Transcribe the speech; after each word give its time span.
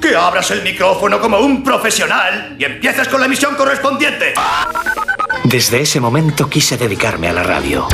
que 0.00 0.16
abras 0.16 0.50
el 0.50 0.62
micrófono 0.62 1.20
como 1.20 1.38
un 1.38 1.62
profesional 1.62 2.56
y 2.58 2.64
empieces 2.64 3.08
con 3.08 3.20
la 3.20 3.26
emisión 3.26 3.54
correspondiente. 3.54 4.34
Desde 5.44 5.80
ese 5.80 6.00
momento 6.00 6.48
quise 6.48 6.76
dedicarme 6.76 7.28
a 7.28 7.32
la 7.32 7.42
radio. 7.42 7.86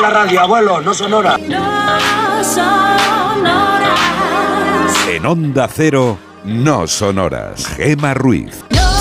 la 0.00 0.10
radio, 0.10 0.40
abuelo, 0.40 0.80
no 0.80 0.94
sonora. 0.94 1.38
En 5.08 5.26
Onda 5.26 5.68
Cero, 5.72 6.18
no 6.44 6.86
sonoras. 6.86 7.66
Gema 7.76 8.14
Ruiz. 8.14 8.64
No 8.70 8.93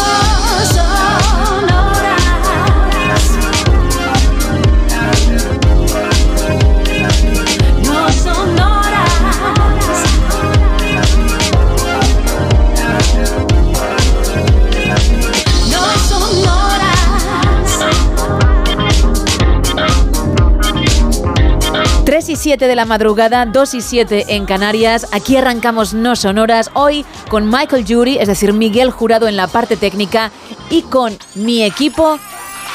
y 22.34 22.36
7 22.36 22.68
de 22.68 22.76
la 22.76 22.86
madrugada, 22.86 23.46
2 23.46 23.74
y 23.76 23.82
7 23.82 24.26
en 24.30 24.46
Canarias. 24.48 25.08
Aquí 25.12 25.38
arrancamos 25.38 25.94
No 25.94 26.16
Sonoras. 26.16 26.72
Hoy 26.74 27.06
con 27.30 27.48
Michael 27.48 27.86
Jury, 27.88 28.18
es 28.18 28.28
decir, 28.28 28.54
Miguel 28.54 28.90
Jurado 28.90 29.28
en 29.28 29.38
la 29.38 29.46
parte 29.46 29.78
técnica 29.78 30.32
y 30.72 30.82
con 30.82 31.16
mi 31.36 31.62
equipo 31.62 32.18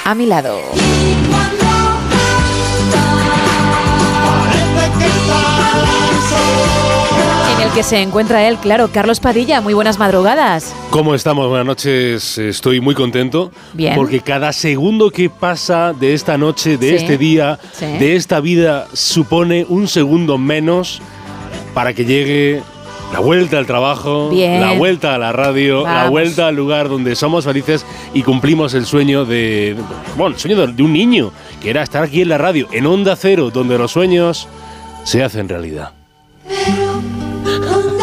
a 0.04 0.14
mi 0.14 0.26
lado. 0.26 0.60
En 6.40 6.67
el 7.68 7.74
que 7.74 7.82
se 7.82 8.00
encuentra 8.00 8.46
él, 8.48 8.56
claro, 8.56 8.88
Carlos 8.92 9.20
Padilla. 9.20 9.60
Muy 9.60 9.74
buenas 9.74 9.98
madrugadas. 9.98 10.74
¿Cómo 10.90 11.14
estamos? 11.14 11.48
Buenas 11.48 11.66
noches. 11.66 12.38
Estoy 12.38 12.80
muy 12.80 12.94
contento. 12.94 13.50
Bien. 13.74 13.94
Porque 13.94 14.20
cada 14.20 14.52
segundo 14.52 15.10
que 15.10 15.28
pasa 15.30 15.92
de 15.92 16.14
esta 16.14 16.38
noche, 16.38 16.76
de 16.78 16.90
Sí. 16.90 16.94
este 16.96 17.18
día, 17.18 17.58
Sí. 17.72 17.86
de 17.86 18.16
esta 18.16 18.40
vida, 18.40 18.86
supone 18.92 19.66
un 19.68 19.88
segundo 19.88 20.38
menos 20.38 21.00
para 21.74 21.92
que 21.94 22.04
llegue 22.04 22.62
la 23.12 23.20
vuelta 23.20 23.58
al 23.58 23.66
trabajo, 23.66 24.30
Bien. 24.30 24.60
la 24.60 24.72
vuelta 24.72 25.14
a 25.14 25.18
la 25.18 25.32
radio, 25.32 25.84
la 25.84 26.08
vuelta 26.08 26.48
al 26.48 26.56
lugar 26.56 26.88
donde 26.88 27.16
somos 27.16 27.44
felices 27.44 27.84
y 28.14 28.22
cumplimos 28.22 28.74
el 28.74 28.84
sueño 28.86 29.24
de, 29.24 29.76
bueno, 30.16 30.34
el 30.34 30.40
sueño 30.40 30.66
de, 30.66 30.72
de 30.72 30.82
un 30.82 30.92
niño, 30.92 31.32
que 31.62 31.70
era 31.70 31.82
estar 31.82 32.02
aquí 32.02 32.22
en 32.22 32.28
la 32.28 32.38
radio, 32.38 32.68
en 32.72 32.86
Onda 32.86 33.16
Cero, 33.16 33.50
donde 33.50 33.78
los 33.78 33.92
sueños 33.92 34.46
se 35.04 35.22
hacen 35.22 35.48
realidad. 35.48 35.92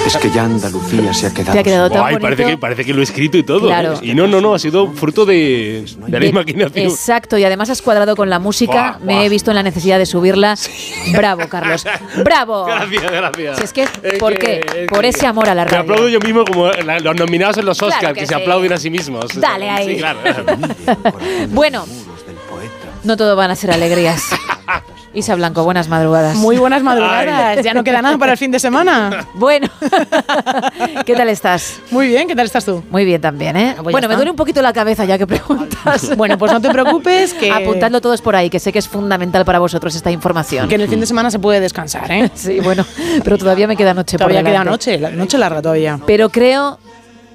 Es 0.05 0.15
que 0.17 0.29
ya 0.29 0.43
Andalucía 0.43 1.13
se 1.13 1.27
ha 1.27 1.33
quedado. 1.33 1.53
Te 1.53 1.59
ha 1.59 1.63
quedado 1.63 1.89
tan 1.89 2.19
parece, 2.19 2.45
que, 2.45 2.57
parece 2.57 2.85
que 2.85 2.93
lo 2.93 3.01
he 3.01 3.03
escrito 3.03 3.37
y 3.37 3.43
todo. 3.43 3.67
Claro. 3.67 3.93
¿eh? 3.93 3.99
Y 4.03 4.13
no, 4.13 4.27
no, 4.27 4.39
no, 4.39 4.53
ha 4.53 4.59
sido 4.59 4.91
fruto 4.91 5.25
de, 5.25 5.83
de 6.07 6.19
la 6.19 6.25
imaginación. 6.25 6.85
Exacto, 6.87 7.37
y 7.39 7.43
además 7.43 7.69
has 7.71 7.81
cuadrado 7.81 8.15
con 8.15 8.29
la 8.29 8.37
música. 8.39 8.97
Buah, 8.99 9.05
Me 9.05 9.13
buah. 9.15 9.25
he 9.25 9.29
visto 9.29 9.49
en 9.51 9.55
la 9.55 9.63
necesidad 9.63 9.97
de 9.97 10.05
subirla. 10.05 10.55
Bravo, 11.11 11.47
Carlos. 11.49 11.85
Bravo. 12.23 12.65
Gracias, 12.65 13.11
gracias. 13.11 13.57
Si 13.57 13.63
es 13.63 13.73
que, 13.73 13.83
Es 13.83 14.19
¿por 14.19 14.33
que- 14.37 14.61
qué? 14.71 14.83
es 14.83 14.87
Por 14.87 15.05
ese 15.05 15.25
amor 15.25 15.49
a 15.49 15.55
la 15.55 15.65
Me 15.65 15.71
radio. 15.71 15.81
aplaudo 15.93 16.09
yo 16.09 16.19
mismo 16.19 16.45
como 16.45 16.67
la- 16.67 16.99
los 16.99 17.15
nominados 17.15 17.57
en 17.57 17.65
los 17.65 17.77
Claro 17.79 17.95
Oscars, 17.95 18.17
que 18.19 18.27
se 18.27 18.35
aplauden 18.35 18.73
a 18.73 18.77
sí 18.77 18.89
mismos. 18.91 19.25
Dale 19.39 19.69
ahí. 19.69 19.89
Sí, 19.93 19.97
claro. 19.97 20.19
Bueno, 21.49 21.85
no 23.03 23.17
todo 23.17 23.35
van 23.35 23.49
a 23.51 23.55
ser 23.55 23.71
alegrías. 23.71 24.23
Isa 25.15 25.33
Blanco, 25.35 25.63
buenas 25.63 25.87
madrugadas. 25.87 26.35
Muy 26.35 26.57
buenas 26.57 26.83
madrugadas. 26.83 27.63
Ya 27.63 27.73
no 27.73 27.83
queda 27.83 28.01
nada 28.01 28.17
para 28.17 28.33
el 28.33 28.37
fin 28.37 28.51
de 28.51 28.59
semana. 28.59 29.25
Bueno, 29.35 29.67
¿qué 31.05 31.13
tal 31.13 31.29
estás? 31.29 31.79
Muy 31.91 32.07
bien, 32.07 32.27
¿qué 32.27 32.35
tal 32.35 32.45
estás 32.45 32.63
tú? 32.63 32.83
Muy 32.89 33.05
bien 33.05 33.21
también, 33.21 33.55
¿eh? 33.57 33.73
pues 33.75 33.85
ya 33.87 33.91
bueno, 33.91 34.07
me 34.07 34.15
duele 34.15 34.31
un 34.31 34.37
poquito 34.37 34.61
la 34.61 34.71
cabeza 34.71 35.05
ya 35.05 35.17
que 35.17 35.27
preguntas. 35.27 36.11
Bueno, 36.17 36.37
pues 36.37 36.51
no 36.51 36.61
te 36.61 36.69
preocupes 36.69 37.33
que, 37.33 37.51
Apuntadlo 37.51 38.01
todos 38.01 38.21
por 38.21 38.35
ahí, 38.35 38.49
que 38.49 38.59
sé 38.59 38.71
que 38.71 38.79
es 38.79 38.87
fundamental 38.87 39.43
para 39.45 39.59
vosotros 39.59 39.93
esta 39.95 40.09
información. 40.11 40.67
que 40.69 40.75
en 40.75 40.81
el 40.81 40.87
fin 40.87 40.99
de 40.99 41.05
semana 41.05 41.29
se 41.29 41.39
puede 41.39 41.59
descansar, 41.59 42.11
¿eh? 42.11 42.31
Sí, 42.33 42.59
bueno, 42.61 42.85
pero 43.23 43.37
todavía 43.37 43.67
me 43.67 43.75
queda 43.75 43.93
noche 43.93 44.17
Todavía 44.17 44.41
por 44.41 44.51
queda 44.51 44.63
noche, 44.63 44.97
la 44.97 45.11
noche 45.11 45.37
larga 45.37 45.61
todavía. 45.61 45.99
Pero 46.05 46.29
creo 46.29 46.79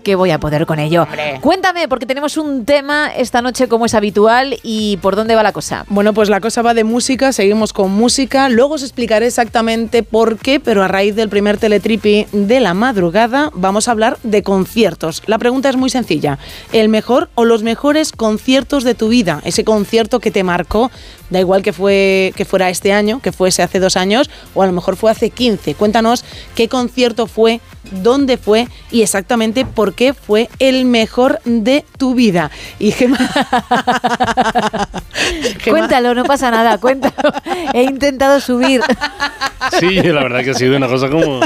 que 0.01 0.15
voy 0.15 0.31
a 0.31 0.41
poder 0.41 0.67
con 0.67 0.79
ello. 0.79 1.05
Hombre. 1.05 1.39
Cuéntame, 1.41 1.89
porque 1.89 2.07
tenemos 2.07 2.37
un 2.37 2.65
tema 2.65 3.09
esta 3.09 3.43
noche 3.43 3.69
como 3.69 3.87
es 3.87 3.95
habitual 3.95 4.59
y 4.63 4.99
por 4.99 5.17
dónde 5.17 5.35
va 5.35 5.43
la 5.43 5.53
cosa. 5.53 5.85
Bueno, 5.89 6.13
pues 6.13 6.29
la 6.29 6.41
cosa 6.41 6.63
va 6.63 6.75
de 6.75 6.85
música, 6.85 7.33
seguimos 7.33 7.73
con 7.73 7.91
música. 7.93 8.49
Luego 8.49 8.75
os 8.75 8.83
explicaré 8.83 9.27
exactamente 9.27 10.03
por 10.03 10.39
qué, 10.39 10.61
pero 10.61 10.83
a 10.83 10.89
raíz 10.89 11.15
del 11.15 11.29
primer 11.29 11.59
teletripi 11.59 12.27
de 12.33 12.61
la 12.61 12.75
madrugada 12.75 13.51
vamos 13.55 13.89
a 13.89 13.93
hablar 13.93 14.19
de 14.23 14.43
conciertos. 14.43 15.23
La 15.27 15.39
pregunta 15.39 15.69
es 15.69 15.77
muy 15.77 15.91
sencilla. 15.91 16.39
¿El 16.73 16.89
mejor 16.89 17.31
o 17.35 17.45
los 17.45 17.63
mejores 17.63 18.13
conciertos 18.13 18.85
de 18.85 18.95
tu 18.95 19.09
vida? 19.09 19.41
Ese 19.45 19.65
concierto 19.65 20.21
que 20.21 20.31
te 20.31 20.45
marcó, 20.45 20.91
da 21.31 21.41
igual 21.41 21.63
que, 21.63 21.73
fue, 21.73 22.33
que 22.37 22.45
fuera 22.45 22.71
este 22.71 22.93
año, 22.93 23.21
que 23.21 23.33
fuese 23.33 23.63
hace 23.63 23.79
dos 23.79 23.97
años 23.97 24.31
o 24.55 24.63
a 24.63 24.67
lo 24.67 24.73
mejor 24.73 24.97
fue 24.97 25.11
hace 25.11 25.31
15. 25.31 25.75
Cuéntanos 25.75 26.25
qué 26.55 26.69
concierto 26.69 27.27
fue, 27.27 27.61
dónde 27.91 28.37
fue 28.37 28.69
y 28.91 29.03
exactamente 29.03 29.65
por 29.65 29.95
qué 29.95 30.15
fue 30.15 30.49
el 30.59 30.85
mejor 30.85 31.41
de 31.45 31.85
tu 31.99 32.15
vida. 32.15 32.51
Y 32.79 32.93
Gemma... 32.93 33.19
Gemma- 35.61 35.79
Cuéntalo, 35.79 36.15
no 36.15 36.25
pasa 36.25 36.51
nada, 36.51 36.79
cuéntalo. 36.79 37.33
He 37.75 37.83
intentado 37.83 38.41
subir 38.41 38.81
Sí, 39.79 39.97
la 40.03 40.23
verdad 40.23 40.43
que 40.43 40.51
ha 40.51 40.55
sido 40.55 40.77
una 40.77 40.89
cosa 40.89 41.11
como. 41.11 41.41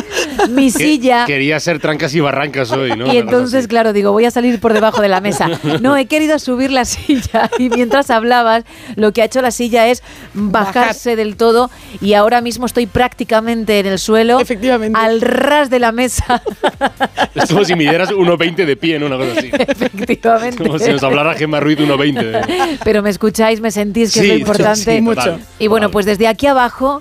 mi 0.49 0.71
que 0.73 0.79
silla. 0.79 1.25
Quería 1.27 1.59
ser 1.59 1.81
trancas 1.81 2.15
y 2.15 2.21
barrancas 2.21 2.71
hoy, 2.71 2.97
¿no? 2.97 3.13
Y 3.13 3.17
entonces, 3.17 3.67
claro, 3.67 3.93
digo, 3.93 4.13
voy 4.13 4.25
a 4.25 4.31
salir 4.31 4.61
por 4.61 4.73
debajo 4.73 5.03
de 5.03 5.09
la 5.09 5.21
mesa. 5.21 5.49
No, 5.81 5.97
he 5.97 6.07
querido 6.07 6.39
subir 6.39 6.71
la 6.71 6.85
silla 6.85 7.51
y 7.59 7.71
mientras 7.71 8.11
hablabas, 8.11 8.65
lo 8.95 9.13
que 9.13 9.23
ha 9.23 9.25
hecho 9.25 9.43
la 9.43 9.51
silla 9.51 9.89
es 9.89 10.03
bajarse 10.33 11.17
del 11.17 11.37
todo 11.37 11.71
y 12.01 12.15
ahora 12.15 12.41
mismo 12.41 12.67
estoy 12.67 12.87
prácticamente 12.87 13.81
en 13.81 13.87
el 13.87 13.99
suelo, 13.99 14.39
Efectivamente. 14.41 14.99
al 14.99 15.21
ras 15.21 15.69
de 15.71 15.79
la 15.81 15.91
mesa. 15.93 16.24
Es 17.35 17.51
como 17.51 17.65
si 17.65 17.75
midieras 17.75 18.11
1,20 18.11 18.65
de 18.65 18.77
pie, 18.77 18.99
¿no? 18.99 19.07
Una 19.07 19.17
cosa 19.17 19.33
así. 19.39 19.51
Efectivamente. 19.53 20.63
Como 20.63 20.79
si 20.79 20.91
nos 20.93 21.03
hablara 21.03 21.35
Gemma 21.35 21.61
Ruiz 21.61 21.79
de 21.79 21.87
1,20. 21.87 22.79
Pero 22.85 23.03
me 23.03 23.11
escucháis, 23.11 23.61
me 23.61 23.71
sentís 23.71 24.13
que 24.15 24.21
Sí, 24.21 24.27
es 24.27 24.33
lo 24.33 24.39
importante. 24.39 24.97
sí, 24.97 25.01
mucho. 25.01 25.39
Y 25.59 25.67
bueno, 25.67 25.91
pues 25.91 26.07
desde 26.07 26.29
aquí 26.29 26.47
abajo 26.47 27.01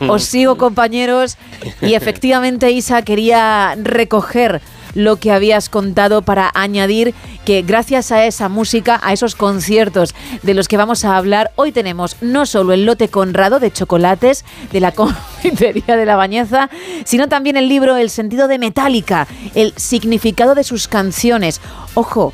os 0.00 0.24
sigo, 0.24 0.56
compañeros. 0.56 1.36
Y 1.82 1.94
efectivamente, 1.94 2.70
Isa, 2.70 3.02
quería 3.02 3.76
recoger 3.80 4.60
lo 4.94 5.16
que 5.16 5.32
habías 5.32 5.68
contado 5.68 6.22
para 6.22 6.50
añadir 6.54 7.14
que 7.44 7.62
gracias 7.62 8.12
a 8.12 8.24
esa 8.24 8.48
música, 8.48 9.00
a 9.02 9.12
esos 9.12 9.34
conciertos 9.34 10.14
de 10.42 10.54
los 10.54 10.68
que 10.68 10.76
vamos 10.76 11.04
a 11.04 11.16
hablar, 11.16 11.52
hoy 11.56 11.72
tenemos 11.72 12.16
no 12.20 12.46
solo 12.46 12.72
el 12.72 12.84
lote 12.84 13.08
Conrado 13.08 13.60
de 13.60 13.70
chocolates 13.70 14.44
de 14.72 14.80
la 14.80 14.92
confitería 14.94 15.96
de 15.96 16.06
la 16.06 16.16
Bañeza, 16.16 16.70
sino 17.04 17.28
también 17.28 17.56
el 17.56 17.68
libro 17.68 17.96
El 17.96 18.10
sentido 18.10 18.48
de 18.48 18.58
Metallica, 18.58 19.26
el 19.54 19.72
significado 19.76 20.54
de 20.54 20.64
sus 20.64 20.88
canciones. 20.88 21.60
Ojo, 21.94 22.32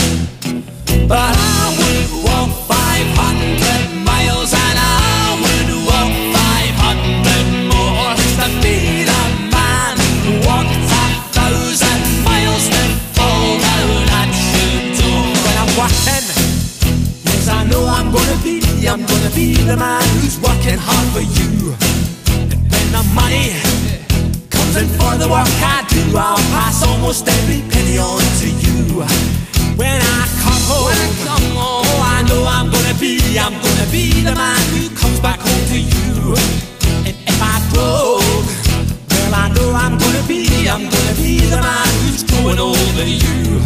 But 1.09 1.35
I 1.37 1.75
would 1.77 2.25
walk 2.25 2.51
500 2.71 4.07
miles 4.07 4.55
and 4.55 4.79
I 4.79 5.35
would 5.43 5.71
walk 5.85 6.13
500 6.33 7.75
more 7.75 8.15
just 8.15 8.39
to 8.39 8.49
be 8.63 9.05
the 9.05 9.23
man 9.51 9.99
who 10.25 10.33
walked 10.47 10.71
a 10.71 11.05
thousand 11.35 12.01
miles 12.25 12.65
to 12.71 12.83
fall 13.19 13.59
down 13.59 14.05
at 14.21 14.31
your 14.55 14.95
door. 14.95 15.27
When 15.43 15.57
I'm 15.59 15.71
walking, 15.75 16.25
yes, 17.27 17.49
I 17.49 17.65
know 17.67 17.85
I'm 17.85 18.13
gonna 18.15 18.39
be, 18.43 18.63
I'm 18.87 19.05
gonna 19.05 19.31
be 19.35 19.55
the 19.55 19.77
man 19.77 20.03
who's 20.21 20.39
working 20.41 20.79
hard 20.79 21.09
for 21.13 21.21
you. 21.21 22.04
The 22.95 23.03
money 23.11 23.51
comes 24.55 24.77
in 24.77 24.87
for 24.95 25.19
the 25.19 25.27
work 25.27 25.51
I 25.67 25.83
do, 25.91 26.17
I'll 26.17 26.39
pass 26.55 26.87
almost 26.87 27.27
every 27.27 27.61
penny 27.69 27.99
on 27.99 28.23
to 28.39 28.47
you. 28.47 29.03
When 29.75 29.99
I 29.99 30.31
come 30.39 30.63
home, 30.71 30.87
when 30.87 30.99
I 31.03 31.11
come 31.27 31.49
home, 31.59 31.91
I 31.91 32.23
know 32.31 32.47
I'm 32.47 32.71
gonna 32.71 32.95
be, 33.03 33.19
I'm 33.37 33.51
gonna 33.51 33.91
be 33.91 34.23
the 34.23 34.31
man 34.39 34.63
who 34.71 34.95
comes 34.95 35.19
back 35.19 35.41
home 35.43 35.65
to 35.75 35.79
you. 35.83 36.39
And 37.03 37.19
if 37.19 37.43
I 37.43 37.59
broke, 37.75 38.47
well, 39.11 39.35
I 39.43 39.51
know 39.51 39.75
I'm 39.75 39.99
gonna 39.99 40.23
be, 40.29 40.47
I'm 40.71 40.87
gonna 40.87 41.17
be 41.19 41.41
the 41.51 41.59
man 41.59 41.91
who's 42.07 42.23
going 42.23 42.61
over 42.63 43.03
you. 43.03 43.59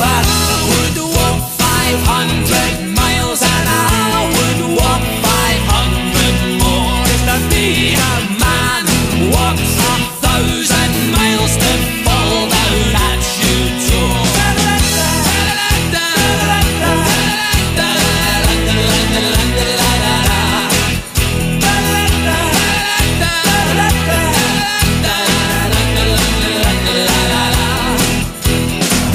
But 0.00 0.24
I 0.24 0.56
would 0.72 0.96
walk 1.04 1.36
500 1.60 2.96
miles 2.96 3.42
and 3.44 3.68
I 3.68 4.05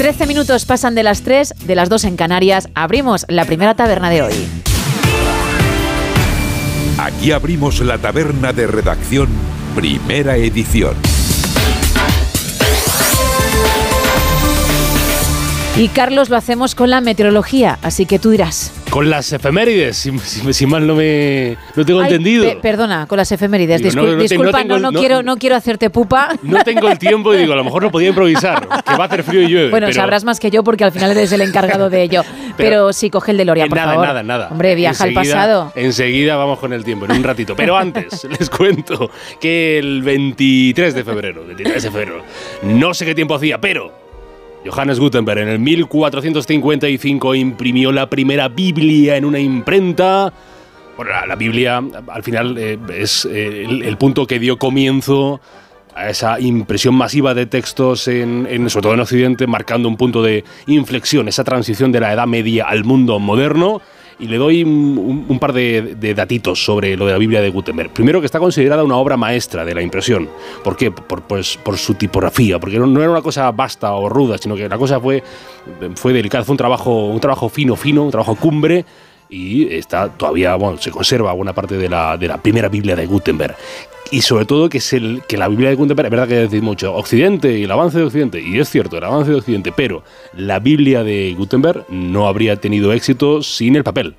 13 0.02 0.26
minutos 0.26 0.64
pasan 0.66 0.94
de 0.94 1.04
las 1.04 1.22
3, 1.22 1.54
de 1.64 1.74
las 1.74 1.88
2 1.88 2.04
en 2.04 2.16
Canarias. 2.16 2.68
Abrimos 2.74 3.24
la 3.28 3.44
primera 3.44 3.76
taberna 3.76 4.10
de 4.10 4.22
hoy. 4.22 4.71
Aquí 7.02 7.32
abrimos 7.32 7.80
la 7.80 7.98
taberna 7.98 8.52
de 8.52 8.68
redacción, 8.68 9.28
primera 9.74 10.36
edición. 10.36 10.94
Y 15.76 15.88
Carlos 15.88 16.28
lo 16.28 16.36
hacemos 16.36 16.76
con 16.76 16.90
la 16.90 17.00
meteorología, 17.00 17.80
así 17.82 18.06
que 18.06 18.20
tú 18.20 18.30
dirás. 18.30 18.70
Con 18.92 19.08
las 19.08 19.32
efemérides, 19.32 19.96
si, 19.96 20.18
si- 20.18 20.52
si 20.52 20.66
mal 20.66 20.86
no 20.86 20.94
me 20.94 21.56
no 21.74 21.82
tengo 21.86 22.00
Ay, 22.00 22.08
entendido. 22.08 22.44
pe- 22.44 22.56
perdona, 22.60 23.06
con 23.06 23.16
las 23.16 23.32
efemérides. 23.32 23.80
Digo, 23.80 23.90
Discul- 23.90 24.06
no, 24.06 24.16
no 24.16 24.22
disculpa, 24.22 24.58
tengo 24.58 24.78
no, 24.78 24.92
quiero, 24.92 25.22
no 25.22 25.38
quiero 25.38 25.56
hacerte 25.56 25.88
pupa. 25.88 26.36
No 26.42 26.62
tengo 26.62 26.88
el 26.88 26.98
tiempo 26.98 27.32
y 27.32 27.38
digo, 27.38 27.54
a 27.54 27.56
lo 27.56 27.64
mejor 27.64 27.82
no 27.84 27.90
podía 27.90 28.10
improvisar, 28.10 28.68
que 28.84 28.92
va 28.94 29.04
a 29.04 29.06
hacer 29.06 29.22
frío 29.22 29.40
y 29.40 29.46
llueve. 29.48 29.70
Bueno, 29.70 29.86
pero- 29.86 29.98
sabrás 29.98 30.24
más 30.24 30.38
que 30.38 30.50
yo 30.50 30.62
porque 30.62 30.84
al 30.84 30.92
final 30.92 31.10
eres 31.12 31.32
el 31.32 31.40
encargado 31.40 31.88
de 31.88 32.02
ello. 32.02 32.22
Pero, 32.22 32.54
Pero- 32.58 32.92
sí, 32.92 33.08
coge 33.08 33.30
el 33.30 33.38
DeLorean, 33.38 33.70
por 33.70 33.78
nada, 33.78 33.92
favor. 33.92 34.06
nada, 34.06 34.22
nada. 34.22 34.48
Hombre, 34.50 34.74
viaja 34.74 35.04
al 35.04 35.10
Enseguida- 35.10 35.34
pasado. 35.36 35.72
Enseguida 35.74 36.36
vamos 36.36 36.58
con 36.58 36.74
el 36.74 36.84
tiempo, 36.84 37.06
en 37.06 37.12
un 37.12 37.24
ratito. 37.24 37.56
Pero 37.56 37.78
antes, 37.78 38.24
les 38.38 38.50
cuento 38.50 39.10
que 39.40 39.78
el 39.78 40.02
23 40.02 40.92
de 40.94 41.02
febrero, 41.02 41.46
23 41.46 41.82
de 41.82 41.90
febrero, 41.90 42.22
no 42.64 42.92
sé 42.92 43.06
qué 43.06 43.14
tiempo 43.14 43.36
hacía, 43.36 43.58
pero 43.58 43.90
Johannes 44.64 45.00
Gutenberg 45.00 45.40
en 45.40 45.48
el 45.48 45.58
1455 45.58 47.34
imprimió 47.34 47.92
la 47.92 48.08
primera 48.08 48.48
Biblia 48.48 49.16
en 49.16 49.24
una 49.24 49.38
imprenta. 49.40 50.32
Bueno, 50.96 51.10
la, 51.26 51.34
Biblia 51.36 51.82
al 52.08 52.22
final 52.22 52.56
eh, 52.58 52.78
es 52.94 53.24
eh, 53.24 53.64
el, 53.64 53.82
el 53.82 53.96
punto 53.96 54.26
que 54.26 54.38
dio 54.38 54.58
comienzo 54.58 55.40
a 55.94 56.08
esa 56.10 56.38
impresión 56.40 56.94
masiva 56.94 57.34
de 57.34 57.46
textos, 57.46 58.08
en, 58.08 58.46
en- 58.48 58.70
sobre 58.70 58.82
todo 58.84 58.94
en 58.94 59.00
Occidente, 59.00 59.46
marcando 59.46 59.88
un 59.88 59.96
punto 59.96 60.22
de 60.22 60.44
inflexión, 60.66 61.28
esa 61.28 61.44
transición 61.44 61.92
de 61.92 62.00
la 62.00 62.12
Edad 62.12 62.26
Media 62.26 62.66
al 62.68 62.84
mundo 62.84 63.18
moderno. 63.18 63.80
Y 64.22 64.28
le 64.28 64.38
doy 64.38 64.62
un, 64.62 65.38
par 65.40 65.52
de, 65.52 66.14
datitos 66.14 66.64
sobre 66.64 66.96
lo 66.96 67.06
de 67.06 67.12
la 67.12 67.18
Biblia 67.18 67.40
de 67.40 67.50
Gutenberg. 67.50 67.90
Primero, 67.90 68.20
que 68.20 68.26
está 68.26 68.38
considerada 68.38 68.84
una 68.84 68.96
obra 68.96 69.16
maestra 69.16 69.64
de 69.64 69.74
la 69.74 69.82
impresión. 69.82 70.28
¿Por 70.62 70.76
qué? 70.76 70.92
Por, 70.92 71.22
pues, 71.22 71.56
por 71.56 71.76
su 71.76 71.94
tipografía, 71.94 72.60
porque 72.60 72.78
no, 72.78 72.86
no 72.86 73.00
era 73.00 73.10
una 73.10 73.20
cosa 73.20 73.50
vasta 73.50 73.92
o 73.92 74.08
ruda, 74.08 74.38
sino 74.38 74.54
que 74.54 74.68
la 74.68 74.78
cosa 74.78 75.00
fue, 75.00 75.24
fue 75.96 76.12
delicada, 76.12 76.44
fue 76.44 76.52
un 76.52 76.58
trabajo, 76.58 77.08
un 77.08 77.18
trabajo 77.18 77.48
fino, 77.48 77.74
fino, 77.74 78.04
un 78.04 78.12
trabajo 78.12 78.36
cumbre 78.36 78.84
y 79.32 79.74
está 79.74 80.10
todavía, 80.10 80.54
bueno, 80.56 80.76
se 80.78 80.90
conserva 80.90 81.32
buena 81.32 81.54
parte 81.54 81.78
de 81.78 81.88
la, 81.88 82.18
de 82.18 82.28
la 82.28 82.36
primera 82.36 82.68
Biblia 82.68 82.94
de 82.94 83.06
Gutenberg. 83.06 83.56
Y 84.10 84.20
sobre 84.20 84.44
todo 84.44 84.68
que, 84.68 84.76
es 84.76 84.92
el, 84.92 85.22
que 85.26 85.38
la 85.38 85.48
Biblia 85.48 85.70
de 85.70 85.74
Gutenberg, 85.74 86.06
es 86.06 86.10
verdad 86.10 86.28
que 86.28 86.34
decir 86.34 86.62
mucho, 86.62 86.94
Occidente 86.94 87.58
y 87.58 87.62
el 87.62 87.70
avance 87.70 87.96
de 87.96 88.04
Occidente, 88.04 88.42
y 88.42 88.58
es 88.58 88.68
cierto, 88.68 88.98
el 88.98 89.04
avance 89.04 89.30
de 89.30 89.38
Occidente, 89.38 89.72
pero 89.74 90.04
la 90.34 90.58
Biblia 90.58 91.02
de 91.02 91.34
Gutenberg 91.36 91.86
no 91.88 92.28
habría 92.28 92.56
tenido 92.56 92.92
éxito 92.92 93.42
sin 93.42 93.74
el 93.74 93.84
papel. 93.84 94.16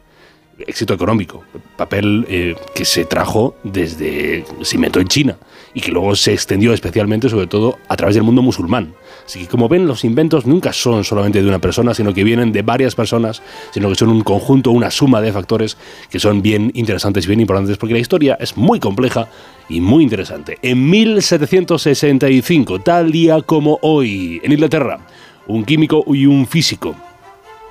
Éxito 0.58 0.96
económico, 0.96 1.44
papel 1.78 2.26
eh, 2.28 2.56
que 2.74 2.86
se 2.86 3.06
trajo 3.06 3.56
desde, 3.64 4.46
se 4.62 4.76
inventó 4.76 5.00
en 5.00 5.08
China 5.08 5.38
y 5.76 5.82
que 5.82 5.92
luego 5.92 6.16
se 6.16 6.34
extendió 6.34 6.74
especialmente, 6.74 7.30
sobre 7.30 7.48
todo, 7.48 7.78
a 7.88 7.96
través 7.96 8.16
del 8.16 8.24
mundo 8.24 8.42
musulmán. 8.42 8.96
Así 9.26 9.40
que 9.40 9.48
como 9.48 9.70
ven, 9.70 9.88
los 9.88 10.04
inventos 10.04 10.46
nunca 10.46 10.74
son 10.74 11.04
solamente 11.04 11.42
de 11.42 11.48
una 11.48 11.60
persona, 11.60 11.94
sino 11.94 12.14
que 12.14 12.24
vienen 12.24 12.52
de 12.52 12.62
varias 12.62 12.96
personas, 12.96 13.42
sino 13.72 13.90
que 13.90 13.96
son 13.96 14.10
un 14.10 14.22
conjunto, 14.22 14.72
una 14.72 14.92
suma 14.92 15.22
de 15.22 15.32
factores 15.32 15.78
que 16.10 16.20
son 16.20 16.42
bien 16.42 16.72
interesantes 16.74 17.26
y 17.26 17.28
bien 17.28 17.40
importantes, 17.40 17.78
porque 17.78 17.94
la 17.94 18.00
historia 18.00 18.38
es 18.40 18.58
muy 18.58 18.80
compleja 18.80 19.28
y 19.70 19.80
muy 19.82 20.04
interesante. 20.04 20.58
En 20.62 20.90
1765, 20.90 22.80
tal 22.82 23.12
día 23.12 23.42
como 23.42 23.80
hoy, 23.82 24.42
en 24.44 24.52
Inglaterra, 24.52 25.00
un 25.48 25.64
químico 25.64 26.04
y 26.08 26.26
un 26.26 26.48
físico, 26.48 26.96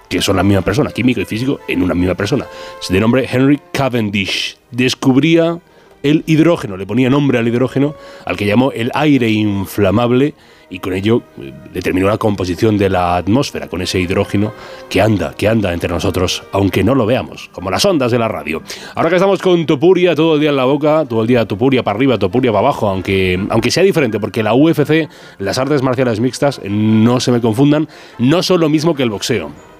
que 0.08 0.20
son 0.20 0.36
la 0.36 0.42
misma 0.42 0.62
persona, 0.62 0.90
químico 0.90 1.20
y 1.20 1.24
físico, 1.24 1.60
en 1.68 1.82
una 1.82 1.94
misma 1.94 2.14
persona, 2.14 2.46
de 2.88 3.00
nombre 3.00 3.28
Henry 3.30 3.60
Cavendish, 3.72 4.56
descubría 4.70 5.58
el 6.02 6.24
hidrógeno, 6.26 6.76
le 6.76 6.86
ponía 6.86 7.08
nombre 7.08 7.38
al 7.38 7.48
hidrógeno, 7.48 7.94
al 8.24 8.36
que 8.36 8.46
llamó 8.46 8.72
el 8.72 8.90
aire 8.94 9.30
inflamable, 9.30 10.34
y 10.72 10.78
con 10.78 10.94
ello 10.94 11.22
eh, 11.38 11.52
determinó 11.72 12.08
la 12.08 12.16
composición 12.16 12.78
de 12.78 12.88
la 12.88 13.16
atmósfera, 13.16 13.68
con 13.68 13.82
ese 13.82 14.00
hidrógeno 14.00 14.54
que 14.88 15.02
anda, 15.02 15.34
que 15.34 15.46
anda 15.46 15.70
entre 15.72 15.90
nosotros, 15.90 16.42
aunque 16.50 16.82
no 16.82 16.94
lo 16.94 17.04
veamos, 17.04 17.50
como 17.52 17.70
las 17.70 17.84
ondas 17.84 18.10
de 18.10 18.18
la 18.18 18.26
radio. 18.26 18.62
Ahora 18.94 19.10
que 19.10 19.16
estamos 19.16 19.42
con 19.42 19.66
Topuria 19.66 20.14
todo 20.14 20.36
el 20.36 20.40
día 20.40 20.48
en 20.48 20.56
la 20.56 20.64
boca, 20.64 21.04
todo 21.06 21.20
el 21.20 21.28
día 21.28 21.44
Topuria 21.44 21.82
para 21.82 21.96
arriba, 21.96 22.18
Topuria 22.18 22.52
para 22.52 22.66
abajo, 22.66 22.88
aunque, 22.88 23.38
aunque 23.50 23.70
sea 23.70 23.82
diferente, 23.82 24.18
porque 24.18 24.42
la 24.42 24.54
UFC, 24.54 25.10
las 25.38 25.58
artes 25.58 25.82
marciales 25.82 26.20
mixtas, 26.20 26.58
no 26.64 27.20
se 27.20 27.32
me 27.32 27.42
confundan, 27.42 27.86
no 28.18 28.42
son 28.42 28.60
lo 28.60 28.70
mismo 28.70 28.94
que 28.94 29.02
el 29.02 29.10
boxeo. 29.10 29.71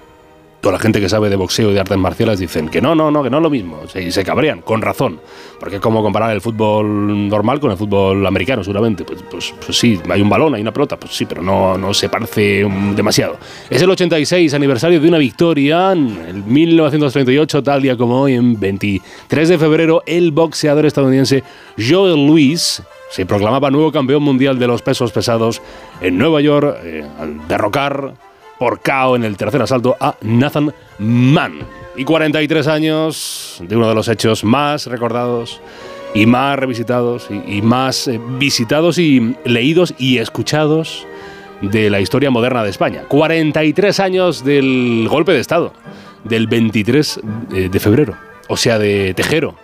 Toda 0.63 0.73
la 0.73 0.79
gente 0.79 1.01
que 1.01 1.09
sabe 1.09 1.29
de 1.29 1.35
boxeo 1.35 1.71
y 1.71 1.73
de 1.73 1.81
artes 1.81 1.97
marciales 1.97 2.39
dicen 2.39 2.69
que 2.69 2.81
no, 2.81 2.95
no, 2.95 3.11
no, 3.11 3.21
que 3.21 3.29
no 3.29 3.37
es 3.37 3.43
lo 3.43 3.49
mismo. 3.49 3.81
Y 3.95 4.11
se 4.11 4.23
cabrean, 4.23 4.61
con 4.61 4.81
razón. 4.81 5.19
Porque 5.59 5.75
es 5.75 5.81
como 5.81 6.01
comparar 6.01 6.31
el 6.31 6.39
fútbol 6.39 7.27
normal 7.27 7.59
con 7.59 7.71
el 7.71 7.77
fútbol 7.77 8.25
americano, 8.25 8.63
seguramente. 8.63 9.03
Pues, 9.03 9.23
pues, 9.29 9.53
pues, 9.63 9.77
sí, 9.77 9.99
hay 10.09 10.21
un 10.21 10.29
balón, 10.29 10.55
hay 10.55 10.61
una 10.61 10.71
pelota, 10.71 10.97
pues 10.97 11.13
sí, 11.13 11.25
pero 11.25 11.41
no, 11.41 11.77
no 11.77 11.93
se 11.93 12.07
parece 12.07 12.65
demasiado. 12.95 13.37
Es 13.69 13.81
el 13.81 13.89
86 13.89 14.53
aniversario 14.53 15.01
de 15.01 15.07
una 15.09 15.17
victoria. 15.17 15.91
En 15.91 16.45
1938, 16.47 17.61
tal 17.61 17.81
día 17.81 17.97
como 17.97 18.21
hoy, 18.21 18.35
en 18.35 18.57
23 18.57 19.49
de 19.49 19.57
febrero, 19.57 20.01
el 20.05 20.31
boxeador 20.31 20.85
estadounidense 20.85 21.43
Joel 21.77 22.25
Louis 22.25 22.81
se 23.09 23.25
proclamaba 23.25 23.69
nuevo 23.69 23.91
campeón 23.91 24.23
mundial 24.23 24.57
de 24.57 24.67
los 24.67 24.81
pesos 24.81 25.11
pesados 25.11 25.61
en 25.99 26.17
Nueva 26.17 26.39
York 26.39 26.77
eh, 26.83 27.05
al 27.19 27.45
derrocar 27.49 28.13
por 28.59 28.79
KO 28.81 29.15
en 29.15 29.23
el 29.23 29.37
tercer 29.37 29.61
asalto 29.61 29.95
a 29.99 30.15
Nathan 30.21 30.73
Mann. 30.99 31.59
Y 31.95 32.05
43 32.05 32.67
años 32.67 33.57
de 33.61 33.75
uno 33.75 33.87
de 33.87 33.95
los 33.95 34.07
hechos 34.07 34.43
más 34.43 34.87
recordados 34.87 35.61
y 36.13 36.25
más 36.25 36.57
revisitados 36.57 37.27
y, 37.29 37.61
más 37.61 38.07
eh, 38.07 38.19
visitados 38.39 38.97
y 38.97 39.35
leídos 39.45 39.93
y 39.97 40.17
escuchados 40.17 41.05
de 41.61 41.89
la 41.89 41.99
historia 41.99 42.29
moderna 42.29 42.63
de 42.63 42.69
España. 42.69 43.03
43 43.07 43.99
años 43.99 44.43
del 44.43 45.07
golpe 45.09 45.33
de 45.33 45.39
Estado, 45.39 45.73
del 46.23 46.47
23 46.47 47.21
de, 47.49 47.69
de 47.69 47.79
febrero, 47.79 48.15
o 48.47 48.57
sea, 48.57 48.77
de 48.77 49.13
Tejero. 49.13 49.55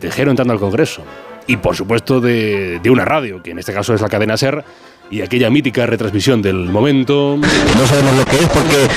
Tejero 0.00 0.30
entrando 0.30 0.52
al 0.52 0.60
Congreso. 0.60 1.02
Y 1.46 1.56
por 1.56 1.76
supuesto 1.76 2.20
de, 2.20 2.78
de 2.82 2.90
una 2.90 3.04
radio, 3.04 3.42
que 3.42 3.52
en 3.52 3.58
este 3.58 3.72
caso 3.72 3.94
es 3.94 4.00
la 4.00 4.08
cadena 4.08 4.36
SER, 4.36 4.64
y 5.10 5.22
aquella 5.22 5.50
mítica 5.50 5.86
retransmisión 5.86 6.42
del 6.42 6.56
momento. 6.56 7.36
No 7.38 7.86
sabemos 7.86 8.16
lo 8.16 8.24
que 8.24 8.36
es 8.36 8.48
porque, 8.48 8.88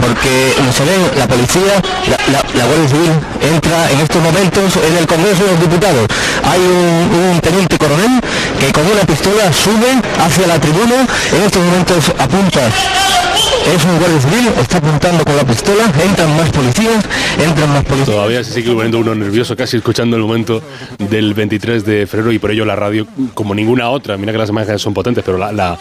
porque 0.00 0.72
se 0.72 0.84
ve 0.84 1.18
la 1.18 1.26
policía, 1.26 1.82
la, 2.08 2.32
la, 2.32 2.66
Guardia 2.66 2.88
Civil 2.88 3.10
entra 3.54 3.90
en 3.90 4.00
estos 4.00 4.22
momentos 4.22 4.76
en 4.76 4.96
el 4.96 5.06
Congreso 5.06 5.44
de 5.44 5.50
los 5.52 5.60
Diputados. 5.60 6.06
Hay 6.44 6.60
un, 6.60 7.30
un, 7.30 7.40
teniente 7.40 7.78
coronel 7.78 8.20
que 8.60 8.72
con 8.72 8.86
una 8.86 9.02
pistola 9.02 9.52
sube 9.52 10.00
hacia 10.18 10.46
la 10.46 10.58
tribuna, 10.58 11.06
en 11.32 11.42
estos 11.42 11.62
momentos 11.62 12.12
apunta. 12.18 13.23
Es 13.66 13.84
un 13.84 13.98
guardia 13.98 14.20
civil, 14.20 14.48
está 14.60 14.76
apuntando 14.76 15.24
con 15.24 15.36
la 15.36 15.44
pistola, 15.44 15.84
entran 16.04 16.36
más 16.36 16.50
policías, 16.50 17.04
entran 17.38 17.70
más 17.70 17.84
policías. 17.84 18.08
Todavía 18.08 18.44
se 18.44 18.52
sigue 18.52 18.70
volviendo 18.72 18.98
uno 18.98 19.14
nervioso, 19.14 19.56
casi 19.56 19.78
escuchando 19.78 20.16
el 20.16 20.22
momento 20.22 20.62
del 20.98 21.32
23 21.32 21.84
de 21.84 22.06
febrero 22.06 22.32
y 22.32 22.38
por 22.38 22.50
ello 22.50 22.66
la 22.66 22.76
radio, 22.76 23.06
como 23.32 23.54
ninguna 23.54 23.88
otra, 23.88 24.18
mira 24.18 24.32
que 24.32 24.38
las 24.38 24.50
imágenes 24.50 24.82
son 24.82 24.92
potentes, 24.92 25.24
pero 25.24 25.38
la, 25.38 25.78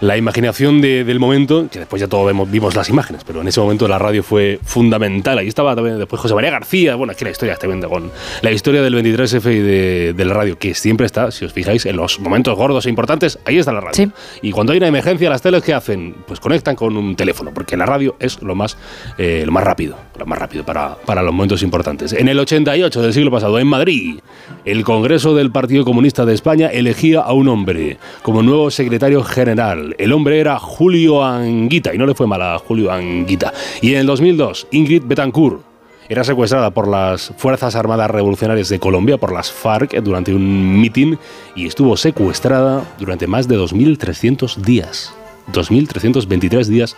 la 0.00 0.16
imaginación 0.16 0.80
de, 0.80 1.04
del 1.04 1.18
momento, 1.18 1.68
que 1.70 1.78
después 1.78 2.00
ya 2.00 2.08
todos 2.08 2.26
vemos, 2.26 2.50
vimos 2.50 2.74
las 2.74 2.88
imágenes, 2.88 3.22
pero 3.24 3.40
en 3.40 3.48
ese 3.48 3.60
momento 3.60 3.88
la 3.88 3.98
radio 3.98 4.22
fue 4.22 4.58
fundamental. 4.64 5.38
Ahí 5.38 5.48
estaba 5.48 5.74
también 5.74 5.98
después 5.98 6.20
José 6.20 6.34
María 6.34 6.50
García, 6.50 6.94
bueno, 6.94 7.12
aquí 7.12 7.24
la 7.24 7.30
historia 7.30 7.54
está 7.54 7.66
viendo 7.66 7.88
con 7.88 8.10
la 8.42 8.50
historia 8.50 8.82
del 8.82 8.94
23F 8.94 9.52
y 9.52 9.58
de, 9.60 10.12
de, 10.14 10.24
la 10.24 10.34
radio, 10.34 10.58
que 10.58 10.74
siempre 10.74 11.06
está, 11.06 11.30
si 11.30 11.44
os 11.44 11.52
fijáis, 11.52 11.86
en 11.86 11.96
los 11.96 12.20
momentos 12.20 12.56
gordos 12.56 12.86
e 12.86 12.90
importantes, 12.90 13.38
ahí 13.44 13.58
está 13.58 13.72
la 13.72 13.80
radio. 13.80 13.94
Sí. 13.94 14.10
Y 14.42 14.52
cuando 14.52 14.72
hay 14.72 14.78
una 14.78 14.88
emergencia, 14.88 15.30
las 15.30 15.42
teles, 15.42 15.62
¿qué 15.62 15.74
hacen? 15.74 16.14
Pues 16.26 16.40
conectan 16.40 16.76
con 16.76 16.96
un 16.96 17.16
teléfono, 17.16 17.52
porque 17.52 17.76
la 17.76 17.86
radio 17.86 18.16
es 18.18 18.42
lo 18.42 18.54
más, 18.54 18.76
eh, 19.18 19.42
lo 19.46 19.52
más 19.52 19.64
rápido, 19.64 19.96
lo 20.18 20.26
más 20.26 20.38
rápido 20.38 20.64
para, 20.64 20.96
para 20.96 21.22
los 21.22 21.32
momentos 21.32 21.62
importantes. 21.62 22.12
En 22.12 22.28
el 22.28 22.38
88 22.38 23.02
del 23.02 23.12
siglo 23.12 23.30
pasado, 23.30 23.58
en 23.58 23.66
Madrid, 23.66 24.20
el 24.64 24.84
Congreso 24.84 25.34
del 25.34 25.50
Partido 25.50 25.84
Comunista 25.84 26.24
de 26.24 26.34
España 26.34 26.68
elegía 26.68 27.20
a 27.20 27.32
un 27.32 27.48
hombre 27.48 27.98
como 28.22 28.42
nuevo 28.42 28.70
secretario 28.70 29.22
general. 29.22 29.85
El 29.98 30.12
hombre 30.12 30.40
era 30.40 30.58
Julio 30.58 31.24
Anguita, 31.24 31.94
y 31.94 31.98
no 31.98 32.06
le 32.06 32.14
fue 32.14 32.26
mal 32.26 32.42
a 32.42 32.58
Julio 32.58 32.90
Anguita. 32.90 33.52
Y 33.80 33.92
en 33.92 34.00
el 34.00 34.06
2002, 34.06 34.68
Ingrid 34.72 35.02
Betancourt 35.04 35.62
era 36.08 36.22
secuestrada 36.24 36.70
por 36.70 36.86
las 36.86 37.32
Fuerzas 37.36 37.74
Armadas 37.74 38.10
Revolucionarias 38.10 38.68
de 38.68 38.78
Colombia, 38.78 39.18
por 39.18 39.32
las 39.32 39.50
FARC, 39.50 40.00
durante 40.02 40.34
un 40.34 40.80
mitin 40.80 41.18
y 41.54 41.66
estuvo 41.66 41.96
secuestrada 41.96 42.84
durante 42.98 43.26
más 43.26 43.48
de 43.48 43.58
2.300 43.58 44.56
días. 44.56 45.12
2.323 45.52 46.64
días 46.66 46.96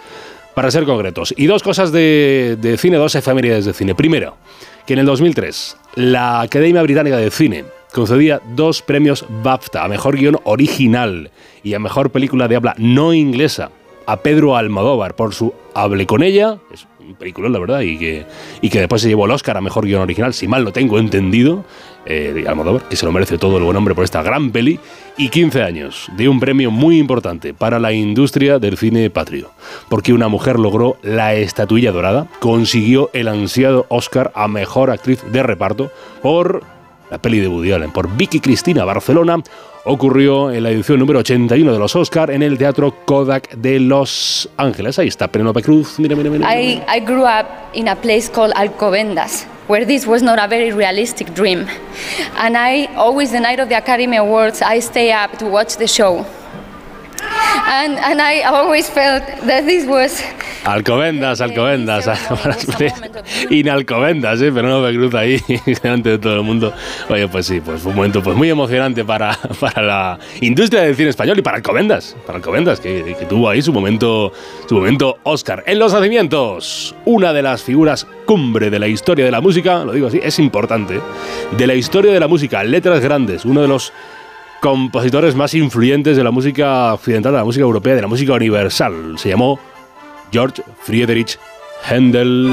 para 0.54 0.71
ser 0.71 0.85
concretos. 0.85 1.33
Y 1.37 1.47
dos 1.47 1.62
cosas 1.62 1.92
de, 1.92 2.76
cine, 2.78 2.97
dos 2.97 3.14
efemérides 3.14 3.64
de 3.64 3.73
cine. 3.73 3.95
Primero, 3.95 4.37
que 4.87 4.95
en 4.95 4.99
el 5.00 5.07
2003 5.07 5.76
la 5.95 6.40
Academia 6.40 6.83
Británica 6.83 7.16
de 7.16 7.30
Cine 7.30 7.64
concedía 7.92 8.40
dos 8.57 8.83
premios 8.83 9.25
BAFTA 9.42 9.85
a 9.85 9.88
Mejor 9.88 10.16
Guión 10.16 10.38
Original 10.45 11.30
y 11.68 11.75
a 11.75 11.78
Mejor 11.78 12.10
Película 12.10 12.48
de 12.48 12.56
Habla 12.56 12.75
No 12.78 13.12
Inglesa 13.12 13.70
a 14.06 14.22
Pedro 14.22 14.56
Almodóvar 14.56 15.14
por 15.14 15.34
su 15.34 15.52
Hable 15.75 16.06
con 16.06 16.22
ella, 16.22 16.56
es 16.72 16.87
un 16.98 17.14
película 17.14 17.50
la 17.50 17.58
verdad, 17.58 17.80
y 17.80 17.98
que, 17.98 18.25
y 18.62 18.70
que 18.70 18.78
después 18.78 19.02
se 19.02 19.08
llevó 19.08 19.26
el 19.26 19.32
Oscar 19.32 19.58
a 19.58 19.60
Mejor 19.60 19.84
Guión 19.84 20.00
Original, 20.00 20.32
si 20.32 20.48
mal 20.48 20.64
lo 20.64 20.72
tengo 20.72 20.98
entendido, 20.98 21.66
eh, 22.06 22.32
de 22.34 22.48
Almodóvar, 22.48 22.88
que 22.88 22.96
se 22.96 23.04
lo 23.04 23.12
merece 23.12 23.37
todo 23.37 23.58
el 23.58 23.64
buen 23.64 23.76
hombre 23.76 23.94
por 23.94 24.04
esta 24.04 24.22
gran 24.22 24.50
peli, 24.50 24.80
y 25.18 25.28
15 25.28 25.62
años 25.62 26.08
de 26.16 26.26
un 26.26 26.40
premio 26.40 26.70
muy 26.70 26.98
importante 26.98 27.52
para 27.52 27.78
la 27.78 27.92
industria 27.92 28.58
del 28.58 28.78
cine 28.78 29.10
patrio, 29.10 29.50
porque 29.90 30.14
una 30.14 30.28
mujer 30.28 30.58
logró 30.58 30.96
la 31.02 31.34
estatuilla 31.34 31.92
dorada, 31.92 32.28
consiguió 32.40 33.10
el 33.12 33.28
ansiado 33.28 33.84
Oscar 33.90 34.32
a 34.34 34.48
Mejor 34.48 34.90
Actriz 34.90 35.22
de 35.30 35.42
Reparto 35.42 35.90
por 36.22 36.77
la 37.11 37.19
peli 37.19 37.41
de 37.41 37.49
Woody 37.49 37.73
Allen, 37.73 37.91
por 37.91 38.15
Vicky 38.17 38.41
Cristina 38.41 38.85
Barcelona, 38.85 39.43
ocurrió 39.85 40.50
en 40.50 40.62
la 40.62 40.71
edición 40.71 40.99
número 40.99 41.21
81 41.21 41.73
de 41.73 41.79
los 41.79 41.97
Oscar 41.97 42.31
en 42.31 42.43
el 42.43 42.59
Teatro 42.59 42.95
Kodak 43.05 43.55
de 43.55 43.81
Los 43.81 44.49
Ángeles. 44.57 44.99
Ahí 44.99 45.09
está 45.09 45.29
Penélope 45.29 45.62
Cruz. 45.62 45.99
Mira, 45.99 46.15
mira, 46.15 46.31
mira. 46.31 46.55
I, 46.55 46.83
I 46.88 47.00
grew 47.00 47.25
up 47.25 47.47
in 47.73 47.88
a 47.88 47.97
place 47.97 48.31
called 48.31 48.53
Alcobendas, 48.55 49.47
where 49.69 49.87
this 49.87 50.07
was 50.07 50.23
not 50.23 50.38
a 50.38 50.47
very 50.47 50.73
realistic 50.73 51.33
dream. 51.35 51.67
And 52.37 52.57
I 52.57 52.87
always, 52.97 53.31
the 53.33 53.41
night 53.41 53.61
of 53.61 53.69
the 53.69 53.77
Academy 53.77 54.17
Awards, 54.19 54.61
I 54.62 54.81
stay 54.81 55.12
up 55.12 55.38
to 55.38 55.47
watch 55.47 55.77
the 55.77 55.87
show. 55.87 56.27
And, 57.66 57.98
and 57.98 58.20
I 58.20 58.42
always 58.42 58.88
felt 58.88 59.25
that 59.46 59.66
this 59.66 59.87
was 59.87 60.22
Alcobendas, 60.64 61.40
Alcobendas, 61.40 62.08
inalcobendas, 63.50 64.42
¿eh? 64.42 64.50
pero 64.52 64.68
no 64.68 64.80
me 64.80 64.92
cruza 64.92 65.20
ahí 65.20 65.40
delante 65.82 66.10
de 66.10 66.18
todo 66.18 66.34
el 66.34 66.42
mundo. 66.42 66.75
Oye, 67.08 67.26
pues 67.28 67.46
sí, 67.46 67.60
pues 67.60 67.80
fue 67.80 67.90
un 67.90 67.96
momento 67.96 68.22
pues 68.22 68.37
muy 68.37 68.50
emocionante 68.50 69.04
para, 69.04 69.38
para 69.60 69.82
la 69.82 70.18
industria 70.40 70.82
del 70.82 70.94
cine 70.94 71.10
español 71.10 71.38
y 71.38 71.42
para 71.42 71.56
Alcobendas, 71.56 72.16
para 72.26 72.37
Alcobendas, 72.37 72.80
que, 72.80 73.16
que 73.18 73.25
tuvo 73.25 73.48
ahí 73.48 73.62
su 73.62 73.72
momento, 73.72 74.32
su 74.68 74.75
momento 74.75 75.18
Oscar. 75.22 75.64
En 75.66 75.78
los 75.78 75.92
nacimientos, 75.94 76.94
una 77.06 77.32
de 77.32 77.42
las 77.42 77.62
figuras 77.62 78.06
cumbre 78.26 78.68
de 78.68 78.78
la 78.78 78.88
historia 78.88 79.25
de 79.25 79.30
la 79.30 79.40
música, 79.40 79.84
lo 79.84 79.92
digo 79.92 80.08
así, 80.08 80.20
es 80.22 80.38
importante, 80.38 81.00
de 81.56 81.66
la 81.66 81.75
historia 81.75 82.12
de 82.12 82.20
la 82.20 82.28
música, 82.28 82.62
letras 82.62 83.00
grandes, 83.00 83.44
uno 83.46 83.62
de 83.62 83.68
los 83.68 83.92
compositores 84.61 85.35
más 85.35 85.55
influyentes 85.55 86.17
de 86.17 86.25
la 86.25 86.31
música 86.31 86.95
occidental, 86.95 87.33
de 87.33 87.38
la 87.38 87.45
música 87.45 87.62
europea, 87.62 87.95
de 87.95 88.03
la 88.03 88.09
música 88.09 88.33
universal. 88.33 89.19
Se 89.19 89.29
llamó 89.29 89.59
George 90.33 90.62
Friedrich 90.83 91.38
Händel. 91.88 92.50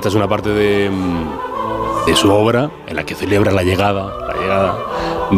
Esta 0.00 0.08
es 0.08 0.14
una 0.14 0.28
parte 0.28 0.48
de, 0.48 0.90
de, 2.06 2.16
su 2.16 2.32
obra 2.32 2.70
en 2.86 2.96
la 2.96 3.04
que 3.04 3.14
celebra 3.14 3.52
la 3.52 3.62
llegada, 3.62 4.29
llegada 4.50 4.78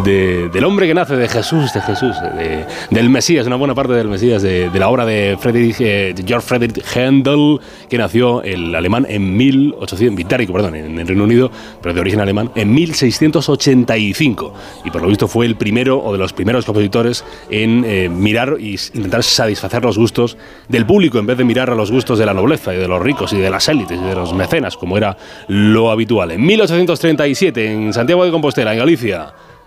de, 0.03 0.49
del 0.49 0.63
hombre 0.63 0.87
que 0.87 0.93
nace, 0.93 1.15
de 1.15 1.27
Jesús, 1.27 1.71
de 1.73 1.81
Jesús, 1.81 2.15
de, 2.21 2.65
del 2.89 3.09
Mesías, 3.09 3.45
una 3.45 3.55
buena 3.55 3.75
parte 3.75 3.93
del 3.93 4.07
Mesías, 4.07 4.41
de, 4.41 4.69
la 4.73 4.89
obra 4.89 5.05
de 5.05 5.37
Friedrich, 5.39 5.75
eh, 5.79 6.15
George 6.25 6.47
Friedrich 6.47 6.83
Händel, 6.95 7.59
que 7.89 7.97
nació 7.97 8.41
el 8.43 8.73
alemán 8.73 9.05
en 9.07 9.37
1800, 9.37 10.15
británico, 10.15 10.53
perdón, 10.53 10.75
en 10.75 10.99
el 10.99 11.07
Reino 11.07 11.23
Unido, 11.23 11.51
pero 11.81 11.93
de 11.93 12.01
origen 12.01 12.19
alemán, 12.19 12.51
en 12.55 12.73
1685. 12.73 14.53
Y 14.85 14.89
por 14.91 15.01
lo 15.01 15.07
visto 15.07 15.27
fue 15.27 15.45
el 15.45 15.55
primero 15.55 15.99
o 16.03 16.11
de 16.11 16.17
los 16.17 16.33
primeros 16.33 16.65
compositores 16.65 17.23
en 17.49 17.83
eh, 17.85 18.09
mirar 18.09 18.57
y 18.59 18.79
intentar 18.93 19.23
satisfacer 19.23 19.83
los 19.83 19.97
gustos 19.97 20.37
del 20.67 20.85
público 20.85 21.19
en 21.19 21.27
vez 21.27 21.37
de 21.37 21.43
mirar 21.43 21.69
a 21.69 21.75
los 21.75 21.91
gustos 21.91 22.17
de 22.17 22.25
la 22.25 22.33
nobleza 22.33 22.73
y 22.73 22.77
de 22.77 22.87
los 22.87 23.01
ricos 23.01 23.31
y 23.33 23.37
de 23.37 23.49
las 23.49 23.67
élites 23.69 23.99
y 23.99 24.03
de 24.03 24.15
los 24.15 24.33
mecenas, 24.33 24.75
como 24.75 24.97
era 24.97 25.17
lo 25.47 25.91
habitual. 25.91 26.31
En 26.31 26.43
1837, 26.43 27.71
en 27.71 27.93
Santiago 27.93 28.25
de 28.25 28.31
Compostela, 28.31 28.73
en 28.73 28.79
Galicia, 28.79 29.02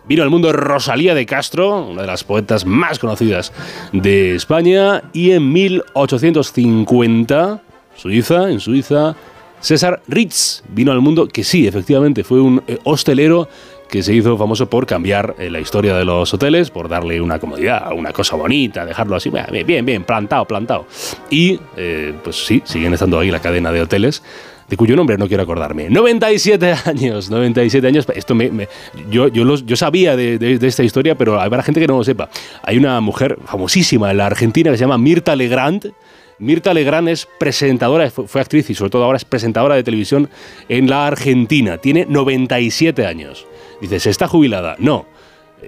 vino 0.07 0.23
al 0.23 0.31
mundo 0.31 0.52
Rosalía 0.52 1.14
de 1.14 1.26
Castro, 1.26 1.87
una 1.87 2.02
de 2.02 2.09
las 2.09 2.25
poetas 2.25 2.64
más 2.64 2.99
conocidas 2.99 3.52
de 3.93 4.35
España, 4.35 5.02
y 5.12 5.33
en 5.33 5.52
1850 5.52 7.61
Suiza, 7.97 8.50
en 8.50 8.61
Suiza, 8.61 9.16
César 9.61 10.02
Ritz 10.07 10.62
vino 10.69 10.93
al 10.93 11.00
mundo, 11.00 11.28
que 11.28 11.43
sí, 11.43 11.66
efectivamente, 11.66 12.25
fue 12.25 12.40
un 12.40 12.62
eh, 12.66 12.78
hostelero 12.85 13.49
que 13.88 14.02
se 14.02 14.14
hizo 14.14 14.37
famoso 14.37 14.69
por 14.69 14.87
cambiar 14.87 15.35
eh, 15.38 15.50
la 15.50 15.61
historia 15.61 15.97
de 15.97 16.05
los 16.05 16.33
hoteles, 16.35 16.71
por 16.71 16.88
darle 16.88 17.21
una 17.21 17.38
comodidad, 17.38 17.93
una 17.93 18.12
cosa 18.12 18.37
bonita, 18.37 18.85
dejarlo 18.85 19.16
así, 19.16 19.31
bien, 19.64 19.85
bien, 19.85 20.05
plantado, 20.05 20.45
plantado. 20.45 20.87
Y, 21.31 21.59
eh, 21.76 22.14
pues 22.23 22.45
sí, 22.45 22.62
siguen 22.64 22.95
estando 22.95 23.19
ahí 23.19 23.31
la 23.31 23.40
cadena 23.40 23.73
de 23.73 23.83
hoteles 23.83 24.23
de 24.68 24.76
cuyo 24.76 24.96
nombre 24.96 25.16
no 25.16 25.28
quiero 25.28 25.42
acordarme. 25.42 25.88
97 25.90 26.75
años, 26.87 27.30
97 27.30 27.87
años. 27.87 28.06
Esto 28.14 28.35
me, 28.35 28.50
me- 28.50 28.68
yo, 29.11 29.28
yo, 29.28 29.44
yo 29.56 29.76
sabía 29.76 30.16
de, 30.16 30.58
esta 30.62 30.82
historia, 30.82 31.16
pero 31.16 31.40
habrá 31.40 31.62
gente 31.62 31.80
que 31.80 31.87
no 31.87 31.99
lo 31.99 32.04
sepa. 32.04 32.28
Hay 32.62 32.76
una 32.76 33.00
mujer 33.00 33.38
famosísima 33.44 34.11
en 34.11 34.16
la 34.18 34.26
Argentina 34.26 34.70
que 34.70 34.76
se 34.76 34.82
llama 34.85 34.99
Mirta 34.99 35.37
Legrand. 35.37 35.92
Mirta 36.38 36.75
Legrand 36.75 37.08
es 37.08 37.26
presentadora, 37.38 38.11
fue, 38.11 38.40
actriz 38.40 38.68
y 38.68 38.75
sobre 38.75 38.90
todo 38.90 39.04
ahora 39.04 39.16
es 39.16 39.25
presentadora 39.25 39.75
de 39.75 39.82
televisión 39.82 40.28
en 40.68 40.90
la 40.90 41.06
Argentina. 41.06 41.78
Tiene 41.78 42.04
97 42.08 43.06
años. 43.06 43.46
Dice, 43.80 44.00
¿se 44.00 44.11
está 44.11 44.26
jubilada? 44.28 44.76
No, 44.78 45.06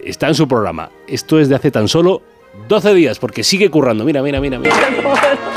está 0.04 0.28
en 0.28 0.34
su 0.34 0.46
programa. 0.48 0.90
Esto 1.06 1.40
es 1.40 1.48
de 1.48 1.54
hace 1.54 1.70
tan 1.70 1.88
solo 1.88 2.20
12 2.68 2.94
días, 2.94 3.18
porque 3.18 3.44
sigue 3.44 3.70
currando. 3.70 4.04
Mira, 4.04 4.22
mira, 4.22 4.40
mira, 4.40 4.58
mira. 4.58 4.74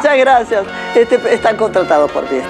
Muchas 0.00 0.16
gracias. 0.16 0.64
Este, 0.94 1.34
están 1.34 1.58
contratados 1.58 2.10
por 2.10 2.22
mí. 2.32 2.40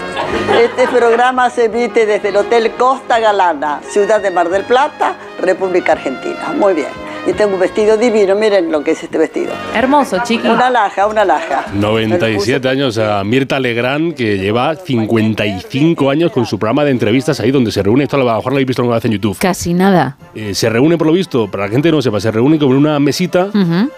Este 0.62 0.86
programa 0.86 1.50
se 1.50 1.64
emite 1.64 2.06
desde 2.06 2.28
el 2.28 2.36
Hotel 2.36 2.70
Costa 2.78 3.18
Galana, 3.18 3.80
ciudad 3.90 4.20
de 4.20 4.30
Mar 4.30 4.48
del 4.50 4.62
Plata, 4.62 5.16
República 5.40 5.92
Argentina. 5.92 6.54
Muy 6.54 6.74
bien. 6.74 7.09
Y 7.26 7.32
tengo 7.34 7.54
un 7.54 7.60
vestido 7.60 7.96
divino, 7.98 8.34
miren 8.34 8.72
lo 8.72 8.82
que 8.82 8.92
es 8.92 9.02
este 9.02 9.18
vestido. 9.18 9.52
Hermoso, 9.74 10.18
chiqui. 10.24 10.48
Una 10.48 10.70
laja, 10.70 11.06
una 11.06 11.24
laja. 11.24 11.66
97 11.74 12.66
años 12.66 12.96
a 12.96 13.22
Mirta 13.24 13.60
Legrand, 13.60 14.14
que 14.14 14.38
lleva 14.38 14.74
55 14.74 16.10
años 16.10 16.32
con 16.32 16.46
su 16.46 16.58
programa 16.58 16.84
de 16.84 16.90
entrevistas 16.92 17.38
ahí 17.40 17.50
donde 17.50 17.70
se 17.72 17.82
reúne. 17.82 18.04
Esto 18.04 18.16
a 18.16 18.20
lo 18.20 18.24
mejor 18.24 18.46
lo 18.46 18.56
habéis 18.56 18.66
visto 18.68 18.82
alguna 18.82 18.96
vez 18.96 19.04
en 19.04 19.12
YouTube. 19.12 19.36
Casi 19.38 19.74
nada. 19.74 20.16
Eh, 20.34 20.54
se 20.54 20.70
reúne, 20.70 20.96
por 20.96 21.06
lo 21.06 21.12
visto, 21.12 21.50
para 21.50 21.66
la 21.66 21.70
gente 21.70 21.88
que 21.88 21.92
no 21.96 22.00
sepa, 22.00 22.20
se 22.20 22.30
reúne 22.30 22.58
como 22.58 22.72
en 22.72 22.78
una 22.78 22.98
mesita. 22.98 23.48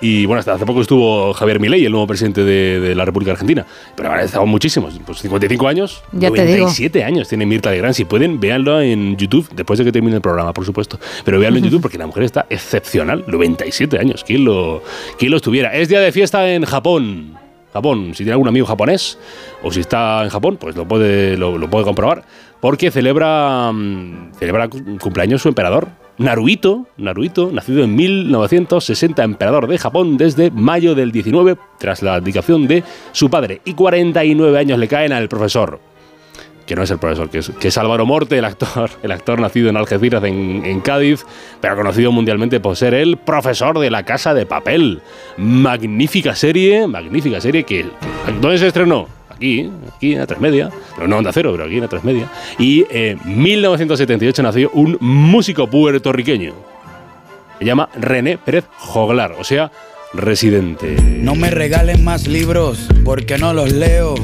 Y 0.01 0.27
bueno, 0.27 0.41
hasta 0.41 0.55
hace 0.55 0.67
poco 0.67 0.81
estuvo 0.81 1.33
Javier 1.33 1.61
Milei, 1.61 1.85
el 1.85 1.93
nuevo 1.93 2.07
presidente 2.09 2.43
de, 2.43 2.81
de 2.81 2.95
la 2.95 3.05
República 3.05 3.33
Argentina. 3.33 3.65
Pero 3.95 4.09
ahora 4.11 4.25
estamos 4.25 4.49
muchísimos. 4.49 4.99
Pues 5.07 5.21
55 5.21 5.69
años. 5.69 6.03
Ya 6.13 6.31
te 6.31 6.45
digo. 6.45 6.65
97 6.65 7.05
años 7.05 7.29
tiene 7.29 7.47
Mirta 7.47 7.71
Legrand. 7.71 7.95
Si 7.95 8.05
pueden, 8.05 8.41
véanlo 8.41 8.81
en 8.81 9.17
YouTube, 9.17 9.49
después 9.55 9.79
de 9.79 9.85
que 9.85 9.93
termine 9.93 10.17
el 10.17 10.23
programa, 10.23 10.53
por 10.53 10.67
supuesto. 10.67 10.99
Pero 11.25 11.39
véanlo 11.39 11.59
en 11.59 11.65
YouTube 11.67 11.83
porque 11.83 11.99
la 11.99 12.07
mujer 12.07 12.25
está 12.25 12.47
excepcional. 12.51 13.12
97 13.17 13.99
años. 13.99 14.25
¿Quién 14.25 14.45
lo, 14.45 14.83
estuviera? 15.21 15.75
Es 15.75 15.89
día 15.89 16.01
de 16.01 16.13
fiesta 16.13 16.51
en 16.53 16.65
Japón. 16.65 17.39
Japón, 17.73 18.09
si 18.11 18.19
tiene 18.19 18.33
algún 18.33 18.49
amigo 18.49 18.67
japonés 18.67 19.19
o 19.63 19.71
si 19.73 19.81
está 19.81 20.23
en 20.25 20.29
Japón, 20.29 20.59
pues 20.61 20.77
lo 20.77 20.87
puede, 20.87 21.37
lo, 21.39 21.59
puede 21.71 21.85
comprobar. 21.85 22.23
Porque 22.61 22.91
celebra, 22.91 23.73
mm, 23.73 24.33
celebra 24.39 24.69
cu- 24.69 24.99
cumpleaños 25.01 25.41
su 25.43 25.49
emperador, 25.49 25.89
Naruhito, 26.19 26.87
Naruhito, 26.99 27.51
nacido 27.51 27.83
en 27.85 27.97
1960, 27.97 29.25
emperador 29.25 29.67
de 29.67 29.79
Japón 29.79 30.19
desde 30.19 30.51
mayo 30.51 30.95
del 30.95 31.11
19, 31.13 31.57
tras 31.79 32.03
la 32.03 32.15
abdicación 32.15 32.69
de 32.69 32.85
su 33.13 33.31
padre. 33.31 33.63
Y 33.65 33.73
49 33.73 34.59
años 34.59 34.79
le 34.79 34.87
caen 34.89 35.13
al 35.13 35.29
profesor 35.29 35.81
que 36.73 36.77
no 36.77 36.85
es 36.85 36.91
el 36.91 36.97
profesor, 36.97 37.29
que 37.29 37.37
es, 37.37 37.51
que 37.51 37.69
Álvaro 37.79 38.07
Morte, 38.07 38.39
el 38.39 38.47
actor, 38.47 38.91
el 39.03 39.13
actor 39.13 39.39
nacido 39.39 39.69
en 39.69 39.77
Algeciras, 39.77 40.25
en, 40.25 40.81
Cádiz, 40.81 41.27
pero 41.61 41.77
conocido 41.77 42.11
mundialmente 42.13 42.61
por 42.61 42.77
ser 42.77 42.95
el 42.95 43.19
profesor 43.19 43.79
de 43.79 43.91
la 43.91 44.05
Casa 44.05 44.33
de 44.33 44.47
Papel. 44.47 45.03
Magnífica 45.37 46.35
serie, 46.35 46.87
magnífica 46.87 47.43
serie 47.43 47.65
que... 47.65 47.85
¿Dónde 48.41 48.57
se 48.57 48.69
estrenó? 48.69 49.07
Aquí, 49.29 49.71
aquí 49.95 50.15
en 50.15 50.23
A3 50.23 50.39
Media, 50.39 50.71
pero 50.97 51.09
no 51.09 51.19
Onda 51.19 51.31
Cero, 51.31 51.51
pero 51.53 51.67
aquí 51.67 51.77
en 51.77 51.85
A3 51.85 52.03
Media. 52.05 52.31
Y 52.59 52.87
en 52.89 53.21
1978 53.23 54.43
nació 54.43 54.71
un 54.71 54.97
músico 54.99 55.69
puertorriqueño. 55.69 56.55
Se 57.59 57.67
llama 57.67 57.91
René 58.01 58.39
Pérez 58.39 58.65
Joglar, 58.79 59.33
o 59.33 59.45
sea, 59.45 59.71
residente. 60.15 60.97
No 61.03 61.35
me 61.35 61.51
regalen 61.51 62.03
más 62.03 62.27
libros 62.27 62.89
porque 63.05 63.37
no 63.37 63.53
los 63.53 63.73
leo. 63.73 64.15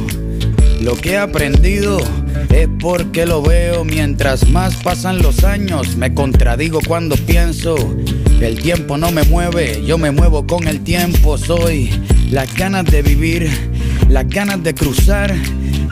Lo 0.81 0.95
que 0.95 1.13
he 1.13 1.17
aprendido 1.19 1.99
es 2.51 2.69
porque 2.81 3.27
lo 3.27 3.43
veo. 3.43 3.85
Mientras 3.85 4.49
más 4.49 4.77
pasan 4.77 5.19
los 5.19 5.45
años, 5.45 5.97
me 5.97 6.15
contradigo 6.15 6.81
cuando 6.87 7.17
pienso. 7.17 7.77
El 8.41 8.61
tiempo 8.61 8.97
no 8.97 9.11
me 9.11 9.25
mueve, 9.25 9.83
yo 9.85 9.99
me 9.99 10.11
muevo 10.11 10.47
con 10.47 10.69
el 10.69 10.81
tiempo. 10.85 11.37
Soy 11.37 11.91
las 12.31 12.55
ganas 12.55 12.85
de 12.85 13.03
vivir, 13.03 13.51
las 14.09 14.29
ganas 14.29 14.63
de 14.63 14.75
cruzar, 14.75 15.35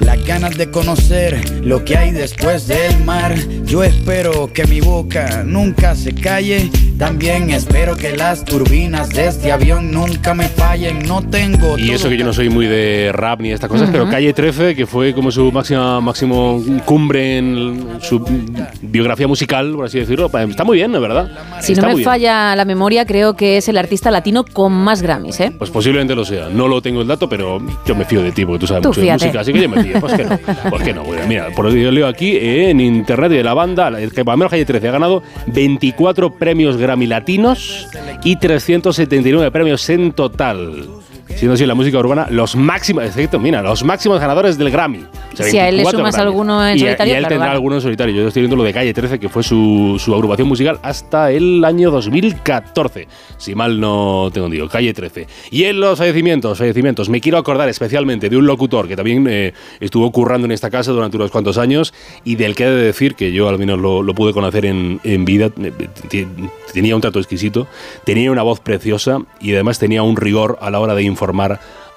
las 0.00 0.24
ganas 0.24 0.56
de 0.56 0.70
conocer 0.70 1.60
lo 1.62 1.84
que 1.84 1.96
hay 1.96 2.12
después 2.12 2.68
del 2.68 3.04
mar. 3.04 3.34
Yo 3.64 3.82
espero 3.82 4.52
que 4.52 4.64
mi 4.66 4.80
boca 4.80 5.42
nunca 5.44 5.96
se 5.96 6.14
calle. 6.14 6.70
También 6.96 7.50
espero 7.50 7.96
que 7.96 8.16
las 8.16 8.44
turbinas 8.44 9.10
de 9.10 9.26
este 9.26 9.50
avión 9.50 9.90
nunca 9.90 10.32
me 10.32 10.48
fallen. 10.48 11.00
No 11.06 11.28
tengo 11.28 11.76
Y 11.76 11.90
eso 11.90 12.08
que 12.08 12.16
yo 12.16 12.24
no 12.24 12.32
soy 12.32 12.48
muy 12.48 12.66
de 12.66 13.10
rap 13.12 13.40
ni 13.40 13.50
estas 13.50 13.68
cosas, 13.68 13.90
pero 13.90 14.08
Calle 14.08 14.32
13, 14.32 14.75
que 14.76 14.86
fue 14.86 15.12
como 15.14 15.30
su 15.30 15.50
máxima 15.50 16.00
máximo 16.00 16.62
cumbre 16.84 17.38
en 17.38 17.98
su 18.00 18.24
biografía 18.82 19.26
musical, 19.26 19.72
por 19.74 19.86
así 19.86 19.98
decirlo, 19.98 20.28
pa- 20.28 20.42
está 20.44 20.62
muy 20.64 20.76
bien, 20.76 20.92
¿no 20.92 21.00
verdad? 21.00 21.30
Si 21.60 21.72
Está 21.72 21.82
no 21.82 21.88
me 21.88 21.94
bien. 21.96 22.04
falla 22.04 22.54
la 22.54 22.64
memoria, 22.64 23.04
creo 23.06 23.34
que 23.34 23.56
es 23.56 23.68
el 23.68 23.78
artista 23.78 24.10
latino 24.10 24.44
con 24.44 24.72
más 24.72 25.02
Grammys, 25.02 25.40
¿eh? 25.40 25.52
Pues 25.58 25.70
posiblemente 25.70 26.14
lo 26.14 26.24
sea. 26.24 26.48
No 26.48 26.68
lo 26.68 26.80
tengo 26.82 27.00
el 27.02 27.08
dato, 27.08 27.28
pero 27.28 27.60
yo 27.86 27.94
me 27.94 28.04
fío 28.04 28.22
de 28.22 28.32
ti 28.32 28.44
porque 28.44 28.60
tú 28.60 28.66
sabes 28.66 28.82
Tú 28.82 28.88
mucho 28.90 29.00
fíjate. 29.00 29.24
de 29.24 29.26
música, 29.26 29.40
así 29.40 29.52
que 29.52 29.60
yo 29.62 29.68
me 29.68 29.82
fío. 29.82 30.00
Pues 30.00 30.12
que 30.14 30.24
no. 30.24 30.38
Pues 30.70 30.82
que 30.82 30.92
no. 30.94 31.02
Mira, 31.28 31.48
por 31.56 31.64
lo 31.64 31.70
que 31.72 31.82
yo 31.82 31.90
leo 31.90 32.06
aquí 32.06 32.36
eh, 32.36 32.70
en 32.70 32.80
internet 32.80 33.30
de 33.32 33.42
la 33.42 33.54
banda, 33.54 33.90
la- 33.90 33.98
que 34.06 34.20
al 34.20 34.36
menos 34.36 34.50
Calle 34.50 34.64
13 34.64 34.88
ha 34.88 34.92
ganado 34.92 35.22
24 35.46 36.34
premios 36.34 36.76
Grammy 36.76 37.06
latinos 37.06 37.86
y 38.22 38.36
379 38.36 39.50
premios 39.50 39.88
en 39.90 40.12
total. 40.12 40.84
Siendo 41.34 41.54
así 41.54 41.66
la 41.66 41.74
música 41.74 41.98
urbana 41.98 42.28
los 42.30 42.54
máximos, 42.56 43.04
exacto, 43.04 43.38
mira, 43.38 43.60
los 43.60 43.82
máximos 43.84 44.20
ganadores 44.20 44.56
del 44.56 44.70
Grammy. 44.70 45.04
O 45.32 45.36
sea, 45.36 45.46
Si 45.46 45.58
a 45.58 45.68
él 45.68 45.76
le 45.76 45.82
24 45.82 45.98
sumas 45.98 46.14
alguno 46.18 46.66
en 46.66 46.76
Y 46.78 46.80
a- 46.80 46.84
solitario, 46.84 47.12
Y 47.12 47.16
él 47.16 47.20
claro, 47.22 47.28
tendrá 47.32 47.46
vale. 47.48 47.56
alguno 47.56 47.74
en 47.74 47.80
solitario. 47.82 48.14
Yo 48.14 48.28
estoy 48.28 48.42
viendo 48.42 48.56
lo 48.56 48.62
de 48.62 48.72
Calle 48.72 48.94
13, 48.94 49.18
que 49.18 49.28
fue 49.28 49.42
su, 49.42 49.96
su 49.98 50.14
agrupación 50.14 50.48
musical 50.48 50.78
hasta 50.82 51.30
el 51.32 51.62
año 51.64 51.90
2014. 51.90 53.08
Si 53.36 53.54
mal 53.54 53.78
no 53.80 54.30
tengo 54.32 54.48
digo, 54.48 54.68
Calle 54.68 54.94
13. 54.94 55.26
Y 55.50 55.64
en 55.64 55.80
los 55.80 55.98
fallecimientos, 55.98 56.56
fallecimientos, 56.58 57.08
me 57.10 57.20
quiero 57.20 57.36
acordar 57.38 57.68
especialmente 57.68 58.30
de 58.30 58.36
un 58.36 58.46
locutor 58.46 58.88
que 58.88 58.96
también 58.96 59.26
eh, 59.28 59.52
estuvo 59.80 60.10
currando 60.12 60.46
en 60.46 60.52
esta 60.52 60.70
casa 60.70 60.92
durante 60.92 61.16
unos 61.16 61.30
cuantos 61.30 61.58
años 61.58 61.92
y 62.24 62.36
del 62.36 62.54
que 62.54 62.64
he 62.64 62.70
de 62.70 62.82
decir 62.84 63.14
que 63.14 63.32
yo 63.32 63.48
al 63.48 63.58
menos 63.58 63.78
lo, 63.78 64.02
lo 64.02 64.14
pude 64.14 64.32
conocer 64.32 64.64
en, 64.64 65.00
en 65.04 65.24
vida. 65.24 65.50
eh, 66.12 66.26
Tenía 66.72 66.94
un 66.94 67.00
trato 67.00 67.18
exquisito, 67.18 67.66
tenía 68.04 68.30
una 68.30 68.42
voz 68.42 68.60
preciosa 68.60 69.18
y 69.40 69.52
además 69.54 69.78
tenía 69.78 70.02
un 70.02 70.16
rigor 70.16 70.58
a 70.60 70.70
la 70.70 70.78
hora 70.78 70.94
de 70.94 71.02
informar 71.02 71.15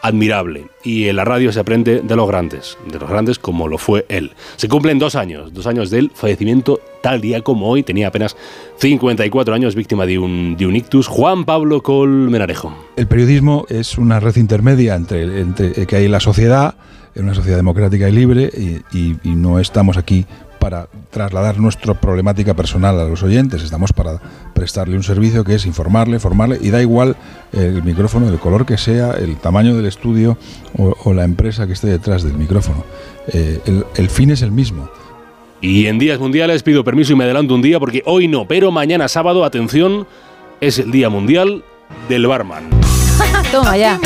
admirable. 0.01 0.67
Y 0.83 1.07
en 1.07 1.15
la 1.15 1.25
radio 1.25 1.51
se 1.51 1.59
aprende 1.59 2.01
de 2.01 2.15
los 2.15 2.27
grandes, 2.27 2.77
de 2.89 2.99
los 2.99 3.09
grandes 3.09 3.39
como 3.39 3.67
lo 3.67 3.77
fue 3.77 4.05
él. 4.09 4.31
Se 4.55 4.67
cumplen 4.67 4.99
dos 4.99 5.15
años, 5.15 5.53
dos 5.53 5.67
años 5.67 5.89
del 5.89 6.11
fallecimiento 6.13 6.79
tal 7.01 7.21
día 7.21 7.41
como 7.41 7.67
hoy. 7.67 7.83
Tenía 7.83 8.07
apenas 8.07 8.35
54 8.77 9.53
años, 9.53 9.75
víctima 9.75 10.05
de 10.05 10.19
un, 10.19 10.55
de 10.57 10.65
un 10.65 10.75
ictus. 10.75 11.07
Juan 11.07 11.45
Pablo 11.45 11.83
Colmenarejo. 11.83 12.73
El 12.95 13.07
periodismo 13.07 13.65
es 13.69 13.97
una 13.97 14.19
red 14.19 14.35
intermedia 14.37 14.95
entre, 14.95 15.41
entre 15.41 15.85
que 15.85 15.95
hay 15.95 16.07
la 16.07 16.19
sociedad, 16.19 16.75
en 17.15 17.25
una 17.25 17.33
sociedad 17.33 17.57
democrática 17.57 18.07
y 18.07 18.11
libre, 18.11 18.49
y 18.93 19.15
no 19.23 19.59
estamos 19.59 19.97
aquí 19.97 20.25
para 20.59 20.87
trasladar 21.09 21.57
nuestra 21.59 21.93
problemática 21.93 22.53
personal 22.53 22.99
a 22.99 23.05
los 23.05 23.23
oyentes, 23.23 23.63
estamos 23.63 23.93
para 23.93 24.19
prestarle 24.53 24.95
un 24.95 25.03
servicio 25.03 25.43
que 25.43 25.55
es 25.55 25.65
informarle, 25.65 26.19
formarle, 26.19 26.59
y 26.61 26.69
da 26.69 26.81
igual 26.81 27.15
el 27.53 27.81
micrófono, 27.83 28.27
del 28.29 28.39
color 28.39 28.65
que 28.65 28.77
sea, 28.77 29.11
el 29.11 29.37
tamaño 29.37 29.75
del 29.75 29.85
estudio 29.85 30.37
o, 30.77 30.95
o 31.05 31.13
la 31.13 31.23
empresa 31.23 31.65
que 31.65 31.73
esté 31.73 31.87
detrás 31.87 32.23
del 32.23 32.33
micrófono. 32.33 32.83
Eh, 33.33 33.59
el- 33.65 33.85
el 33.95 34.09
fin 34.09 34.31
es 34.31 34.41
el 34.41 34.51
mismo. 34.51 34.89
Y 35.61 35.87
en 35.87 35.99
días 35.99 36.19
mundiales 36.19 36.63
pido 36.63 36.83
permiso 36.83 37.13
y 37.13 37.15
me 37.15 37.23
adelanto 37.25 37.53
un 37.55 37.61
día 37.61 37.79
porque 37.79 38.01
hoy 38.05 38.27
no, 38.27 38.47
pero 38.47 38.71
mañana 38.71 39.07
sábado, 39.07 39.43
atención, 39.43 40.07
es 40.61 40.79
el 40.79 40.91
Día 40.91 41.09
Mundial 41.09 41.63
del 42.07 42.27
Barman. 42.27 42.69
Toma 43.51 43.75
ya. 43.77 43.99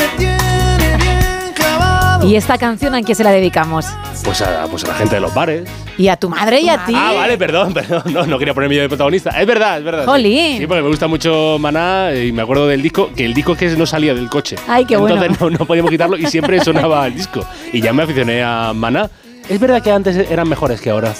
¿Y 2.24 2.36
esta 2.36 2.58
canción 2.58 2.94
a 2.94 3.02
quién 3.02 3.14
se 3.16 3.22
la 3.24 3.30
dedicamos? 3.30 3.86
Pues 4.24 4.40
a, 4.42 4.66
pues 4.70 4.84
a 4.84 4.88
la 4.88 4.94
gente 4.94 5.14
de 5.16 5.20
los 5.20 5.34
bares. 5.34 5.68
Y 5.98 6.08
a 6.08 6.16
tu 6.16 6.28
madre 6.28 6.60
y 6.60 6.68
a 6.68 6.84
ti. 6.86 6.92
Ah, 6.96 7.12
vale, 7.14 7.36
perdón, 7.38 7.72
perdón. 7.74 8.02
No, 8.12 8.26
no 8.26 8.38
quería 8.38 8.54
ponerme 8.54 8.76
yo 8.76 8.82
de 8.82 8.88
protagonista. 8.88 9.30
Es 9.40 9.46
verdad, 9.46 9.78
es 9.78 9.84
verdad. 9.84 10.06
Jolín. 10.06 10.58
Sí, 10.58 10.66
porque 10.66 10.82
me 10.82 10.88
gusta 10.88 11.06
mucho 11.06 11.56
Maná 11.60 12.12
y 12.14 12.32
me 12.32 12.42
acuerdo 12.42 12.66
del 12.66 12.82
disco, 12.82 13.10
que 13.14 13.24
el 13.24 13.34
disco 13.34 13.54
que 13.54 13.68
no 13.76 13.86
salía 13.86 14.14
del 14.14 14.28
coche. 14.28 14.56
Ay, 14.66 14.84
qué 14.84 14.96
bueno. 14.96 15.16
Entonces 15.16 15.40
no, 15.40 15.50
no 15.50 15.64
podíamos 15.66 15.90
quitarlo 15.90 16.16
y 16.16 16.26
siempre 16.26 16.62
sonaba 16.64 17.06
el 17.06 17.14
disco. 17.14 17.44
Y 17.72 17.80
ya 17.80 17.92
me 17.92 18.02
aficioné 18.04 18.42
a 18.42 18.72
Maná. 18.74 19.08
Es 19.48 19.60
verdad 19.60 19.82
que 19.82 19.92
antes 19.92 20.16
eran 20.30 20.48
mejores 20.48 20.80
que 20.80 20.88
ahora. 20.88 21.12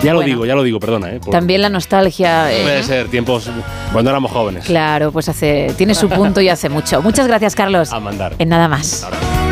Ya 0.00 0.12
lo 0.12 0.18
Bueno. 0.18 0.20
digo, 0.26 0.46
ya 0.46 0.54
lo 0.54 0.62
digo, 0.62 0.78
perdona. 0.78 1.10
¿eh? 1.10 1.18
Por- 1.18 1.32
También 1.32 1.60
la 1.60 1.68
nostalgia. 1.68 2.52
eh, 2.52 2.62
Puede 2.62 2.82
ser, 2.84 3.08
tiempos 3.08 3.50
cuando 3.92 4.10
éramos 4.10 4.30
jóvenes. 4.30 4.64
Claro, 4.64 5.10
pues 5.10 5.28
hace, 5.28 5.74
tiene 5.76 5.96
su 5.96 6.08
punto 6.08 6.40
y 6.40 6.48
hace 6.48 6.68
mucho. 6.68 7.02
Muchas 7.02 7.26
gracias, 7.26 7.56
Carlos. 7.56 7.92
A 7.92 7.98
mandar. 7.98 8.36
En 8.38 8.48
nada 8.48 8.68
más. 8.68 9.04
un 9.44 9.47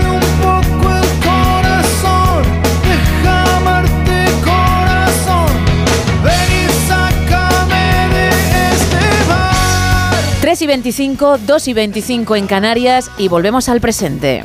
y 10.63 10.67
25, 10.67 11.39
2 11.39 11.69
y 11.69 11.73
25 11.73 12.37
en 12.37 12.47
Canarias 12.47 13.11
y 13.19 13.29
volvemos 13.29 13.69
al 13.69 13.81
presente. 13.81 14.45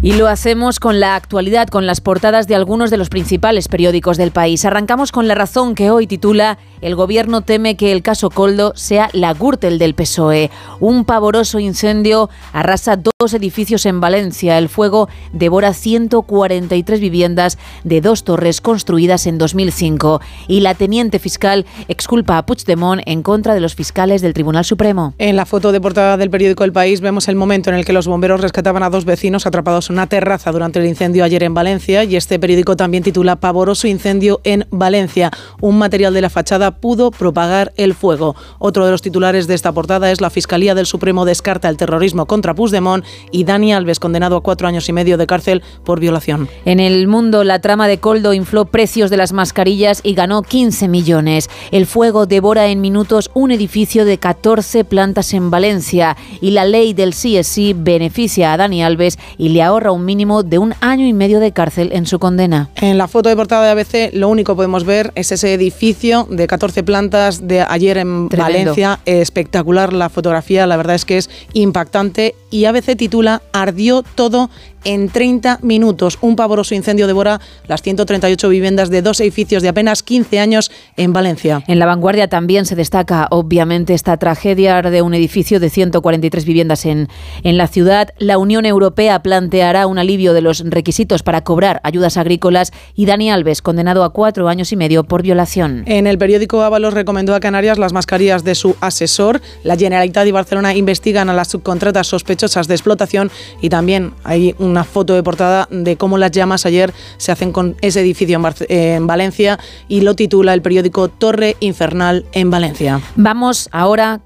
Y 0.00 0.12
lo 0.12 0.28
hacemos 0.28 0.78
con 0.78 1.00
la 1.00 1.16
actualidad, 1.16 1.66
con 1.66 1.84
las 1.84 2.00
portadas 2.00 2.46
de 2.46 2.54
algunos 2.54 2.90
de 2.90 2.98
los 2.98 3.08
principales 3.08 3.66
periódicos 3.66 4.16
del 4.16 4.30
país. 4.30 4.64
Arrancamos 4.64 5.10
con 5.10 5.26
La 5.26 5.34
Razón, 5.34 5.74
que 5.74 5.90
hoy 5.90 6.06
titula 6.06 6.56
El 6.80 6.94
gobierno 6.94 7.40
teme 7.40 7.76
que 7.76 7.90
el 7.90 8.02
caso 8.02 8.30
Coldo 8.30 8.74
sea 8.76 9.10
la 9.12 9.34
Gürtel 9.34 9.80
del 9.80 9.94
PSOE. 9.94 10.52
Un 10.78 11.04
pavoroso 11.04 11.58
incendio 11.58 12.30
arrasa 12.52 12.96
dos 12.96 13.34
edificios 13.34 13.86
en 13.86 14.00
Valencia. 14.00 14.56
El 14.56 14.68
fuego 14.68 15.08
devora 15.32 15.74
143 15.74 17.00
viviendas 17.00 17.58
de 17.82 18.00
dos 18.00 18.22
torres 18.22 18.60
construidas 18.60 19.26
en 19.26 19.36
2005. 19.36 20.20
Y 20.46 20.60
la 20.60 20.76
teniente 20.76 21.18
fiscal 21.18 21.66
exculpa 21.88 22.38
a 22.38 22.46
Puigdemont 22.46 23.02
en 23.04 23.24
contra 23.24 23.52
de 23.52 23.60
los 23.60 23.74
fiscales 23.74 24.22
del 24.22 24.32
Tribunal 24.32 24.64
Supremo. 24.64 25.14
En 25.18 25.34
la 25.34 25.44
foto 25.44 25.72
de 25.72 25.80
portada 25.80 26.16
del 26.16 26.30
periódico 26.30 26.62
El 26.62 26.72
País 26.72 27.00
vemos 27.00 27.26
el 27.26 27.34
momento 27.34 27.70
en 27.70 27.74
el 27.74 27.84
que 27.84 27.92
los 27.92 28.06
bomberos 28.06 28.40
rescataban 28.40 28.84
a 28.84 28.90
dos 28.90 29.04
vecinos 29.04 29.44
atrapados 29.44 29.87
una 29.90 30.06
terraza 30.06 30.52
durante 30.52 30.78
el 30.78 30.86
incendio 30.86 31.24
ayer 31.24 31.42
en 31.42 31.54
Valencia 31.54 32.04
y 32.04 32.16
este 32.16 32.38
periódico 32.38 32.76
también 32.76 33.02
titula 33.02 33.36
Pavoroso 33.36 33.88
incendio 33.88 34.40
en 34.44 34.66
Valencia. 34.70 35.30
Un 35.60 35.78
material 35.78 36.14
de 36.14 36.20
la 36.20 36.30
fachada 36.30 36.72
pudo 36.72 37.10
propagar 37.10 37.72
el 37.76 37.94
fuego. 37.94 38.36
Otro 38.58 38.84
de 38.84 38.90
los 38.90 39.02
titulares 39.02 39.46
de 39.46 39.54
esta 39.54 39.72
portada 39.72 40.10
es 40.10 40.20
la 40.20 40.30
Fiscalía 40.30 40.74
del 40.74 40.86
Supremo 40.86 41.24
descarta 41.24 41.68
el 41.68 41.76
terrorismo 41.76 42.26
contra 42.26 42.54
Puigdemont 42.54 43.04
y 43.30 43.44
Dani 43.44 43.72
Alves 43.72 44.00
condenado 44.00 44.36
a 44.36 44.42
cuatro 44.42 44.68
años 44.68 44.88
y 44.88 44.92
medio 44.92 45.16
de 45.16 45.26
cárcel 45.26 45.62
por 45.84 46.00
violación. 46.00 46.48
En 46.64 46.80
el 46.80 47.06
mundo, 47.06 47.44
la 47.44 47.60
trama 47.60 47.88
de 47.88 47.98
Coldo 47.98 48.34
infló 48.34 48.66
precios 48.66 49.10
de 49.10 49.16
las 49.16 49.32
mascarillas 49.32 50.00
y 50.02 50.14
ganó 50.14 50.42
15 50.42 50.88
millones. 50.88 51.48
El 51.70 51.86
fuego 51.86 52.26
devora 52.26 52.68
en 52.68 52.80
minutos 52.80 53.30
un 53.34 53.50
edificio 53.50 54.04
de 54.04 54.18
14 54.18 54.84
plantas 54.84 55.34
en 55.34 55.50
Valencia 55.50 56.16
y 56.40 56.50
la 56.50 56.64
ley 56.64 56.92
del 56.92 57.10
CSI 57.10 57.74
beneficia 57.74 58.52
a 58.52 58.56
Dani 58.56 58.82
Alves 58.82 59.18
y 59.36 59.50
le 59.50 59.62
ahorra 59.62 59.77
un 59.86 60.04
mínimo 60.04 60.42
de 60.42 60.58
un 60.58 60.74
año 60.80 61.06
y 61.06 61.12
medio 61.12 61.40
de 61.40 61.52
cárcel 61.52 61.90
en 61.92 62.06
su 62.06 62.18
condena. 62.18 62.70
En 62.76 62.98
la 62.98 63.08
foto 63.08 63.28
de 63.28 63.36
portada 63.36 63.64
de 63.64 63.70
ABC 63.70 64.14
lo 64.14 64.28
único 64.28 64.52
que 64.52 64.56
podemos 64.56 64.84
ver 64.84 65.12
es 65.14 65.32
ese 65.32 65.54
edificio 65.54 66.26
de 66.30 66.46
14 66.46 66.82
plantas 66.82 67.46
de 67.46 67.60
ayer 67.60 67.98
en 67.98 68.28
Tremendo. 68.28 68.58
Valencia. 68.58 69.00
Espectacular 69.04 69.92
la 69.92 70.08
fotografía, 70.08 70.66
la 70.66 70.76
verdad 70.76 70.96
es 70.96 71.04
que 71.04 71.18
es 71.18 71.30
impactante 71.52 72.34
y 72.50 72.64
ABC 72.64 72.96
titula 72.96 73.42
Ardió 73.52 74.02
todo 74.14 74.50
en 74.84 75.08
30 75.08 75.58
minutos. 75.62 76.18
Un 76.20 76.36
pavoroso 76.36 76.74
incendio 76.74 77.06
devora 77.06 77.40
las 77.66 77.82
138 77.82 78.48
viviendas 78.48 78.90
de 78.90 79.02
dos 79.02 79.20
edificios 79.20 79.62
de 79.62 79.68
apenas 79.68 80.02
15 80.02 80.38
años 80.38 80.70
en 80.96 81.12
Valencia. 81.12 81.64
En 81.66 81.78
la 81.78 81.86
vanguardia 81.86 82.28
también 82.28 82.64
se 82.64 82.76
destaca, 82.76 83.26
obviamente, 83.30 83.92
esta 83.92 84.16
tragedia 84.16 84.80
de 84.80 85.02
un 85.02 85.14
edificio 85.14 85.60
de 85.60 85.68
143 85.68 86.44
viviendas 86.44 86.86
en, 86.86 87.08
en 87.42 87.58
la 87.58 87.66
ciudad. 87.66 88.10
La 88.18 88.38
Unión 88.38 88.66
Europea 88.66 89.20
planteará 89.22 89.86
un 89.86 89.98
alivio 89.98 90.32
de 90.32 90.40
los 90.40 90.60
requisitos 90.60 91.22
para 91.22 91.42
cobrar 91.42 91.80
ayudas 91.82 92.16
agrícolas 92.16 92.72
y 92.94 93.06
Dani 93.06 93.30
Alves, 93.30 93.62
condenado 93.62 94.04
a 94.04 94.12
cuatro 94.12 94.48
años 94.48 94.72
y 94.72 94.76
medio 94.76 95.04
por 95.04 95.22
violación. 95.22 95.82
En 95.86 96.06
el 96.06 96.18
periódico 96.18 96.62
Ábalos 96.62 96.94
recomendó 96.94 97.34
a 97.34 97.40
Canarias 97.40 97.78
las 97.78 97.92
mascarillas 97.92 98.44
de 98.44 98.54
su 98.54 98.76
asesor. 98.80 99.42
La 99.64 99.76
Generalitat 99.76 100.26
y 100.26 100.32
Barcelona 100.32 100.74
investigan 100.74 101.28
a 101.28 101.34
las 101.34 101.48
subcontratas 101.48 102.06
sospechosas 102.06 102.37
de 102.38 102.74
explotación 102.74 103.30
y 103.60 103.68
también 103.68 104.12
hay 104.24 104.54
una 104.58 104.84
foto 104.84 105.14
de 105.14 105.22
portada 105.22 105.68
de 105.70 105.96
cómo 105.96 106.18
las 106.18 106.30
llamas 106.30 106.66
ayer 106.66 106.92
se 107.16 107.32
hacen 107.32 107.52
con 107.52 107.76
ese 107.80 108.00
edificio 108.00 108.38
en, 108.38 108.66
en 108.68 109.06
Valencia 109.06 109.58
y 109.88 110.00
lo 110.02 110.14
titula 110.14 110.54
el 110.54 110.62
periódico 110.62 111.08
Torre 111.08 111.56
Infernal 111.60 112.24
en 112.32 112.50
Valencia. 112.50 113.00
Vamos 113.16 113.68
ahora, 113.72 114.20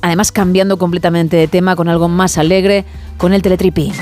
además 0.00 0.32
cambiando 0.32 0.78
completamente 0.78 1.36
de 1.36 1.46
tema, 1.46 1.76
con 1.76 1.88
algo 1.88 2.08
más 2.08 2.38
alegre, 2.38 2.84
con 3.16 3.32
el 3.32 3.42
teletripi. 3.42 3.92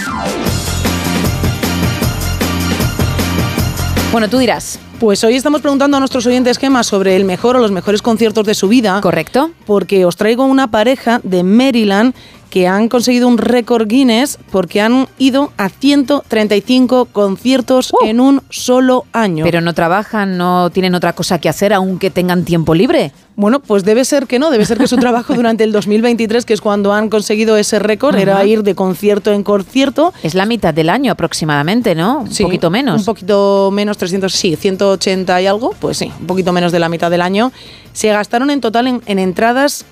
Bueno, 4.13 4.31
tú 4.31 4.39
dirás. 4.39 4.79
Pues 4.99 5.23
hoy 5.25 5.35
estamos 5.35 5.61
preguntando 5.61 5.99
a 5.99 6.01
nuestros 6.01 6.25
oyentes 6.25 6.57
gemas 6.57 6.87
sobre 6.87 7.17
el 7.17 7.27
mejor 7.27 7.57
o 7.57 7.59
los 7.59 7.71
mejores 7.71 8.01
conciertos 8.01 8.47
de 8.47 8.55
su 8.55 8.67
vida. 8.67 8.99
Correcto. 9.03 9.51
Porque 9.67 10.07
os 10.07 10.17
traigo 10.17 10.47
una 10.47 10.71
pareja 10.71 11.21
de 11.23 11.43
Maryland 11.43 12.15
que 12.57 12.67
han 12.67 12.89
conseguido 12.89 13.29
un 13.29 13.37
récord 13.37 13.87
Guinness 13.87 14.39
porque 14.51 14.81
han 14.81 15.09
ido 15.19 15.53
a 15.59 15.69
135 15.69 17.05
conciertos 17.05 17.93
en 18.03 18.19
un 18.19 18.41
solo 18.49 19.05
año. 19.13 19.45
Pero 19.45 19.61
no 19.61 19.75
trabajan, 19.75 20.39
no 20.39 20.71
tienen 20.71 20.95
otra 20.95 21.13
cosa 21.13 21.39
que 21.39 21.51
hacer, 21.51 21.75
aunque 21.75 22.09
tengan 22.11 22.47
tiempo 22.47 22.75
libre. 22.75 23.13
Bueno, 23.35 23.61
pues 23.61 23.85
debe 23.85 24.07
ser 24.07 24.27
que 24.27 24.39
no, 24.39 24.51
debe 24.51 24.65
ser 24.65 24.79
que 24.79 24.87
su 24.87 24.97
trabajo 24.97 25.35
durante 25.35 25.65
el 25.65 25.73
2023, 25.73 26.47
que 26.47 26.55
es 26.55 26.63
cuando 26.63 26.95
han 26.95 27.11
conseguido 27.11 27.59
ese 27.59 27.79
récord, 27.79 28.17
era 28.17 28.43
ir 28.47 28.63
de 28.63 28.75
concierto 28.75 29.35
en 29.35 29.43
concierto. 29.43 30.15
Es 30.23 30.35
la 30.35 30.47
mitad 30.47 30.73
del 30.73 30.89
año 30.89 31.13
aproximadamente, 31.13 31.95
¿no? 31.95 32.21
Un 32.21 32.33
Sí, 32.33 32.43
poquito 32.43 32.71
menos. 32.71 33.01
Un 33.01 33.05
poquito 33.05 33.69
menos, 33.71 33.99
300, 33.99 34.33
sí, 34.33 34.57
180 34.57 35.43
y 35.43 35.47
algo, 35.47 35.75
pues 35.79 35.99
sí, 35.99 36.11
un 36.19 36.27
poquito 36.27 36.55
menos 36.55 36.73
de 36.73 36.79
la 36.79 36.89
mitad 36.89 37.11
del 37.11 37.21
año. 37.21 37.53
Se 37.93 38.09
gastaron 38.09 38.49
en 38.49 38.63
total 38.63 38.87
en, 38.87 39.03
en 39.05 39.19
entradas 39.19 39.85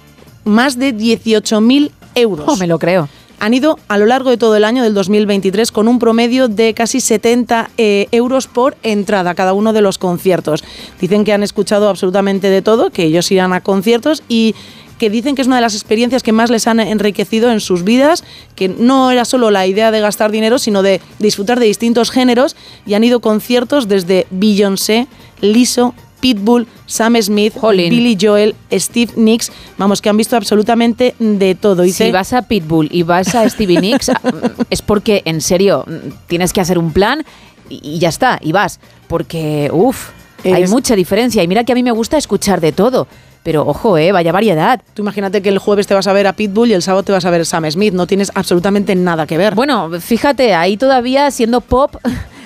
más 0.45 0.79
de 0.79 0.95
18.000 0.95 1.91
euros. 2.15 2.47
Oh, 2.49 2.57
me 2.57 2.67
lo 2.67 2.79
creo. 2.79 3.09
Han 3.41 3.53
ido 3.53 3.79
a 3.89 3.99
lo 3.99 4.07
largo 4.07 4.31
de 4.31 4.37
todo 4.37 4.57
el 4.57 4.65
año 4.65 4.83
del 4.83 4.95
2023 4.95 5.73
con 5.73 5.89
un 5.89 5.99
promedio 5.99 6.49
de 6.49 6.73
casi 6.73 7.01
70 7.01 7.71
eh, 7.77 8.07
euros 8.13 8.47
por 8.47 8.77
entrada 8.83 9.35
cada 9.35 9.53
uno 9.53 9.73
de 9.73 9.83
los 9.83 9.99
conciertos. 9.99 10.65
Dicen 11.01 11.25
que 11.25 11.33
han 11.33 11.43
escuchado 11.43 11.89
absolutamente 11.89 12.49
de 12.49 12.63
todo, 12.63 12.91
que 12.91 13.05
ellos 13.05 13.31
irán 13.33 13.53
a 13.53 13.61
conciertos 13.61 14.23
y 14.29 14.55
que 14.99 15.11
dicen 15.11 15.35
que 15.35 15.43
es 15.43 15.49
una 15.49 15.57
de 15.57 15.63
las 15.63 15.75
experiencias 15.75 16.23
que 16.23 16.33
más 16.33 16.51
les 16.51 16.67
han 16.67 16.81
enriquecido 16.81 17.51
en 17.51 17.61
sus 17.61 17.85
vidas, 17.85 18.25
que 18.55 18.69
no 18.69 19.11
era 19.11 19.25
solo 19.25 19.51
la 19.51 19.67
idea 19.67 19.91
de 19.91 20.01
gastar 20.01 20.31
dinero, 20.31 20.59
sino 20.59 20.83
de 20.83 21.01
disfrutar 21.19 21.59
de 21.59 21.67
distintos 21.67 22.11
géneros 22.11 22.57
y 22.87 22.95
han 22.95 23.05
ido 23.05 23.19
a 23.19 23.21
conciertos 23.21 23.89
desde 23.89 24.27
Beyoncé, 24.31 25.09
Lizzo, 25.41 25.95
Pitbull, 26.25 26.67
Sam 26.87 27.21
Smith, 27.21 27.53
Jolín. 27.61 27.91
Billy 27.91 28.17
Joel, 28.19 28.55
Steve 28.73 29.13
Nicks, 29.17 29.53
vamos, 29.77 30.01
que 30.01 30.09
han 30.09 30.17
visto 30.17 30.37
absolutamente 30.37 31.15
de 31.19 31.55
todo. 31.55 31.83
Dice- 31.83 32.07
Si 32.07 32.13
vas 32.13 32.33
a 32.33 32.41
Pitbull 32.49 32.89
y 32.91 33.03
vas 33.03 33.35
a 33.35 33.47
Stevie 33.51 33.79
Nicks, 33.83 34.11
es 34.71 34.81
porque, 34.81 35.21
en 35.27 35.43
serio, 35.43 35.85
tienes 36.27 36.55
que 36.55 36.63
hacer 36.63 36.79
un 36.79 36.93
plan 36.93 37.27
y 37.69 37.81
y 37.83 37.99
ya 37.99 38.09
está, 38.09 38.39
y 38.43 38.53
vas. 38.53 38.81
Porque, 39.07 39.69
uff, 39.73 40.11
hay 40.45 40.67
mucha 40.69 40.97
diferencia. 40.97 41.43
Y 41.43 41.49
mira 41.49 41.65
que 41.65 41.73
a 41.73 41.75
mí 41.75 41.83
me 41.83 41.91
gusta 41.93 42.17
escuchar 42.17 42.61
de 42.63 42.73
todo. 42.73 43.07
Pero 43.43 43.67
ojo, 43.67 43.99
eh, 43.99 44.11
vaya 44.11 44.33
variedad. 44.33 44.81
Tú 44.95 45.03
imagínate 45.03 45.43
que 45.43 45.51
el 45.51 45.59
jueves 45.59 45.87
te 45.87 45.93
vas 45.93 46.07
a 46.07 46.15
ver 46.15 46.27
a 46.27 46.33
Pitbull 46.33 46.71
y 46.71 46.73
el 46.73 46.81
sábado 46.81 47.03
te 47.03 47.13
vas 47.13 47.27
a 47.27 47.31
ver 47.31 47.43
a 47.43 47.45
Sam 47.45 47.71
Smith. 47.71 47.93
No 47.93 48.07
tienes 48.07 48.33
absolutamente 48.35 48.95
nada 48.95 49.27
que 49.27 49.37
ver. 49.37 49.55
Bueno, 49.55 49.91
fíjate, 50.01 50.55
ahí 50.55 50.79
todavía 50.79 51.31
siendo 51.31 51.61
pop. 51.61 51.97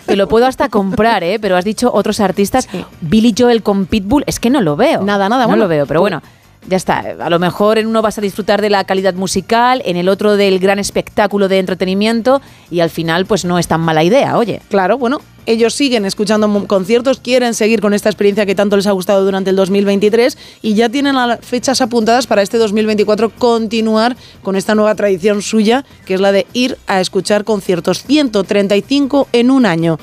Te 0.09 0.17
lo 0.17 0.27
puedo 0.27 0.47
hasta 0.47 0.71
comprar, 0.71 1.23
¿eh? 1.23 1.39
Pero 1.39 1.57
has 1.57 1.67
dicho 1.67 1.93
otros 1.93 2.19
artistas. 2.21 2.67
Billy 3.03 3.35
Joel 3.37 3.63
con 3.63 3.85
Pitbull, 3.85 4.25
es 4.27 4.41
que 4.41 4.49
no 4.49 4.63
lo 4.63 4.75
veo. 4.75 5.03
Nada, 5.03 5.29
nada, 5.29 5.43
No 5.43 5.49
bueno, 5.49 5.65
lo 5.65 5.69
veo, 5.69 5.87
pero 5.87 6.01
bueno. 6.01 6.23
Ya 6.69 6.77
está. 6.77 6.99
A 7.19 7.31
lo 7.31 7.39
mejor 7.39 7.79
en 7.79 7.87
uno 7.87 8.03
vas 8.03 8.19
a 8.19 8.21
disfrutar 8.21 8.61
de 8.61 8.69
la 8.69 8.85
calidad 8.85 9.15
musical, 9.15 9.81
en 9.87 9.97
el 9.97 10.07
otro 10.07 10.37
del 10.37 10.59
gran 10.59 10.79
espectáculo 10.79 11.49
de 11.49 11.59
entretenimiento 11.59 12.43
y 12.71 12.81
al 12.81 12.91
final 12.91 13.25
pues 13.25 13.47
no 13.47 13.59
es 13.59 13.69
tan 13.69 13.81
mala 13.81 14.05
idea, 14.05 14.37
oye. 14.37 14.61
Claro, 14.69 14.99
bueno, 14.99 15.23
ellos 15.47 15.73
siguen 15.73 16.05
escuchando 16.05 16.67
conciertos, 16.67 17.21
quieren 17.21 17.55
seguir 17.55 17.81
con 17.81 17.95
esta 17.95 18.11
experiencia 18.11 18.45
que 18.45 18.55
tanto 18.55 18.77
les 18.77 18.87
ha 18.87 18.93
gustado 18.93 19.25
durante 19.25 19.49
el 19.49 19.57
2023 19.57 20.37
y 20.61 20.75
ya 20.75 20.91
tienen 20.91 21.15
las 21.15 21.41
fechas 21.41 21.81
apuntadas 21.81 22.27
para 22.27 22.43
este 22.43 22.59
2024 22.59 23.31
continuar 23.31 24.15
con 24.43 24.55
esta 24.55 24.75
nueva 24.75 24.95
tradición 24.95 25.41
suya, 25.41 25.87
que 26.05 26.13
es 26.13 26.21
la 26.21 26.33
de 26.33 26.47
ir 26.53 26.77
a 26.87 27.01
escuchar 27.01 27.45
conciertos 27.45 28.03
135 28.03 29.29
en 29.33 29.51
un 29.51 29.65
año. 29.65 29.99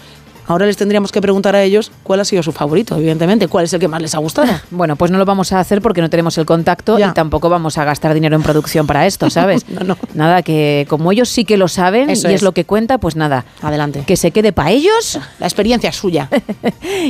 Ahora 0.48 0.66
les 0.66 0.78
tendríamos 0.78 1.12
que 1.12 1.22
preguntar 1.22 1.56
a 1.56 1.64
ellos 1.64 1.92
cuál 2.04 2.20
ha 2.20 2.26
sido 2.26 2.44
su 2.44 2.52
favorito, 2.52 2.96
evidentemente, 2.96 3.48
cuál 3.48 3.66
es 3.66 3.74
el 3.74 3.80
que 3.80 3.88
más 3.88 4.02
les 4.02 4.14
ha 4.16 4.20
gustado. 4.20 4.48
Bueno, 4.72 4.96
pues 4.96 5.10
no 5.12 5.18
lo 5.18 5.26
vamos 5.26 5.52
a 5.54 5.60
hacer 5.60 5.82
porque 5.82 6.02
no 6.02 6.10
tenemos 6.10 6.38
el 6.38 6.46
contacto 6.46 6.98
Ya. 7.00 7.10
y 7.10 7.14
tampoco 7.14 7.50
vamos 7.50 7.78
a 7.78 7.86
gastar 7.86 8.14
dinero 8.14 8.36
en 8.36 8.44
producción 8.44 8.86
para 8.88 9.06
esto, 9.06 9.30
¿sabes? 9.30 9.66
No, 9.70 9.82
no. 9.82 9.98
Nada, 10.14 10.42
que 10.44 10.86
como 10.90 11.12
ellos 11.12 11.30
sí 11.30 11.46
que 11.46 11.58
lo 11.58 11.68
saben 11.68 12.10
Eso 12.10 12.28
y 12.30 12.32
es. 12.34 12.38
es. 12.38 12.42
lo 12.44 12.52
que 12.54 12.66
cuenta, 12.66 12.98
pues 12.98 13.16
nada. 13.16 13.46
Adelante. 13.62 14.04
Que 14.06 14.18
se 14.18 14.32
quede 14.32 14.52
para 14.54 14.72
ellos 14.72 15.20
La 15.40 15.48
experiencia 15.48 15.90
es 15.90 15.96
suya. 15.96 16.30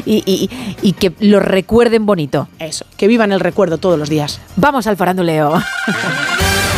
y, 0.06 0.24
y- 0.26 0.50
y 0.82 0.94
que 0.94 1.14
lo 1.20 1.40
recuerden 1.40 2.06
bonito. 2.06 2.48
Eso, 2.60 2.86
que 2.98 3.08
vivan 3.08 3.32
el 3.32 3.40
recuerdo 3.40 3.78
todos 3.78 3.98
los 4.00 4.10
días. 4.10 4.40
Vamos 4.56 4.88
al 4.88 4.98
faranduleo. 4.98 5.54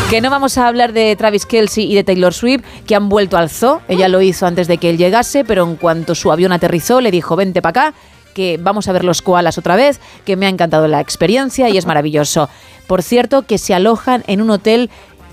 Que 0.09 0.21
no 0.21 0.29
vamos 0.29 0.57
a 0.57 0.67
hablar 0.67 0.93
de 0.93 1.13
Travis 1.17 1.45
Kelsey 1.45 1.91
y 1.91 1.95
de 1.95 2.03
Taylor 2.03 2.33
Swift, 2.33 2.63
que 2.85 2.95
han 2.95 3.09
vuelto 3.09 3.37
al 3.37 3.49
zoo. 3.49 3.81
Ella 3.89 4.07
lo 4.07 4.21
hizo 4.21 4.45
antes 4.45 4.67
de 4.67 4.77
que 4.77 4.89
él 4.89 4.97
llegase, 4.97 5.43
pero 5.43 5.65
en 5.65 5.75
cuanto 5.75 6.15
su 6.15 6.31
avión 6.31 6.53
aterrizó, 6.53 7.01
le 7.01 7.11
dijo, 7.11 7.35
vente 7.35 7.61
para 7.61 7.87
acá, 7.87 7.97
que 8.33 8.57
vamos 8.61 8.87
a 8.87 8.93
ver 8.93 9.03
los 9.03 9.21
koalas 9.21 9.57
otra 9.57 9.75
vez, 9.75 9.99
que 10.23 10.37
me 10.37 10.45
ha 10.45 10.49
encantado 10.49 10.87
la 10.87 11.01
experiencia 11.01 11.67
y 11.67 11.77
es 11.77 11.85
maravilloso. 11.85 12.49
Por 12.87 13.03
cierto, 13.03 13.41
que 13.41 13.57
se 13.57 13.73
alojan 13.73 14.23
en 14.27 14.41
un 14.41 14.49
hotel 14.49 14.89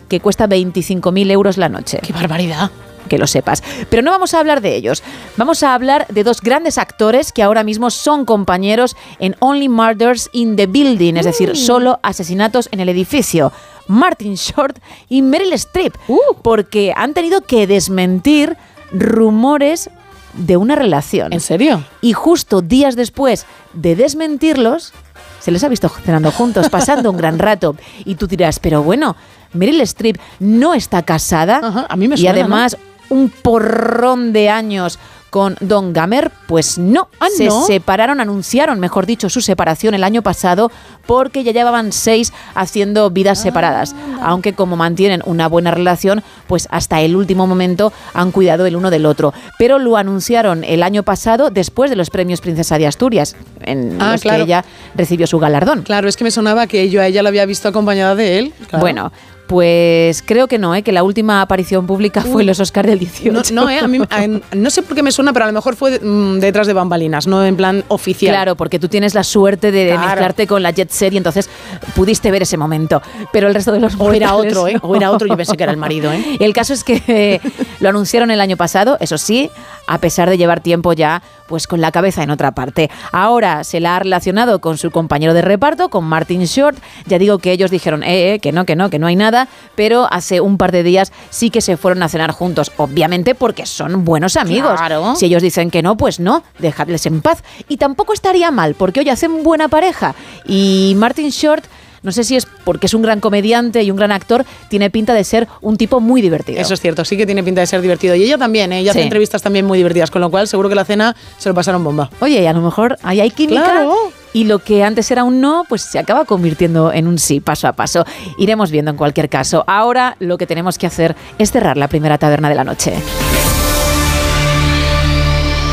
que 0.09 0.19
cuesta 0.19 0.49
25.000 0.49 1.31
euros 1.31 1.57
la 1.57 1.69
noche. 1.69 2.01
¡Qué 2.03 2.13
barbaridad! 2.13 2.71
que 3.09 3.19
lo 3.19 3.27
sepas. 3.27 3.63
Pero 3.91 4.03
no 4.03 4.11
vamos 4.11 4.33
a 4.33 4.41
hablar 4.41 4.63
de 4.63 4.75
ellos. 4.75 5.03
Vamos 5.37 5.63
a 5.63 5.75
hablar 5.75 6.07
de 6.09 6.25
dos 6.25 6.41
grandes 6.41 6.79
actores 6.79 7.33
que 7.33 7.43
ahora 7.43 7.63
mismo 7.63 7.91
son 7.91 8.25
compañeros 8.25 8.97
en 9.19 9.37
Only 9.41 9.69
Murders 9.69 10.31
in 10.33 10.57
the 10.57 10.67
Building, 10.67 11.17
es 11.17 11.27
decir, 11.27 11.57
solo 11.57 12.01
asesinatos 12.03 12.69
en 12.73 12.81
el 12.81 12.89
edificio. 12.89 13.53
Martin 13.87 14.35
Short 14.35 14.79
y 15.09 15.23
Meryl 15.23 15.53
Streep, 15.55 15.95
porque 16.43 16.93
han 16.97 17.15
tenido 17.15 17.43
que 17.43 17.67
desmentir 17.67 18.57
rumores 18.93 19.91
de 20.35 20.57
una 20.57 20.75
relación. 20.75 21.33
¿En 21.33 21.41
serio? 21.41 21.85
Y 22.01 22.13
justo 22.13 22.61
días 22.63 22.97
después 22.97 23.47
de 23.73 23.97
desmentirlos, 23.97 24.93
se 25.41 25.51
les 25.51 25.63
ha 25.63 25.69
visto 25.69 25.89
cenando 25.89 26.31
juntos, 26.31 26.69
pasando 26.71 27.11
un 27.11 27.17
gran 27.17 27.39
rato. 27.39 27.77
Y 28.05 28.17
tú 28.17 28.27
dirás, 28.27 28.59
pero 28.59 28.83
bueno, 28.83 29.17
Meryl 29.53 29.81
Streep 29.83 30.19
no 30.41 30.75
está 30.75 31.03
casada. 31.03 31.87
a 31.89 31.97
mí 31.97 32.09
me 32.09 32.17
Y 32.17 32.19
suena, 32.19 32.33
además, 32.33 32.77
un 33.11 33.31
porrón 33.31 34.33
de 34.33 34.49
años 34.49 34.99
con 35.35 35.57
Don 35.59 35.93
Gamer, 35.93 36.31
pues 36.47 36.79
no. 36.79 37.09
se 37.37 37.47
¿no? 37.47 37.67
separaron, 37.67 38.21
anunciaron, 38.21 38.79
mejor 38.79 39.05
dicho, 39.05 39.29
su 39.29 39.41
separación 39.41 39.93
el 39.95 40.05
año 40.05 40.23
pasado 40.23 40.71
porque 41.09 41.43
ya 41.43 41.51
llevaban 41.51 41.91
seis 41.91 42.33
haciendo 42.55 43.11
vidas 43.11 43.43
separadas. 43.43 43.97
Aunque 44.23 44.53
como 44.53 44.77
mantienen 44.77 45.23
una 45.27 45.49
buena 45.49 45.73
relación, 45.73 46.23
pues 46.47 46.69
hasta 46.71 47.01
el 47.01 47.17
último 47.17 47.49
momento 47.49 47.93
han 48.13 48.31
cuidado 48.31 48.65
el 48.67 48.77
uno 48.77 48.91
del 48.93 49.07
otro. 49.07 49.35
Pero 49.59 49.81
lo 49.81 49.97
anunciaron 49.97 50.63
el 50.63 50.85
año 50.85 51.03
pasado 51.03 51.51
después 51.51 51.91
de 51.91 51.97
los 51.97 52.11
premios 52.11 52.41
Princesa 52.41 52.79
de 52.79 52.87
Asturias, 52.87 53.35
en 53.63 54.01
Ah, 54.01 54.13
los 54.13 54.21
claro. 54.23 54.39
que 54.39 54.45
ella 54.45 54.65
recibió 54.95 55.27
su 55.27 55.41
galardón. 55.41 55.83
Claro, 55.83 56.09
es 56.09 56.17
que 56.17 56.23
me 56.23 56.31
sonaba 56.31 56.69
que 56.69 56.89
yo 56.91 57.01
a 57.01 57.09
ella 57.09 57.25
la 57.25 57.31
había 57.31 57.45
visto 57.45 57.67
acompañada 57.67 58.15
de 58.15 58.39
él. 58.39 58.53
claro. 58.69 58.81
Bueno, 58.81 59.13
pues 59.47 60.23
creo 60.25 60.47
que 60.49 60.59
no, 60.59 60.75
¿eh? 60.75 60.83
que 60.83 60.93
la 60.93 61.03
última 61.03 61.43
aparición 61.43 61.87
pública 61.87 62.23
fue 62.23 62.43
en 62.43 62.47
los 62.49 62.61
Oscars 62.61 62.89
del 62.89 62.99
18. 62.99 63.53
No, 63.55 63.63
no, 63.65 63.71
eh, 63.71 63.79
a 63.79 63.87
mí, 63.89 63.99
a- 64.11 64.27
no 64.57 64.71
sé 64.71 64.83
por 64.83 64.95
qué 64.97 65.03
me 65.03 65.13
suena, 65.13 65.33
pero 65.33 65.45
a 65.45 65.49
lo 65.49 65.55
mejor 65.55 65.77
fue 65.77 66.01
mm, 66.01 66.39
detrás 66.41 66.67
de 66.67 66.73
bambalinas, 66.73 67.27
no 67.27 67.45
en 67.45 67.57
plan 67.57 67.85
oficial. 67.89 68.33
Claro, 68.35 68.57
porque 68.57 68.79
tú 68.79 68.89
tienes 68.89 69.15
la 69.15 69.23
suerte 69.25 69.71
de 69.71 69.89
Claro. 69.89 70.07
mezclarte 70.07 70.47
con 70.47 70.63
la 70.63 70.71
Jet 70.71 70.91
Set 70.91 71.13
y 71.13 71.17
entonces 71.19 71.49
pudiste 71.95 72.31
ver 72.31 72.43
ese 72.43 72.57
momento. 72.57 73.03
Pero 73.33 73.49
el 73.49 73.55
resto 73.55 73.73
de 73.73 73.81
los 73.81 73.95
O 73.99 74.13
era 74.13 74.35
otro, 74.35 74.67
¿eh? 74.69 74.77
O 74.83 74.97
era 74.97 75.11
otro, 75.11 75.27
yo 75.29 75.37
pensé 75.37 75.57
que 75.57 75.63
era 75.63 75.73
el 75.73 75.79
marido, 75.79 76.11
¿eh? 76.13 76.37
El 76.41 76.53
caso 76.53 76.73
es 76.73 76.83
que 76.85 77.41
lo 77.85 77.91
anunciaron 77.91 78.31
el 78.31 78.41
año 78.41 78.57
pasado, 78.57 78.97
eso 79.01 79.19
sí, 79.19 79.51
a 79.87 79.99
pesar 79.99 80.31
de 80.31 80.39
llevar 80.39 80.61
tiempo 80.61 80.95
ya 80.95 81.23
pues 81.47 81.67
con 81.67 81.83
la 81.83 81.93
cabeza 81.93 82.23
en 82.23 82.31
otra 82.31 82.53
parte. 82.53 82.91
Ahora 83.13 83.63
se 83.63 83.79
la 83.79 83.97
ha 83.97 83.99
relacionado 83.99 84.61
con 84.61 84.79
su 84.79 84.91
compañero 84.91 85.35
de 85.35 85.43
reparto, 85.43 85.91
con 85.91 86.05
Martin 86.05 86.45
Short. 86.45 86.79
Ya 87.05 87.19
digo 87.19 87.39
que 87.39 87.53
ellos 87.53 87.71
dijeron, 87.71 88.03
eh, 88.03 88.33
eh, 88.33 88.39
que 88.39 88.53
no, 88.53 88.65
que 88.65 88.75
no, 88.75 88.89
que 88.89 88.99
no 88.99 89.07
hay 89.07 89.17
nada, 89.17 89.49
pero 89.75 90.09
hace 90.11 90.41
un 90.41 90.57
par 90.57 90.73
de 90.73 90.83
días 90.83 91.13
sí 91.29 91.51
que 91.51 91.61
se 91.61 91.77
fueron 91.77 92.03
a 92.03 92.09
cenar 92.09 92.31
juntos, 92.31 92.73
obviamente 92.79 93.35
porque 93.35 93.67
son 93.67 94.07
buenos 94.07 94.37
amigos. 94.37 94.79
Claro. 94.79 95.15
Si 95.17 95.27
ellos 95.27 95.43
dicen 95.43 95.71
que 95.71 95.83
no, 95.83 95.99
pues 95.99 96.21
no, 96.21 96.43
dejadles 96.59 97.05
en 97.05 97.21
paz. 97.21 97.45
Y 97.69 97.77
tampoco 97.77 98.15
estaría 98.15 98.51
mal, 98.51 98.75
porque 98.75 99.01
hoy 99.01 99.11
hacen 99.11 99.43
buena 99.43 99.69
pareja. 99.69 100.15
Y 100.47 100.95
Martin 100.97 101.29
Short, 101.29 101.67
no 102.05 102.13
sé 102.13 102.23
si 102.23 102.37
es 102.37 102.47
porque 102.65 102.87
es 102.87 102.95
un 102.95 103.03
gran 103.03 103.19
comediante 103.19 103.83
y 103.83 103.91
un 103.91 103.97
gran 103.97 104.13
actor, 104.13 104.45
tiene 104.69 104.91
pinta 104.91 105.15
de 105.15 105.25
ser 105.25 105.49
un 105.61 105.77
tipo 105.77 106.01
muy 106.01 106.23
divertido. 106.23 106.61
Eso 106.61 106.75
es 106.75 106.81
cierto, 106.81 107.05
sí 107.05 107.17
que 107.17 107.27
tiene 107.27 107.43
pinta 107.43 107.63
de 107.63 107.67
ser 107.67 107.81
divertido. 107.81 108.15
Y 108.15 108.23
ella 108.23 108.39
también, 108.39 108.73
¿eh? 108.73 108.81
ella 108.81 108.93
hace 108.93 109.03
entrevistas 109.03 109.43
también 109.43 109.65
muy 109.65 109.79
divertidas, 109.79 110.11
con 110.11 110.21
lo 110.21 110.31
cual 110.31 110.47
seguro 110.47 110.69
que 110.69 110.75
la 110.75 110.85
cena 110.85 111.17
se 111.39 111.49
lo 111.49 111.55
pasaron 111.55 111.83
bomba. 111.83 112.11
Oye, 112.21 112.43
y 112.43 112.47
a 112.47 112.53
lo 112.53 112.61
mejor 112.61 112.99
ahí 113.03 113.21
hay 113.21 113.31
química. 113.31 113.65
Claro. 113.65 114.13
Y 114.35 114.45
lo 114.45 114.59
que 114.59 114.83
antes 114.83 115.11
era 115.11 115.25
un 115.25 115.41
no, 115.41 115.65
pues 115.69 115.83
se 115.83 115.99
acaba 115.99 116.25
convirtiendo 116.25 116.93
en 116.93 117.07
un 117.07 117.19
sí, 117.19 117.41
paso 117.41 117.69
a 117.69 117.73
paso. 117.73 118.05
Iremos 118.37 118.71
viendo 118.71 118.91
en 118.91 118.97
cualquier 118.97 119.29
caso. 119.29 119.65
Ahora 119.67 120.17
lo 120.19 120.37
que 120.39 120.47
tenemos 120.47 120.77
que 120.77 120.87
hacer 120.87 121.17
es 121.39 121.53
cerrar 121.53 121.77
la 121.77 121.89
primera 121.89 122.19
taberna 122.19 122.49
de 122.49 122.55
la 122.55 122.65
noche. 122.65 122.95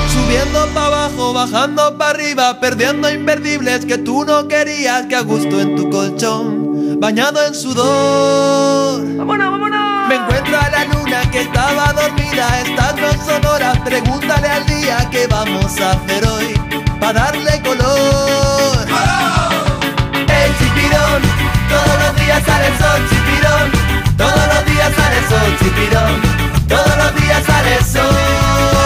Subiendo 0.08 0.68
para 0.74 0.81
abajo, 1.32 1.52
bajando 1.52 1.98
para 1.98 2.12
arriba, 2.12 2.60
perdiendo 2.60 3.10
imperdibles 3.10 3.86
que 3.86 3.98
tú 3.98 4.24
no 4.26 4.48
querías, 4.48 5.06
que 5.08 5.16
a 5.16 5.22
gusto 5.22 5.60
en 5.60 5.76
tu 5.76 5.90
colchón, 5.90 7.00
bañado 7.00 7.46
en 7.46 7.56
sudor. 7.56 9.02
¡Vámonos, 9.18 9.52
vámonos! 9.52 10.08
Me 10.10 10.16
encuentro 10.16 10.58
a 10.58 10.70
la 10.70 10.86
luna 10.86 11.32
que 11.32 11.42
estaba 11.42 11.94
dormida, 11.94 12.62
estas 12.62 12.96
no 12.96 13.26
son 13.26 13.46
horas, 13.46 13.78
pregúntale 13.80 14.48
al 14.48 14.66
día 14.66 15.10
qué 15.12 15.28
vamos 15.28 15.80
a 15.80 15.92
hacer 15.92 16.26
hoy, 16.28 16.54
para 17.00 17.14
darle 17.26 17.62
color. 17.62 18.88
El 20.28 20.58
chipirón, 20.58 21.22
todos 21.70 21.98
los 22.04 22.16
días 22.26 22.44
sale 22.46 22.68
el 22.68 22.78
sol, 22.78 23.02
chipirón, 23.10 23.72
todos 24.18 24.48
los 24.54 24.66
días 24.66 24.94
sale 24.96 25.18
el 25.18 25.30
sol, 25.30 25.58
chipirón, 25.60 26.22
todos 26.68 26.98
los 26.98 27.22
días 27.22 27.44
sale 27.46 27.76
el 27.76 27.86
sol. 27.86 28.81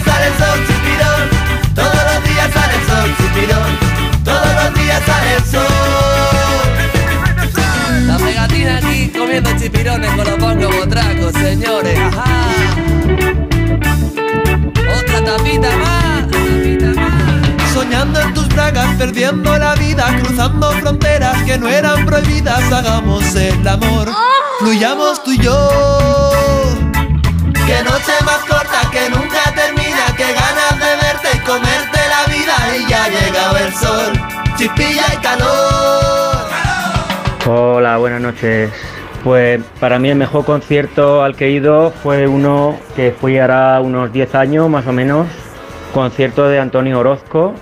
Días 0.00 0.14
sale 0.14 0.26
el 0.26 0.34
sol, 0.38 0.58
chipirón, 0.66 1.28
todos 1.74 1.94
los 1.94 2.24
días 2.24 2.50
sale 2.52 2.74
el 2.74 2.86
sol, 2.86 3.16
chipirón, 3.18 3.78
todos 4.24 4.54
los 4.54 4.74
días 4.74 5.02
sale 5.06 5.34
el 5.36 5.44
sol. 5.44 5.66
La 8.06 8.16
pegatina 8.16 8.76
aquí 8.78 9.08
comiendo 9.16 9.50
chipirones 9.58 10.10
con 10.10 10.24
los 10.24 10.38
bongos 10.38 10.76
botracos, 10.76 11.32
señores, 11.32 11.98
ajá. 11.98 12.24
Otra 14.98 15.24
tapita 15.24 15.76
más. 15.76 16.24
Soñando 17.72 18.20
en 18.20 18.34
tus 18.34 18.48
bragas, 18.48 18.96
perdiendo 18.96 19.56
la 19.56 19.74
vida, 19.74 20.16
cruzando 20.22 20.72
fronteras 20.72 21.42
que 21.44 21.56
no 21.58 21.68
eran 21.68 22.04
prohibidas, 22.04 22.72
hagamos 22.72 23.34
el 23.36 23.66
amor, 23.66 24.10
fluyamos 24.58 25.22
tú 25.22 25.32
y 25.32 25.38
yo. 25.38 25.70
Que 27.66 27.84
noche 27.84 28.12
más 28.24 28.38
corta, 28.48 28.90
que 28.90 29.08
nunca 29.10 29.49
y 32.76 32.88
ya 32.88 33.04
ha 33.04 33.08
llegado 33.08 33.56
el 33.56 33.72
sol, 33.72 34.12
chispilla 34.56 35.02
y 35.12 35.16
calor. 35.22 36.46
Hola, 37.46 37.96
buenas 37.96 38.20
noches. 38.20 38.70
Pues 39.24 39.60
para 39.78 39.98
mí 39.98 40.08
el 40.08 40.16
mejor 40.16 40.44
concierto 40.44 41.22
al 41.22 41.36
que 41.36 41.46
he 41.46 41.50
ido 41.50 41.90
fue 41.90 42.26
uno 42.26 42.78
que 42.96 43.12
fui 43.12 43.38
hará 43.38 43.80
unos 43.80 44.12
10 44.12 44.34
años 44.34 44.70
más 44.70 44.86
o 44.86 44.92
menos, 44.92 45.26
concierto 45.92 46.48
de 46.48 46.58
Antonio 46.58 46.98
Orozco 47.00 47.54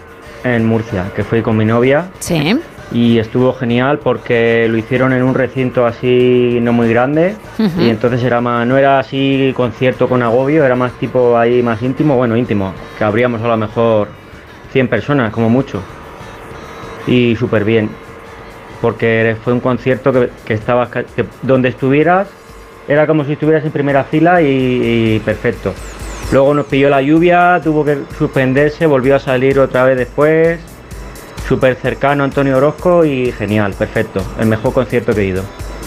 en 0.45 0.67
Murcia, 0.67 1.11
que 1.17 1.25
fui 1.25 1.43
con 1.43 1.57
mi 1.57 1.65
novia. 1.65 2.11
Sí. 2.21 2.61
Y 2.93 3.19
estuvo 3.19 3.53
genial 3.53 3.99
porque 3.99 4.67
lo 4.69 4.79
hicieron 4.79 5.13
en 5.13 5.23
un 5.23 5.35
recinto 5.35 5.85
así 5.85 6.59
no 6.63 6.73
muy 6.73 6.89
grande 6.89 7.37
y 7.59 7.91
entonces 7.91 8.23
era 8.23 8.41
más, 8.41 8.67
no 8.67 8.79
era 8.79 8.99
así 8.99 9.53
concierto 9.55 10.09
con 10.09 10.23
agobio, 10.23 10.65
era 10.65 10.75
más 10.75 10.93
tipo 10.93 11.37
ahí 11.37 11.63
más 11.63 11.83
íntimo, 11.83 12.17
bueno 12.17 12.35
íntimo, 12.35 12.73
que 12.97 13.05
habríamos 13.05 13.43
a 13.43 13.49
lo 13.49 13.57
mejor 13.59 14.09
100 14.73 14.89
personas 14.89 15.33
como 15.33 15.49
mucho 15.49 15.83
y 17.07 17.37
súper 17.37 17.65
bien 17.65 17.91
porque 18.81 19.37
fue 19.43 19.53
un 19.53 19.61
concierto 19.61 20.13
que, 20.13 20.31
que 20.45 20.55
estabas 20.55 20.91
donde 21.43 21.69
estuvieras 21.69 22.29
era 22.87 23.07
como 23.07 23.25
si 23.25 23.33
estuvieras 23.33 23.65
en 23.65 23.71
primera 23.71 24.05
fila 24.05 24.41
y, 24.41 24.47
y 25.17 25.19
perfecto. 25.21 25.75
Luego 26.33 26.55
nos 26.55 26.67
pilló 26.67 26.89
la 26.89 27.03
lluvia, 27.03 27.61
tuvo 27.63 27.85
que 27.85 27.99
suspenderse, 28.19 28.87
volvió 28.87 29.17
a 29.17 29.19
salir 29.19 29.59
otra 29.59 29.85
vez 29.85 29.99
después. 29.99 30.59
Súper 31.47 31.77
cercano 31.77 32.25
Antonio 32.25 32.57
Orozco 32.57 33.05
y 33.05 33.33
genial, 33.33 33.75
perfecto. 33.79 34.23
El 34.39 34.49
mejor 34.49 34.73
concierto 34.73 35.15
que 35.15 35.21
he 35.23 35.25
ido. 35.27 35.43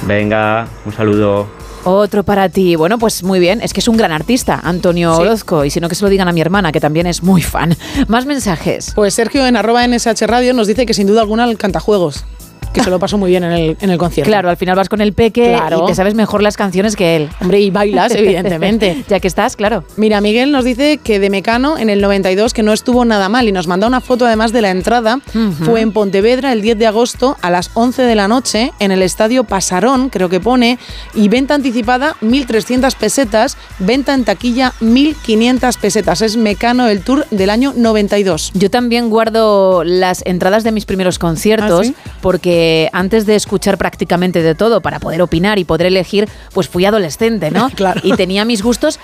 Venga, 0.08 0.68
un 0.86 0.94
saludo. 0.94 1.61
Otro 1.84 2.24
para 2.24 2.50
ti. 2.50 2.76
Bueno, 2.76 3.00
pues 3.00 3.24
muy 3.24 3.40
bien. 3.40 3.62
Es 3.62 3.74
que 3.74 3.80
es 3.80 3.88
un 3.88 3.98
gran 3.98 4.12
artista, 4.12 4.60
Antonio 4.64 5.16
Sí. 5.16 5.22
Orozco. 5.22 5.66
Y 5.66 5.70
si 5.72 5.80
no, 5.80 5.90
que 5.90 5.96
se 5.96 6.04
lo 6.04 6.10
digan 6.10 6.28
a 6.28 6.32
mi 6.32 6.42
hermana, 6.42 6.72
que 6.72 6.80
también 6.80 7.08
es 7.08 7.24
muy 7.24 7.42
fan. 7.42 7.76
Más 8.08 8.26
mensajes. 8.26 8.92
Pues 8.96 9.14
Sergio 9.14 9.46
en 9.48 9.56
arroba 9.58 9.86
NSH 9.88 10.22
Radio 10.28 10.54
nos 10.54 10.68
dice 10.68 10.86
que 10.86 10.94
sin 10.94 11.08
duda 11.08 11.22
alguna 11.22 11.46
el 11.46 11.58
cantajuegos, 11.58 12.24
que 12.74 12.84
se 12.84 12.90
lo 12.90 13.00
pasó 13.00 13.18
muy 13.18 13.30
bien 13.32 13.44
en 13.44 13.52
el, 13.52 13.78
en 13.82 13.90
el 13.90 13.98
concierto. 13.98 14.30
Claro, 14.30 14.50
al 14.50 14.58
final 14.58 14.76
vas 14.76 14.90
con 14.90 15.02
el 15.02 15.14
peque 15.14 15.54
Claro. 15.56 15.84
y 15.84 15.88
te 15.88 15.96
sabes 15.96 16.14
mejor 16.16 16.42
las 16.42 16.58
canciones 16.58 16.96
que 16.96 17.16
él. 17.16 17.30
Hombre, 17.42 17.60
y 17.60 17.70
bailas, 17.70 18.12
evidentemente. 18.16 19.04
ya 19.10 19.20
que 19.20 19.28
estás, 19.28 19.56
claro. 19.56 19.84
Mira, 19.98 20.22
Miguel 20.22 20.52
nos 20.52 20.64
dice 20.66 21.00
que 21.04 21.20
de 21.20 21.30
Mecano 21.30 21.78
en 21.78 21.90
el 21.90 22.02
92 22.02 22.54
que 22.54 22.64
no 22.64 22.74
estuvo 22.74 23.04
nada 23.06 23.30
mal 23.30 23.48
y 23.48 23.52
nos 23.52 23.68
manda 23.68 23.88
una 23.88 24.02
foto 24.02 24.26
además 24.26 24.52
de 24.54 24.62
la 24.62 24.72
entrada. 24.72 25.20
Fue 25.66 25.82
en 25.82 25.92
Pontevedra 25.92 26.54
el 26.54 26.62
10 26.62 26.78
de 26.78 26.88
agosto 26.88 27.38
a 27.42 27.50
las 27.50 27.72
11 27.74 28.04
de 28.04 28.16
la 28.16 28.28
noche 28.28 28.72
en 28.80 28.92
el 28.92 29.02
estadio 29.02 29.44
Pasarón, 29.44 30.10
creo 30.10 30.30
que 30.30 30.40
pone, 30.40 30.80
y 31.14 31.28
venta 31.30 31.56
anticipada 31.56 32.16
1.300 32.22 32.96
pesetas, 32.96 33.58
venta 33.80 34.14
en 34.14 34.24
taquilla 34.24 34.74
1.500 34.82 35.78
pesetas. 35.80 36.22
Es 36.22 36.38
Mecano 36.38 36.88
el 36.88 37.02
tour 37.04 37.26
del 37.32 37.50
año 37.50 37.74
92. 37.76 38.52
Yo 38.54 38.70
también 38.70 39.10
guardo 39.10 39.84
las 39.84 40.24
entradas 40.26 40.64
de 40.64 40.72
mis 40.72 40.86
primeros 40.86 41.20
conciertos 41.20 41.82
¿Ah, 41.82 41.84
sí? 41.84 41.96
porque 42.22 42.61
antes 42.94 43.26
de 43.26 43.36
escuchar 43.36 43.78
prácticamente 43.78 44.42
de 44.42 44.56
todo 44.56 44.82
para 44.82 45.00
poder 45.00 45.22
opinar 45.22 45.60
y 45.60 45.64
poder 45.64 45.88
elegir, 45.88 46.28
pues 46.54 46.68
fui 46.68 46.86
adolescente, 46.86 47.52
¿no? 47.52 47.70
Claro. 47.76 48.02
Y 48.04 48.14
tenía 48.14 48.46
mis 48.46 48.62
gustos 48.62 49.00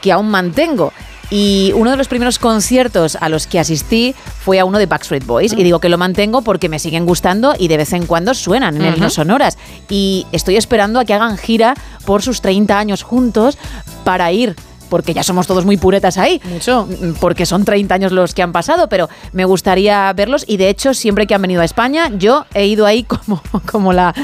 que 0.00 0.12
aún 0.12 0.28
mantengo. 0.30 0.92
Y 1.30 1.72
uno 1.74 1.90
de 1.90 1.96
los 1.96 2.08
primeros 2.08 2.38
conciertos 2.38 3.16
a 3.16 3.30
los 3.30 3.46
que 3.46 3.58
asistí 3.58 4.14
fue 4.44 4.60
a 4.60 4.66
uno 4.66 4.78
de 4.78 4.84
Backstreet 4.84 5.24
Boys. 5.24 5.54
Y 5.54 5.62
digo 5.64 5.78
que 5.78 5.88
lo 5.88 5.96
mantengo 5.96 6.42
porque 6.42 6.68
me 6.68 6.78
siguen 6.78 7.06
gustando 7.06 7.54
y 7.58 7.68
de 7.68 7.78
vez 7.78 7.94
en 7.94 8.04
cuando 8.04 8.34
suenan 8.34 8.76
en 8.76 8.82
el. 8.82 9.00
No 9.00 9.08
Sonoras. 9.08 9.56
Y 9.88 10.26
estoy 10.32 10.56
esperando 10.56 11.00
a 11.00 11.06
que 11.06 11.14
hagan 11.14 11.38
gira 11.38 11.74
por 12.04 12.20
sus 12.20 12.42
30 12.42 12.78
años 12.78 13.02
juntos 13.02 13.56
para 14.04 14.30
ir. 14.30 14.56
Porque 14.92 15.14
ya 15.14 15.22
somos 15.22 15.46
todos 15.46 15.64
muy 15.64 15.78
puretas 15.78 16.18
ahí. 16.18 16.38
Mucho. 16.44 16.86
Porque 17.18 17.46
son 17.46 17.64
30 17.64 17.94
años 17.94 18.12
los 18.12 18.34
que 18.34 18.42
han 18.42 18.52
pasado, 18.52 18.90
pero 18.90 19.08
me 19.32 19.46
gustaría 19.46 20.12
verlos. 20.12 20.44
Y 20.46 20.58
de 20.58 20.68
hecho, 20.68 20.92
siempre 20.92 21.26
que 21.26 21.34
han 21.34 21.40
venido 21.40 21.62
a 21.62 21.64
España, 21.64 22.10
yo 22.18 22.44
he 22.52 22.66
ido 22.66 22.84
ahí 22.84 23.02
como, 23.04 23.40
como 23.64 23.94
la. 23.94 24.14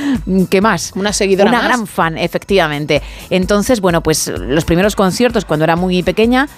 ¿Qué 0.50 0.60
más? 0.60 0.92
Una 0.94 1.14
seguidora 1.14 1.48
Una 1.48 1.60
más. 1.60 1.68
gran 1.68 1.86
fan, 1.86 2.18
efectivamente. 2.18 3.00
Entonces, 3.30 3.80
bueno, 3.80 4.02
pues 4.02 4.28
los 4.28 4.66
primeros 4.66 4.94
conciertos 4.94 5.46
cuando 5.46 5.64
era 5.64 5.74
muy 5.74 6.02
pequeña 6.02 6.50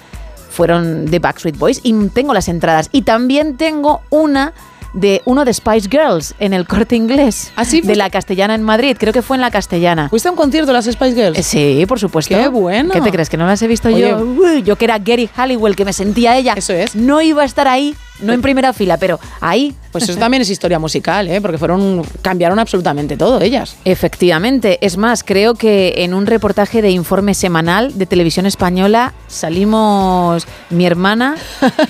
fueron 0.49 1.05
de 1.05 1.19
Backstreet 1.19 1.57
Boys 1.57 1.79
y 1.81 1.93
tengo 2.09 2.33
las 2.33 2.49
entradas. 2.49 2.89
Y 2.91 3.03
también 3.03 3.55
tengo 3.55 4.01
una 4.09 4.51
de 4.93 5.21
uno 5.25 5.45
de 5.45 5.53
Spice 5.53 5.87
Girls 5.89 6.33
en 6.39 6.53
el 6.53 6.67
corte 6.67 6.95
inglés. 6.95 7.51
De 7.87 7.95
la 7.95 8.09
castellana 8.09 8.55
en 8.55 8.63
Madrid. 8.63 8.95
Creo 8.99 9.13
que 9.13 9.21
fue 9.21 9.37
en 9.37 9.41
la 9.41 9.51
castellana. 9.51 10.09
¿Fuiste 10.09 10.27
a 10.27 10.31
un 10.31 10.37
concierto 10.37 10.67
de 10.67 10.73
las 10.73 10.85
Spice 10.85 11.13
Girls? 11.15 11.37
Eh, 11.39 11.43
Sí, 11.43 11.85
por 11.87 11.99
supuesto. 11.99 12.35
Qué 12.35 12.47
bueno. 12.47 12.93
¿Qué 12.93 13.01
te 13.01 13.11
crees? 13.11 13.29
¿Que 13.29 13.37
no 13.37 13.45
las 13.45 13.61
he 13.61 13.67
visto 13.67 13.89
Oye. 13.89 14.09
yo? 14.09 14.19
Uy, 14.19 14.63
yo 14.63 14.75
que 14.75 14.85
era 14.85 14.97
Gary 14.99 15.29
Halliwell, 15.35 15.75
que 15.75 15.85
me 15.85 15.93
sentía 15.93 16.37
ella. 16.37 16.53
Eso 16.55 16.73
es. 16.73 16.95
No 16.95 17.21
iba 17.21 17.41
a 17.41 17.45
estar 17.45 17.67
ahí, 17.67 17.95
no 18.21 18.33
en 18.33 18.41
primera 18.41 18.73
fila, 18.73 18.97
pero 18.97 19.19
ahí. 19.39 19.75
Pues 19.91 20.05
eso 20.07 20.17
también 20.17 20.41
es 20.41 20.49
historia 20.49 20.79
musical, 20.79 21.27
¿eh? 21.27 21.41
porque 21.41 21.57
fueron 21.57 22.01
cambiaron 22.21 22.59
absolutamente 22.59 23.17
todo 23.17 23.41
ellas. 23.41 23.75
Efectivamente. 23.83 24.79
Es 24.85 24.95
más, 24.97 25.23
creo 25.23 25.55
que 25.55 25.95
en 25.97 26.13
un 26.13 26.25
reportaje 26.25 26.81
de 26.81 26.91
informe 26.91 27.33
semanal 27.33 27.97
de 27.97 28.05
televisión 28.05 28.45
española 28.45 29.13
salimos 29.27 30.47
mi 30.69 30.85
hermana, 30.85 31.35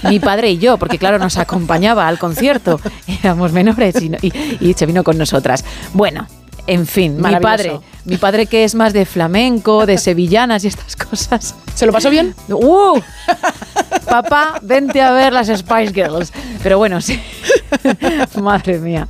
mi 0.10 0.20
padre 0.20 0.50
y 0.52 0.58
yo, 0.58 0.78
porque 0.78 0.98
claro, 0.98 1.20
nos 1.20 1.38
acompañaba 1.38 2.08
al 2.08 2.18
concierto. 2.18 2.80
Éramos 3.24 3.52
menores 3.52 4.02
y, 4.02 4.10
no- 4.10 4.18
y, 4.22 4.34
y 4.60 4.74
se 4.74 4.86
vino 4.88 5.04
con 5.04 5.18
nosotras. 5.18 5.64
Bueno. 5.94 6.28
En 6.68 6.86
fin, 6.88 7.18
mi 7.22 7.36
padre, 7.38 7.80
mi 8.06 8.18
padre 8.18 8.46
que 8.46 8.64
es 8.64 8.76
más 8.76 8.94
de 8.94 9.06
flamenco, 9.06 9.86
de 9.86 9.98
sevillanas 9.98 10.64
y 10.64 10.68
estas 10.68 10.96
cosas. 10.96 11.56
¿Se 11.76 11.86
lo 11.86 11.92
pasó 11.92 12.10
bien? 12.10 12.36
¡Uh! 12.50 13.00
Papá, 14.06 14.60
vente 14.62 15.02
a 15.02 15.12
ver 15.12 15.34
las 15.34 15.48
Spice 15.48 15.94
Girls. 15.94 16.32
Pero 16.62 16.78
bueno, 16.78 17.02
sí. 17.02 17.20
Madre 18.42 18.78
mía. 18.80 19.08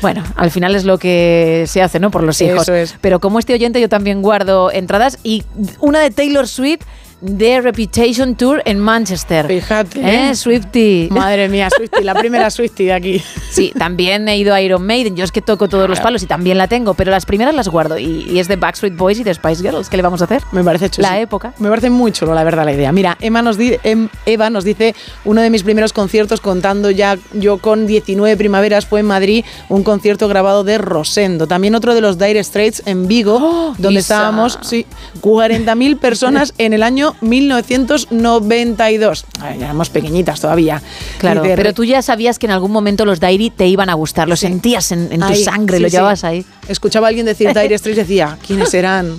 Bueno, 0.00 0.22
al 0.36 0.50
final 0.50 0.74
es 0.74 0.84
lo 0.84 0.98
que 0.98 1.64
se 1.66 1.82
hace, 1.82 1.98
¿no? 1.98 2.10
Por 2.10 2.22
los 2.22 2.40
hijos. 2.40 2.62
Eso 2.62 2.74
es. 2.74 2.94
Pero 3.00 3.20
como 3.20 3.38
este 3.38 3.54
oyente, 3.54 3.80
yo 3.80 3.88
también 3.88 4.22
guardo 4.22 4.70
entradas 4.70 5.18
y 5.22 5.44
una 5.80 6.00
de 6.00 6.10
Taylor 6.10 6.46
Swift 6.46 6.82
de 7.20 7.60
Reputation 7.62 8.34
Tour 8.36 8.62
en 8.66 8.78
Manchester. 8.78 9.46
Fíjate. 9.46 10.00
¿Eh? 10.30 10.34
Swifty. 10.34 11.08
Madre 11.10 11.48
mía, 11.48 11.68
Swifty, 11.74 12.04
la 12.04 12.14
primera 12.14 12.50
Swifty 12.50 12.84
de 12.84 12.92
aquí. 12.92 13.22
Sí, 13.50 13.72
también 13.78 14.28
he 14.28 14.36
ido 14.36 14.52
a 14.52 14.60
Iron 14.60 14.84
Maiden. 14.86 15.16
Yo 15.16 15.24
es 15.24 15.32
que 15.32 15.40
toco 15.40 15.66
todos 15.68 15.88
los 15.88 15.98
palos 16.00 16.22
y 16.22 16.26
también 16.26 16.58
la 16.58 16.68
tengo, 16.68 16.92
pero 16.94 17.10
las 17.10 17.24
primeras 17.24 17.54
las 17.54 17.68
guardo. 17.68 17.98
Y, 17.98 18.26
y 18.30 18.38
es 18.38 18.48
de 18.48 18.56
Backstreet 18.56 18.96
Boys 18.96 19.18
y 19.18 19.24
de 19.24 19.32
Spice 19.32 19.62
Girls. 19.62 19.88
¿Qué 19.88 19.96
le 19.96 20.02
vamos 20.02 20.20
a 20.20 20.24
hacer? 20.26 20.42
Me 20.52 20.62
parece 20.62 20.90
chulo. 20.90 21.08
La 21.08 21.18
época. 21.18 21.54
Me 21.58 21.68
parece 21.70 21.88
muy 21.88 22.12
chulo, 22.12 22.34
la 22.34 22.44
verdad, 22.44 22.64
la 22.66 22.72
idea. 22.72 22.92
Mira, 22.92 23.16
Emma 23.20 23.40
nos 23.40 23.56
di- 23.56 23.76
em- 23.82 24.08
Eva 24.26 24.50
nos 24.50 24.64
dice, 24.64 24.94
uno 25.24 25.40
de 25.40 25.48
mis 25.50 25.62
primeros 25.62 25.92
conciertos, 25.94 26.40
contando 26.42 26.90
ya 26.90 27.16
yo 27.32 27.58
con 27.58 27.86
19 27.86 28.36
primaveras, 28.36 28.84
fue 28.86 29.00
en 29.00 29.06
Madrid, 29.06 29.44
un 29.70 29.82
concierto 29.84 30.28
grabado 30.28 30.64
de 30.64 30.76
Rosendo. 30.78 31.46
También 31.46 31.74
otro 31.74 31.94
de 31.94 32.02
los 32.02 32.18
Dire 32.18 32.44
Straits 32.44 32.82
en 32.86 33.08
Vigo, 33.08 33.74
donde 33.78 34.00
Isa. 34.00 34.14
estábamos, 34.16 34.58
sí, 34.62 34.84
40.000 35.22 35.98
personas 35.98 36.52
en 36.58 36.72
el 36.72 36.82
año 36.82 37.05
1992. 37.20 39.24
Ay, 39.40 39.58
ya 39.58 39.66
éramos 39.66 39.90
pequeñitas 39.90 40.40
todavía. 40.40 40.82
Claro, 41.18 41.42
pero 41.42 41.74
tú 41.74 41.84
ya 41.84 42.02
sabías 42.02 42.38
que 42.38 42.46
en 42.46 42.52
algún 42.52 42.72
momento 42.72 43.04
los 43.04 43.20
Dairy 43.20 43.50
te 43.50 43.66
iban 43.66 43.90
a 43.90 43.94
gustar, 43.94 44.28
lo 44.28 44.36
sentías 44.36 44.92
en, 44.92 45.12
en 45.12 45.20
tu 45.20 45.26
Ahí, 45.26 45.42
sangre, 45.42 45.78
sí, 45.78 45.82
lo 45.82 45.88
sí. 45.88 45.96
llevabas 45.96 46.24
ahí. 46.24 46.44
Escuchaba 46.68 47.06
a 47.06 47.08
alguien 47.08 47.26
decir 47.26 47.48
Dire 47.52 47.74
Straits 47.78 47.98
y 47.98 48.00
decía, 48.00 48.38
¿quiénes 48.46 48.70
serán? 48.70 49.16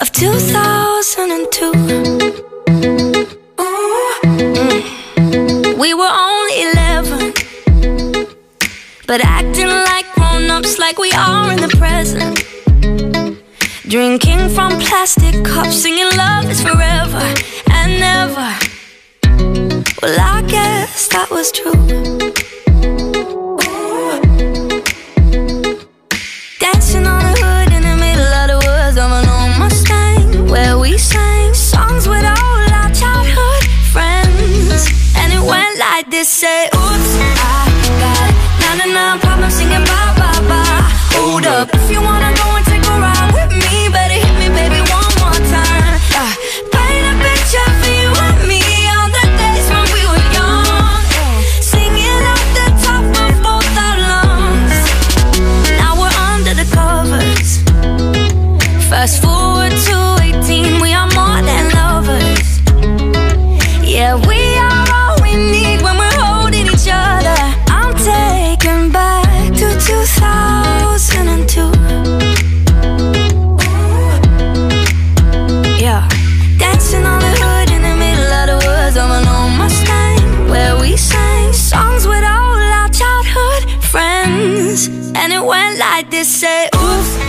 of 0.00 0.12
2002. 0.12 1.72
Mm. 3.56 5.78
We 5.78 5.94
were 5.94 6.10
only 6.10 6.62
11, 6.72 7.32
but 9.06 9.20
acting 9.24 9.68
like 9.68 10.06
grown 10.14 10.50
ups, 10.50 10.78
like 10.78 10.98
we 10.98 11.12
are 11.12 11.52
in 11.52 11.60
the 11.60 11.68
present. 11.76 12.44
Drinking 13.88 14.48
from 14.50 14.78
plastic 14.78 15.44
cups, 15.44 15.82
singing 15.82 16.10
love 16.16 16.50
is 16.50 16.60
forever 16.62 17.34
and 17.70 18.00
never. 18.00 18.77
Well, 20.02 20.18
I 20.20 20.42
guess 20.46 21.08
that 21.08 21.28
was 21.30 21.50
true. 21.52 21.72
Dancing 26.60 27.06
on 27.06 27.22
a 27.24 27.34
hood 27.40 27.72
in 27.72 27.82
the 27.82 27.96
middle 27.96 28.32
of 28.40 28.46
the 28.52 28.58
woods 28.66 28.96
of 28.96 29.10
an 29.18 29.26
old 29.36 29.58
Mustang, 29.58 30.48
where 30.50 30.78
we 30.78 30.98
sang 30.98 31.54
songs 31.54 32.08
with 32.08 32.24
all 32.24 32.64
our 32.80 32.90
childhood 32.92 33.62
friends. 33.92 34.88
And 35.16 35.32
it 35.32 35.40
went 35.40 35.78
like 35.78 36.10
this: 36.10 36.28
say, 36.28 36.66
Oops, 36.66 37.10
I 37.16 37.64
got 38.02 38.30
99 38.78 39.20
problems 39.20 39.54
singing 39.54 39.84
bye 39.84 40.14
bye 40.20 40.40
bye. 40.50 40.84
Hold 41.16 41.46
up, 41.46 41.68
if 41.74 41.90
you 41.90 42.00
wanna 42.02 42.32
go 42.36 42.57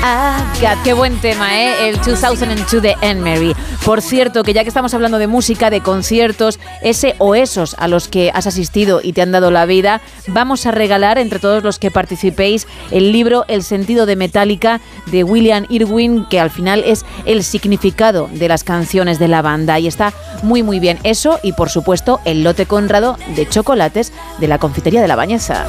Ah, 0.03 0.53
God, 0.61 0.83
qué 0.83 0.93
buen 0.93 1.19
tema, 1.21 1.59
¿eh? 1.59 1.89
El 1.89 1.95
2002 1.97 2.81
de 2.83 2.95
Anne 3.01 3.15
Mary. 3.15 3.55
Por 3.83 4.03
cierto, 4.03 4.43
que 4.43 4.53
ya 4.53 4.61
que 4.61 4.67
estamos 4.67 4.93
hablando 4.93 5.17
de 5.17 5.25
música, 5.25 5.71
de 5.71 5.81
conciertos, 5.81 6.59
ese 6.83 7.15
o 7.17 7.33
esos 7.33 7.75
a 7.79 7.87
los 7.87 8.07
que 8.07 8.29
has 8.31 8.45
asistido 8.45 9.01
y 9.01 9.13
te 9.13 9.23
han 9.23 9.31
dado 9.31 9.49
la 9.49 9.65
vida, 9.65 10.01
vamos 10.27 10.67
a 10.67 10.71
regalar 10.71 11.17
entre 11.17 11.39
todos 11.39 11.63
los 11.63 11.79
que 11.79 11.89
participéis 11.89 12.67
el 12.91 13.11
libro 13.11 13.43
El 13.47 13.63
sentido 13.63 14.05
de 14.05 14.15
Metallica 14.15 14.81
de 15.07 15.23
William 15.23 15.65
Irwin, 15.69 16.27
que 16.29 16.39
al 16.39 16.51
final 16.51 16.83
es 16.85 17.05
el 17.25 17.43
significado 17.43 18.29
de 18.31 18.49
las 18.49 18.63
canciones 18.63 19.17
de 19.17 19.29
la 19.29 19.41
banda. 19.41 19.79
Y 19.79 19.87
está 19.87 20.13
muy, 20.43 20.61
muy 20.61 20.79
bien. 20.79 20.99
Eso 21.03 21.39
y, 21.41 21.53
por 21.53 21.71
supuesto, 21.71 22.19
el 22.23 22.43
lote 22.43 22.67
Conrado 22.67 23.17
de 23.35 23.49
chocolates 23.49 24.13
de 24.39 24.47
la 24.47 24.59
confitería 24.59 25.01
de 25.01 25.07
la 25.07 25.15
Bañeza. 25.15 25.65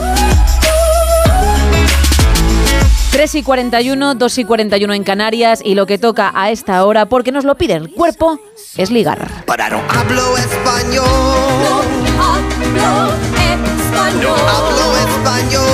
3 3.11 3.35
y 3.35 3.43
41, 3.43 4.15
2 4.15 4.39
y 4.39 4.45
41 4.45 4.95
en 4.95 5.05
Canarias 5.05 5.61
y 5.65 5.75
lo 5.75 5.87
que 5.87 5.99
toca 5.99 6.31
a 6.35 6.51
esta 6.51 6.85
hora, 6.85 7.07
porque 7.07 7.33
nos 7.33 7.45
lo 7.45 7.57
pide 7.57 7.75
el 7.75 7.91
cuerpo, 7.91 8.39
es 8.77 8.91
ligar. 8.91 9.29
Hablo 9.49 10.37
español. 10.39 11.05
hablo 12.21 13.13
español. 13.59 14.39
hablo 14.49 14.97
español. 14.97 15.67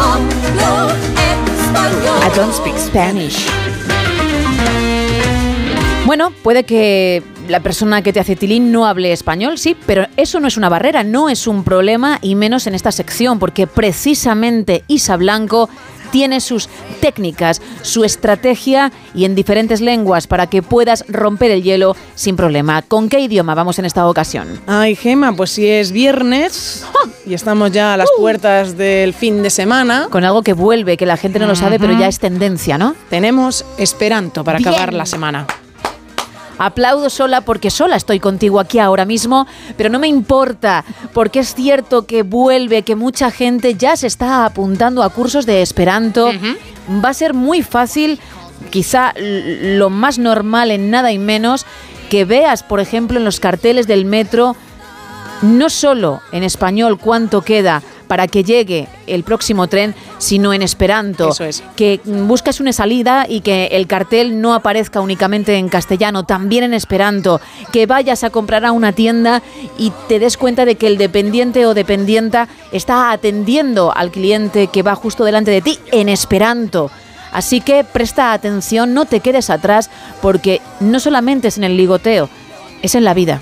hablo 0.00 0.90
español. 0.90 2.20
I 2.22 2.36
don't 2.36 2.52
speak 2.52 2.76
Spanish. 2.78 3.46
Bueno, 6.08 6.30
puede 6.42 6.64
que 6.64 7.22
la 7.48 7.60
persona 7.60 8.00
que 8.00 8.14
te 8.14 8.20
hace 8.20 8.34
tilín 8.34 8.72
no 8.72 8.86
hable 8.86 9.12
español, 9.12 9.58
sí, 9.58 9.76
pero 9.86 10.06
eso 10.16 10.40
no 10.40 10.48
es 10.48 10.56
una 10.56 10.70
barrera, 10.70 11.04
no 11.04 11.28
es 11.28 11.46
un 11.46 11.64
problema 11.64 12.18
y 12.22 12.34
menos 12.34 12.66
en 12.66 12.74
esta 12.74 12.92
sección, 12.92 13.38
porque 13.38 13.66
precisamente 13.66 14.84
Isa 14.88 15.16
Blanco 15.16 15.68
tiene 16.10 16.40
sus 16.40 16.68
técnicas, 17.00 17.60
su 17.82 18.04
estrategia 18.04 18.92
y 19.14 19.24
en 19.24 19.34
diferentes 19.34 19.80
lenguas 19.80 20.26
para 20.26 20.46
que 20.46 20.62
puedas 20.62 21.04
romper 21.08 21.50
el 21.50 21.62
hielo 21.62 21.96
sin 22.14 22.36
problema. 22.36 22.82
¿Con 22.82 23.08
qué 23.08 23.20
idioma 23.20 23.54
vamos 23.54 23.78
en 23.78 23.84
esta 23.84 24.08
ocasión? 24.08 24.60
Ay, 24.66 24.94
Gema, 24.96 25.34
pues 25.34 25.50
si 25.50 25.66
es 25.68 25.92
viernes 25.92 26.84
y 27.26 27.34
estamos 27.34 27.72
ya 27.72 27.94
a 27.94 27.96
las 27.96 28.08
puertas 28.18 28.76
del 28.76 29.14
fin 29.14 29.42
de 29.42 29.50
semana. 29.50 30.08
Con 30.10 30.24
algo 30.24 30.42
que 30.42 30.52
vuelve, 30.52 30.96
que 30.96 31.06
la 31.06 31.16
gente 31.16 31.38
no 31.38 31.46
lo 31.46 31.54
sabe, 31.54 31.78
pero 31.78 31.98
ya 31.98 32.08
es 32.08 32.18
tendencia, 32.18 32.78
¿no? 32.78 32.94
Tenemos 33.10 33.64
Esperanto 33.78 34.44
para 34.44 34.58
Bien. 34.58 34.68
acabar 34.70 34.92
la 34.94 35.06
semana. 35.06 35.46
Aplaudo 36.58 37.08
sola 37.08 37.40
porque 37.40 37.70
sola 37.70 37.96
estoy 37.96 38.20
contigo 38.20 38.60
aquí 38.60 38.78
ahora 38.78 39.04
mismo, 39.04 39.46
pero 39.76 39.88
no 39.88 39.98
me 39.98 40.08
importa, 40.08 40.84
porque 41.14 41.40
es 41.40 41.54
cierto 41.54 42.06
que 42.06 42.22
vuelve, 42.22 42.82
que 42.82 42.96
mucha 42.96 43.30
gente 43.30 43.74
ya 43.74 43.96
se 43.96 44.08
está 44.08 44.44
apuntando 44.44 45.02
a 45.02 45.10
cursos 45.10 45.46
de 45.46 45.62
Esperanto. 45.62 46.30
Va 47.04 47.10
a 47.10 47.14
ser 47.14 47.34
muy 47.34 47.62
fácil, 47.62 48.18
quizá 48.70 49.14
lo 49.16 49.90
más 49.90 50.18
normal 50.18 50.70
en 50.70 50.90
nada 50.90 51.12
y 51.12 51.18
menos, 51.18 51.64
que 52.10 52.24
veas, 52.24 52.62
por 52.62 52.80
ejemplo, 52.80 53.18
en 53.18 53.24
los 53.24 53.38
carteles 53.38 53.86
del 53.86 54.04
metro, 54.04 54.56
no 55.42 55.70
solo 55.70 56.20
en 56.32 56.42
español 56.42 56.98
cuánto 56.98 57.42
queda 57.42 57.82
para 58.08 58.26
que 58.26 58.42
llegue 58.42 58.88
el 59.06 59.22
próximo 59.22 59.68
tren, 59.68 59.94
sino 60.18 60.52
en 60.52 60.62
esperanto. 60.62 61.30
Eso 61.30 61.44
es. 61.44 61.62
Que 61.76 62.00
buscas 62.04 62.58
una 62.58 62.72
salida 62.72 63.26
y 63.28 63.42
que 63.42 63.66
el 63.66 63.86
cartel 63.86 64.40
no 64.40 64.54
aparezca 64.54 65.00
únicamente 65.00 65.56
en 65.56 65.68
castellano, 65.68 66.24
también 66.24 66.64
en 66.64 66.74
esperanto. 66.74 67.40
Que 67.70 67.86
vayas 67.86 68.24
a 68.24 68.30
comprar 68.30 68.64
a 68.64 68.72
una 68.72 68.92
tienda 68.92 69.42
y 69.78 69.92
te 70.08 70.18
des 70.18 70.36
cuenta 70.36 70.64
de 70.64 70.74
que 70.74 70.88
el 70.88 70.98
dependiente 70.98 71.66
o 71.66 71.74
dependienta 71.74 72.48
está 72.72 73.12
atendiendo 73.12 73.92
al 73.94 74.10
cliente 74.10 74.66
que 74.66 74.82
va 74.82 74.94
justo 74.94 75.24
delante 75.24 75.50
de 75.50 75.60
ti 75.60 75.78
en 75.92 76.08
esperanto. 76.08 76.90
Así 77.30 77.60
que 77.60 77.84
presta 77.84 78.32
atención, 78.32 78.94
no 78.94 79.04
te 79.04 79.20
quedes 79.20 79.50
atrás, 79.50 79.90
porque 80.22 80.62
no 80.80 80.98
solamente 80.98 81.48
es 81.48 81.58
en 81.58 81.64
el 81.64 81.76
ligoteo, 81.76 82.30
es 82.80 82.94
en 82.94 83.04
la 83.04 83.12
vida. 83.12 83.38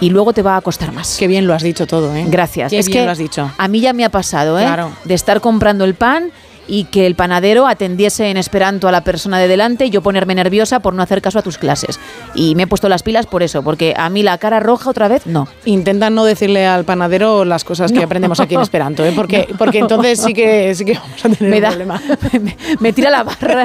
Y 0.00 0.10
luego 0.10 0.32
te 0.32 0.42
va 0.42 0.56
a 0.56 0.60
costar 0.60 0.92
más. 0.92 1.16
Qué 1.18 1.26
bien 1.26 1.46
lo 1.46 1.54
has 1.54 1.62
dicho 1.62 1.86
todo, 1.86 2.14
¿eh? 2.14 2.24
Gracias. 2.28 2.70
Qué 2.70 2.78
es 2.78 2.86
bien 2.86 3.00
que 3.00 3.04
lo 3.06 3.10
has 3.10 3.18
dicho. 3.18 3.50
a 3.56 3.68
mí 3.68 3.80
ya 3.80 3.92
me 3.92 4.04
ha 4.04 4.10
pasado, 4.10 4.58
¿eh? 4.58 4.62
Claro. 4.62 4.92
De 5.04 5.14
estar 5.14 5.40
comprando 5.40 5.84
el 5.84 5.94
pan 5.94 6.30
y 6.68 6.84
que 6.84 7.06
el 7.06 7.14
panadero 7.16 7.66
atendiese 7.66 8.28
en 8.30 8.36
esperanto 8.36 8.86
a 8.86 8.92
la 8.92 9.02
persona 9.02 9.38
de 9.38 9.48
delante 9.48 9.86
y 9.86 9.90
yo 9.90 10.02
ponerme 10.02 10.34
nerviosa 10.36 10.78
por 10.80 10.94
no 10.94 11.02
hacer 11.02 11.20
caso 11.22 11.38
a 11.38 11.42
tus 11.42 11.58
clases. 11.58 11.98
Y 12.34 12.54
me 12.54 12.64
he 12.64 12.66
puesto 12.66 12.88
las 12.88 13.02
pilas 13.02 13.26
por 13.26 13.42
eso, 13.42 13.62
porque 13.64 13.94
a 13.96 14.08
mí 14.10 14.22
la 14.22 14.38
cara 14.38 14.60
roja 14.60 14.90
otra 14.90 15.08
vez 15.08 15.26
no. 15.26 15.48
Intenta 15.64 16.10
no 16.10 16.24
decirle 16.24 16.66
al 16.66 16.84
panadero 16.84 17.44
las 17.44 17.64
cosas 17.64 17.90
que 17.90 18.02
aprendemos 18.02 18.38
aquí 18.38 18.54
en 18.54 18.60
Esperanto, 18.60 19.04
¿eh? 19.04 19.12
porque, 19.16 19.48
porque 19.58 19.78
entonces 19.78 20.20
sí 20.22 20.32
que, 20.34 20.74
sí 20.74 20.84
que 20.84 20.94
vamos 20.94 21.24
a 21.24 21.28
tener 21.30 21.50
Me 21.50 21.56
un 21.56 21.62
da- 21.62 21.68
problema. 21.70 22.02
me, 22.40 22.56
me 22.80 22.92
tira 22.92 23.10
la 23.10 23.24
barra, 23.24 23.64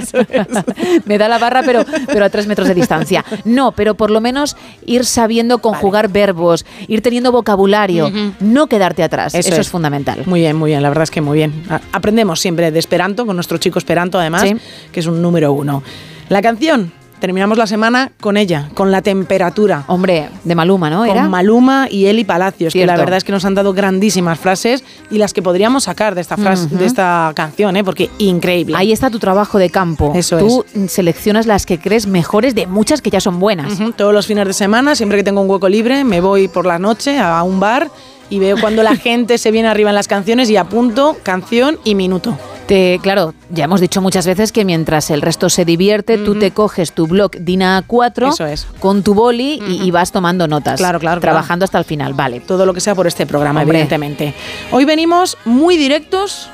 me 1.06 1.18
da 1.18 1.28
la 1.28 1.38
barra, 1.38 1.62
pero, 1.64 1.84
pero 2.08 2.26
a 2.26 2.30
tres 2.30 2.48
metros 2.48 2.68
de 2.68 2.74
distancia. 2.76 3.24
No, 3.44 3.74
pero 3.74 3.96
por 3.96 4.12
lo 4.12 4.22
menos 4.22 4.56
ir 4.86 5.06
sabiendo 5.06 5.60
conjugar 5.60 6.10
verbos, 6.10 6.66
ir 6.88 7.02
teniendo 7.02 7.32
vocabulario, 7.32 8.12
no 8.40 8.68
quedarte 8.68 9.04
atrás. 9.04 9.34
Eso, 9.36 9.50
Eso 9.50 9.56
es. 9.62 9.68
es. 9.68 9.70
fundamental. 9.70 10.22
Muy 10.26 10.40
bien, 10.42 10.56
muy 10.56 10.70
bien, 10.72 10.82
la 10.84 10.90
verdad 10.90 11.04
es 11.04 11.12
que 11.12 11.22
muy 11.22 11.38
bien. 11.38 11.64
Aprendemos 11.92 12.40
siempre 12.40 12.72
de 12.72 12.80
Esperanto, 12.94 13.26
con 13.26 13.36
nuestro 13.36 13.58
chico 13.58 13.80
Esperanto 13.80 14.20
además, 14.20 14.44
Sí. 14.44 14.56
que 14.92 15.00
es 15.00 15.08
un 15.08 15.20
número 15.22 15.52
uno. 15.52 15.82
La 16.30 16.44
canción, 16.44 16.92
terminamos 17.20 17.58
la 17.58 17.66
semana 17.66 18.12
con 18.22 18.38
ella, 18.38 18.70
con 18.76 18.92
la 18.92 19.02
temperatura. 19.02 19.84
Hombre, 19.88 20.30
de 20.44 20.54
Maluma, 20.56 20.92
¿no? 20.92 21.04
¿Era? 21.04 21.22
Con 21.24 21.32
Maluma 21.32 21.88
y 21.90 22.06
Eli 22.06 22.24
Palacios, 22.24 22.72
que 22.72 22.86
la 22.86 22.96
verdad 22.96 23.18
es 23.18 23.24
que 23.24 23.32
nos 23.32 23.46
han 23.46 23.56
dado 23.56 23.74
grandísimas 23.74 24.38
frases 24.38 24.84
y 25.10 25.18
las 25.18 25.34
que 25.34 25.42
podríamos 25.42 25.86
sacar 25.86 26.14
de 26.14 26.22
esta, 26.22 26.38
frase, 26.38 26.68
de 26.68 26.86
esta 26.86 27.32
canción, 27.36 27.76
¿eh? 27.78 27.84
porque 27.84 28.12
increíble. 28.20 28.76
Ahí 28.78 28.92
está 28.92 29.10
tu 29.10 29.18
trabajo 29.18 29.58
de 29.58 29.72
campo. 29.72 30.14
Eso 30.16 30.38
Tú 30.38 30.66
seleccionas 30.88 31.48
las 31.48 31.66
que 31.66 31.80
crees 31.80 32.06
mejores 32.06 32.54
de 32.54 32.68
muchas 32.68 33.02
que 33.02 33.10
ya 33.10 33.22
son 33.22 33.40
buenas. 33.40 33.80
Todos 33.96 34.14
los 34.14 34.28
fines 34.28 34.46
de 34.46 34.54
semana, 34.54 34.94
siempre 34.96 35.18
que 35.18 35.24
tengo 35.24 35.42
un 35.42 35.50
hueco 35.50 35.68
libre, 35.68 36.04
me 36.04 36.22
voy 36.22 36.48
por 36.48 36.68
la 36.68 36.78
noche 36.78 37.18
a 37.18 37.42
un 37.42 37.60
bar 37.60 37.90
y 38.30 38.38
veo 38.38 38.58
cuando 38.62 38.84
la 38.84 38.96
gente 38.98 39.38
se 39.40 39.50
viene 39.50 39.68
arriba 39.68 39.90
en 39.90 39.96
las 39.96 40.08
canciones 40.08 40.50
y 40.52 40.58
apunto 40.58 41.18
canción 41.24 41.80
y 41.84 41.96
minuto. 41.96 42.38
Te, 42.68 43.00
claro, 43.04 43.34
ya 43.50 43.66
hemos 43.66 43.82
dicho 43.82 44.02
muchas 44.02 44.26
veces 44.26 44.54
que 44.54 44.64
mientras 44.64 45.10
el 45.10 45.22
resto 45.22 45.50
se 45.50 45.66
divierte, 45.66 46.18
tú 46.18 46.36
te 46.40 46.52
coges 46.52 46.94
tu 46.94 47.08
blog 47.08 47.32
DINA 47.32 47.84
A4 47.86 48.30
Eso 48.30 48.46
es. 48.46 48.66
con 48.80 49.04
tu 49.04 49.14
boli 49.14 49.62
y- 49.68 49.84
y, 49.84 49.92
vas 49.92 50.14
tomando 50.14 50.48
notas. 50.48 50.78
Claro, 50.80 50.98
claro, 51.00 51.20
Trabajando 51.20 51.66
hasta 51.66 51.78
el 51.78 51.84
final, 51.84 52.14
vale. 52.14 52.40
Todo 52.40 52.66
lo 52.66 52.74
que 52.74 52.80
sea 52.80 52.96
por 52.96 53.06
este 53.06 53.26
programa, 53.26 53.62
Hombre. 53.62 53.80
evidentemente. 53.80 54.34
Hoy 54.72 54.86
venimos 54.86 55.38
muy 55.44 55.76
directos 55.76 56.50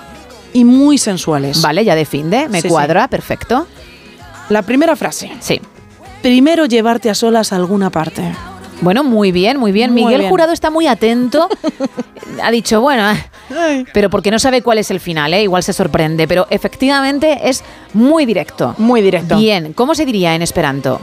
y 0.52 0.64
muy 0.66 0.98
sensuales. 0.98 1.62
Vale, 1.62 1.86
ya 1.86 1.94
de 1.94 2.06
fin 2.06 2.32
de, 2.32 2.50
me 2.50 2.62
Sí, 2.62 2.70
cuadra, 2.70 3.08
perfecto. 3.08 3.68
La 4.50 4.64
primera 4.64 4.96
frase. 4.96 5.32
Sí. 5.42 5.62
Primero 6.24 6.66
llevarte 6.66 7.12
a 7.12 7.14
solas 7.16 7.54
a 7.54 7.56
alguna 7.56 7.92
parte. 7.92 8.24
Bueno, 8.82 9.04
muy 9.04 9.32
bien, 9.32 9.58
muy 9.58 9.72
bien. 9.72 9.92
Muy 9.92 10.04
Miguel 10.04 10.20
bien. 10.22 10.30
Jurado 10.30 10.54
está 10.54 10.70
muy 10.70 10.88
atento. 10.88 11.50
ha 12.44 12.52
dicho, 12.52 12.82
bueno, 12.82 13.04
Ay. 13.58 13.86
pero 13.94 14.10
porque 14.10 14.32
no 14.32 14.40
sabe 14.40 14.62
cuál 14.62 14.78
es 14.78 14.90
el 14.92 15.00
final, 15.00 15.34
¿eh? 15.34 15.44
igual 15.44 15.64
se 15.64 15.74
sorprende. 15.74 16.28
Pero 16.28 16.48
efectivamente 16.50 17.40
es 17.50 17.64
muy 17.94 18.26
directo. 18.26 18.76
Muy 18.78 19.02
directo. 19.02 19.38
Bien, 19.38 19.74
¿cómo 19.74 19.96
se 19.96 20.06
diría 20.06 20.36
en 20.36 20.42
esperanto? 20.42 21.00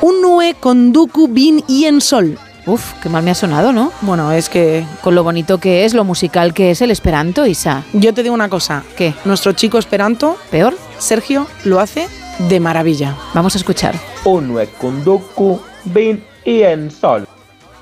Unue 0.00 0.54
konduku 0.60 1.28
bin 1.28 1.64
ien 1.66 2.00
sol. 2.00 2.38
Uf, 2.66 2.92
qué 3.02 3.08
mal 3.08 3.22
me 3.22 3.30
ha 3.30 3.34
sonado, 3.34 3.72
¿no? 3.72 3.90
Bueno, 4.02 4.30
es 4.30 4.50
que 4.50 4.84
Con 5.00 5.14
lo 5.14 5.24
bonito 5.24 5.56
que 5.58 5.86
es, 5.86 5.94
lo 5.94 6.04
musical 6.04 6.52
que 6.52 6.70
es 6.70 6.82
el 6.82 6.90
esperanto, 6.90 7.46
Isa. 7.46 7.82
yo 7.94 8.12
te 8.12 8.22
digo 8.22 8.34
una 8.34 8.50
cosa. 8.50 8.84
¿Qué? 8.94 9.14
Nuestro 9.24 9.52
chico 9.52 9.78
Esperanto, 9.78 10.36
¿Peor? 10.50 10.76
Sergio, 10.98 11.46
lo 11.64 11.80
hace 11.80 12.06
de 12.50 12.60
maravilla. 12.60 13.16
Vamos 13.32 13.54
a 13.54 13.58
escuchar. 13.58 13.94
Unue 14.24 14.66
kunduku 14.66 15.58
bin 15.86 16.22
ien 16.56 16.90
sol. 16.90 17.26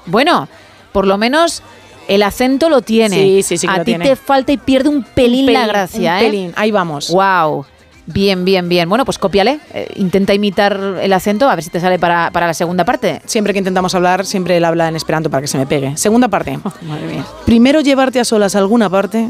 Bueno, 0.06 0.48
por 0.92 1.06
lo 1.06 1.18
menos 1.18 1.62
el 2.08 2.22
acento 2.22 2.68
lo 2.68 2.82
tiene. 2.82 3.16
Sí, 3.16 3.42
sí, 3.42 3.58
sí 3.58 3.66
que 3.66 3.72
A 3.74 3.78
lo 3.78 3.84
ti 3.84 3.92
tiene. 3.92 4.04
te 4.04 4.16
falta 4.16 4.52
y 4.52 4.56
pierde 4.56 4.88
un 4.88 5.02
pelín, 5.02 5.46
Un 5.48 5.52
la 5.52 5.66
gracia, 5.66 6.12
un 6.12 6.18
¿eh? 6.18 6.20
pelín. 6.26 6.52
Ahí 6.56 6.70
vamos. 6.70 7.10
Wow. 7.10 7.66
Bien, 8.08 8.44
bien, 8.44 8.68
bien. 8.68 8.88
Bueno, 8.88 9.04
pues 9.04 9.18
cópiale. 9.18 9.58
Eh, 9.74 9.88
intenta 9.96 10.32
imitar 10.32 10.78
el 11.02 11.12
acento, 11.12 11.50
a 11.50 11.54
ver 11.56 11.64
si 11.64 11.70
te 11.70 11.80
sale 11.80 11.98
para, 11.98 12.30
para 12.30 12.46
la 12.46 12.54
segunda 12.54 12.84
parte. 12.84 13.20
Siempre 13.24 13.52
que 13.52 13.58
intentamos 13.58 13.96
hablar, 13.96 14.24
siempre 14.24 14.56
él 14.56 14.64
habla 14.64 14.86
en 14.86 14.94
Esperanto 14.94 15.28
para 15.28 15.40
que 15.40 15.48
se 15.48 15.58
me 15.58 15.66
pegue. 15.66 15.96
Segunda 15.96 16.28
parte. 16.28 16.56
Madre 16.82 17.06
mía. 17.08 17.26
Primero 17.44 17.80
llevarte 17.80 18.20
a 18.20 18.24
solas 18.24 18.54
a 18.54 18.58
alguna 18.60 18.88
parte 18.88 19.28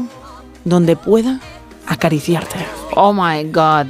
donde 0.63 0.95
pueda 0.95 1.39
acariciarte. 1.87 2.57
Oh 2.95 3.13
my 3.13 3.45
God. 3.51 3.87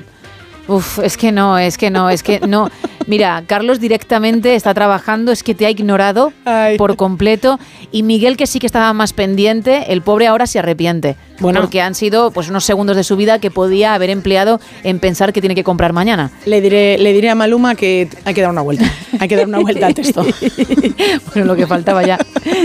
Uf, 0.70 1.00
es 1.00 1.18
que 1.18 1.32
no, 1.34 1.58
es 1.58 1.78
que 1.78 1.90
no, 1.90 2.10
es 2.10 2.24
que 2.24 2.40
no. 2.40 2.70
Mira, 3.08 3.44
Carlos 3.48 3.80
directamente 3.80 4.54
está 4.56 4.74
trabajando, 4.74 5.32
es 5.32 5.42
que 5.42 5.56
te 5.56 5.66
ha 5.66 5.70
ignorado 5.70 6.34
por 6.78 6.96
completo. 6.98 7.58
Y 7.92 8.04
Miguel, 8.04 8.36
que 8.38 8.48
sí 8.48 8.60
que 8.60 8.66
estaba 8.68 8.92
más 8.94 9.14
pendiente, 9.14 9.92
el 9.94 10.02
pobre 10.02 10.28
ahora 10.28 10.46
se 10.46 10.60
arrepiente. 10.60 11.16
Bueno. 11.40 11.62
Porque 11.62 11.82
han 11.82 11.96
sido 11.96 12.32
pues 12.32 12.50
unos 12.50 12.66
segundos 12.66 12.96
de 12.98 13.04
su 13.04 13.16
vida 13.16 13.40
que 13.40 13.52
podía 13.52 13.94
haber 13.94 14.10
empleado 14.10 14.60
en 14.84 15.00
pensar 15.00 15.32
que 15.34 15.40
tiene 15.40 15.56
que 15.56 15.64
comprar 15.64 15.94
mañana. 15.94 16.32
Le 16.46 16.62
diré, 16.62 16.98
le 16.98 17.14
diré 17.14 17.30
a 17.30 17.36
Maluma 17.36 17.76
que 17.76 18.10
hay 18.26 18.34
que 18.34 18.42
dar 18.42 18.50
una 18.52 18.62
vuelta. 18.62 18.92
Hay 19.20 19.28
que 19.28 19.36
dar 19.36 19.48
una 19.48 19.60
vuelta 19.60 19.86
al 19.88 19.94
texto. 19.94 20.26
bueno, 21.34 21.46
lo 21.46 21.56
que 21.56 21.66
faltaba 21.68 22.04
ya, 22.06 22.18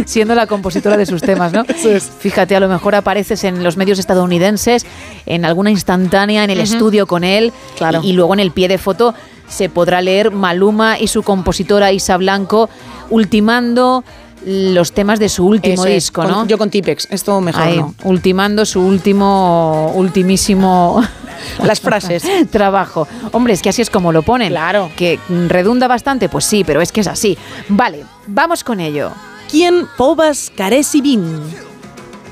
siendo 0.06 0.34
la 0.34 0.46
compositora 0.46 0.96
de 0.96 1.06
sus 1.06 1.22
temas, 1.22 1.52
¿no? 1.52 1.64
Fíjate, 1.64 2.56
a 2.56 2.60
lo 2.60 2.68
mejor 2.68 2.94
apareces 2.94 3.44
en 3.44 3.62
los 3.62 3.76
medios 3.76 3.98
estadounidenses, 3.98 4.86
en 5.26 5.44
alguna 5.44 5.70
instantánea, 5.70 6.42
en 6.44 6.50
el 6.50 6.60
estudio 6.60 7.06
con 7.06 7.24
él, 7.24 7.52
Claro. 7.76 8.00
y, 8.02 8.10
y 8.10 8.12
luego 8.14 8.34
en 8.34 8.40
el 8.40 8.50
pie 8.50 8.68
de 8.68 8.78
foto 8.78 9.14
se 9.52 9.68
podrá 9.68 10.00
leer 10.00 10.30
Maluma 10.32 10.98
y 10.98 11.06
su 11.08 11.22
compositora 11.22 11.92
Isa 11.92 12.16
Blanco 12.16 12.68
ultimando 13.10 14.02
los 14.44 14.90
temas 14.92 15.20
de 15.20 15.28
su 15.28 15.46
último 15.46 15.74
Eso 15.74 15.86
es, 15.86 15.94
disco, 15.94 16.22
con- 16.22 16.30
¿no? 16.30 16.46
Yo 16.46 16.58
con 16.58 16.68
Tipex, 16.70 17.06
esto 17.10 17.40
mejor 17.40 17.62
Ahí, 17.62 17.76
no. 17.78 17.94
ultimando 18.02 18.66
su 18.66 18.80
último, 18.80 19.92
ultimísimo 19.94 21.00
Las 21.64 21.80
frases. 21.80 22.24
trabajo. 22.50 23.06
Hombre, 23.32 23.52
es 23.54 23.62
que 23.62 23.68
así 23.68 23.82
es 23.82 23.90
como 23.90 24.10
lo 24.12 24.22
ponen. 24.22 24.48
Claro. 24.50 24.90
Que 24.96 25.18
redunda 25.48 25.86
bastante, 25.88 26.28
pues 26.28 26.44
sí, 26.44 26.64
pero 26.64 26.80
es 26.80 26.90
que 26.92 27.00
es 27.02 27.06
así. 27.06 27.36
Vale, 27.68 28.04
vamos 28.26 28.64
con 28.64 28.80
ello. 28.80 29.10
¿Quién 29.50 29.86
povas 29.96 30.50
caresi 30.56 31.00
bin? 31.00 31.40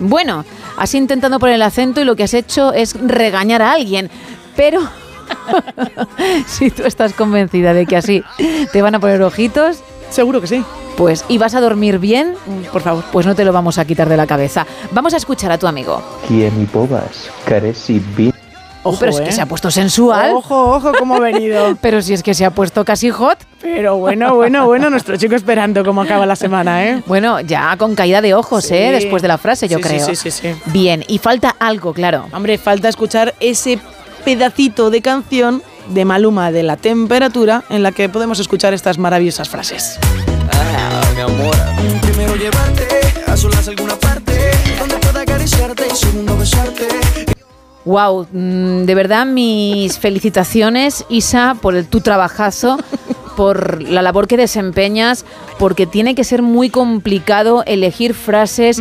Bueno, 0.01 0.45
has 0.79 0.95
intentado 0.95 1.39
poner 1.39 1.57
el 1.57 1.62
acento 1.62 2.01
y 2.01 2.05
lo 2.05 2.16
que 2.16 2.25
has 2.25 2.35
hecho 2.35 2.73
es 2.73 2.95
regañar 3.01 3.62
a 3.62 3.73
alguien, 3.73 4.11
pero 4.57 4.81
si 6.47 6.70
tú 6.70 6.85
estás 6.85 7.12
convencida 7.12 7.74
de 7.74 7.87
que 7.87 7.97
así 7.97 8.22
te 8.72 8.83
van 8.83 8.95
a 8.95 9.01
poner 9.01 9.22
ojitos, 9.22 9.83
seguro 10.11 10.41
que 10.41 10.47
sí. 10.47 10.64
Pues 10.97 11.24
y 11.28 11.39
vas 11.39 11.55
a 11.55 11.61
dormir 11.61 11.99
bien, 11.99 12.35
por 12.72 12.83
favor, 12.83 13.05
pues 13.12 13.24
no 13.26 13.35
te 13.35 13.45
lo 13.45 13.53
vamos 13.53 13.78
a 13.78 13.85
quitar 13.85 14.09
de 14.09 14.16
la 14.16 14.26
cabeza. 14.26 14.66
Vamos 14.93 15.14
a 15.14 15.16
escuchar 15.16 15.51
a 15.53 15.59
tu 15.59 15.66
amigo. 15.66 16.03
¿Quién. 16.28 16.53
Uh, 18.83 18.97
pero 18.99 19.12
es 19.12 19.20
¿eh? 19.20 19.24
que 19.24 19.33
se 19.33 19.43
ha 19.43 19.47
puesto 19.47 19.70
sensual. 19.70 20.33
Ojo, 20.35 20.72
ojo, 20.72 20.93
cómo 20.99 21.16
ha 21.16 21.20
venido. 21.20 21.76
Pero 21.83 22.01
si 22.01 22.14
es 22.14 22.22
que 22.22 22.33
se 22.33 22.45
ha 22.47 22.51
puesto 22.51 22.85
casi 22.85 23.11
hot. 23.11 23.39
Pero 23.61 23.99
bueno, 23.99 24.35
bueno, 24.35 24.64
bueno, 24.66 24.89
nuestro 24.89 25.16
chico 25.16 25.35
esperando 25.35 25.85
cómo 25.85 26.01
acaba 26.03 26.24
la 26.24 26.37
semana, 26.37 26.85
¿eh? 26.87 27.03
Bueno, 27.07 27.41
ya 27.41 27.76
con 27.76 27.95
caída 27.95 28.22
de 28.22 28.33
ojos, 28.33 28.64
Sí. 28.64 28.74
¿eh? 28.74 28.93
Después 28.93 29.20
de 29.20 29.28
la 29.28 29.37
frase, 29.37 29.68
yo 29.68 29.76
Sí, 29.78 29.83
sí, 29.83 29.89
creo. 29.89 30.07
sí, 30.07 30.16
sí, 30.16 30.31
sí. 30.31 30.55
Bien, 30.66 31.05
y 31.09 31.18
falta 31.18 31.55
algo, 31.59 31.93
claro. 31.93 32.26
Hombre, 32.33 32.57
falta 32.57 32.89
escuchar 32.89 33.35
ese 33.39 33.78
pedacito 34.25 34.91
de 34.91 35.03
canción 35.03 35.62
de 35.89 36.05
Maluma 36.05 36.53
de 36.53 36.62
la 36.62 36.77
temperatura 36.77 37.64
en 37.68 37.83
la 37.83 37.93
que 37.93 38.09
podemos 38.09 38.39
escuchar 38.39 38.75
estas 38.75 38.99
maravillosas 38.99 39.49
frases. 39.49 39.99
Ah, 40.53 41.03
mi 41.14 41.21
amor. 41.21 41.55
Primero 42.03 42.37
llevarte 42.37 42.87
a 43.27 43.37
solas 43.37 43.66
a 43.66 43.71
alguna 43.71 43.97
parte 43.97 44.51
donde 44.79 44.97
pueda 44.99 45.23
acariciarte 45.23 45.87
y 45.91 45.97
segundo 45.97 46.37
besarte. 46.37 46.89
Wow, 47.85 48.27
mm, 48.31 48.85
de 48.85 48.95
verdad 48.95 49.27
mis 49.27 49.99
felicitaciones, 49.99 51.05
Isa, 51.09 51.57
por 51.61 51.75
el, 51.75 51.87
tu 51.87 52.01
trabajazo, 52.01 52.79
por 53.37 53.83
la 53.83 54.03
labor 54.03 54.29
que 54.29 54.37
desempeñas, 54.37 55.25
porque 55.59 55.87
tiene 55.87 56.14
que 56.14 56.25
ser 56.25 56.43
muy 56.43 56.68
complicado 56.68 57.64
elegir 57.66 58.14
frases 58.14 58.79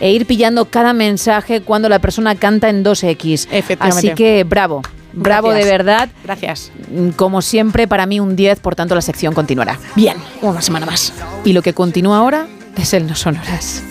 e 0.00 0.10
ir 0.12 0.26
pillando 0.26 0.64
cada 0.66 0.92
mensaje 0.92 1.60
cuando 1.60 1.88
la 1.88 1.98
persona 1.98 2.34
canta 2.34 2.68
en 2.68 2.84
2X. 2.84 3.48
Efectivamente. 3.50 4.08
Así 4.08 4.14
que 4.14 4.44
bravo, 4.44 4.82
bravo 5.12 5.48
Gracias. 5.48 5.66
de 5.66 5.72
verdad. 5.72 6.08
Gracias. 6.24 6.70
Mm, 6.90 7.08
Como 7.10 7.42
siempre, 7.42 7.86
para 7.88 8.06
mí 8.06 8.20
un 8.20 8.36
10, 8.36 8.60
por 8.60 8.74
tanto 8.76 8.94
la 8.94 9.02
sección 9.02 9.34
continuará. 9.34 9.78
Bien, 9.96 10.16
una 10.42 10.62
semana 10.62 10.86
más. 10.86 11.12
Y 11.44 11.52
lo 11.52 11.62
que 11.62 11.72
continúa 11.74 12.18
ahora 12.18 12.46
es 12.76 12.92
el 12.94 13.06
No 13.06 13.14
Sonoras. 13.14 13.82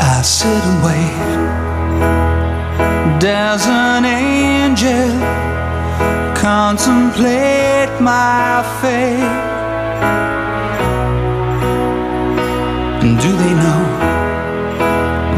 I 0.00 0.22
sit 0.22 0.46
and 0.46 0.84
wait. 0.84 1.12
Does 3.20 3.66
an 3.66 4.04
angel 4.04 5.10
contemplate 6.40 7.90
my 8.00 8.62
fate? 8.80 9.18
And 13.02 13.18
do 13.20 13.32
they 13.36 13.54
know 13.54 14.17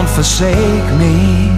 won't 0.00 0.08
forsake 0.08 0.88
me. 0.98 1.50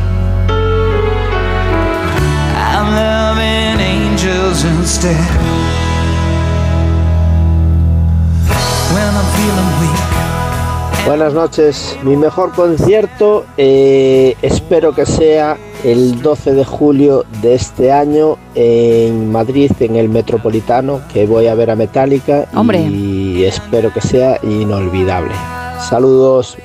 I'm 2.74 2.88
loving 3.02 3.78
angels 3.80 4.64
instead. 4.64 5.30
When 8.94 9.12
I'm 9.20 9.28
feeling 9.36 9.70
weak. 9.80 11.06
Buenas 11.06 11.34
noches. 11.34 11.96
Mi 12.02 12.16
mejor 12.16 12.52
concierto 12.52 13.44
eh, 13.56 14.36
espero 14.42 14.92
que 14.92 15.06
sea 15.06 15.56
el 15.84 16.20
12 16.20 16.54
de 16.54 16.64
julio 16.64 17.24
de 17.42 17.54
este 17.54 17.92
año 17.92 18.38
en 18.54 19.30
Madrid, 19.30 19.70
en 19.80 19.96
el 19.96 20.08
Metropolitano, 20.08 21.00
que 21.12 21.26
voy 21.26 21.46
a 21.46 21.54
ver 21.54 21.70
a 21.70 21.76
Metallica 21.76 22.46
Hombre. 22.54 22.80
y 22.80 23.44
espero 23.44 23.92
que 23.92 24.00
sea 24.00 24.38
inolvidable. 24.42 25.34
Saludos. 25.88 26.56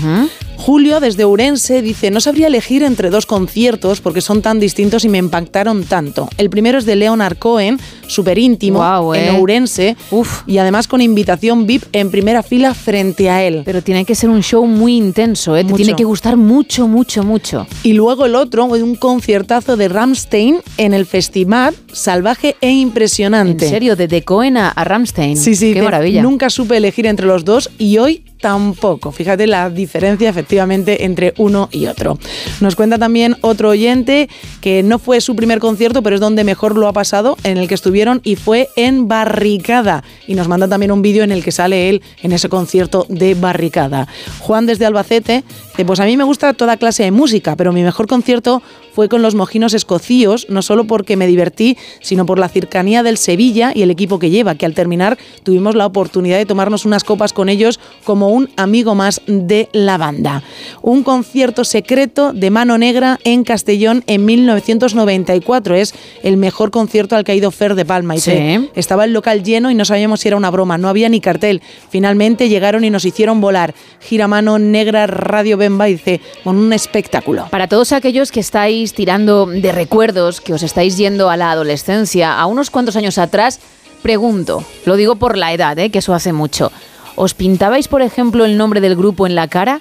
Julio, 0.56 1.00
desde 1.00 1.24
Urense, 1.24 1.82
dice, 1.82 2.10
no 2.10 2.20
sabría 2.20 2.46
elegir 2.46 2.82
entre 2.82 3.10
dos 3.10 3.26
conciertos 3.26 4.00
porque 4.00 4.20
son 4.20 4.42
tan 4.42 4.60
distintos 4.60 5.04
y 5.04 5.08
me 5.08 5.18
impactaron 5.18 5.84
tanto. 5.84 6.28
El 6.38 6.50
primero 6.50 6.78
es 6.78 6.86
de 6.86 6.96
Leonard 6.96 7.36
Cohen, 7.36 7.78
súper 8.06 8.38
íntimo, 8.38 9.14
en 9.14 9.34
eh. 9.34 9.40
Urense, 9.40 9.96
y 10.46 10.58
además 10.58 10.88
con 10.88 11.00
invitación 11.00 11.66
VIP 11.66 11.84
en 11.92 12.10
primera 12.10 12.42
fila 12.42 12.74
frente 12.74 13.30
a 13.30 13.42
él. 13.42 13.62
Pero 13.64 13.82
tiene 13.82 14.04
que 14.04 14.14
ser 14.14 14.30
un 14.30 14.42
show 14.42 14.66
muy 14.66 14.96
intenso, 14.96 15.56
¿eh? 15.56 15.64
Te 15.64 15.72
tiene 15.74 15.94
que 15.94 16.04
gustar 16.04 16.36
mucho, 16.36 16.88
mucho, 16.88 17.22
mucho. 17.22 17.66
Y 17.82 17.92
luego 17.92 18.26
el 18.26 18.34
otro, 18.34 18.64
un 18.64 18.96
conciertazo 18.96 19.76
de 19.76 19.88
Ramstein 19.88 20.58
en 20.78 20.94
el 20.94 21.06
festival, 21.06 21.74
salvaje 21.92 22.56
e 22.60 22.70
impresionante. 22.70 23.64
En 23.64 23.70
serio, 23.70 23.96
de, 23.96 24.08
de 24.08 24.22
Cohen 24.22 24.56
a, 24.56 24.72
Ramstein. 24.72 25.36
Sí, 25.36 25.54
sí, 25.54 25.72
Qué 25.72 25.82
maravilla. 25.82 26.22
Nunca 26.22 26.50
supe 26.50 26.76
elegir 26.76 27.06
entre 27.06 27.26
los 27.26 27.44
dos 27.44 27.70
y 27.78 27.98
hoy 27.98 28.24
tampoco. 28.44 29.10
Fíjate 29.10 29.46
la 29.46 29.70
diferencia 29.70 30.28
efectivamente 30.28 31.06
entre 31.06 31.32
uno 31.38 31.70
y 31.72 31.86
otro. 31.86 32.18
Nos 32.60 32.76
cuenta 32.76 32.98
también 32.98 33.38
otro 33.40 33.70
oyente 33.70 34.28
que 34.60 34.82
no 34.82 34.98
fue 34.98 35.22
su 35.22 35.34
primer 35.34 35.60
concierto, 35.60 36.02
pero 36.02 36.16
es 36.16 36.20
donde 36.20 36.44
mejor 36.44 36.76
lo 36.76 36.86
ha 36.86 36.92
pasado, 36.92 37.38
en 37.42 37.56
el 37.56 37.68
que 37.68 37.74
estuvieron 37.74 38.20
y 38.22 38.36
fue 38.36 38.68
en 38.76 39.08
Barricada. 39.08 40.04
Y 40.26 40.34
nos 40.34 40.46
manda 40.46 40.68
también 40.68 40.92
un 40.92 41.00
vídeo 41.00 41.24
en 41.24 41.32
el 41.32 41.42
que 41.42 41.52
sale 41.52 41.88
él 41.88 42.02
en 42.22 42.32
ese 42.32 42.50
concierto 42.50 43.06
de 43.08 43.32
Barricada. 43.34 44.08
Juan 44.40 44.66
desde 44.66 44.84
Albacete 44.84 45.42
pues 45.82 45.98
a 45.98 46.04
mí 46.04 46.16
me 46.16 46.22
gusta 46.24 46.52
toda 46.54 46.76
clase 46.76 47.02
de 47.02 47.10
música, 47.10 47.56
pero 47.56 47.72
mi 47.72 47.82
mejor 47.82 48.06
concierto 48.06 48.62
fue 48.92 49.08
con 49.08 49.22
los 49.22 49.34
mojinos 49.34 49.74
escocíos, 49.74 50.46
no 50.48 50.62
solo 50.62 50.84
porque 50.84 51.16
me 51.16 51.26
divertí, 51.26 51.76
sino 52.00 52.26
por 52.26 52.38
la 52.38 52.48
cercanía 52.48 53.02
del 53.02 53.18
Sevilla 53.18 53.72
y 53.74 53.82
el 53.82 53.90
equipo 53.90 54.20
que 54.20 54.30
lleva, 54.30 54.54
que 54.54 54.66
al 54.66 54.74
terminar 54.74 55.18
tuvimos 55.42 55.74
la 55.74 55.84
oportunidad 55.86 56.36
de 56.38 56.46
tomarnos 56.46 56.84
unas 56.84 57.02
copas 57.02 57.32
con 57.32 57.48
ellos 57.48 57.80
como 58.04 58.28
un 58.28 58.50
amigo 58.56 58.94
más 58.94 59.20
de 59.26 59.68
la 59.72 59.98
banda. 59.98 60.44
Un 60.80 61.02
concierto 61.02 61.64
secreto 61.64 62.32
de 62.32 62.50
Mano 62.50 62.78
Negra 62.78 63.18
en 63.24 63.42
Castellón 63.42 64.04
en 64.06 64.24
1994. 64.24 65.74
Es 65.74 65.92
el 66.22 66.36
mejor 66.36 66.70
concierto 66.70 67.16
al 67.16 67.24
que 67.24 67.32
ha 67.32 67.34
ido 67.34 67.50
Fer 67.50 67.74
de 67.74 67.84
Palma. 67.84 68.14
Y 68.14 68.20
Sí. 68.20 68.70
estaba 68.76 69.04
el 69.04 69.12
local 69.12 69.42
lleno 69.42 69.72
y 69.72 69.74
no 69.74 69.84
sabíamos 69.84 70.20
si 70.20 70.28
era 70.28 70.36
una 70.36 70.50
broma, 70.50 70.78
no 70.78 70.88
había 70.88 71.08
ni 71.08 71.20
cartel. 71.20 71.62
Finalmente 71.90 72.48
llegaron 72.48 72.84
y 72.84 72.90
nos 72.90 73.04
hicieron 73.04 73.40
volar. 73.40 73.74
Gira 74.00 74.28
Mano 74.28 74.58
Negra 74.60 75.06
Radio 75.08 75.56
Y 75.64 75.92
dice, 75.92 76.20
con 76.42 76.56
un 76.56 76.72
espectáculo. 76.72 77.48
Para 77.50 77.68
todos 77.68 77.92
aquellos 77.92 78.30
que 78.30 78.40
estáis 78.40 78.92
tirando 78.92 79.46
de 79.46 79.72
recuerdos, 79.72 80.40
que 80.40 80.54
os 80.54 80.62
estáis 80.62 80.96
yendo 80.96 81.30
a 81.30 81.36
la 81.36 81.50
adolescencia, 81.50 82.38
a 82.38 82.46
unos 82.46 82.70
cuantos 82.70 82.96
años 82.96 83.18
atrás, 83.18 83.60
pregunto, 84.02 84.64
lo 84.84 84.96
digo 84.96 85.16
por 85.16 85.36
la 85.36 85.52
edad, 85.52 85.78
¿eh? 85.78 85.90
que 85.90 85.98
eso 85.98 86.14
hace 86.14 86.32
mucho. 86.32 86.70
¿Os 87.16 87.34
pintabais, 87.34 87.88
por 87.88 88.02
ejemplo, 88.02 88.44
el 88.44 88.56
nombre 88.56 88.80
del 88.80 88.96
grupo 88.96 89.26
en 89.26 89.34
la 89.34 89.48
cara? 89.48 89.80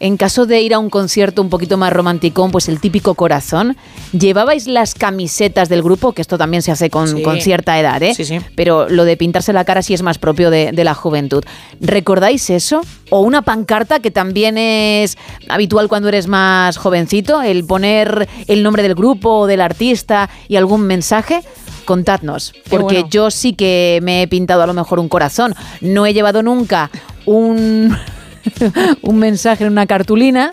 En 0.00 0.16
caso 0.16 0.46
de 0.46 0.60
ir 0.60 0.74
a 0.74 0.78
un 0.78 0.90
concierto 0.90 1.42
un 1.42 1.50
poquito 1.50 1.76
más 1.76 1.92
romanticón, 1.92 2.52
pues 2.52 2.68
el 2.68 2.80
típico 2.80 3.14
corazón, 3.14 3.76
¿llevabais 4.12 4.68
las 4.68 4.94
camisetas 4.94 5.68
del 5.68 5.82
grupo? 5.82 6.12
Que 6.12 6.22
esto 6.22 6.38
también 6.38 6.62
se 6.62 6.70
hace 6.70 6.88
con, 6.88 7.08
Sí. 7.08 7.22
con 7.22 7.40
cierta 7.40 7.78
edad, 7.80 8.00
¿eh? 8.02 8.14
Sí, 8.14 8.24
sí. 8.24 8.38
Pero 8.54 8.88
lo 8.88 9.04
de 9.04 9.16
pintarse 9.16 9.52
la 9.52 9.64
cara 9.64 9.82
sí 9.82 9.94
es 9.94 10.02
más 10.02 10.18
propio 10.18 10.50
de, 10.50 10.70
de 10.72 10.84
la 10.84 10.94
juventud. 10.94 11.42
¿Recordáis 11.80 12.48
eso? 12.50 12.80
¿O 13.10 13.20
una 13.22 13.42
pancarta 13.42 13.98
que 13.98 14.10
también 14.12 14.56
es 14.56 15.18
habitual 15.48 15.88
cuando 15.88 16.08
eres 16.08 16.28
más 16.28 16.76
jovencito? 16.76 17.42
El 17.42 17.64
poner 17.64 18.28
el 18.46 18.62
nombre 18.62 18.84
del 18.84 18.94
grupo 18.94 19.30
o 19.40 19.46
del 19.48 19.60
artista 19.60 20.30
y 20.46 20.56
algún 20.56 20.82
mensaje. 20.82 21.40
Contadnos, 21.84 22.52
porque 22.68 22.96
bueno. 22.96 23.08
yo 23.08 23.30
sí 23.30 23.54
que 23.54 23.98
me 24.02 24.20
he 24.22 24.28
pintado 24.28 24.62
a 24.62 24.66
lo 24.66 24.74
mejor 24.74 24.98
un 24.98 25.08
corazón. 25.08 25.54
No 25.80 26.04
he 26.04 26.12
llevado 26.12 26.42
nunca 26.42 26.90
un, 27.24 27.96
un 29.02 29.18
mensaje 29.18 29.64
en 29.64 29.72
una 29.72 29.86
cartulina, 29.86 30.50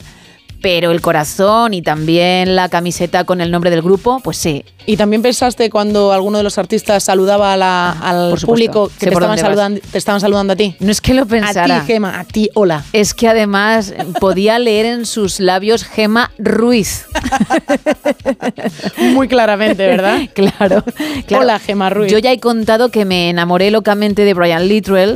pero 0.61 0.91
el 0.91 1.01
corazón 1.01 1.73
y 1.75 1.81
también 1.83 2.55
la 2.55 2.69
camiseta 2.69 3.23
con 3.23 3.39
el 3.41 3.51
nombre 3.51 3.69
del 3.69 3.81
grupo, 3.83 4.19
pues 4.23 4.37
sí. 4.37 4.63
¿Y 4.87 4.97
también 4.97 5.21
pensaste 5.21 5.69
cuando 5.69 6.11
alguno 6.13 6.37
de 6.37 6.43
los 6.43 6.57
artistas 6.57 7.03
saludaba 7.03 7.53
a 7.53 7.57
la- 7.57 7.91
al 7.91 8.35
público 8.39 8.89
que 8.99 9.07
te 9.07 9.13
estaban, 9.13 9.37
saludando, 9.37 9.79
te 9.91 9.97
estaban 9.97 10.21
saludando 10.21 10.53
a 10.53 10.55
ti? 10.55 10.75
No 10.79 10.91
es 10.91 11.01
que 11.01 11.13
lo 11.13 11.25
pensara. 11.25 11.77
A 11.77 11.81
ti, 11.81 11.87
Gema, 11.87 12.19
a 12.19 12.23
ti, 12.23 12.49
hola. 12.55 12.83
Es 12.93 13.13
que 13.13 13.27
además 13.27 13.93
podía 14.19 14.57
leer 14.59 14.85
en 14.87 15.05
sus 15.05 15.39
labios 15.39 15.83
Gema 15.83 16.31
Ruiz. 16.39 17.05
Muy 19.13 19.27
claramente, 19.27 19.85
¿verdad? 19.87 20.19
claro, 20.33 20.83
claro. 21.27 21.43
Hola, 21.43 21.59
Gema 21.59 21.89
Ruiz. 21.89 22.11
Yo 22.11 22.17
ya 22.19 22.31
he 22.31 22.39
contado 22.39 22.89
que 22.89 23.05
me 23.05 23.29
enamoré 23.29 23.71
locamente 23.71 24.23
de 24.23 24.33
Brian 24.33 24.67
Littrell, 24.67 25.13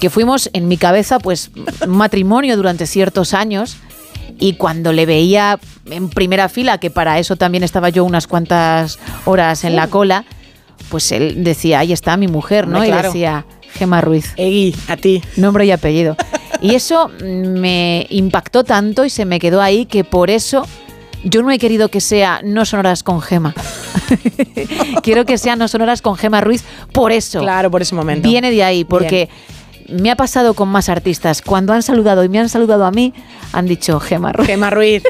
que 0.00 0.10
fuimos 0.10 0.50
en 0.52 0.66
mi 0.66 0.76
cabeza 0.76 1.18
pues 1.18 1.50
un 1.86 1.96
matrimonio 1.96 2.56
durante 2.56 2.86
ciertos 2.86 3.34
años 3.34 3.76
y 4.38 4.54
cuando 4.54 4.92
le 4.92 5.06
veía 5.06 5.60
en 5.90 6.08
primera 6.08 6.48
fila, 6.48 6.78
que 6.78 6.90
para 6.90 7.18
eso 7.18 7.36
también 7.36 7.62
estaba 7.62 7.90
yo 7.90 8.04
unas 8.04 8.26
cuantas 8.26 8.98
horas 9.26 9.64
en 9.64 9.76
la 9.76 9.88
cola, 9.88 10.24
pues 10.88 11.12
él 11.12 11.44
decía, 11.44 11.80
ahí 11.80 11.92
está 11.92 12.16
mi 12.16 12.28
mujer, 12.28 12.66
¿no? 12.66 12.76
Hombre, 12.76 12.88
Y 12.88 12.92
claro. 12.92 13.08
decía, 13.08 13.44
Gema 13.74 14.00
Ruiz. 14.00 14.32
Egui, 14.36 14.74
a 14.88 14.96
ti. 14.96 15.22
Nombre 15.36 15.66
y 15.66 15.70
apellido. 15.70 16.16
Y 16.62 16.74
eso 16.74 17.10
me 17.22 18.06
impactó 18.10 18.64
tanto 18.64 19.04
y 19.04 19.10
se 19.10 19.24
me 19.24 19.38
quedó 19.38 19.60
ahí 19.60 19.86
que 19.86 20.04
por 20.04 20.30
eso 20.30 20.66
yo 21.24 21.42
no 21.42 21.50
he 21.50 21.58
querido 21.58 21.88
que 21.88 22.00
sea 22.00 22.40
no 22.42 22.64
sonoras 22.64 23.02
con 23.02 23.20
Gema. 23.20 23.54
Quiero 25.02 25.24
que 25.24 25.38
sea 25.38 25.56
no 25.56 25.68
sonoras 25.68 26.02
con 26.02 26.16
Gema 26.16 26.40
Ruiz 26.40 26.64
por 26.92 27.12
eso. 27.12 27.40
Claro, 27.40 27.70
por 27.70 27.82
ese 27.82 27.94
momento. 27.94 28.28
Viene 28.28 28.50
de 28.50 28.64
ahí, 28.64 28.84
porque 28.84 29.28
me 29.90 30.10
ha 30.10 30.16
pasado 30.16 30.54
con 30.54 30.68
más 30.68 30.88
artistas. 30.88 31.42
Cuando 31.42 31.72
han 31.72 31.82
saludado 31.82 32.24
y 32.24 32.28
me 32.28 32.38
han 32.38 32.48
saludado 32.48 32.84
a 32.84 32.90
mí, 32.90 33.12
han 33.52 33.66
dicho 33.66 34.00
Gema 34.00 34.32
Ruiz. 34.32 34.46
Gema 34.46 34.70
Ruiz. 34.70 35.02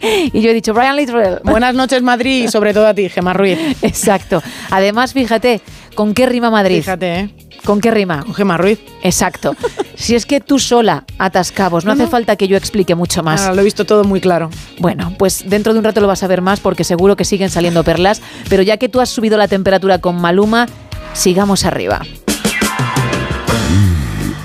y 0.32 0.40
yo 0.40 0.50
he 0.50 0.54
dicho 0.54 0.74
Brian 0.74 0.96
Littrell. 0.96 1.40
Buenas 1.44 1.74
noches, 1.74 2.02
Madrid, 2.02 2.44
y 2.44 2.48
sobre 2.48 2.74
todo 2.74 2.86
a 2.86 2.94
ti, 2.94 3.08
Gema 3.08 3.32
Ruiz. 3.32 3.58
Exacto. 3.82 4.42
Además, 4.70 5.12
fíjate, 5.12 5.60
¿con 5.94 6.14
qué 6.14 6.26
rima 6.26 6.50
Madrid? 6.50 6.78
Fíjate, 6.78 7.20
¿eh? 7.20 7.30
¿Con 7.64 7.80
qué 7.80 7.90
rima? 7.90 8.22
Con 8.22 8.34
Gema 8.34 8.56
Ruiz. 8.56 8.78
Exacto. 9.02 9.54
Si 9.98 10.14
es 10.14 10.26
que 10.26 10.38
tú 10.38 10.60
sola 10.60 11.02
atascabos, 11.18 11.84
no, 11.84 11.88
No, 11.88 11.94
hace 11.94 12.04
no. 12.04 12.08
falta 12.08 12.36
que 12.36 12.46
yo 12.46 12.56
explique 12.56 12.94
mucho 12.94 13.24
más. 13.24 13.52
Lo 13.52 13.60
he 13.60 13.64
visto 13.64 13.84
todo 13.84 14.04
muy 14.04 14.20
claro. 14.20 14.48
Bueno, 14.78 15.12
pues 15.18 15.42
dentro 15.50 15.72
de 15.72 15.80
un 15.80 15.84
rato 15.84 16.00
lo 16.00 16.06
vas 16.06 16.22
a 16.22 16.28
ver 16.28 16.40
más 16.40 16.60
porque 16.60 16.84
seguro 16.84 17.16
que 17.16 17.24
siguen 17.24 17.50
saliendo 17.50 17.82
perlas, 17.82 18.22
pero 18.48 18.62
ya 18.62 18.76
que 18.76 18.88
tú 18.88 19.00
has 19.00 19.08
subido 19.08 19.36
la 19.36 19.48
temperatura 19.48 19.98
con 19.98 20.14
Maluma, 20.20 20.68
sigamos 21.14 21.64
arriba. 21.64 22.02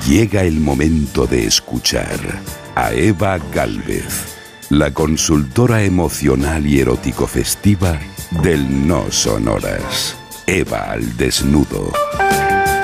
Llega 0.07 0.43
el 0.43 0.59
momento 0.59 1.25
de 1.25 1.47
escuchar 1.47 2.19
a 2.75 2.91
Eva 2.91 3.39
Galvez, 3.53 4.35
la 4.69 4.93
consultora 4.93 5.81
emocional 5.83 6.67
y 6.67 6.81
erótico 6.81 7.25
festiva 7.25 7.97
del 8.41 8.85
No 8.85 9.09
Sonoras. 9.09 10.17
Eva 10.45 10.91
al 10.91 11.15
desnudo. 11.15 11.93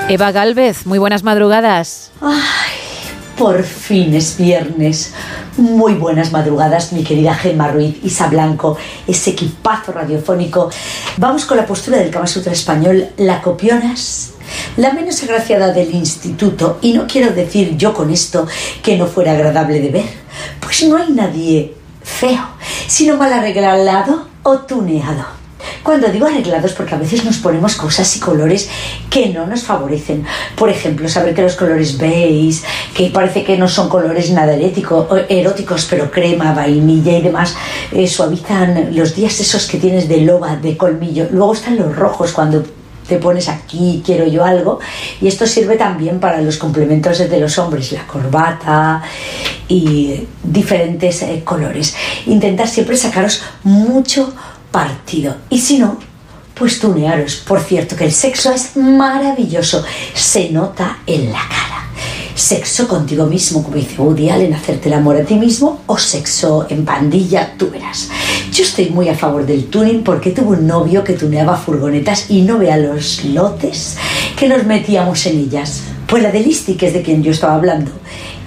Eva 0.08 0.32
Galvez, 0.32 0.86
muy 0.86 0.98
buenas 0.98 1.22
madrugadas. 1.22 2.10
Ay, 2.22 2.72
por 3.36 3.64
fin 3.64 4.14
es 4.14 4.38
viernes. 4.38 5.12
Muy 5.58 5.92
buenas 5.94 6.32
madrugadas, 6.32 6.94
mi 6.94 7.04
querida 7.04 7.34
Gemma 7.34 7.68
Ruiz, 7.68 7.98
Isa 8.02 8.28
Blanco, 8.28 8.78
ese 9.06 9.32
equipazo 9.32 9.92
radiofónico. 9.92 10.70
Vamos 11.18 11.44
con 11.44 11.58
la 11.58 11.66
postura 11.66 11.98
del 11.98 12.10
Kama 12.10 12.26
Sutra 12.26 12.52
español, 12.52 13.08
la 13.18 13.42
copionas, 13.42 14.32
la 14.76 14.92
menos 14.92 15.22
agraciada 15.22 15.72
del 15.72 15.94
instituto. 15.94 16.78
Y 16.82 16.92
no 16.92 17.06
quiero 17.06 17.32
decir 17.32 17.76
yo 17.76 17.94
con 17.94 18.10
esto 18.10 18.46
que 18.82 18.96
no 18.96 19.06
fuera 19.06 19.32
agradable 19.32 19.80
de 19.80 19.90
ver, 19.90 20.06
pues 20.60 20.82
no 20.84 20.96
hay 20.96 21.10
nadie 21.12 21.74
feo, 22.02 22.42
sino 22.86 23.16
mal 23.16 23.32
arreglado 23.32 24.28
o 24.42 24.58
tuneado. 24.58 25.40
Cuando 25.82 26.08
digo 26.08 26.26
arreglados, 26.26 26.72
porque 26.72 26.94
a 26.94 26.98
veces 26.98 27.24
nos 27.24 27.38
ponemos 27.38 27.74
cosas 27.76 28.14
y 28.16 28.20
colores 28.20 28.68
que 29.08 29.28
no 29.28 29.46
nos 29.46 29.62
favorecen. 29.62 30.24
Por 30.56 30.68
ejemplo, 30.68 31.08
saber 31.08 31.34
que 31.34 31.42
los 31.42 31.56
colores 31.56 31.98
beige, 31.98 32.62
que 32.94 33.10
parece 33.10 33.44
que 33.44 33.56
no 33.56 33.68
son 33.68 33.88
colores 33.88 34.30
nada 34.30 34.54
eróticos, 34.54 35.86
pero 35.88 36.10
crema, 36.10 36.52
vainilla 36.52 37.18
y 37.18 37.22
demás, 37.22 37.54
eh, 37.92 38.06
suavizan 38.06 38.94
los 38.94 39.14
días 39.14 39.40
esos 39.40 39.66
que 39.66 39.78
tienes 39.78 40.08
de 40.08 40.20
loba, 40.22 40.56
de 40.56 40.76
colmillo. 40.76 41.28
Luego 41.30 41.54
están 41.54 41.76
los 41.76 41.94
rojos 41.96 42.32
cuando 42.32 42.62
te 43.10 43.18
pones 43.18 43.48
aquí, 43.48 44.02
quiero 44.06 44.24
yo 44.26 44.44
algo. 44.44 44.78
Y 45.20 45.26
esto 45.26 45.46
sirve 45.46 45.76
también 45.76 46.20
para 46.20 46.40
los 46.40 46.56
complementos 46.56 47.18
de 47.18 47.40
los 47.40 47.58
hombres, 47.58 47.90
la 47.90 48.06
corbata 48.06 49.02
y 49.68 50.26
diferentes 50.42 51.22
eh, 51.22 51.42
colores. 51.44 51.94
Intentar 52.26 52.68
siempre 52.68 52.96
sacaros 52.96 53.42
mucho 53.64 54.32
partido. 54.70 55.34
Y 55.50 55.58
si 55.58 55.78
no, 55.78 55.98
pues 56.54 56.78
tunearos. 56.78 57.36
Por 57.36 57.60
cierto, 57.60 57.96
que 57.96 58.04
el 58.04 58.12
sexo 58.12 58.52
es 58.52 58.76
maravilloso. 58.76 59.84
Se 60.14 60.50
nota 60.50 61.00
en 61.04 61.32
la 61.32 61.40
cara. 61.40 61.79
Sexo 62.40 62.88
contigo 62.88 63.26
mismo, 63.26 63.62
como 63.62 63.76
dice 63.76 64.00
Woody 64.00 64.30
Allen, 64.30 64.54
hacerte 64.54 64.88
el 64.88 64.94
amor 64.94 65.14
a 65.14 65.24
ti 65.24 65.34
mismo, 65.34 65.82
o 65.86 65.98
sexo 65.98 66.66
en 66.70 66.86
pandilla, 66.86 67.52
tú 67.58 67.68
verás. 67.70 68.08
Yo 68.50 68.64
estoy 68.64 68.88
muy 68.88 69.10
a 69.10 69.14
favor 69.14 69.44
del 69.44 69.66
tuning 69.66 70.02
porque 70.02 70.30
tuve 70.30 70.56
un 70.56 70.66
novio 70.66 71.04
que 71.04 71.12
tuneaba 71.12 71.58
furgonetas 71.58 72.30
y 72.30 72.40
no 72.40 72.56
vea 72.56 72.78
los 72.78 73.26
lotes 73.26 73.98
que 74.38 74.48
nos 74.48 74.64
metíamos 74.64 75.26
en 75.26 75.38
ellas. 75.38 75.82
Pues 76.06 76.22
la 76.22 76.32
de 76.32 76.40
Listi, 76.40 76.76
que 76.76 76.86
es 76.86 76.94
de 76.94 77.02
quien 77.02 77.22
yo 77.22 77.30
estaba 77.30 77.56
hablando, 77.56 77.90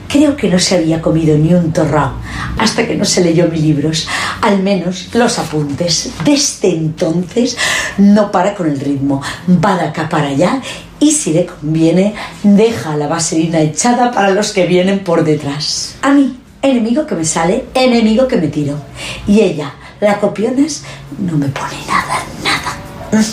creo 0.07 0.35
que 0.35 0.49
no 0.49 0.57
se 0.57 0.77
había 0.77 0.99
comido 0.99 1.37
ni 1.37 1.53
un 1.53 1.71
torrao 1.71 2.13
hasta 2.57 2.87
que 2.87 2.95
no 2.95 3.05
se 3.05 3.23
leyó 3.23 3.47
mis 3.47 3.61
libros, 3.61 4.07
al 4.41 4.63
menos 4.63 5.09
los 5.13 5.37
apuntes. 5.37 6.09
Desde 6.25 6.69
entonces 6.69 7.57
no 7.99 8.31
para 8.31 8.55
con 8.55 8.67
el 8.67 8.79
ritmo, 8.79 9.21
va 9.63 9.77
de 9.77 9.83
acá 9.83 10.09
para 10.09 10.29
allá 10.29 10.61
y 11.03 11.11
si 11.11 11.33
le 11.33 11.45
conviene, 11.45 12.15
deja 12.43 12.95
la 12.95 13.07
vaselina 13.07 13.59
echada 13.59 14.09
para 14.11 14.29
los 14.29 14.53
que 14.53 14.65
vienen 14.65 14.99
por 14.99 15.25
detrás. 15.25 15.95
A 16.01 16.13
mí, 16.13 16.39
enemigo 16.61 17.05
que 17.05 17.15
me 17.15 17.25
sale, 17.25 17.65
enemigo 17.73 18.25
que 18.25 18.37
me 18.37 18.47
tiro. 18.47 18.77
Y 19.27 19.41
ella, 19.41 19.75
la 19.99 20.21
copiones, 20.21 20.83
no 21.19 21.37
me 21.37 21.49
pone 21.49 21.75
nada, 21.85 22.23
nada. 22.41 23.25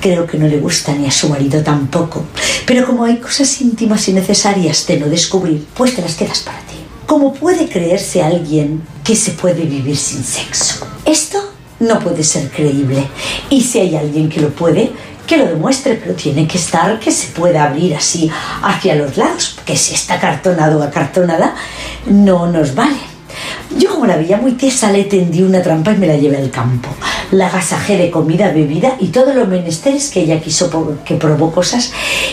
Creo 0.00 0.26
que 0.26 0.38
no 0.38 0.48
le 0.48 0.58
gusta 0.58 0.92
ni 0.92 1.06
a 1.06 1.12
su 1.12 1.28
marido 1.28 1.62
tampoco. 1.62 2.24
Pero 2.66 2.84
como 2.84 3.04
hay 3.04 3.18
cosas 3.18 3.60
íntimas 3.60 4.08
y 4.08 4.12
necesarias 4.12 4.84
de 4.88 4.98
no 4.98 5.06
descubrir, 5.06 5.64
pues 5.72 5.94
te 5.94 6.02
las 6.02 6.16
quedas 6.16 6.40
para 6.40 6.58
ti. 6.62 6.74
¿Cómo 7.06 7.32
puede 7.32 7.68
creerse 7.68 8.22
alguien 8.22 8.82
que 9.04 9.14
se 9.14 9.30
puede 9.30 9.62
vivir 9.62 9.96
sin 9.96 10.24
sexo? 10.24 10.84
Esto 11.04 11.38
no 11.78 12.00
puede 12.00 12.24
ser 12.24 12.50
creíble. 12.50 13.06
Y 13.50 13.60
si 13.60 13.78
hay 13.78 13.94
alguien 13.94 14.28
que 14.28 14.40
lo 14.40 14.50
puede, 14.50 14.90
que 15.26 15.36
lo 15.36 15.46
demuestre, 15.46 15.94
pero 15.94 16.14
tiene 16.14 16.46
que 16.46 16.58
estar 16.58 16.98
que 16.98 17.10
se 17.10 17.28
pueda 17.28 17.64
abrir 17.64 17.94
así 17.94 18.30
hacia 18.62 18.94
los 18.94 19.16
lados, 19.16 19.56
que 19.64 19.76
si 19.76 19.94
está 19.94 20.20
cartonado 20.20 20.80
o 20.80 20.82
acartonada, 20.82 21.54
no 22.06 22.46
nos 22.46 22.74
vale. 22.74 23.14
Yo 23.76 23.90
como 23.90 24.06
la 24.06 24.16
veía 24.16 24.36
muy 24.36 24.52
tiesa 24.52 24.92
le 24.92 25.04
tendí 25.04 25.42
una 25.42 25.62
trampa 25.62 25.92
y 25.92 25.96
me 25.96 26.06
la 26.06 26.16
llevé 26.16 26.36
al 26.36 26.50
campo. 26.50 26.88
La 27.32 27.48
agasajé 27.48 27.96
de 27.96 28.10
comida, 28.10 28.52
bebida 28.52 28.96
y 29.00 29.08
todos 29.08 29.34
los 29.34 29.48
menesteres 29.48 30.10
que 30.10 30.20
ella 30.20 30.40
quiso 30.40 30.98
que 31.04 31.16
probó 31.16 31.50
cosas 31.50 31.92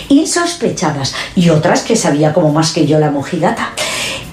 insospechadas 0.09 1.15
y 1.35 1.49
otras 1.49 1.81
que 1.81 1.95
sabía 1.95 2.33
como 2.33 2.51
más 2.51 2.71
que 2.71 2.85
yo 2.85 2.99
la 2.99 3.09
mojigata. 3.09 3.71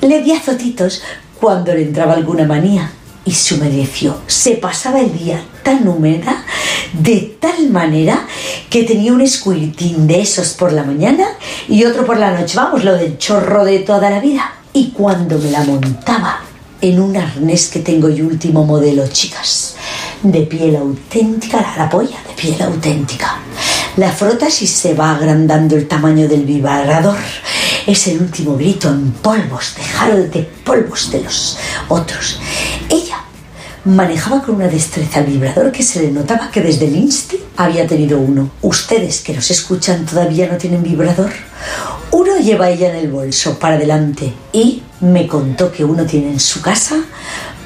Le 0.03 0.23
di 0.23 0.33
azotitos 0.33 1.03
cuando 1.41 1.73
le 1.73 1.83
entraba 1.83 2.13
alguna 2.13 2.45
manía 2.45 2.91
y 3.25 3.33
se 3.33 3.55
humedeció. 3.55 4.19
Se 4.27 4.53
pasaba 4.53 5.01
el 5.01 5.17
día 5.17 5.43
tan 5.69 5.85
de 6.95 7.37
tal 7.39 7.69
manera 7.69 8.27
que 8.71 8.85
tenía 8.85 9.12
un 9.12 9.27
squirting 9.27 10.07
de 10.07 10.23
esos 10.23 10.55
por 10.55 10.73
la 10.73 10.83
mañana 10.83 11.27
y 11.69 11.85
otro 11.85 12.07
por 12.07 12.16
la 12.16 12.31
noche. 12.31 12.57
Vamos, 12.57 12.85
lo 12.85 12.95
del 12.95 13.19
chorro 13.19 13.66
de 13.66 13.81
toda 13.81 14.09
la 14.09 14.19
vida. 14.19 14.51
Y 14.73 14.93
cuando 14.93 15.39
me 15.39 15.51
la 15.51 15.64
montaba 15.64 16.41
en 16.81 17.01
un 17.01 17.16
arnés 17.16 17.69
que 17.69 17.81
tengo 17.81 18.09
yo 18.09 18.25
último 18.25 18.64
modelo, 18.64 19.07
chicas, 19.09 19.75
de 20.23 20.41
piel 20.43 20.77
auténtica, 20.77 21.61
la, 21.61 21.85
la 21.85 21.91
polla 21.91 22.16
de 22.27 22.35
piel 22.41 22.62
auténtica. 22.62 23.37
La 23.97 24.11
frotas 24.11 24.62
y 24.62 24.66
se 24.66 24.95
va 24.95 25.16
agrandando 25.16 25.77
el 25.77 25.87
tamaño 25.87 26.29
del 26.29 26.47
vibrador. 26.47 27.19
Es 27.87 28.07
el 28.07 28.23
último 28.23 28.57
grito 28.57 28.89
en 28.89 29.12
polvos, 29.12 29.75
de 29.77 30.29
de 30.29 30.43
polvos 30.64 31.11
de 31.11 31.23
los 31.23 31.59
otros. 31.89 32.39
Ella 32.89 33.19
manejaba 33.89 34.43
con 34.43 34.57
una 34.57 34.68
destreza 34.68 35.20
el 35.20 35.26
vibrador 35.26 35.72
que 35.72 35.82
se 35.82 36.03
le 36.03 36.11
notaba 36.11 36.51
que 36.51 36.61
desde 36.61 36.86
el 36.86 36.97
insti 36.97 37.39
había 37.57 37.86
tenido 37.86 38.18
uno. 38.18 38.51
Ustedes 38.61 39.22
que 39.22 39.32
nos 39.32 39.51
escuchan 39.51 40.05
todavía 40.05 40.47
no 40.47 40.59
tienen 40.59 40.82
vibrador. 40.82 41.32
Uno 42.11 42.39
lleva 42.39 42.68
ella 42.68 42.91
en 42.91 42.97
el 42.97 43.11
bolso 43.11 43.59
para 43.59 43.76
adelante 43.76 44.32
y 44.53 44.82
me 45.01 45.26
contó 45.26 45.72
que 45.72 45.84
uno 45.84 46.05
tiene 46.05 46.32
en 46.32 46.41
su 46.41 46.61
casa 46.61 46.97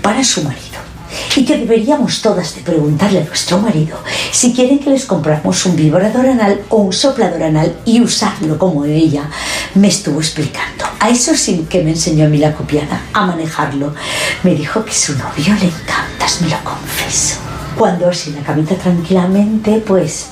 para 0.01 0.23
su 0.23 0.43
marido. 0.45 0.92
Y 1.37 1.45
que 1.45 1.59
deberíamos 1.59 2.23
todas 2.23 2.55
de 2.55 2.63
preguntarle 2.63 3.21
a 3.21 3.25
nuestro 3.25 3.59
marido 3.59 3.99
si 4.31 4.53
quieren 4.53 4.79
que 4.79 4.91
les 4.91 5.05
compramos 5.05 5.65
un 5.67 5.77
vibrador 5.77 6.27
anal 6.27 6.63
o 6.69 6.77
un 6.77 6.93
soplador 6.93 7.43
anal 7.43 7.77
y 7.85 8.01
usarlo 8.01 8.59
como 8.59 8.85
ella 8.85 9.29
me 9.75 9.89
estuvo 9.89 10.21
explicando. 10.21 10.85
A 11.01 11.11
eso 11.11 11.35
sí 11.35 11.67
que 11.69 11.83
me 11.83 11.91
enseñó 11.91 12.27
a 12.27 12.29
mí 12.29 12.39
la 12.39 12.55
copiada, 12.55 13.03
a 13.13 13.27
manejarlo. 13.27 13.95
Me 14.43 14.55
dijo 14.55 14.85
que 14.85 14.95
su 14.95 15.13
novio 15.15 15.55
le 15.61 15.67
encantas, 15.67 16.41
me 16.41 16.49
lo 16.49 16.63
confieso. 16.63 17.37
Cuando 17.77 18.09
así 18.09 18.33
la 18.33 18.43
camita 18.43 18.75
tranquilamente, 18.77 19.83
pues 19.87 20.29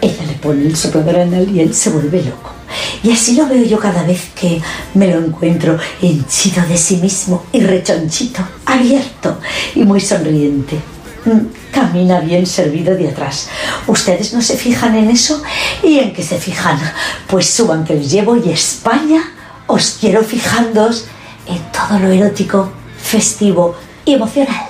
ella 0.00 0.24
le 0.26 0.34
pone 0.34 0.66
el 0.66 0.76
soplador 0.76 1.20
anal 1.20 1.48
y 1.48 1.60
él 1.60 1.74
se 1.74 1.90
vuelve 1.90 2.22
loco. 2.22 2.59
Y 3.02 3.12
así 3.12 3.34
lo 3.34 3.46
veo 3.46 3.64
yo 3.64 3.78
cada 3.78 4.02
vez 4.02 4.30
que 4.34 4.60
me 4.94 5.08
lo 5.08 5.18
encuentro 5.18 5.78
henchido 6.02 6.62
de 6.66 6.76
sí 6.76 6.96
mismo 6.96 7.44
y 7.52 7.60
rechonchito, 7.60 8.46
abierto 8.66 9.38
y 9.74 9.84
muy 9.84 10.00
sonriente. 10.00 10.76
Mm, 11.24 11.72
Camina 11.72 12.20
bien 12.20 12.46
servido 12.46 12.94
de 12.96 13.08
atrás. 13.08 13.48
¿Ustedes 13.86 14.32
no 14.32 14.42
se 14.42 14.56
fijan 14.56 14.96
en 14.96 15.10
eso? 15.10 15.42
¿Y 15.82 15.98
en 15.98 16.12
qué 16.12 16.22
se 16.22 16.38
fijan? 16.38 16.78
Pues 17.26 17.48
suban 17.48 17.84
que 17.84 17.94
les 17.94 18.10
llevo 18.10 18.36
y 18.36 18.50
España 18.50 19.22
os 19.66 19.96
quiero 20.00 20.22
fijándoos 20.24 21.06
en 21.46 21.60
todo 21.72 21.98
lo 21.98 22.08
erótico, 22.08 22.72
festivo 23.00 23.76
y 24.04 24.14
emocional. 24.14 24.69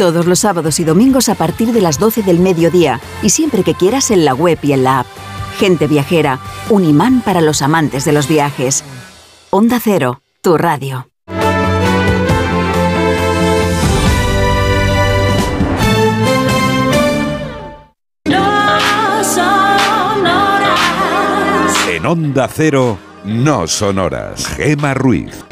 Todos 0.00 0.24
los 0.24 0.38
sábados 0.38 0.80
y 0.80 0.84
domingos 0.84 1.28
a 1.28 1.34
partir 1.34 1.74
de 1.74 1.82
las 1.82 1.98
12 1.98 2.22
del 2.22 2.38
mediodía 2.38 3.02
y 3.22 3.28
siempre 3.28 3.62
que 3.62 3.74
quieras 3.74 4.10
en 4.10 4.24
la 4.24 4.32
web 4.32 4.58
y 4.62 4.72
en 4.72 4.82
la 4.82 5.00
app. 5.00 5.06
Gente 5.58 5.86
viajera. 5.88 6.40
Un 6.70 6.84
imán 6.86 7.20
para 7.20 7.42
los 7.42 7.60
amantes 7.60 8.06
de 8.06 8.12
los 8.12 8.26
viajes. 8.26 8.82
Onda 9.50 9.78
Cero, 9.78 10.22
tu 10.40 10.56
radio. 10.56 11.06
En 21.90 22.06
Onda 22.06 22.48
Cero, 22.48 22.96
no 23.26 23.66
sonoras. 23.66 24.46
Gema 24.46 24.94
Ruiz. 24.94 25.44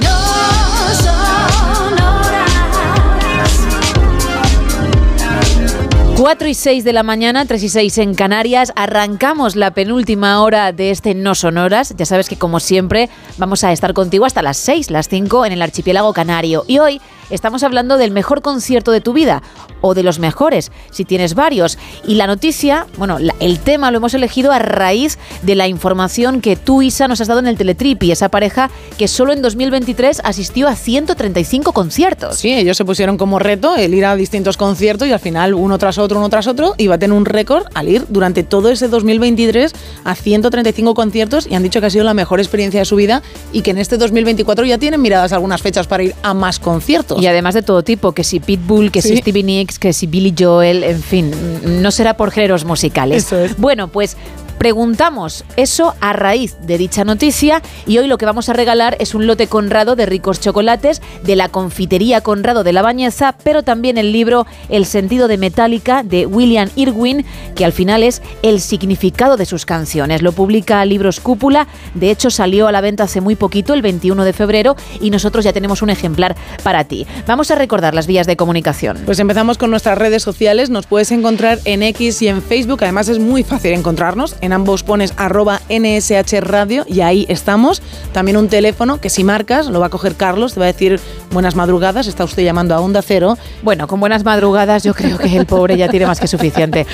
4 6.19 6.49
y 6.49 6.55
6 6.55 6.83
de 6.83 6.93
la 6.93 7.05
mañana, 7.05 7.47
3 7.47 7.63
y 7.63 7.69
6 7.69 7.99
en 7.99 8.15
Canarias. 8.17 8.73
Arrancamos 8.75 9.55
la 9.55 9.71
penúltima 9.71 10.43
hora 10.43 10.73
de 10.73 10.91
este 10.91 11.15
No 11.15 11.37
Sonoras. 11.37 11.95
Ya 11.97 12.07
sabes 12.07 12.29
que, 12.29 12.37
como 12.37 12.59
siempre, 12.59 13.09
vamos 13.39 13.65
a 13.65 13.73
estar 13.73 13.95
contigo 13.95 14.27
hasta 14.27 14.43
las 14.43 14.57
6, 14.59 14.91
las 14.91 15.09
5 15.09 15.47
en 15.47 15.53
el 15.53 15.63
archipiélago 15.63 16.13
canario. 16.13 16.65
Y 16.67 16.79
hoy 16.79 17.01
estamos 17.31 17.63
hablando 17.63 17.97
del 17.97 18.11
mejor 18.11 18.43
concierto 18.43 18.91
de 18.91 19.01
tu 19.01 19.13
vida 19.13 19.43
o 19.81 19.95
de 19.95 20.03
los 20.03 20.19
mejores, 20.19 20.73
si 20.91 21.05
tienes 21.05 21.35
varios. 21.35 21.79
Y 22.07 22.15
la 22.15 22.27
noticia, 22.27 22.87
bueno, 22.97 23.19
el 23.41 23.59
tema 23.61 23.91
lo 23.91 23.99
hemos 23.99 24.15
elegido 24.15 24.51
a 24.51 24.59
raíz 24.59 25.19
de 25.43 25.55
la 25.55 25.69
información 25.69 26.41
que 26.41 26.57
tú, 26.57 26.83
Isa, 26.83 27.07
nos 27.07 27.21
has 27.21 27.29
dado 27.29 27.41
en 27.41 27.47
el 27.47 27.57
Teletripi, 27.57 28.11
esa 28.11 28.29
pareja 28.29 28.71
que 28.97 29.09
solo 29.09 29.33
en 29.33 29.43
2023 29.43 30.23
asistió 30.25 30.69
a 30.69 30.75
135 30.75 31.73
conciertos. 31.73 32.39
Sí, 32.39 32.53
ellos 32.53 32.77
se 32.77 32.85
pusieron 32.85 33.17
como 33.17 33.39
reto 33.39 33.77
el 33.77 33.95
ir 33.95 34.05
a 34.05 34.17
distintos 34.17 34.57
conciertos 34.57 35.07
y 35.07 35.13
al 35.13 35.21
final 35.21 35.55
uno 35.55 35.79
tras 35.79 35.99
otro, 35.99 36.19
uno 36.19 36.29
tras 36.29 36.47
otro, 36.49 36.75
iba 36.79 36.97
a 36.97 36.99
tener 36.99 37.17
un 37.17 37.25
récord 37.25 37.67
al 37.75 37.89
ir 37.89 38.05
durante 38.09 38.43
todo 38.43 38.71
ese 38.71 38.89
2023 38.89 39.73
a 40.05 40.15
135 40.15 40.95
conciertos 40.95 41.47
y 41.49 41.55
han 41.55 41.63
dicho 41.63 41.81
que 41.81 41.87
ha 41.87 41.91
sido 41.91 42.05
la 42.05 42.15
mejor 42.15 42.41
experiencia 42.41 42.81
de 42.81 42.85
su 42.85 42.97
vida 42.97 43.23
y 43.53 43.63
que 43.63 43.71
en 43.71 43.79
este 43.79 43.97
2024 43.97 44.65
ya 44.67 44.79
tienen 44.79 45.01
miradas 45.01 45.33
algunas 45.33 45.63
fechas 45.63 45.87
para 45.87 46.03
ir 46.03 46.15
a 46.23 46.35
más 46.35 46.59
conciertos. 46.59 47.23
Y 47.23 47.27
además 47.27 47.55
de 47.55 47.63
todo 47.63 47.83
tipo, 47.83 48.13
que 48.13 48.25
si 48.25 48.41
Pitbull, 48.41 48.91
que 48.91 49.03
si. 49.03 49.17
Stevie 49.17 49.43
Nicks, 49.43 49.79
que 49.79 49.93
si 49.93 50.07
Billy 50.07 50.35
Joel, 50.39 50.85
en 50.85 51.03
fin, 51.03 51.33
no 51.65 51.91
será 51.91 52.17
por 52.17 52.31
géneros 52.31 52.65
musicales. 52.65 53.27
Eso 53.27 53.39
es. 53.39 53.57
Bueno, 53.57 53.89
pues 53.89 54.17
preguntamos 54.59 55.45
eso 55.57 55.95
a 56.01 56.13
raíz 56.13 56.57
de 56.63 56.79
dicha 56.79 57.05
noticia 57.05 57.63
y 57.87 57.99
hoy 57.99 58.07
lo 58.07 58.19
que 58.19 58.27
vamos 58.27 58.49
a 58.49 58.53
regalar 58.53 58.97
es 59.01 59.15
un 59.15 59.27
lote 59.27 59.47
Conrado 59.47 59.97
de 59.97 60.07
ricos 60.07 60.41
chocolates 60.41 61.01
de 61.23 61.37
la 61.37 61.49
confitería 61.49 62.21
Conrado 62.21 62.65
de 62.65 62.73
la 62.73 62.83
Bañeza, 62.83 63.37
pero 63.43 63.63
también 63.63 63.99
el 63.99 64.13
libro 64.13 64.47
El 64.69 64.85
sentido 64.87 65.29
de 65.29 65.39
Metallica 65.39 66.03
de 66.03 66.27
William 66.27 66.69
Irwin, 66.77 67.25
que 67.55 67.65
al 67.65 67.73
final 67.73 68.03
es 68.03 68.23
el 68.43 68.61
significado 68.61 69.37
de 69.37 69.47
sus 69.47 69.65
canciones. 69.65 70.23
Lo 70.23 70.33
publica 70.33 70.85
Libros 70.85 71.21
Cúpula, 71.21 71.67
de 71.95 72.11
hecho 72.11 72.31
salió 72.31 72.67
a 72.67 72.73
la 72.73 72.81
venta 72.81 73.05
hace 73.05 73.21
muy 73.21 73.37
poquito, 73.37 73.75
el 73.75 73.83
21 73.83 74.25
de 74.25 74.33
febrero, 74.33 74.77
y 75.01 75.11
nosotros 75.11 75.45
ya 75.45 75.53
tenemos 75.53 75.83
un 75.83 75.91
ejemplar 75.91 76.37
para 76.63 76.85
ti. 76.85 77.07
Vamos 77.27 77.51
a 77.51 77.55
recordar 77.55 77.95
las 77.95 78.07
vías 78.07 78.27
de 78.27 78.37
comunicación. 78.37 78.99
Pues 79.05 79.19
empezamos 79.19 79.59
con 79.59 79.71
nuestras 79.71 79.99
redes 79.99 80.23
sociales. 80.23 80.71
Nos 80.71 80.87
puedes 80.87 81.11
encontrar 81.13 81.59
en 81.65 81.83
X 81.83 82.23
y 82.23 82.29
en 82.29 82.43
Facebook. 82.43 82.81
Además 82.83 83.09
es 83.09 83.19
muy 83.19 83.43
fácil 83.43 83.73
encontrarnos. 83.73 84.37
En 84.41 84.48
ambos 84.53 84.83
pones 84.83 85.15
arroba 85.17 85.61
NSH 85.69 86.41
Radio 86.41 86.85
y 86.87 87.01
ahí 87.01 87.27
estamos. 87.29 87.83
También 88.13 88.37
un 88.37 88.49
teléfono 88.49 89.01
que 89.01 89.11
si 89.11 89.25
marcas 89.25 89.67
lo 89.67 89.81
va 89.81 89.87
a 89.87 89.91
coger 89.91 90.15
Carlos. 90.15 90.55
Te 90.55 90.61
va 90.61 90.67
a 90.67 90.73
decir 90.73 91.01
buenas 91.33 91.55
madrugadas. 91.55 92.07
Está 92.07 92.25
usted 92.25 92.45
llamando 92.45 92.75
a 92.75 92.81
Onda 92.81 93.03
Cero. 93.03 93.37
Bueno, 93.63 93.87
con 93.87 94.01
buenas 94.01 94.25
madrugadas 94.25 94.83
yo 94.83 94.95
creo 94.95 95.19
que 95.19 95.37
el 95.37 95.45
pobre 95.47 95.77
ya 95.77 95.89
tiene 95.89 96.07
más 96.07 96.21
que 96.21 96.29
suficiente. 96.29 96.87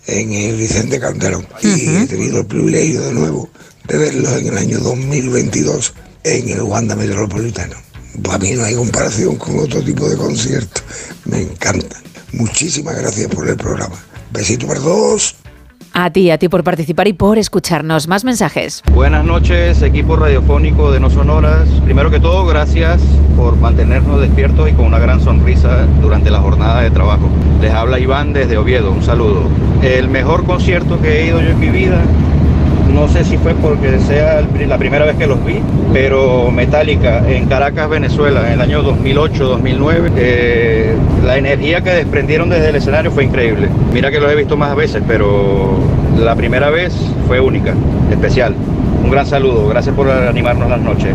en 0.08 0.34
el 0.34 0.56
Vicente 0.56 1.00
Calderón 1.00 1.46
y 1.62 1.88
he 1.90 2.08
tenido 2.08 2.40
el 2.40 2.46
privilegio 2.46 3.02
de 3.02 3.14
nuevo 3.14 3.50
de 3.88 3.98
verlos 3.98 4.32
en 4.34 4.48
el 4.48 4.58
año 4.58 4.80
2022 4.80 5.94
en 6.24 6.50
el 6.50 6.62
Wanda 6.62 6.96
Metropolitano. 6.96 7.76
Para 8.24 8.40
mí 8.40 8.52
no 8.54 8.64
hay 8.64 8.76
comparación 8.76 9.36
con 9.36 9.60
otro 9.60 9.82
tipo 9.84 10.10
de 10.10 10.18
conciertos. 10.18 10.84
Me 11.26 11.42
encantan. 11.42 12.02
Muchísimas 12.34 12.98
gracias 12.98 13.28
por 13.30 13.48
el 13.48 13.56
programa. 13.56 13.96
Besito 14.32 14.68
para 14.68 14.80
todos. 14.80 15.36
A 16.00 16.12
ti, 16.12 16.30
a 16.30 16.38
ti 16.38 16.48
por 16.48 16.64
participar 16.64 17.08
y 17.08 17.14
por 17.14 17.40
escucharnos. 17.40 18.08
Más 18.08 18.24
mensajes. 18.24 18.84
Buenas 18.94 19.26
noches, 19.26 19.82
equipo 19.82 20.16
radiofónico 20.16 20.92
de 20.92 21.00
No 21.00 21.10
Sonoras. 21.10 21.68
Primero 21.86 22.12
que 22.12 22.20
todo, 22.20 22.46
gracias 22.46 23.02
por 23.36 23.58
mantenernos 23.58 24.22
despiertos 24.22 24.70
y 24.70 24.74
con 24.74 24.86
una 24.86 25.00
gran 25.00 25.20
sonrisa 25.20 25.88
durante 26.00 26.30
la 26.30 26.40
jornada 26.40 26.84
de 26.84 26.92
trabajo. 26.92 27.28
Les 27.62 27.74
habla 27.74 27.98
Iván 28.00 28.32
desde 28.32 28.60
Oviedo, 28.60 28.92
un 28.92 29.02
saludo. 29.02 29.50
El 29.82 30.08
mejor 30.08 30.46
concierto 30.46 31.02
que 31.02 31.22
he 31.22 31.26
ido 31.30 31.42
yo 31.42 31.50
en 31.50 31.60
mi 31.60 31.70
vida, 31.70 32.00
no 32.94 33.08
sé 33.08 33.24
si 33.24 33.38
fue 33.38 33.54
porque 33.56 34.00
sea 34.00 34.42
la 34.68 34.78
primera 34.78 35.06
vez 35.06 35.16
que 35.16 35.28
los 35.28 35.44
vi, 35.46 35.62
pero 35.94 36.52
Metallica 36.52 37.28
en 37.28 37.46
Caracas, 37.48 37.90
Venezuela, 37.90 38.48
en 38.48 38.54
el 38.54 38.62
año 38.62 38.84
2008-2009, 38.84 40.12
eh, 40.16 40.96
la 41.26 41.38
energía 41.38 41.82
que 41.82 41.92
desprendieron 41.92 42.50
desde 42.50 42.70
el 42.70 42.76
escenario 42.76 43.12
fue 43.12 43.26
increíble. 43.26 43.70
Mira 43.94 44.12
que 44.12 44.20
los 44.20 44.32
he 44.32 44.36
visto 44.36 44.58
más 44.58 44.76
veces, 44.76 45.04
pero 45.08 45.78
la 46.18 46.36
primera 46.36 46.70
vez 46.70 46.94
fue 47.28 47.40
única, 47.40 47.74
especial. 48.12 48.56
Un 49.04 49.12
gran 49.12 49.26
saludo, 49.26 49.68
gracias 49.68 49.96
por 49.96 50.10
animarnos 50.10 50.70
las 50.70 50.82
noches. 50.82 51.14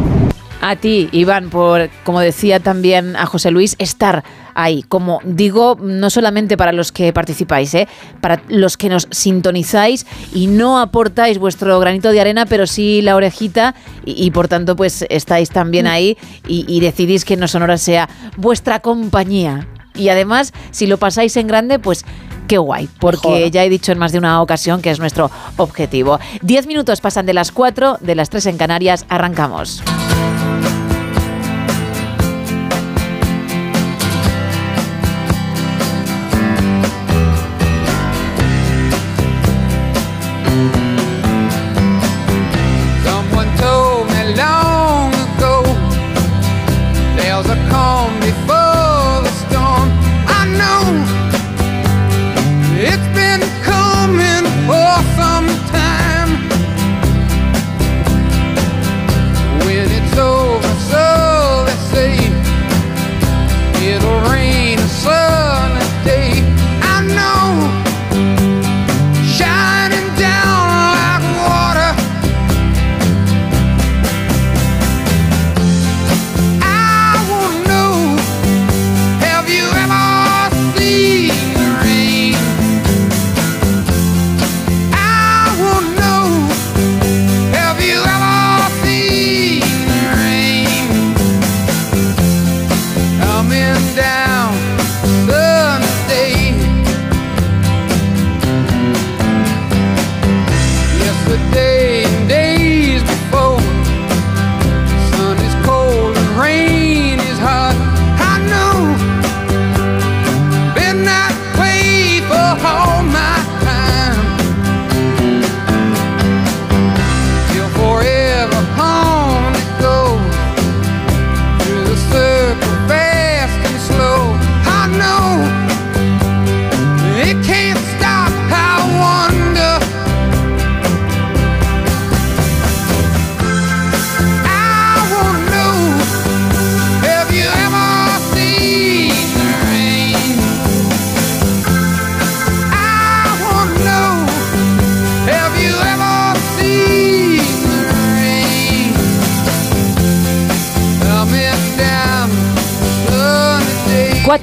A 0.63 0.77
ti, 0.77 1.09
Iván, 1.11 1.51
por, 1.51 1.91
como 2.05 2.21
decía 2.21 2.61
también 2.61 3.17
a 3.17 3.27
José 3.27 3.51
Luis, 3.51 3.75
estar 3.81 4.23
ahí. 4.55 4.85
Como 4.85 5.21
digo, 5.25 5.77
no 5.81 6.09
solamente 6.09 6.57
para 6.57 6.73
los 6.73 6.93
que 6.93 7.13
participáis, 7.13 7.75
¿eh? 7.75 7.89
para 8.21 8.41
los 8.49 8.77
que 8.77 8.89
nos 8.89 9.09
sintonizáis 9.11 10.07
y 10.33 10.47
no 10.47 10.79
aportáis 10.79 11.39
vuestro 11.39 11.81
granito 11.81 12.13
de 12.13 12.21
arena, 12.21 12.47
pero 12.47 12.69
sí 12.69 13.03
la 13.03 13.17
orejita 13.17 13.75
y, 14.05 14.25
y 14.25 14.31
por 14.31 14.47
tanto 14.47 14.77
pues 14.77 15.05
estáis 15.11 15.51
también 15.51 15.89
ahí 15.89 16.17
y, 16.47 16.65
y 16.69 16.79
decidís 16.79 17.25
que 17.25 17.37
No 17.37 17.49
Sonora 17.49 17.77
sea 17.77 18.09
vuestra 18.37 18.79
compañía. 18.79 19.67
Y 19.97 20.11
además, 20.11 20.53
si 20.71 20.87
lo 20.87 20.97
pasáis 20.97 21.37
en 21.37 21.49
grande, 21.49 21.81
pues 21.81 22.05
qué 22.47 22.57
guay, 22.59 22.89
porque 23.01 23.51
ya 23.51 23.65
he 23.65 23.69
dicho 23.69 23.93
en 23.93 23.99
más 23.99 24.13
de 24.13 24.19
una 24.19 24.41
ocasión 24.41 24.81
que 24.81 24.91
es 24.91 25.01
nuestro 25.01 25.31
objetivo. 25.57 26.21
Diez 26.41 26.67
minutos 26.67 27.01
pasan 27.01 27.27
de 27.27 27.35
las 27.35 27.51
cuatro, 27.51 27.99
de 28.01 28.15
las 28.15 28.31
tres 28.31 28.47
en 28.47 28.59
Canarias, 28.59 29.07
arrancamos. 29.09 29.83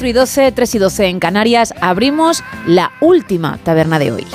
Y 0.09 0.13
12, 0.13 0.51
3 0.51 0.75
y 0.75 0.77
12 0.79 1.05
en 1.07 1.19
Canarias, 1.19 1.73
abrimos 1.81 2.43
la 2.65 2.91
última 2.99 3.57
taberna 3.59 3.99
de 3.99 4.11
hoy. 4.11 4.27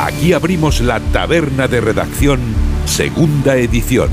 Aquí 0.00 0.32
abrimos 0.32 0.80
la 0.80 0.98
taberna 1.12 1.68
de 1.68 1.80
redacción, 1.80 2.40
segunda 2.86 3.56
edición. 3.56 4.08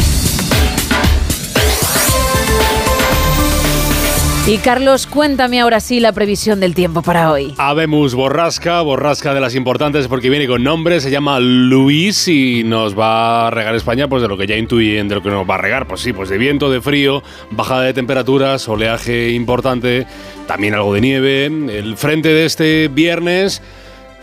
Y 4.50 4.60
Carlos, 4.60 5.08
cuéntame 5.08 5.60
ahora 5.60 5.82
sí 5.82 6.00
la 6.00 6.14
previsión 6.14 6.62
del 6.62 6.74
tiempo 6.74 7.02
para 7.02 7.34
hoy. 7.34 7.54
Habemos 7.58 8.16
borrasca, 8.16 8.80
borrasca 8.80 9.34
de 9.34 9.41
las 9.41 9.56
importantes 9.56 10.08
porque 10.08 10.30
viene 10.30 10.48
con 10.48 10.64
nombre, 10.64 11.02
se 11.02 11.12
llama 11.12 11.41
Luis 11.41 12.30
y 12.30 12.64
nos 12.64 12.98
va 12.98 13.48
a 13.48 13.50
regar 13.50 13.76
España 13.76 14.08
pues 14.08 14.22
de 14.22 14.30
lo 14.30 14.38
que 14.38 14.48
ya 14.48 14.56
intuyen 14.56 15.10
de 15.10 15.16
lo 15.16 15.22
que 15.22 15.32
nos 15.32 15.48
va 15.48 15.56
a 15.56 15.58
regar, 15.58 15.86
pues 15.86 16.00
sí, 16.00 16.14
pues 16.14 16.30
de 16.30 16.38
viento, 16.38 16.72
de 16.72 16.80
frío, 16.80 17.24
bajada 17.52 17.82
de 17.82 17.93
temperaturas, 17.93 18.70
oleaje 18.70 19.32
importante, 19.32 20.08
también 20.48 20.76
algo 20.76 20.93
de 20.93 21.02
nieve. 21.02 21.45
El 21.48 21.98
frente 21.98 22.30
de 22.30 22.45
este 22.45 22.88
viernes 22.88 23.62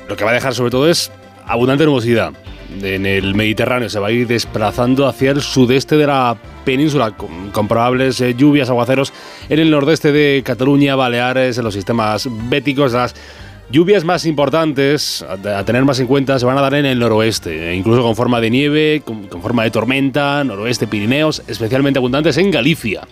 lo 0.09 0.17
que 0.17 0.25
va 0.25 0.31
a 0.31 0.35
dejar 0.35 0.55
sobre 0.55 0.71
todo 0.71 0.89
es 0.89 1.13
abundante 1.47 1.85
nubosidad. 1.85 2.33
En 2.83 3.07
el 3.07 3.35
Mediterráneo 3.35 3.89
se 3.89 3.99
va 3.99 4.09
a 4.09 4.11
ir 4.13 4.27
desplazando 4.27 5.07
hacia 5.07 5.31
el 5.31 5.41
sudeste 5.41 5.97
de 5.97 6.07
la 6.07 6.37
península, 6.65 7.13
con, 7.13 7.69
probables 7.69 8.21
eh, 8.21 8.35
lluvias, 8.35 8.71
aguaceros 8.71 9.13
en 9.49 9.59
el 9.59 9.71
nordeste 9.71 10.13
de 10.13 10.43
Cataluña, 10.45 10.97
Baleares, 10.97 11.59
en 11.59 11.65
los 11.65 11.75
sistemas 11.75 12.29
béticos. 12.49 12.93
Las 12.93 13.15
lluvias 13.71 14.05
más 14.05 14.27
importantes 14.27 15.23
a, 15.23 15.65
tener 15.65 15.85
más 15.85 16.01
en 16.01 16.07
cuenta 16.07 16.39
se 16.39 16.47
van 16.47 16.59
a 16.59 16.61
dar 16.61 16.75
en 16.75 16.87
el 16.87 16.99
noroeste, 16.99 17.71
e 17.71 17.75
incluso 17.75 18.03
con 18.03 18.17
forma 18.17 18.41
de 18.41 18.51
nieve, 18.51 19.03
con 19.05 19.43
forma 19.43 19.65
de 19.65 19.71
tormenta, 19.71 20.43
noroeste, 20.45 20.87
Pirineos, 20.87 21.43
especialmente 21.47 21.99
abundantes 21.99 22.37
en 22.39 22.51
Galicia. 22.51 23.07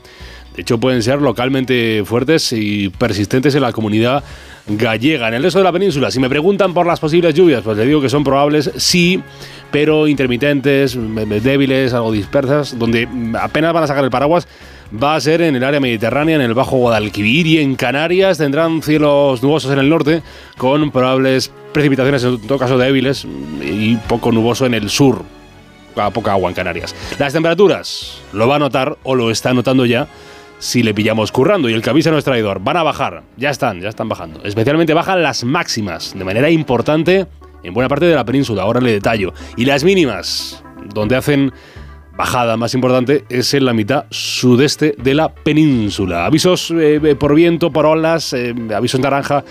De 0.55 0.63
hecho, 0.63 0.79
pueden 0.79 1.03
ser 1.03 1.21
localmente 1.21 2.03
fuertes 2.05 2.53
y 2.53 2.91
persistentes 2.91 3.55
en 3.55 3.63
la 3.63 3.73
comunidad 3.73 4.23
gallega. 4.67 5.29
En 5.29 5.35
el 5.35 5.43
resto 5.43 5.59
de 5.59 5.65
la 5.65 5.73
península, 5.73 6.11
si 6.11 6.21
me 6.21 6.29
preguntan 6.29 6.75
por 6.75 6.87
las 6.87 7.01
posibles 7.01 7.35
lluvias, 7.35 7.63
pues 7.63 7.77
les 7.77 7.87
digo 7.87 8.01
que 8.01 8.09
son 8.09 8.23
probables, 8.23 8.71
sí, 8.77 9.23
pero 9.71 10.07
intermitentes, 10.07 10.97
débiles, 11.43 11.95
algo 11.95 12.13
dispersas, 12.13 12.79
donde 12.79 13.09
apenas 13.41 13.73
van 13.73 13.85
a 13.85 13.87
sacar 13.87 14.05
el 14.05 14.11
paraguas. 14.11 14.47
Va 15.03 15.15
a 15.15 15.21
ser 15.23 15.41
en 15.41 15.57
el 15.57 15.65
área 15.65 15.81
mediterránea, 15.81 16.37
en 16.37 16.43
el 16.43 16.53
Bajo 16.53 16.77
Guadalquivir 16.77 17.47
y 17.47 17.59
en 17.59 17.77
Canarias 17.77 18.37
tendrán 18.37 18.83
cielos 18.83 19.43
nubosos 19.43 19.73
en 19.73 19.79
el 19.79 19.89
norte, 19.89 20.23
con 20.59 20.91
probables 20.91 21.51
precipitaciones, 21.73 22.23
en 22.25 22.47
todo 22.47 22.59
caso 22.59 22.77
débiles, 22.77 23.27
y 23.63 23.97
poco 23.97 24.31
nuboso 24.33 24.67
en 24.67 24.75
el 24.75 24.91
sur, 24.91 25.23
a 25.97 26.11
poca 26.11 26.33
agua 26.33 26.51
en 26.51 26.55
Canarias. 26.55 26.95
Las 27.19 27.33
temperaturas 27.33 28.19
lo 28.35 28.47
va 28.47 28.57
a 28.57 28.59
notar 28.59 28.99
o 29.03 29.15
lo 29.15 29.31
está 29.31 29.55
notando 29.55 29.87
ya 29.87 30.09
si 30.63 30.85
le 30.85 30.95
pillamos 30.95 31.33
currando 31.33 31.69
y 31.69 31.75
el 31.75 31.83
que 31.83 31.91
avisa 31.91 32.13
no 32.13 32.19
es 32.19 32.25
traidor. 32.25 32.61
Van 32.63 32.77
a 32.77 32.85
bajar, 32.85 33.25
ya 33.37 33.51
están, 33.51 33.81
ya 33.81 33.89
están 33.89 34.09
bajando. 34.09 34.45
Especialmente 34.45 34.95
bajan 34.95 35.21
las 35.21 35.43
máximas 35.43 36.15
de 36.17 36.25
manera 36.25 36.51
importante 36.51 37.27
en 37.65 37.75
buena 37.75 37.89
parte 37.89 38.05
de 38.05 38.15
la 38.15 38.25
península, 38.25 38.63
ahora 38.63 38.81
le 38.81 38.93
detallo. 38.93 39.35
Y 39.57 39.65
las 39.65 39.83
mínimas, 39.83 40.63
donde 40.95 41.17
hacen 41.17 41.53
bajada 42.17 42.57
más 42.57 42.75
importante, 42.75 43.25
es 43.29 43.55
en 43.55 43.65
la 43.65 43.73
mitad 43.73 44.05
sudeste 44.11 44.95
de 44.99 45.15
la 45.15 45.35
península. 45.35 46.27
Avisos 46.27 46.73
eh, 46.77 47.17
por 47.19 47.35
viento, 47.35 47.73
por 47.73 47.85
olas, 47.85 48.33
eh, 48.33 48.55
avisos 48.73 49.01
naranja, 49.01 49.43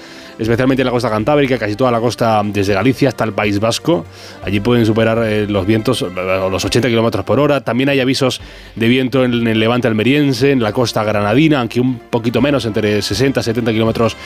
especialmente 0.42 0.82
en 0.82 0.88
la 0.88 0.92
costa 0.92 1.10
cantábrica, 1.10 1.58
casi 1.58 1.76
toda 1.76 1.92
la 1.92 2.00
costa 2.00 2.42
desde 2.44 2.74
Galicia 2.74 3.10
hasta 3.10 3.24
el 3.24 3.34
País 3.34 3.60
Vasco. 3.60 4.06
Allí 4.44 4.60
pueden 4.60 4.86
superar 4.86 5.24
eh, 5.24 5.46
los 5.48 5.66
vientos, 5.66 6.02
eh, 6.02 6.08
los 6.16 6.66
80 6.66 6.88
kilómetros 6.90 7.24
por 7.24 7.40
hora. 7.40 7.62
También 7.62 7.90
hay 7.90 8.00
avisos 8.00 8.42
de 8.76 8.88
viento 8.88 9.24
en 9.24 9.48
el 9.48 9.60
levante 9.60 9.88
almeriense, 9.88 10.52
en 10.52 10.62
la 10.62 10.74
costa 10.74 11.04
granadina, 11.04 11.60
aunque 11.60 11.80
un 11.80 12.00
poquito 12.00 12.42
menos, 12.42 12.66
entre 12.66 13.02
60 13.02 13.40
y 13.40 13.44
70 13.44 13.72
kilómetros 13.72 14.18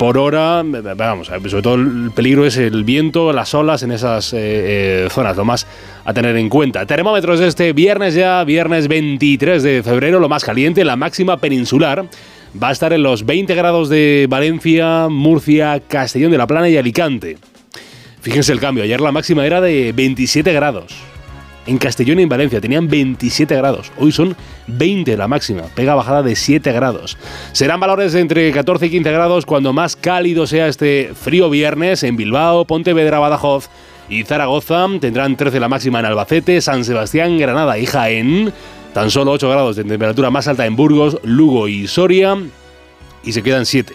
por 0.00 0.16
hora. 0.16 0.62
Vamos, 0.64 1.26
sobre 1.26 1.60
todo 1.60 1.74
el 1.74 2.10
peligro 2.14 2.46
es 2.46 2.56
el 2.56 2.84
viento, 2.84 3.34
las 3.34 3.52
olas 3.52 3.82
en 3.82 3.92
esas 3.92 4.32
eh, 4.32 4.38
eh, 5.04 5.08
zonas, 5.10 5.36
lo 5.36 5.44
más 5.44 5.66
a 6.06 6.14
tener 6.14 6.38
en 6.38 6.48
cuenta. 6.48 6.86
Termómetros 6.86 7.38
este 7.40 7.74
viernes 7.74 8.14
ya, 8.14 8.42
viernes 8.44 8.88
23 8.88 9.62
de 9.62 9.82
febrero, 9.82 10.18
lo 10.18 10.30
más 10.30 10.42
caliente, 10.42 10.86
la 10.86 10.96
máxima 10.96 11.36
peninsular. 11.36 12.06
Va 12.60 12.68
a 12.68 12.72
estar 12.72 12.92
en 12.92 13.02
los 13.02 13.24
20 13.24 13.54
grados 13.54 13.88
de 13.88 14.26
Valencia, 14.28 15.08
Murcia, 15.08 15.80
Castellón 15.86 16.32
de 16.32 16.38
la 16.38 16.48
Plana 16.48 16.68
y 16.68 16.76
Alicante. 16.76 17.38
Fíjense 18.20 18.52
el 18.52 18.60
cambio, 18.60 18.82
ayer 18.82 19.00
la 19.00 19.12
máxima 19.12 19.46
era 19.46 19.60
de 19.60 19.92
27 19.94 20.52
grados. 20.52 20.94
En 21.66 21.78
Castellón 21.78 22.18
y 22.18 22.22
en 22.22 22.28
Valencia 22.28 22.60
tenían 22.60 22.88
27 22.88 23.54
grados. 23.54 23.92
Hoy 23.98 24.10
son 24.10 24.34
20 24.66 25.16
la 25.16 25.28
máxima. 25.28 25.62
Pega 25.74 25.94
bajada 25.94 26.22
de 26.22 26.34
7 26.34 26.72
grados. 26.72 27.16
Serán 27.52 27.78
valores 27.78 28.12
de 28.12 28.20
entre 28.20 28.50
14 28.50 28.86
y 28.86 28.90
15 28.90 29.12
grados 29.12 29.46
cuando 29.46 29.72
más 29.72 29.94
cálido 29.94 30.46
sea 30.48 30.66
este 30.66 31.12
frío 31.14 31.50
viernes 31.50 32.02
en 32.02 32.16
Bilbao, 32.16 32.64
Pontevedra, 32.64 33.20
Badajoz 33.20 33.68
y 34.08 34.24
Zaragoza. 34.24 34.86
Tendrán 35.00 35.36
13 35.36 35.60
la 35.60 35.68
máxima 35.68 36.00
en 36.00 36.06
Albacete, 36.06 36.60
San 36.60 36.84
Sebastián, 36.84 37.38
Granada 37.38 37.78
y 37.78 37.86
Jaén. 37.86 38.52
Tan 38.92 39.08
solo 39.08 39.30
8 39.30 39.48
grados 39.48 39.76
de 39.76 39.84
temperatura 39.84 40.30
más 40.30 40.48
alta 40.48 40.66
en 40.66 40.74
Burgos, 40.74 41.18
Lugo 41.22 41.68
y 41.68 41.86
Soria. 41.86 42.36
Y 43.22 43.32
se 43.32 43.42
quedan 43.42 43.64
7. 43.64 43.94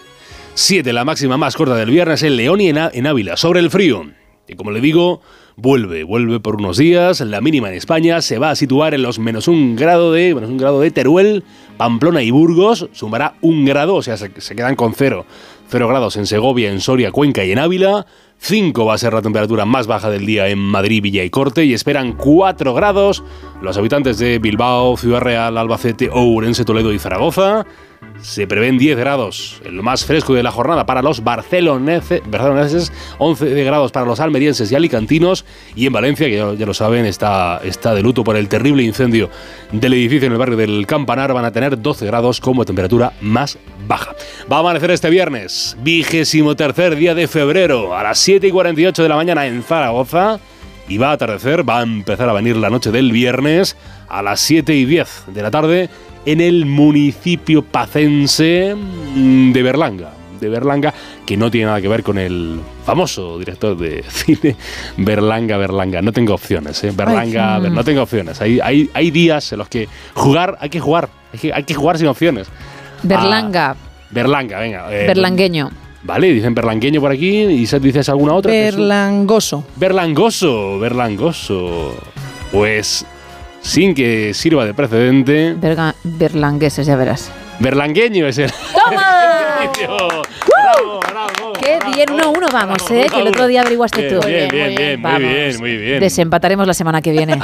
7 0.54 0.92
la 0.94 1.04
máxima 1.04 1.36
más 1.36 1.54
corta 1.54 1.74
del 1.74 1.90
viernes 1.90 2.22
en 2.22 2.36
León 2.36 2.62
y 2.62 2.70
en, 2.70 3.06
Ávila. 3.06 3.36
Sobre 3.36 3.60
el 3.60 3.70
frío. 3.70 4.06
Y 4.48 4.54
como 4.54 4.70
le 4.70 4.80
digo, 4.80 5.20
vuelve, 5.56 6.02
vuelve 6.02 6.40
por 6.40 6.56
unos 6.56 6.78
días. 6.78 7.20
La 7.20 7.42
mínima 7.42 7.68
en 7.68 7.74
España 7.74 8.22
se 8.22 8.38
va 8.38 8.50
a 8.50 8.56
situar 8.56 8.94
en 8.94 9.02
los 9.02 9.18
menos 9.18 9.48
un 9.48 9.76
grado 9.76 10.12
de, 10.12 10.34
menos 10.34 10.48
un 10.48 10.56
grado 10.56 10.80
de 10.80 10.90
Teruel, 10.90 11.44
Pamplona 11.76 12.22
y 12.22 12.30
Burgos. 12.30 12.88
Sumará 12.92 13.34
un 13.42 13.66
grado, 13.66 13.96
o 13.96 14.02
sea, 14.02 14.16
se, 14.16 14.30
se 14.40 14.56
quedan 14.56 14.76
con 14.76 14.94
cero. 14.94 15.26
Cero 15.68 15.88
grados 15.88 16.16
en 16.16 16.26
Segovia, 16.26 16.70
en 16.70 16.80
Soria, 16.80 17.12
Cuenca 17.12 17.44
y 17.44 17.52
en 17.52 17.58
Ávila. 17.58 18.06
5 18.38 18.84
va 18.84 18.94
a 18.94 18.98
ser 18.98 19.12
la 19.12 19.22
temperatura 19.22 19.64
más 19.64 19.86
baja 19.86 20.10
del 20.10 20.26
día 20.26 20.48
en 20.48 20.58
Madrid, 20.58 21.02
Villa 21.02 21.24
y 21.24 21.30
Corte 21.30 21.64
y 21.64 21.74
esperan 21.74 22.12
4 22.12 22.74
grados 22.74 23.24
los 23.60 23.76
habitantes 23.76 24.18
de 24.18 24.38
Bilbao, 24.38 24.96
Ciudad 24.96 25.20
Real, 25.20 25.56
Albacete, 25.58 26.10
Ourense, 26.12 26.64
Toledo 26.64 26.92
y 26.92 26.98
Zaragoza. 26.98 27.66
Se 28.22 28.46
prevén 28.46 28.76
10 28.76 28.98
grados, 28.98 29.60
en 29.64 29.76
lo 29.76 29.82
más 29.84 30.04
fresco 30.04 30.34
de 30.34 30.42
la 30.42 30.50
jornada 30.50 30.84
para 30.84 31.00
los 31.00 31.22
barcelonese- 31.22 32.22
barceloneses, 32.26 32.92
11 33.18 33.44
de 33.46 33.64
grados 33.64 33.92
para 33.92 34.04
los 34.04 34.18
almerienses 34.18 34.70
y 34.72 34.74
alicantinos, 34.74 35.44
y 35.76 35.86
en 35.86 35.92
Valencia, 35.92 36.26
que 36.26 36.36
ya, 36.36 36.52
ya 36.54 36.66
lo 36.66 36.74
saben, 36.74 37.04
está, 37.06 37.60
está 37.62 37.94
de 37.94 38.02
luto 38.02 38.24
por 38.24 38.36
el 38.36 38.48
terrible 38.48 38.82
incendio 38.82 39.30
del 39.70 39.92
edificio 39.94 40.26
en 40.26 40.32
el 40.32 40.38
barrio 40.38 40.56
del 40.56 40.86
Campanar, 40.86 41.32
van 41.34 41.44
a 41.44 41.52
tener 41.52 41.80
12 41.80 42.04
grados 42.06 42.40
como 42.40 42.64
temperatura 42.64 43.12
más 43.20 43.58
baja. 43.86 44.14
Va 44.50 44.56
a 44.56 44.60
amanecer 44.60 44.90
este 44.90 45.08
viernes, 45.08 45.76
vigésimo 45.82 46.56
tercer 46.56 46.96
día 46.96 47.14
de 47.14 47.28
febrero, 47.28 47.94
a 47.96 48.02
las 48.02 48.18
7 48.18 48.48
y 48.48 48.50
48 48.50 49.02
de 49.04 49.08
la 49.08 49.16
mañana 49.16 49.46
en 49.46 49.62
Zaragoza, 49.62 50.40
y 50.88 50.98
va 50.98 51.10
a 51.10 51.12
atardecer, 51.12 51.68
va 51.68 51.78
a 51.80 51.82
empezar 51.82 52.28
a 52.28 52.32
venir 52.32 52.56
la 52.56 52.70
noche 52.70 52.90
del 52.90 53.12
viernes 53.12 53.76
a 54.08 54.22
las 54.22 54.40
7 54.40 54.74
y 54.74 54.84
10 54.84 55.24
de 55.28 55.42
la 55.42 55.50
tarde 55.50 55.90
en 56.26 56.40
el 56.42 56.66
municipio 56.66 57.62
pacense 57.62 58.74
de 58.74 59.62
Berlanga. 59.62 60.12
De 60.40 60.50
Berlanga, 60.50 60.92
que 61.24 61.34
no 61.38 61.50
tiene 61.50 61.66
nada 61.68 61.80
que 61.80 61.88
ver 61.88 62.02
con 62.02 62.18
el 62.18 62.60
famoso 62.84 63.38
director 63.38 63.74
de 63.78 64.02
cine 64.08 64.54
Berlanga, 64.98 65.56
Berlanga. 65.56 66.02
No 66.02 66.12
tengo 66.12 66.34
opciones, 66.34 66.84
¿eh? 66.84 66.92
Berlanga, 66.94 67.56
Ay, 67.56 67.70
no 67.70 67.82
tengo 67.82 68.02
opciones. 68.02 68.38
Hay, 68.42 68.60
hay, 68.62 68.90
hay 68.92 69.10
días 69.10 69.50
en 69.52 69.58
los 69.58 69.68
que 69.68 69.88
jugar, 70.12 70.58
hay 70.60 70.68
que 70.68 70.78
jugar, 70.78 71.08
hay 71.32 71.38
que, 71.38 71.52
hay 71.54 71.62
que 71.64 71.72
jugar 71.74 71.96
sin 71.96 72.08
opciones. 72.08 72.48
Berlanga, 73.02 73.70
Ah, 73.70 73.76
Berlanga, 74.10 74.58
venga. 74.60 74.86
eh, 74.94 75.06
berlangueño. 75.06 75.70
Vale, 76.02 76.30
dicen 76.32 76.54
berlangueño 76.54 77.00
por 77.00 77.10
aquí. 77.12 77.40
¿Y 77.42 77.66
se- 77.66 77.80
dices 77.80 78.08
alguna 78.10 78.34
otra? 78.34 78.52
Berlangoso. 78.52 79.64
Berlangoso, 79.76 80.78
berlangoso. 80.78 81.94
Pues 82.52 83.04
sin 83.66 83.94
que 83.94 84.32
sirva 84.32 84.64
de 84.64 84.74
precedente, 84.74 85.54
Berga- 85.60 85.94
berlangueses, 86.04 86.86
ya 86.86 86.94
verás. 86.96 87.30
berlangueño 87.58 88.26
es 88.28 88.38
el. 88.38 88.50
¡Toma! 88.72 90.22
¡Bravo, 90.74 91.00
bravo! 91.00 91.52
Qué 91.60 91.78
bien, 91.94 92.10
uno 92.12 92.24
a 92.24 92.28
uno 92.28 92.46
vamos, 92.52 92.90
¿eh? 92.90 93.06
Que 93.12 93.20
el 93.20 93.28
otro 93.28 93.46
día 93.46 93.60
averiguaste 93.60 94.02
Bien, 94.02 94.20
tú. 94.20 94.26
bien, 94.26 94.48
bien, 94.50 94.74
bien, 94.74 95.00
muy 95.00 95.18
bien, 95.24 95.58
muy 95.60 95.76
bien. 95.76 96.00
Desempataremos 96.00 96.66
la 96.66 96.74
semana 96.74 97.00
que 97.02 97.12
viene. 97.12 97.38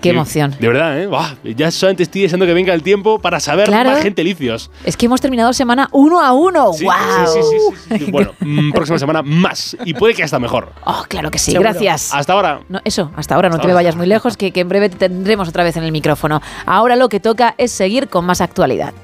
Qué 0.00 0.10
emoción. 0.10 0.54
De 0.60 0.68
verdad, 0.68 0.98
¿eh? 1.00 1.06
Buah, 1.08 1.34
ya 1.56 1.70
solamente 1.72 2.04
estoy 2.04 2.22
deseando 2.22 2.46
que 2.46 2.54
venga 2.54 2.72
el 2.72 2.82
tiempo 2.82 3.18
para 3.18 3.40
saber 3.40 3.66
Claro. 3.66 3.90
más 3.90 4.02
gentilicios. 4.02 4.70
Es 4.84 4.96
que 4.96 5.06
hemos 5.06 5.20
terminado 5.20 5.52
semana 5.52 5.88
uno 5.92 6.20
a 6.22 6.32
uno. 6.32 6.72
Sí, 6.72 6.84
¡Wow! 6.84 6.94
sí, 7.26 7.40
sí, 7.42 7.58
sí, 7.98 8.04
sí. 8.04 8.10
Bueno, 8.12 8.32
mm, 8.40 8.70
próxima 8.72 8.98
semana 8.98 9.22
más. 9.22 9.76
Y 9.84 9.94
puede 9.94 10.14
que 10.14 10.22
hasta 10.22 10.38
mejor. 10.38 10.72
Oh, 10.84 11.04
claro 11.08 11.30
que 11.30 11.38
sí. 11.38 11.50
Seguro. 11.52 11.70
Gracias. 11.70 12.14
Hasta 12.14 12.32
ahora. 12.32 12.60
No, 12.68 12.80
eso, 12.84 13.10
hasta 13.16 13.34
ahora, 13.34 13.48
no 13.48 13.56
Hasta 13.56 13.62
te 13.66 13.72
ahora. 13.72 13.74
vayas 13.82 13.96
muy 13.96 14.06
lejos, 14.06 14.36
que, 14.36 14.52
que 14.52 14.60
en 14.60 14.68
breve 14.68 14.88
te 14.88 14.96
tendremos 14.96 15.48
otra 15.48 15.64
vez 15.64 15.76
en 15.76 15.82
el 15.82 15.90
micrófono. 15.92 16.40
Ahora 16.64 16.94
lo 16.96 17.08
que 17.08 17.18
toca 17.20 17.54
es 17.58 17.72
seguir 17.72 18.08
con 18.08 18.24
más 18.24 18.40
actualidad. 18.40 18.94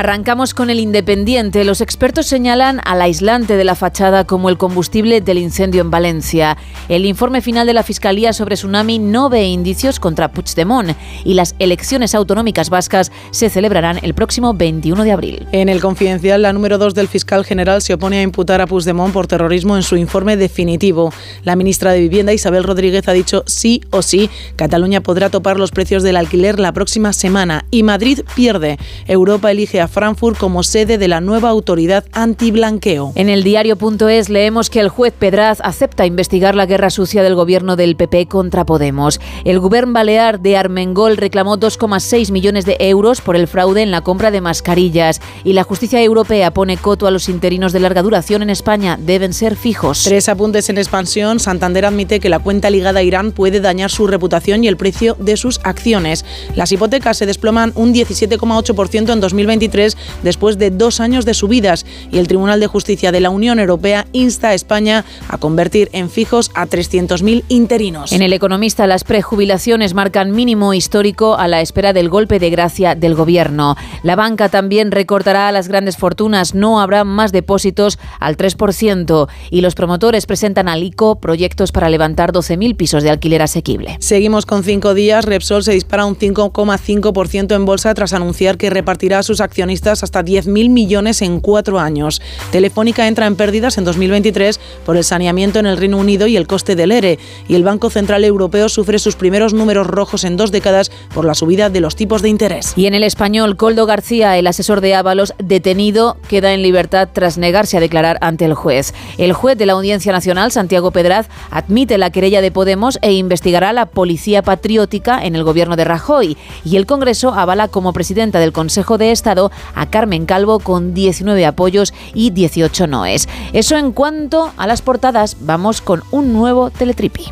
Arrancamos 0.00 0.54
con 0.54 0.70
el 0.70 0.80
Independiente. 0.80 1.62
Los 1.62 1.82
expertos 1.82 2.24
señalan 2.24 2.80
al 2.86 3.02
aislante 3.02 3.58
de 3.58 3.64
la 3.64 3.74
fachada 3.74 4.24
como 4.24 4.48
el 4.48 4.56
combustible 4.56 5.20
del 5.20 5.36
incendio 5.36 5.82
en 5.82 5.90
Valencia. 5.90 6.56
El 6.88 7.04
informe 7.04 7.42
final 7.42 7.66
de 7.66 7.74
la 7.74 7.82
Fiscalía 7.82 8.32
sobre 8.32 8.56
tsunami 8.56 8.98
no 8.98 9.28
ve 9.28 9.44
indicios 9.44 10.00
contra 10.00 10.32
Puigdemont 10.32 10.96
y 11.22 11.34
las 11.34 11.54
elecciones 11.58 12.14
autonómicas 12.14 12.70
vascas 12.70 13.12
se 13.30 13.50
celebrarán 13.50 13.98
el 14.00 14.14
próximo 14.14 14.54
21 14.54 15.04
de 15.04 15.12
abril. 15.12 15.46
En 15.52 15.68
el 15.68 15.82
confidencial, 15.82 16.40
la 16.40 16.54
número 16.54 16.78
2 16.78 16.94
del 16.94 17.06
fiscal 17.06 17.44
general 17.44 17.82
se 17.82 17.92
opone 17.92 18.20
a 18.20 18.22
imputar 18.22 18.62
a 18.62 18.66
Puigdemont 18.66 19.12
por 19.12 19.26
terrorismo 19.26 19.76
en 19.76 19.82
su 19.82 19.98
informe 19.98 20.38
definitivo. 20.38 21.12
La 21.44 21.56
ministra 21.56 21.92
de 21.92 22.00
Vivienda, 22.00 22.32
Isabel 22.32 22.64
Rodríguez, 22.64 23.06
ha 23.06 23.12
dicho 23.12 23.44
sí 23.46 23.82
o 23.90 24.00
sí, 24.00 24.30
Cataluña 24.56 25.02
podrá 25.02 25.28
topar 25.28 25.58
los 25.58 25.72
precios 25.72 26.02
del 26.02 26.16
alquiler 26.16 26.58
la 26.58 26.72
próxima 26.72 27.12
semana 27.12 27.66
y 27.70 27.82
Madrid 27.82 28.20
pierde. 28.34 28.78
Europa 29.06 29.50
elige 29.50 29.82
a 29.82 29.89
Frankfurt 29.90 30.38
como 30.38 30.62
sede 30.62 30.96
de 30.96 31.08
la 31.08 31.20
nueva 31.20 31.50
autoridad 31.50 32.04
antiblanqueo. 32.12 33.12
En 33.16 33.28
el 33.28 33.42
diario.es 33.42 34.28
leemos 34.28 34.70
que 34.70 34.80
el 34.80 34.88
juez 34.88 35.12
Pedraz 35.12 35.60
acepta 35.62 36.06
investigar 36.06 36.54
la 36.54 36.66
guerra 36.66 36.90
sucia 36.90 37.22
del 37.22 37.34
gobierno 37.34 37.76
del 37.76 37.96
PP 37.96 38.26
contra 38.26 38.64
Podemos. 38.64 39.20
El 39.44 39.58
gobierno 39.58 39.92
balear 39.92 40.40
de 40.40 40.56
Armengol 40.56 41.16
reclamó 41.16 41.58
2,6 41.58 42.30
millones 42.32 42.64
de 42.64 42.76
euros 42.80 43.20
por 43.20 43.36
el 43.36 43.48
fraude 43.48 43.82
en 43.82 43.90
la 43.90 44.02
compra 44.02 44.30
de 44.30 44.40
mascarillas 44.40 45.20
y 45.44 45.52
la 45.52 45.64
justicia 45.64 46.02
europea 46.02 46.52
pone 46.52 46.76
coto 46.76 47.06
a 47.06 47.10
los 47.10 47.28
interinos 47.28 47.72
de 47.72 47.80
larga 47.80 48.02
duración 48.02 48.42
en 48.42 48.50
España. 48.50 48.98
Deben 49.00 49.32
ser 49.32 49.56
fijos. 49.56 50.04
Tres 50.04 50.28
apuntes 50.28 50.68
en 50.68 50.78
expansión. 50.78 51.40
Santander 51.40 51.86
admite 51.86 52.20
que 52.20 52.28
la 52.28 52.38
cuenta 52.38 52.70
ligada 52.70 53.00
a 53.00 53.02
Irán 53.02 53.32
puede 53.32 53.60
dañar 53.60 53.90
su 53.90 54.06
reputación 54.06 54.64
y 54.64 54.68
el 54.68 54.76
precio 54.76 55.16
de 55.18 55.36
sus 55.36 55.60
acciones. 55.64 56.24
Las 56.54 56.72
hipotecas 56.72 57.16
se 57.16 57.26
desploman 57.26 57.72
un 57.74 57.94
17,8% 57.94 59.12
en 59.12 59.20
2023 59.20 59.79
después 60.22 60.58
de 60.58 60.70
dos 60.70 61.00
años 61.00 61.24
de 61.24 61.34
subidas 61.34 61.86
y 62.10 62.18
el 62.18 62.28
Tribunal 62.28 62.60
de 62.60 62.66
Justicia 62.66 63.12
de 63.12 63.20
la 63.20 63.30
Unión 63.30 63.58
Europea 63.58 64.06
insta 64.12 64.48
a 64.48 64.54
España 64.54 65.04
a 65.28 65.38
convertir 65.38 65.88
en 65.92 66.10
fijos 66.10 66.50
a 66.54 66.66
300.000 66.66 67.44
interinos. 67.48 68.12
En 68.12 68.22
el 68.22 68.32
Economista, 68.32 68.86
las 68.86 69.04
prejubilaciones 69.04 69.94
marcan 69.94 70.32
mínimo 70.32 70.74
histórico 70.74 71.36
a 71.36 71.48
la 71.48 71.60
espera 71.60 71.92
del 71.92 72.08
golpe 72.08 72.38
de 72.38 72.50
gracia 72.50 72.94
del 72.94 73.14
gobierno. 73.14 73.76
La 74.02 74.16
banca 74.16 74.48
también 74.48 74.90
recortará 74.90 75.48
a 75.48 75.52
las 75.52 75.68
grandes 75.68 75.96
fortunas, 75.96 76.54
no 76.54 76.80
habrá 76.80 77.04
más 77.04 77.32
depósitos 77.32 77.98
al 78.18 78.36
3% 78.36 79.28
y 79.50 79.60
los 79.60 79.74
promotores 79.74 80.26
presentan 80.26 80.68
al 80.68 80.82
ICO 80.82 81.20
proyectos 81.20 81.72
para 81.72 81.88
levantar 81.88 82.32
12.000 82.32 82.76
pisos 82.76 83.02
de 83.02 83.10
alquiler 83.10 83.42
asequible. 83.42 83.96
Seguimos 84.00 84.46
con 84.46 84.64
cinco 84.64 84.94
días. 84.94 85.24
Repsol 85.24 85.62
se 85.62 85.72
dispara 85.72 86.04
un 86.04 86.16
5,5% 86.16 87.54
en 87.54 87.64
bolsa 87.64 87.94
tras 87.94 88.12
anunciar 88.12 88.56
que 88.56 88.70
repartirá 88.70 89.22
sus 89.22 89.40
accionistas 89.60 90.02
hasta 90.02 90.24
10.000 90.24 90.70
millones 90.70 91.20
en 91.20 91.38
cuatro 91.38 91.78
años. 91.78 92.22
Telefónica 92.50 93.06
entra 93.06 93.26
en 93.26 93.36
pérdidas 93.36 93.76
en 93.76 93.84
2023 93.84 94.58
por 94.86 94.96
el 94.96 95.04
saneamiento 95.04 95.58
en 95.58 95.66
el 95.66 95.76
Reino 95.76 95.98
Unido 95.98 96.26
y 96.26 96.38
el 96.38 96.46
coste 96.46 96.76
del 96.76 96.92
ERE. 96.92 97.18
Y 97.46 97.56
el 97.56 97.62
Banco 97.62 97.90
Central 97.90 98.24
Europeo 98.24 98.70
sufre 98.70 98.98
sus 98.98 99.16
primeros 99.16 99.52
números 99.52 99.86
rojos 99.86 100.24
en 100.24 100.38
dos 100.38 100.50
décadas 100.50 100.90
por 101.12 101.26
la 101.26 101.34
subida 101.34 101.68
de 101.68 101.80
los 101.80 101.94
tipos 101.94 102.22
de 102.22 102.30
interés. 102.30 102.72
Y 102.74 102.86
en 102.86 102.94
el 102.94 103.02
español, 103.02 103.58
Coldo 103.58 103.84
García, 103.84 104.38
el 104.38 104.46
asesor 104.46 104.80
de 104.80 104.94
Ábalos, 104.94 105.34
detenido, 105.38 106.16
queda 106.28 106.54
en 106.54 106.62
libertad 106.62 107.10
tras 107.12 107.36
negarse 107.36 107.76
a 107.76 107.80
declarar 107.80 108.16
ante 108.22 108.46
el 108.46 108.54
juez. 108.54 108.94
El 109.18 109.34
juez 109.34 109.58
de 109.58 109.66
la 109.66 109.74
Audiencia 109.74 110.10
Nacional, 110.10 110.52
Santiago 110.52 110.90
Pedraz, 110.90 111.28
admite 111.50 111.98
la 111.98 112.08
querella 112.08 112.40
de 112.40 112.50
Podemos 112.50 112.98
e 113.02 113.12
investigará 113.12 113.74
la 113.74 113.86
policía 113.86 114.40
patriótica 114.40 115.22
en 115.22 115.36
el 115.36 115.44
gobierno 115.44 115.76
de 115.76 115.84
Rajoy. 115.84 116.38
Y 116.64 116.76
el 116.76 116.86
Congreso 116.86 117.34
avala 117.34 117.68
como 117.68 117.92
presidenta 117.92 118.38
del 118.38 118.52
Consejo 118.52 118.96
de 118.96 119.10
Estado 119.10 119.49
a 119.74 119.86
Carmen 119.86 120.26
Calvo 120.26 120.58
con 120.58 120.94
19 120.94 121.46
apoyos 121.46 121.92
y 122.14 122.30
18 122.30 122.86
noes. 122.86 123.28
Eso 123.52 123.76
en 123.76 123.92
cuanto 123.92 124.52
a 124.56 124.66
las 124.66 124.82
portadas, 124.82 125.36
vamos 125.40 125.80
con 125.80 126.02
un 126.10 126.32
nuevo 126.32 126.70
Teletripi. 126.70 127.24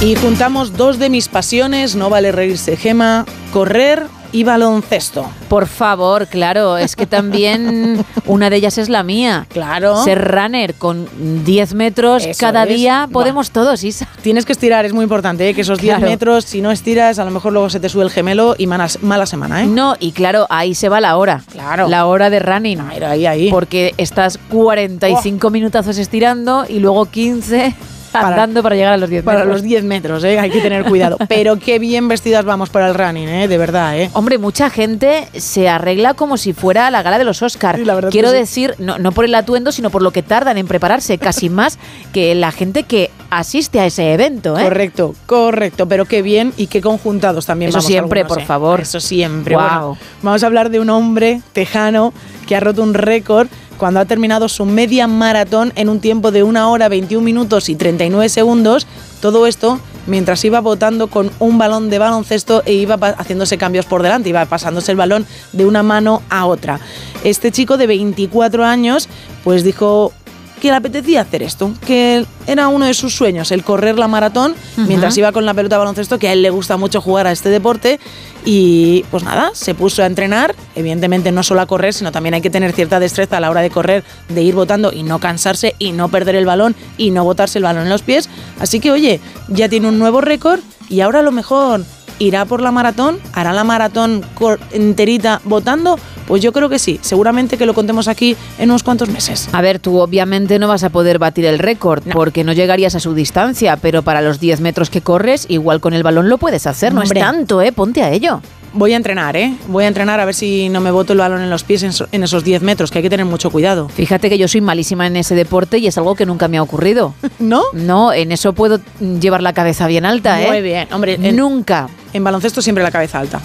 Y 0.00 0.16
juntamos 0.16 0.76
dos 0.76 0.98
de 0.98 1.08
mis 1.08 1.28
pasiones, 1.28 1.96
no 1.96 2.10
vale 2.10 2.30
reírse, 2.30 2.76
Gema, 2.76 3.24
correr 3.52 4.06
y 4.34 4.42
baloncesto. 4.44 5.24
Por 5.48 5.66
favor, 5.68 6.26
claro, 6.26 6.76
es 6.76 6.96
que 6.96 7.06
también 7.06 8.04
una 8.26 8.50
de 8.50 8.56
ellas 8.56 8.76
es 8.78 8.88
la 8.88 9.02
mía. 9.04 9.46
Claro. 9.48 10.02
Ser 10.02 10.22
runner 10.30 10.74
con 10.74 11.08
10 11.44 11.74
metros 11.74 12.26
Eso 12.26 12.38
cada 12.40 12.64
es. 12.64 12.68
día, 12.70 13.08
podemos 13.12 13.50
todos, 13.52 13.84
Isa. 13.84 14.08
Tienes 14.22 14.44
que 14.44 14.52
estirar, 14.52 14.84
es 14.84 14.92
muy 14.92 15.04
importante, 15.04 15.48
¿eh? 15.48 15.54
que 15.54 15.60
esos 15.60 15.78
10 15.78 15.98
Claro. 15.98 16.10
metros, 16.10 16.44
si 16.44 16.60
no 16.60 16.70
estiras, 16.72 17.18
a 17.20 17.24
lo 17.24 17.30
mejor 17.30 17.52
luego 17.52 17.70
se 17.70 17.78
te 17.78 17.88
sube 17.88 18.02
el 18.02 18.10
gemelo 18.10 18.56
y 18.58 18.66
malas- 18.66 18.98
mala 19.02 19.24
semana, 19.26 19.62
¿eh? 19.62 19.66
No, 19.66 19.94
y 20.00 20.10
claro, 20.10 20.46
ahí 20.50 20.74
se 20.74 20.88
va 20.88 21.00
la 21.00 21.16
hora. 21.16 21.42
Claro. 21.52 21.88
La 21.88 22.06
hora 22.06 22.28
de 22.28 22.40
running. 22.40 22.80
ahí, 22.80 23.26
ahí. 23.26 23.50
Porque 23.50 23.94
estás 23.98 24.38
45 24.50 25.50
minutazos 25.50 25.96
estirando 25.98 26.64
y 26.68 26.80
luego 26.80 27.06
15 27.06 27.74
andando 28.14 28.62
para 28.62 28.76
llegar 28.76 28.92
a 28.92 28.96
los 28.96 29.10
10 29.10 29.24
Para 29.24 29.40
metros. 29.40 29.54
los 29.56 29.62
10 29.62 29.84
metros, 29.84 30.24
¿eh? 30.24 30.38
hay 30.38 30.50
que 30.50 30.60
tener 30.60 30.84
cuidado. 30.84 31.16
Pero 31.28 31.58
qué 31.58 31.78
bien 31.78 32.08
vestidas 32.08 32.44
vamos 32.44 32.70
para 32.70 32.88
el 32.88 32.94
running, 32.94 33.28
¿eh? 33.28 33.48
de 33.48 33.58
verdad. 33.58 33.98
¿eh? 33.98 34.10
Hombre, 34.12 34.38
mucha 34.38 34.70
gente 34.70 35.28
se 35.34 35.68
arregla 35.68 36.14
como 36.14 36.36
si 36.36 36.52
fuera 36.52 36.90
la 36.90 37.02
gala 37.02 37.18
de 37.18 37.24
los 37.24 37.42
Oscars. 37.42 37.80
Quiero 38.10 38.30
sí. 38.30 38.36
decir, 38.36 38.74
no, 38.78 38.98
no 38.98 39.12
por 39.12 39.24
el 39.24 39.34
atuendo, 39.34 39.72
sino 39.72 39.90
por 39.90 40.02
lo 40.02 40.10
que 40.10 40.22
tardan 40.22 40.58
en 40.58 40.66
prepararse, 40.66 41.18
casi 41.18 41.50
más 41.50 41.78
que 42.12 42.34
la 42.34 42.52
gente 42.52 42.84
que 42.84 43.10
asiste 43.30 43.80
a 43.80 43.86
ese 43.86 44.12
evento. 44.12 44.58
¿eh? 44.58 44.64
Correcto, 44.64 45.14
correcto, 45.26 45.86
pero 45.86 46.04
qué 46.04 46.22
bien 46.22 46.52
y 46.56 46.66
qué 46.68 46.80
conjuntados 46.80 47.46
también 47.46 47.70
Eso 47.70 47.78
vamos 47.78 47.86
siempre, 47.86 48.20
algunos, 48.20 48.36
por 48.36 48.42
¿eh? 48.42 48.46
favor. 48.46 48.80
Eso 48.80 49.00
siempre. 49.00 49.54
Guau. 49.54 49.68
Bueno, 49.68 49.98
vamos 50.22 50.42
a 50.42 50.46
hablar 50.46 50.70
de 50.70 50.80
un 50.80 50.90
hombre 50.90 51.40
tejano 51.52 52.12
que 52.46 52.56
ha 52.56 52.60
roto 52.60 52.82
un 52.82 52.94
récord 52.94 53.48
cuando 53.78 54.00
ha 54.00 54.04
terminado 54.04 54.48
su 54.48 54.64
media 54.64 55.06
maratón 55.06 55.72
en 55.76 55.88
un 55.88 56.00
tiempo 56.00 56.30
de 56.30 56.42
1 56.42 56.70
hora 56.70 56.88
21 56.88 57.24
minutos 57.24 57.68
y 57.68 57.74
39 57.76 58.28
segundos. 58.28 58.86
Todo 59.20 59.46
esto 59.46 59.80
mientras 60.06 60.44
iba 60.44 60.60
botando 60.60 61.08
con 61.08 61.30
un 61.38 61.58
balón 61.58 61.90
de 61.90 61.98
baloncesto 61.98 62.62
e 62.66 62.74
iba 62.74 62.94
haciéndose 62.94 63.58
cambios 63.58 63.86
por 63.86 64.02
delante, 64.02 64.28
iba 64.28 64.44
pasándose 64.46 64.92
el 64.92 64.98
balón 64.98 65.26
de 65.52 65.66
una 65.66 65.82
mano 65.82 66.22
a 66.30 66.46
otra. 66.46 66.80
Este 67.24 67.50
chico 67.50 67.76
de 67.76 67.86
24 67.86 68.64
años 68.64 69.08
pues 69.44 69.64
dijo 69.64 70.12
que 70.60 70.68
le 70.68 70.74
apetecía 70.74 71.20
hacer 71.20 71.42
esto, 71.42 71.72
que 71.86 72.24
era 72.46 72.68
uno 72.68 72.86
de 72.86 72.94
sus 72.94 73.14
sueños, 73.14 73.50
el 73.52 73.64
correr 73.64 73.98
la 73.98 74.08
maratón 74.08 74.54
mientras 74.76 75.16
iba 75.18 75.32
con 75.32 75.44
la 75.44 75.54
pelota 75.54 75.76
de 75.76 75.78
baloncesto, 75.80 76.18
que 76.18 76.28
a 76.28 76.32
él 76.32 76.42
le 76.42 76.50
gusta 76.50 76.76
mucho 76.76 77.00
jugar 77.00 77.26
a 77.26 77.32
este 77.32 77.48
deporte. 77.48 78.00
Y 78.46 79.04
pues 79.10 79.22
nada, 79.22 79.50
se 79.54 79.74
puso 79.74 80.02
a 80.02 80.06
entrenar. 80.06 80.54
Evidentemente 80.74 81.32
no 81.32 81.42
solo 81.42 81.62
a 81.62 81.66
correr, 81.66 81.94
sino 81.94 82.12
también 82.12 82.34
hay 82.34 82.42
que 82.42 82.50
tener 82.50 82.72
cierta 82.72 83.00
destreza 83.00 83.38
a 83.38 83.40
la 83.40 83.50
hora 83.50 83.62
de 83.62 83.70
correr, 83.70 84.04
de 84.28 84.42
ir 84.42 84.54
botando 84.54 84.92
y 84.92 85.02
no 85.02 85.18
cansarse 85.18 85.74
y 85.78 85.92
no 85.92 86.08
perder 86.08 86.34
el 86.34 86.44
balón 86.44 86.74
y 86.98 87.10
no 87.10 87.24
botarse 87.24 87.58
el 87.58 87.64
balón 87.64 87.84
en 87.84 87.88
los 87.88 88.02
pies. 88.02 88.28
Así 88.60 88.80
que 88.80 88.90
oye, 88.90 89.20
ya 89.48 89.68
tiene 89.68 89.88
un 89.88 89.98
nuevo 89.98 90.20
récord 90.20 90.60
y 90.90 91.00
ahora 91.00 91.20
a 91.20 91.22
lo 91.22 91.32
mejor 91.32 91.84
irá 92.18 92.44
por 92.44 92.60
la 92.60 92.70
maratón, 92.70 93.18
hará 93.32 93.52
la 93.52 93.64
maratón 93.64 94.24
enterita 94.72 95.40
votando. 95.44 95.98
Pues 96.26 96.42
yo 96.42 96.52
creo 96.52 96.70
que 96.70 96.78
sí, 96.78 96.98
seguramente 97.02 97.58
que 97.58 97.66
lo 97.66 97.74
contemos 97.74 98.08
aquí 98.08 98.34
en 98.58 98.70
unos 98.70 98.82
cuantos 98.82 99.10
meses. 99.10 99.48
A 99.52 99.60
ver, 99.60 99.78
tú 99.78 99.98
obviamente 99.98 100.58
no 100.58 100.68
vas 100.68 100.82
a 100.82 100.88
poder 100.88 101.18
batir 101.18 101.44
el 101.44 101.58
récord 101.58 102.02
porque 102.12 102.44
no 102.44 102.54
llegarías 102.54 102.94
a 102.94 103.00
su 103.00 103.14
distancia, 103.14 103.76
pero 103.76 104.02
para 104.02 104.22
los 104.22 104.40
10 104.40 104.60
metros 104.60 104.88
que 104.88 105.02
corres, 105.02 105.44
igual 105.48 105.80
con 105.80 105.92
el 105.92 106.02
balón 106.02 106.30
lo 106.30 106.38
puedes 106.38 106.66
hacer. 106.66 106.94
No 106.94 107.02
es 107.02 107.10
tanto, 107.10 107.60
¿eh? 107.60 107.72
Ponte 107.72 108.02
a 108.02 108.10
ello. 108.10 108.40
Voy 108.74 108.92
a 108.92 108.96
entrenar, 108.96 109.36
¿eh? 109.36 109.54
Voy 109.68 109.84
a 109.84 109.88
entrenar 109.88 110.20
a 110.20 110.24
ver 110.24 110.34
si 110.34 110.68
no 110.68 110.80
me 110.80 110.90
boto 110.90 111.12
el 111.12 111.18
balón 111.20 111.40
en 111.40 111.48
los 111.48 111.62
pies 111.64 111.82
en, 111.84 111.92
so- 111.92 112.08
en 112.12 112.22
esos 112.24 112.44
10 112.44 112.60
metros, 112.62 112.90
que 112.90 112.98
hay 112.98 113.02
que 113.02 113.10
tener 113.10 113.24
mucho 113.24 113.50
cuidado. 113.50 113.88
Fíjate 113.88 114.28
que 114.28 114.36
yo 114.36 114.48
soy 114.48 114.60
malísima 114.60 115.06
en 115.06 115.16
ese 115.16 115.34
deporte 115.34 115.78
y 115.78 115.86
es 115.86 115.96
algo 115.96 116.14
que 116.16 116.26
nunca 116.26 116.48
me 116.48 116.58
ha 116.58 116.62
ocurrido. 116.62 117.14
¿No? 117.38 117.62
No, 117.72 118.12
en 118.12 118.32
eso 118.32 118.52
puedo 118.52 118.80
llevar 119.20 119.42
la 119.42 119.52
cabeza 119.52 119.86
bien 119.86 120.04
alta, 120.04 120.42
¿eh? 120.42 120.48
Muy 120.48 120.60
bien, 120.60 120.88
hombre. 120.92 121.14
en- 121.22 121.36
Nunca. 121.36 121.88
En 122.12 122.22
baloncesto 122.24 122.60
siempre 122.62 122.82
la 122.84 122.90
cabeza 122.90 123.20
alta. 123.20 123.40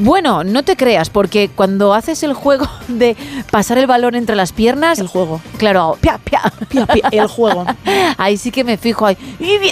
Bueno, 0.00 0.44
no 0.44 0.62
te 0.62 0.76
creas, 0.76 1.10
porque 1.10 1.50
cuando 1.54 1.94
haces 1.94 2.22
el 2.22 2.32
juego 2.32 2.66
de 2.88 3.16
pasar 3.50 3.78
el 3.78 3.86
balón 3.86 4.14
entre 4.14 4.36
las 4.36 4.52
piernas. 4.52 4.98
El 4.98 5.08
juego. 5.08 5.40
Claro, 5.58 5.98
pia, 6.00 6.18
pia. 6.18 6.40
Pia, 6.68 6.86
pia, 6.86 7.08
el 7.22 7.28
juego. 7.28 7.66
Ahí 8.18 8.36
sí 8.36 8.50
que 8.50 8.64
me 8.64 8.76
fijo 8.76 9.06
ahí. 9.06 9.16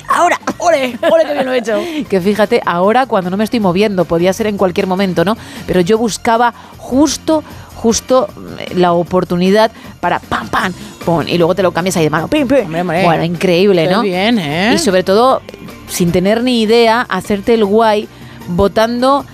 Ahora, 0.09 0.39
¡Ole! 0.61 0.99
¡Ole 1.11 1.25
que 1.25 1.33
bien 1.33 1.47
lo 1.47 1.53
he 1.53 1.59
hecho! 1.59 1.81
que 2.09 2.21
fíjate, 2.21 2.61
ahora 2.65 3.07
cuando 3.07 3.31
no 3.31 3.37
me 3.37 3.45
estoy 3.45 3.61
moviendo, 3.61 4.05
podía 4.05 4.33
ser 4.33 4.47
en 4.47 4.57
cualquier 4.57 4.87
momento, 4.87 5.25
¿no? 5.25 5.37
Pero 5.67 5.81
yo 5.81 5.99
buscaba 5.99 6.53
justo, 6.77 7.43
justo 7.77 8.29
mm, 8.37 8.79
la 8.79 8.93
oportunidad 8.93 9.71
para 10.01 10.19
pam, 10.19 10.49
pam, 10.49 10.73
pum, 11.05 11.27
y 11.27 11.39
luego 11.39 11.55
te 11.55 11.63
lo 11.63 11.73
cambias 11.73 11.97
ahí 11.97 12.05
de 12.05 12.11
mano, 12.11 12.29
pim, 12.29 12.47
pim. 12.47 12.71
Bueno, 12.71 13.25
increíble, 13.25 13.87
Qué 13.87 13.91
¿no? 13.93 14.03
bien, 14.03 14.39
¿eh? 14.39 14.73
Y 14.75 14.79
sobre 14.79 15.03
todo, 15.03 15.41
sin 15.89 16.13
tener 16.13 16.43
ni 16.43 16.61
idea, 16.61 17.07
hacerte 17.09 17.55
el 17.55 17.65
guay, 17.65 18.09
botando 18.49 19.25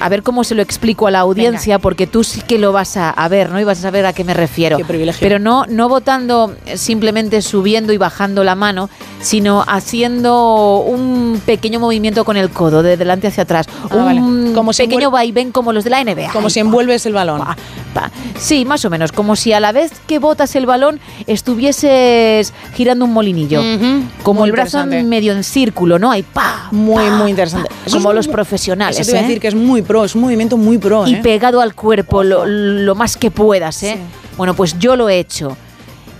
a 0.00 0.08
ver 0.08 0.22
cómo 0.22 0.44
se 0.44 0.54
lo 0.54 0.62
explico 0.62 1.06
a 1.06 1.10
la 1.10 1.20
audiencia, 1.20 1.78
porque 1.78 2.06
tú 2.06 2.24
sí 2.24 2.40
que 2.40 2.58
lo 2.58 2.72
vas 2.72 2.96
a, 2.96 3.10
a 3.10 3.28
ver, 3.28 3.50
¿no? 3.50 3.60
Y 3.60 3.64
vas 3.64 3.78
a 3.78 3.82
saber 3.82 4.06
a 4.06 4.12
qué 4.12 4.24
me 4.24 4.34
refiero. 4.34 4.76
Qué 4.76 4.84
privilegio. 4.84 5.20
Pero 5.20 5.38
no, 5.38 5.64
no 5.66 5.88
votando 5.88 6.54
eh, 6.66 6.76
simplemente 6.76 7.42
subiendo 7.42 7.92
y 7.92 7.96
bajando 7.98 8.44
la 8.44 8.54
mano, 8.54 8.88
sino 9.20 9.64
haciendo 9.66 10.78
un 10.86 11.40
pequeño 11.44 11.80
movimiento 11.80 12.24
con 12.24 12.36
el 12.36 12.50
codo, 12.50 12.82
de 12.82 12.96
delante 12.96 13.26
hacia 13.26 13.42
atrás. 13.42 13.66
Ah, 13.90 13.96
un 13.96 14.04
vale. 14.04 14.52
Como 14.54 14.72
si 14.72 14.84
pequeño 14.84 15.10
vaivén 15.10 15.52
como 15.52 15.72
los 15.72 15.84
de 15.84 15.90
la 15.90 16.02
NBA. 16.04 16.32
Como 16.32 16.50
si 16.50 16.60
envuelves 16.60 17.04
el 17.06 17.12
balón. 17.12 17.42
Pa. 17.94 18.10
Sí, 18.38 18.64
más 18.64 18.84
o 18.84 18.90
menos, 18.90 19.12
como 19.12 19.34
si 19.34 19.52
a 19.52 19.60
la 19.60 19.72
vez 19.72 19.92
que 20.06 20.18
botas 20.18 20.54
el 20.56 20.66
balón 20.66 21.00
estuvieses 21.26 22.52
girando 22.74 23.04
un 23.04 23.12
molinillo. 23.12 23.62
Como 24.22 24.40
Muy 24.40 24.48
el 24.48 24.52
brazo 24.52 24.84
medio 24.86 25.32
en 25.32 25.44
círculo, 25.44 25.98
¿no? 25.98 26.10
Hay 26.10 26.22
pa. 26.22 26.68
Muy, 26.70 27.04
muy 27.10 27.30
interesante. 27.30 27.68
Eso 27.84 27.96
como 27.96 28.12
los 28.12 28.26
muy- 28.26 28.34
profesionales. 28.34 29.00
Eso 29.00 29.06
te 29.06 29.12
iba 29.12 29.18
a 29.20 29.22
¿eh? 29.22 29.26
decir 29.26 29.40
que 29.40 29.48
es 29.48 29.54
muy 29.54 29.82
pro, 29.88 30.04
es 30.04 30.14
un 30.14 30.20
movimiento 30.20 30.56
muy 30.56 30.78
pro. 30.78 31.08
y 31.08 31.14
¿eh? 31.14 31.20
pegado 31.20 31.60
al 31.60 31.74
cuerpo 31.74 32.22
lo, 32.22 32.46
lo 32.46 32.94
más 32.94 33.16
que 33.16 33.32
puedas, 33.32 33.82
¿eh? 33.82 33.98
Bueno, 34.36 34.54
pues 34.54 34.78
yo 34.78 34.94
lo 34.94 35.08
he 35.08 35.18
hecho. 35.18 35.56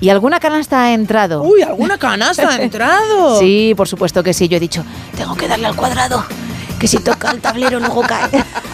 ¿Y 0.00 0.10
alguna 0.10 0.38
canasta 0.40 0.82
ha 0.82 0.92
entrado? 0.94 1.42
Uy, 1.42 1.62
alguna 1.62 1.98
canasta 1.98 2.48
ha 2.48 2.62
entrado. 2.62 3.38
Sí, 3.38 3.74
por 3.76 3.86
supuesto 3.88 4.22
que 4.22 4.32
sí. 4.32 4.48
Yo 4.48 4.56
he 4.56 4.60
dicho, 4.60 4.84
tengo 5.16 5.36
que 5.36 5.46
darle 5.46 5.66
al 5.66 5.76
cuadrado, 5.76 6.24
que 6.78 6.88
si 6.88 6.98
toca 6.98 7.30
el 7.30 7.40
tablero 7.40 7.80
luego 7.80 8.02
cae. 8.02 8.28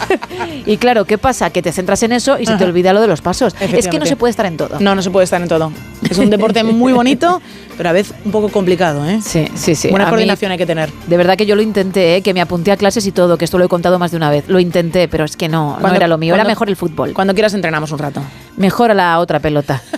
y 0.65 0.77
claro, 0.77 1.05
¿qué 1.05 1.17
pasa? 1.17 1.49
Que 1.49 1.61
te 1.61 1.71
centras 1.71 2.03
en 2.03 2.11
eso 2.11 2.39
y 2.39 2.45
se 2.45 2.55
te 2.55 2.63
olvida 2.63 2.93
lo 2.93 3.01
de 3.01 3.07
los 3.07 3.21
pasos. 3.21 3.55
Es 3.59 3.87
que 3.87 3.99
no 3.99 4.05
se 4.05 4.15
puede 4.15 4.31
estar 4.31 4.45
en 4.45 4.57
todo. 4.57 4.79
No, 4.79 4.95
no 4.95 5.01
se 5.01 5.09
puede 5.09 5.23
estar 5.23 5.41
en 5.41 5.47
todo. 5.47 5.71
Es 6.09 6.17
un 6.17 6.29
deporte 6.29 6.63
muy 6.63 6.93
bonito, 6.93 7.41
pero 7.77 7.89
a 7.89 7.91
veces 7.91 8.13
un 8.23 8.31
poco 8.31 8.49
complicado, 8.49 9.05
¿eh? 9.07 9.19
Sí, 9.23 9.47
sí, 9.55 9.75
sí. 9.75 9.89
Buena 9.89 10.05
A 10.05 10.07
mí- 10.07 10.11
coordinación 10.11 10.51
hay 10.51 10.57
que 10.57 10.65
tener. 10.65 10.91
De 11.07 11.17
verdad 11.17 11.35
que 11.37 11.45
yo 11.45 11.55
lo 11.55 11.61
intenté, 11.61 12.17
¿eh? 12.17 12.21
que 12.21 12.33
me 12.33 12.41
apunté 12.41 12.71
a 12.71 12.77
clases 12.77 13.05
y 13.05 13.11
todo, 13.11 13.37
que 13.37 13.45
esto 13.45 13.57
lo 13.57 13.65
he 13.65 13.69
contado 13.69 13.97
más 13.99 14.11
de 14.11 14.17
una 14.17 14.29
vez. 14.29 14.45
Lo 14.47 14.59
intenté, 14.59 15.07
pero 15.07 15.25
es 15.25 15.35
que 15.35 15.49
no, 15.49 15.77
no 15.79 15.93
era 15.93 16.07
lo 16.07 16.17
mío. 16.17 16.35
Era 16.35 16.43
mejor 16.43 16.69
el 16.69 16.75
fútbol. 16.75 17.13
Cuando 17.13 17.33
quieras 17.33 17.53
entrenamos 17.53 17.91
un 17.91 17.99
rato. 17.99 18.21
Mejor 18.57 18.91
a 18.91 18.93
la 18.93 19.19
otra 19.19 19.39
pelota. 19.39 19.81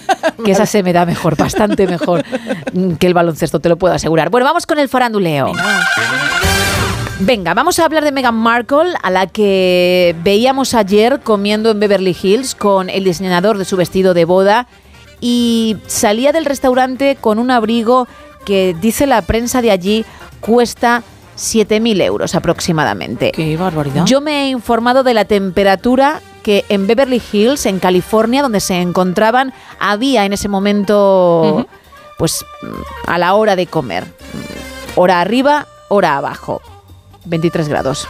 Que 0.44 0.52
esa 0.52 0.66
se 0.68 0.84
me 0.84 0.94
da 0.94 1.06
mejor, 1.06 1.36
bastante 1.36 1.88
mejor 1.88 2.24
mm, 2.72 2.94
que 2.94 3.08
el 3.08 3.14
baloncesto, 3.16 3.60
te 3.60 3.70
lo 3.70 3.78
puedo 3.78 3.96
asegurar. 3.96 4.30
Bueno, 4.30 4.46
vamos 4.46 4.68
con 4.68 4.78
el 4.78 4.88
faranduleo. 4.88 5.52
Venga, 7.19 7.56
vamos 7.56 7.80
a 7.80 7.85
hablar 7.85 8.03
de 8.03 8.11
Meghan 8.11 8.35
Markle, 8.35 8.94
a 9.02 9.10
la 9.10 9.26
que 9.26 10.15
veíamos 10.23 10.76
ayer 10.76 11.19
comiendo 11.22 11.72
en 11.72 11.80
Beverly 11.80 12.15
Hills 12.22 12.53
con 12.53 12.91
el 12.91 13.06
diseñador 13.06 13.57
de 13.57 13.65
su 13.65 13.76
vestido 13.76 14.14
de 14.14 14.23
boda 14.23 14.68
y 15.19 15.77
salía 15.88 16.31
del 16.31 16.45
restaurante 16.45 17.18
con 17.19 17.39
un 17.39 17.49
abrigo 17.49 18.07
que 18.45 18.76
dice 18.80 19.07
la 19.07 19.23
prensa 19.23 19.64
de 19.64 19.72
allí 19.72 20.06
cuesta 20.41 21.02
7.000 21.38 22.03
euros 22.03 22.35
aproximadamente. 22.35 23.31
Qué 23.31 23.57
barbaridad. 23.57 24.06
Yo 24.06 24.22
me 24.22 24.44
he 24.44 24.49
informado 24.49 25.02
de 25.02 25.15
la 25.15 25.26
temperatura 25.26 26.22
que 26.44 26.65
en 26.69 26.85
Beverly 26.85 27.22
Hills, 27.31 27.65
en 27.65 27.80
California, 27.80 28.44
donde 28.44 28.60
se 28.60 28.80
encontraban, 28.80 29.53
había 29.80 30.23
en 30.26 30.34
ese 30.34 30.49
momento, 30.49 31.65
pues 32.19 32.45
a 33.07 33.18
la 33.18 33.34
hora 33.34 33.56
de 33.56 33.65
comer. 33.65 34.06
Hora 34.95 35.19
arriba, 35.19 35.65
hora 35.89 36.15
abajo. 36.15 36.61
23 37.28 37.68
grados. 37.68 38.08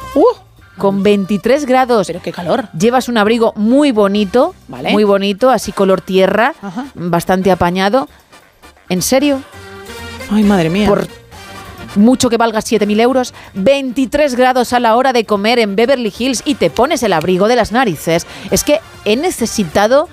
Con 0.77 1.02
23 1.03 1.65
grados. 1.65 2.07
Pero 2.07 2.22
qué 2.22 2.31
calor. 2.31 2.69
Llevas 2.77 3.10
un 3.10 3.18
abrigo 3.18 3.53
muy 3.56 3.91
bonito, 3.91 4.53
Vale. 4.68 4.91
muy 4.91 5.03
bonito, 5.03 5.49
así 5.49 5.72
color 5.72 6.02
tierra, 6.02 6.53
Ajá. 6.61 6.85
bastante 6.94 7.52
apañado. 7.52 8.07
¿En 8.89 9.02
serio? 9.02 9.41
Ay, 10.31 10.44
madre 10.44 10.69
mía. 10.69 10.88
Por 10.88 11.07
mucho 11.95 12.30
que 12.30 12.38
valga 12.38 12.60
7.000 12.60 12.99
euros, 13.02 13.34
23 13.56 14.35
grados 14.35 14.72
a 14.73 14.80
la 14.80 14.95
hora 14.95 15.14
de 15.14 15.26
comer 15.26 15.57
en 15.57 15.76
Beverly 15.76 16.14
Hills 16.15 16.44
y 16.45 16.56
te 16.56 16.69
pones 16.69 17.02
el 17.02 17.14
abrigo 17.14 17.48
de 17.48 17.56
las 17.56 17.72
narices. 17.72 18.27
Es 18.52 18.64
que 18.64 18.80
he 19.03 19.15
necesitado 19.15 20.07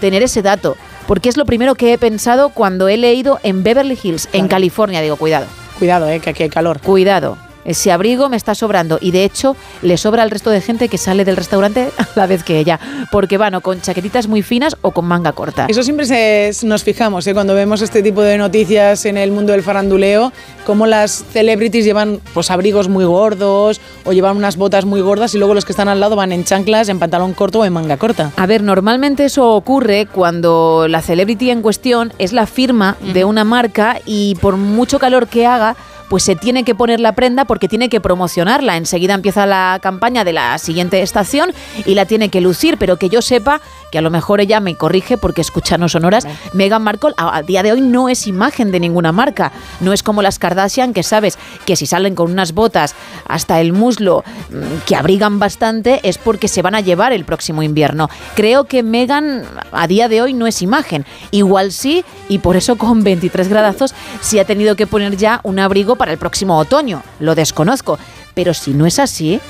tener 0.00 0.22
ese 0.22 0.40
dato, 0.40 0.76
porque 1.06 1.28
es 1.28 1.36
lo 1.36 1.44
primero 1.44 1.74
que 1.74 1.92
he 1.92 1.98
pensado 1.98 2.48
cuando 2.50 2.88
he 2.88 2.96
leído 2.96 3.38
en 3.42 3.62
Beverly 3.62 3.98
Hills, 4.02 4.28
en. 4.32 4.48
California. 4.48 5.02
Digo, 5.02 5.16
cuidado, 5.16 5.46
Cuidado, 5.78 6.08
eh, 6.08 6.20
que 6.20 6.30
aquí 6.30 6.42
hay 6.44 6.48
calor. 6.48 6.80
cuidado. 6.80 7.36
Ese 7.66 7.92
abrigo 7.92 8.28
me 8.28 8.36
está 8.36 8.54
sobrando 8.54 8.98
y 9.00 9.10
de 9.10 9.24
hecho 9.24 9.56
le 9.82 9.96
sobra 9.98 10.22
al 10.22 10.30
resto 10.30 10.50
de 10.50 10.60
gente 10.60 10.88
que 10.88 10.96
sale 10.98 11.24
del 11.24 11.36
restaurante 11.36 11.90
a 11.98 12.06
la 12.14 12.26
vez 12.26 12.42
que 12.44 12.58
ella, 12.58 12.80
porque 13.12 13.36
van 13.36 13.54
o 13.56 13.60
con 13.60 13.80
chaquetitas 13.80 14.26
muy 14.28 14.42
finas 14.42 14.76
o 14.82 14.92
con 14.92 15.04
manga 15.04 15.32
corta. 15.32 15.66
Eso 15.68 15.82
siempre 15.82 16.06
se- 16.06 16.52
nos 16.66 16.82
fijamos 16.84 17.26
¿eh? 17.26 17.34
cuando 17.34 17.54
vemos 17.54 17.82
este 17.82 18.02
tipo 18.02 18.22
de 18.22 18.38
noticias 18.38 19.04
en 19.04 19.16
el 19.18 19.32
mundo 19.32 19.52
del 19.52 19.62
faranduleo, 19.62 20.32
cómo 20.64 20.86
las 20.86 21.24
celebrities 21.32 21.84
llevan 21.84 22.20
pues 22.32 22.50
abrigos 22.50 22.88
muy 22.88 23.04
gordos 23.04 23.80
o 24.04 24.12
llevan 24.12 24.36
unas 24.36 24.56
botas 24.56 24.84
muy 24.84 25.00
gordas 25.00 25.34
y 25.34 25.38
luego 25.38 25.54
los 25.54 25.64
que 25.64 25.72
están 25.72 25.88
al 25.88 26.00
lado 26.00 26.16
van 26.16 26.32
en 26.32 26.44
chanclas, 26.44 26.88
en 26.88 26.98
pantalón 26.98 27.34
corto 27.34 27.60
o 27.60 27.64
en 27.64 27.72
manga 27.72 27.96
corta. 27.96 28.30
A 28.36 28.46
ver, 28.46 28.62
normalmente 28.62 29.24
eso 29.24 29.50
ocurre 29.54 30.06
cuando 30.06 30.86
la 30.88 31.02
celebrity 31.02 31.50
en 31.50 31.62
cuestión 31.62 32.12
es 32.18 32.32
la 32.32 32.46
firma 32.46 32.96
de 33.12 33.24
una 33.24 33.44
marca 33.44 33.98
y 34.06 34.34
por 34.36 34.56
mucho 34.56 34.98
calor 34.98 35.26
que 35.28 35.46
haga, 35.46 35.76
pues 36.08 36.22
se 36.22 36.36
tiene 36.36 36.64
que 36.64 36.74
poner 36.74 37.00
la 37.00 37.12
prenda 37.12 37.44
porque 37.44 37.68
tiene 37.68 37.88
que 37.88 38.00
promocionarla. 38.00 38.76
Enseguida 38.76 39.14
empieza 39.14 39.46
la 39.46 39.78
campaña 39.82 40.24
de 40.24 40.32
la 40.32 40.58
siguiente 40.58 41.02
estación 41.02 41.52
y 41.84 41.94
la 41.94 42.06
tiene 42.06 42.28
que 42.28 42.40
lucir, 42.40 42.76
pero 42.78 42.96
que 42.96 43.08
yo 43.08 43.22
sepa 43.22 43.60
que 43.90 43.98
a 43.98 44.02
lo 44.02 44.10
mejor 44.10 44.40
ella 44.40 44.60
me 44.60 44.74
corrige 44.74 45.16
porque 45.16 45.40
escucha 45.40 45.78
no 45.78 45.88
sonoras. 45.88 46.26
Meghan 46.52 46.82
Markle 46.82 47.12
a, 47.16 47.36
a 47.36 47.42
día 47.42 47.62
de 47.62 47.72
hoy 47.72 47.80
no 47.80 48.08
es 48.08 48.26
imagen 48.26 48.70
de 48.70 48.80
ninguna 48.80 49.12
marca. 49.12 49.52
No 49.80 49.92
es 49.92 50.02
como 50.02 50.22
las 50.22 50.38
Kardashian 50.38 50.92
que 50.92 51.02
sabes 51.02 51.38
que 51.64 51.76
si 51.76 51.86
salen 51.86 52.14
con 52.14 52.30
unas 52.30 52.52
botas 52.52 52.94
hasta 53.26 53.60
el 53.60 53.72
muslo 53.72 54.24
mm, 54.50 54.86
que 54.86 54.96
abrigan 54.96 55.38
bastante 55.38 56.00
es 56.02 56.18
porque 56.18 56.48
se 56.48 56.62
van 56.62 56.74
a 56.74 56.80
llevar 56.80 57.12
el 57.12 57.24
próximo 57.24 57.62
invierno. 57.62 58.08
Creo 58.34 58.64
que 58.64 58.82
Meghan 58.82 59.44
a 59.72 59.86
día 59.86 60.08
de 60.08 60.22
hoy 60.22 60.34
no 60.34 60.46
es 60.46 60.62
imagen. 60.62 61.04
Igual 61.30 61.72
sí, 61.72 62.04
y 62.28 62.38
por 62.38 62.56
eso 62.56 62.76
con 62.76 63.02
23 63.02 63.48
gradazos 63.48 63.94
sí 64.20 64.38
ha 64.38 64.44
tenido 64.44 64.76
que 64.76 64.86
poner 64.86 65.16
ya 65.16 65.40
un 65.42 65.58
abrigo 65.58 65.95
para 65.96 66.12
el 66.12 66.18
próximo 66.18 66.56
otoño. 66.58 67.02
Lo 67.20 67.34
desconozco. 67.34 67.98
Pero 68.34 68.54
si 68.54 68.74
no 68.74 68.86
es 68.86 68.98
así, 68.98 69.40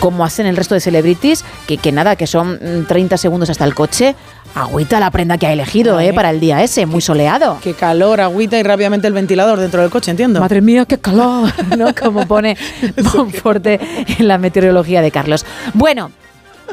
como 0.00 0.24
hacen 0.24 0.46
el 0.46 0.56
resto 0.56 0.74
de 0.74 0.80
celebrities, 0.80 1.44
que, 1.66 1.78
que 1.78 1.92
nada, 1.92 2.16
que 2.16 2.26
son 2.26 2.54
mm, 2.54 2.86
30 2.86 3.16
segundos 3.16 3.50
hasta 3.50 3.64
el 3.64 3.74
coche, 3.74 4.14
agüita 4.54 5.00
la 5.00 5.10
prenda 5.10 5.38
que 5.38 5.46
ha 5.46 5.52
elegido, 5.52 6.00
¿eh? 6.00 6.12
Para 6.12 6.30
el 6.30 6.40
día 6.40 6.62
ese, 6.62 6.86
muy 6.86 7.00
soleado. 7.00 7.58
Qué 7.62 7.74
calor, 7.74 8.20
agüita 8.20 8.58
y 8.58 8.62
rápidamente 8.62 9.06
el 9.06 9.12
ventilador 9.12 9.58
dentro 9.58 9.82
del 9.82 9.90
coche, 9.90 10.10
entiendo. 10.10 10.40
Madre 10.40 10.60
mía, 10.60 10.84
qué 10.86 10.98
calor, 10.98 11.52
¿no? 11.76 11.94
Como 11.94 12.26
pone 12.26 12.56
Monforte 13.14 13.80
en 14.18 14.28
la 14.28 14.38
meteorología 14.38 15.02
de 15.02 15.10
Carlos. 15.10 15.44
Bueno, 15.74 16.10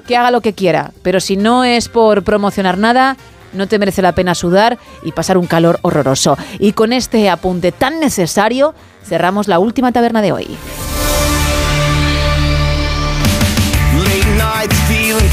que 0.07 0.17
haga 0.17 0.31
lo 0.31 0.41
que 0.41 0.53
quiera, 0.53 0.91
pero 1.01 1.19
si 1.19 1.38
no 1.38 1.63
es 1.63 1.89
por 1.89 2.23
promocionar 2.23 2.77
nada, 2.77 3.17
no 3.53 3.67
te 3.67 3.80
merece 3.80 4.01
la 4.01 4.13
pena 4.13 4.34
sudar 4.34 4.77
y 5.03 5.11
pasar 5.11 5.38
un 5.38 5.45
calor 5.45 5.80
horroroso. 5.81 6.38
Y 6.59 6.73
con 6.73 6.93
este 6.93 7.30
apunte 7.30 7.71
tan 7.71 7.99
necesario, 7.99 8.73
cerramos 9.03 9.47
la 9.47 9.59
última 9.59 9.91
taberna 9.91 10.21
de 10.21 10.31
hoy. 10.31 10.57
Late 13.97 14.30
nights 14.38 14.80
feeling 14.88 15.30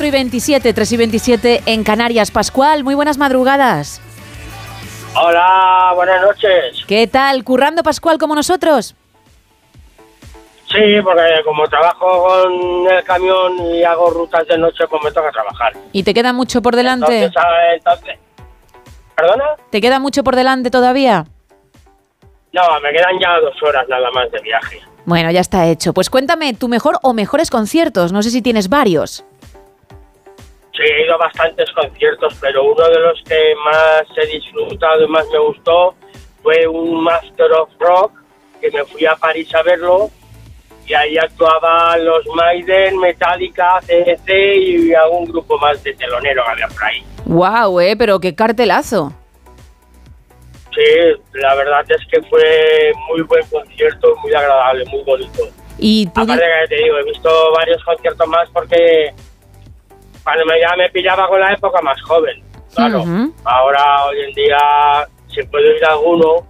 y 0.04 0.12
27, 0.12 0.74
3 0.74 0.92
y 0.92 0.98
27 0.98 1.64
en 1.66 1.84
Canarias. 1.84 2.32
Pascual, 2.32 2.84
muy 2.84 2.96
buenas 2.96 3.18
madrugadas. 3.18 4.02
Hola, 5.18 5.92
buenas 5.96 6.22
noches. 6.22 6.84
¿Qué 6.88 7.08
tal? 7.08 7.44
¿Currando 7.44 7.84
Pascual 7.84 8.18
como 8.18 8.36
nosotros? 8.36 8.96
Sí, 10.68 11.02
porque 11.04 11.22
como 11.46 11.68
trabajo 11.68 12.28
con 12.28 12.92
el 12.92 13.04
camión 13.04 13.58
y 13.66 13.84
hago 13.84 14.10
rutas 14.10 14.46
de 14.48 14.58
noche, 14.58 14.86
pues 14.90 15.02
me 15.04 15.12
toca 15.12 15.32
trabajar. 15.32 15.74
¿Y 15.94 16.04
te 16.04 16.14
queda 16.14 16.34
mucho 16.34 16.62
por 16.62 16.76
delante? 16.76 17.26
Entonces, 17.26 17.42
entonces- 17.78 18.20
¿Perdona? 19.16 19.46
¿Te 19.70 19.80
queda 19.80 20.00
mucho 20.00 20.24
por 20.24 20.36
delante 20.36 20.70
todavía? 20.70 21.26
No, 22.52 22.62
me 22.82 22.92
quedan 22.92 23.18
ya 23.22 23.40
dos 23.40 23.56
horas 23.64 23.86
nada 23.88 24.10
más 24.12 24.30
de 24.32 24.40
viaje. 24.42 24.82
Bueno, 25.06 25.32
ya 25.32 25.40
está 25.40 25.68
hecho. 25.68 25.94
Pues 25.94 26.10
cuéntame 26.10 26.54
tu 26.54 26.68
mejor 26.68 26.98
o 27.04 27.14
mejores 27.14 27.50
conciertos. 27.50 28.12
No 28.12 28.22
sé 28.24 28.32
si 28.32 28.42
tienes 28.42 28.68
varios. 28.68 29.24
Sí, 30.76 30.84
he 30.84 31.06
ido 31.06 31.16
a 31.16 31.18
bastantes 31.18 31.72
conciertos, 31.72 32.38
pero 32.42 32.64
uno 32.64 32.88
de 32.90 33.00
los 33.00 33.22
que 33.24 33.54
más 33.64 34.04
he 34.18 34.28
disfrutado 34.28 35.06
y 35.06 35.08
más 35.08 35.26
me 35.32 35.40
gustó 35.40 35.96
fue 36.44 36.68
un 36.68 37.04
Master 37.04 37.52
of 37.54 37.70
Rock, 37.80 38.12
que 38.60 38.70
me 38.72 38.84
fui 38.86 39.06
a 39.06 39.16
París 39.16 39.54
a 39.56 39.64
verlo, 39.64 40.10
y 40.86 40.94
ahí 40.94 41.18
actuaban 41.18 42.04
los 42.06 42.26
Maiden, 42.28 43.00
Metallica, 43.00 43.80
CDC 43.82 44.30
y 44.30 44.94
algún 44.94 45.26
grupo 45.26 45.58
más 45.58 45.82
de 45.84 45.94
telonero 45.94 46.44
que 46.44 46.52
había 46.52 46.68
por 46.68 46.84
ahí. 46.84 47.04
Wow, 47.26 47.80
eh, 47.80 47.96
pero 47.98 48.20
qué 48.20 48.36
cartelazo. 48.36 49.14
Sí, 50.76 50.82
la 51.34 51.56
verdad 51.56 51.86
es 51.88 52.06
que 52.12 52.22
fue 52.28 52.92
muy 53.10 53.22
buen 53.22 53.48
concierto, 53.48 54.14
muy 54.22 54.34
agradable, 54.34 54.84
muy 54.86 55.04
bonito. 55.04 55.44
Y 55.78 56.06
tú 56.08 56.22
Aparte 56.22 56.44
que 56.44 56.76
te 56.76 56.84
digo, 56.84 56.98
he 56.98 57.04
visto 57.04 57.30
varios 57.56 57.84
conciertos 57.84 58.28
más 58.28 58.50
porque 58.52 59.14
cuando 60.26 60.46
me, 60.46 60.60
ya 60.60 60.76
me 60.76 60.90
pillaba 60.90 61.30
con 61.30 61.40
la 61.40 61.54
época 61.54 61.82
más 61.82 62.02
joven. 62.02 62.44
Claro, 62.74 63.06
ahora 63.46 64.06
hoy 64.08 64.18
en 64.28 64.34
día 64.34 64.58
si 65.28 65.42
puedo 65.44 65.64
ir 65.64 65.86
a 65.86 65.94
alguno, 65.94 66.46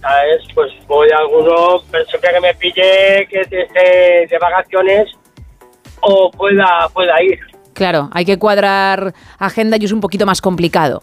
¿sabes? 0.00 0.42
Pues 0.54 0.70
voy 0.86 1.08
a 1.10 1.18
alguno, 1.18 1.82
pero 1.90 2.04
siempre 2.04 2.30
que 2.32 2.40
me 2.40 2.54
pille 2.54 3.26
que 3.28 3.40
esté 3.40 4.26
de 4.30 4.38
vacaciones 4.40 5.08
o 6.02 6.30
pueda, 6.30 6.88
pueda 6.92 7.14
ir. 7.22 7.40
Claro, 7.72 8.10
hay 8.12 8.24
que 8.24 8.38
cuadrar 8.38 9.14
agenda 9.38 9.76
y 9.80 9.84
es 9.84 9.92
un 9.92 10.00
poquito 10.00 10.26
más 10.26 10.40
complicado. 10.40 11.02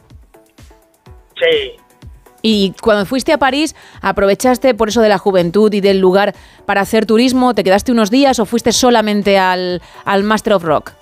Sí, 1.39 1.77
Y 2.41 2.73
cuando 2.81 3.05
fuiste 3.05 3.33
a 3.33 3.37
París, 3.37 3.75
¿aprovechaste 4.01 4.73
por 4.75 4.89
eso 4.89 5.01
de 5.01 5.09
la 5.09 5.17
juventud 5.17 5.73
y 5.73 5.81
del 5.81 5.99
lugar 5.99 6.35
para 6.65 6.81
hacer 6.81 7.05
turismo? 7.05 7.53
¿Te 7.53 7.63
quedaste 7.63 7.91
unos 7.91 8.11
días 8.11 8.39
o 8.39 8.45
fuiste 8.45 8.71
solamente 8.71 9.37
al, 9.37 9.81
al 10.05 10.23
Master 10.23 10.53
of 10.53 10.63
Rock? 10.63 10.98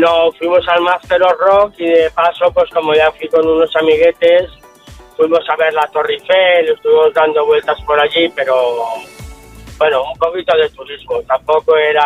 No, 0.00 0.32
fuimos 0.38 0.66
al 0.66 0.80
Master 0.80 1.22
of 1.22 1.34
Rock 1.38 1.74
y 1.76 1.84
de 1.84 2.10
paso, 2.12 2.50
pues 2.54 2.70
como 2.70 2.94
ya 2.94 3.12
fui 3.12 3.28
con 3.28 3.46
unos 3.46 3.70
amiguetes, 3.76 4.50
fuimos 5.14 5.40
a 5.46 5.56
ver 5.56 5.74
la 5.74 5.86
Torre 5.88 6.14
Eiffel, 6.14 6.70
estuvimos 6.74 7.12
dando 7.12 7.44
vueltas 7.44 7.76
por 7.82 8.00
allí, 8.00 8.32
pero 8.34 8.54
bueno, 9.76 10.02
un 10.10 10.18
poquito 10.18 10.56
de 10.56 10.70
turismo. 10.70 11.20
Tampoco 11.28 11.76
era 11.76 12.02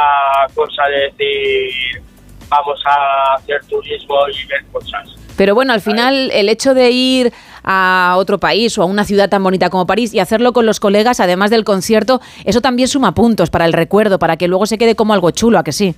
cosa 0.57 0.87
de 0.87 1.13
decir, 1.13 2.03
vamos 2.49 2.83
a 2.85 3.35
hacer 3.35 3.65
turismo 3.67 4.17
y 4.29 4.45
ver 4.47 4.65
cosas. 4.73 5.15
Pero 5.37 5.55
bueno, 5.55 5.73
al 5.73 5.81
final 5.81 6.33
el 6.33 6.49
hecho 6.49 6.75
de 6.75 6.91
ir 6.91 7.33
a 7.63 8.15
otro 8.19 8.39
país 8.39 8.77
o 8.77 8.83
a 8.83 8.87
una 8.87 9.05
ciudad 9.05 9.29
tan 9.29 9.45
bonita 9.45 9.71
como 9.71 9.87
París 9.87 10.13
y 10.13 10.19
hacerlo 10.19 10.53
con 10.53 10.67
los 10.67 10.81
colegas, 10.81 11.21
además 11.21 11.51
del 11.51 11.63
concierto, 11.63 12.21
eso 12.45 12.61
también 12.61 12.89
suma 12.89 13.15
puntos 13.15 13.51
para 13.51 13.67
el 13.67 13.73
recuerdo, 13.73 14.19
para 14.19 14.37
que 14.37 14.49
luego 14.49 14.67
se 14.67 14.79
quede 14.79 14.97
como 14.97 15.15
algo 15.15 15.31
chulo, 15.31 15.61
¿a 15.61 15.63
que 15.63 15.71
sí? 15.71 15.95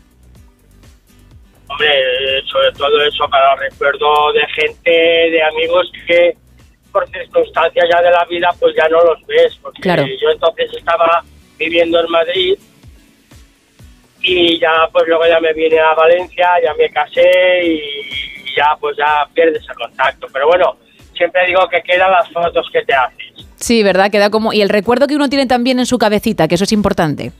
Hombre, 1.76 2.38
eh, 2.38 2.42
sobre 2.50 2.72
todo 2.72 3.02
eso 3.02 3.28
para 3.28 3.54
recuerdo 3.56 4.32
de 4.32 4.46
gente, 4.54 4.90
de 4.90 5.42
amigos 5.42 5.92
que 6.06 6.34
por 6.90 7.06
circunstancias 7.10 7.84
ya 7.92 8.00
de 8.00 8.10
la 8.10 8.24
vida 8.24 8.48
pues 8.58 8.74
ya 8.74 8.88
no 8.88 9.02
los 9.04 9.26
ves. 9.26 9.54
Porque 9.60 9.82
Claro. 9.82 10.06
yo 10.06 10.30
entonces 10.30 10.70
estaba 10.74 11.22
viviendo 11.58 12.00
en 12.00 12.10
Madrid 12.10 12.54
y 14.22 14.58
ya 14.58 14.88
pues 14.90 15.04
luego 15.06 15.26
ya 15.26 15.38
me 15.38 15.52
vine 15.52 15.78
a 15.78 15.92
Valencia, 15.94 16.48
ya 16.64 16.72
me 16.74 16.88
casé 16.88 17.62
y 17.66 17.80
ya 18.56 18.74
pues 18.80 18.96
ya 18.96 19.28
pierdes 19.34 19.62
el 19.68 19.74
contacto. 19.74 20.28
Pero 20.32 20.46
bueno, 20.46 20.78
siempre 21.14 21.46
digo 21.46 21.68
que 21.68 21.82
quedan 21.82 22.10
las 22.10 22.30
fotos 22.30 22.66
que 22.72 22.82
te 22.86 22.94
haces. 22.94 23.46
Sí, 23.56 23.82
¿verdad? 23.82 24.10
Queda 24.10 24.30
como... 24.30 24.54
Y 24.54 24.62
el 24.62 24.70
recuerdo 24.70 25.06
que 25.06 25.16
uno 25.16 25.28
tiene 25.28 25.44
también 25.46 25.78
en 25.78 25.84
su 25.86 25.98
cabecita, 25.98 26.48
que 26.48 26.54
eso 26.54 26.64
es 26.64 26.72
importante. 26.72 27.32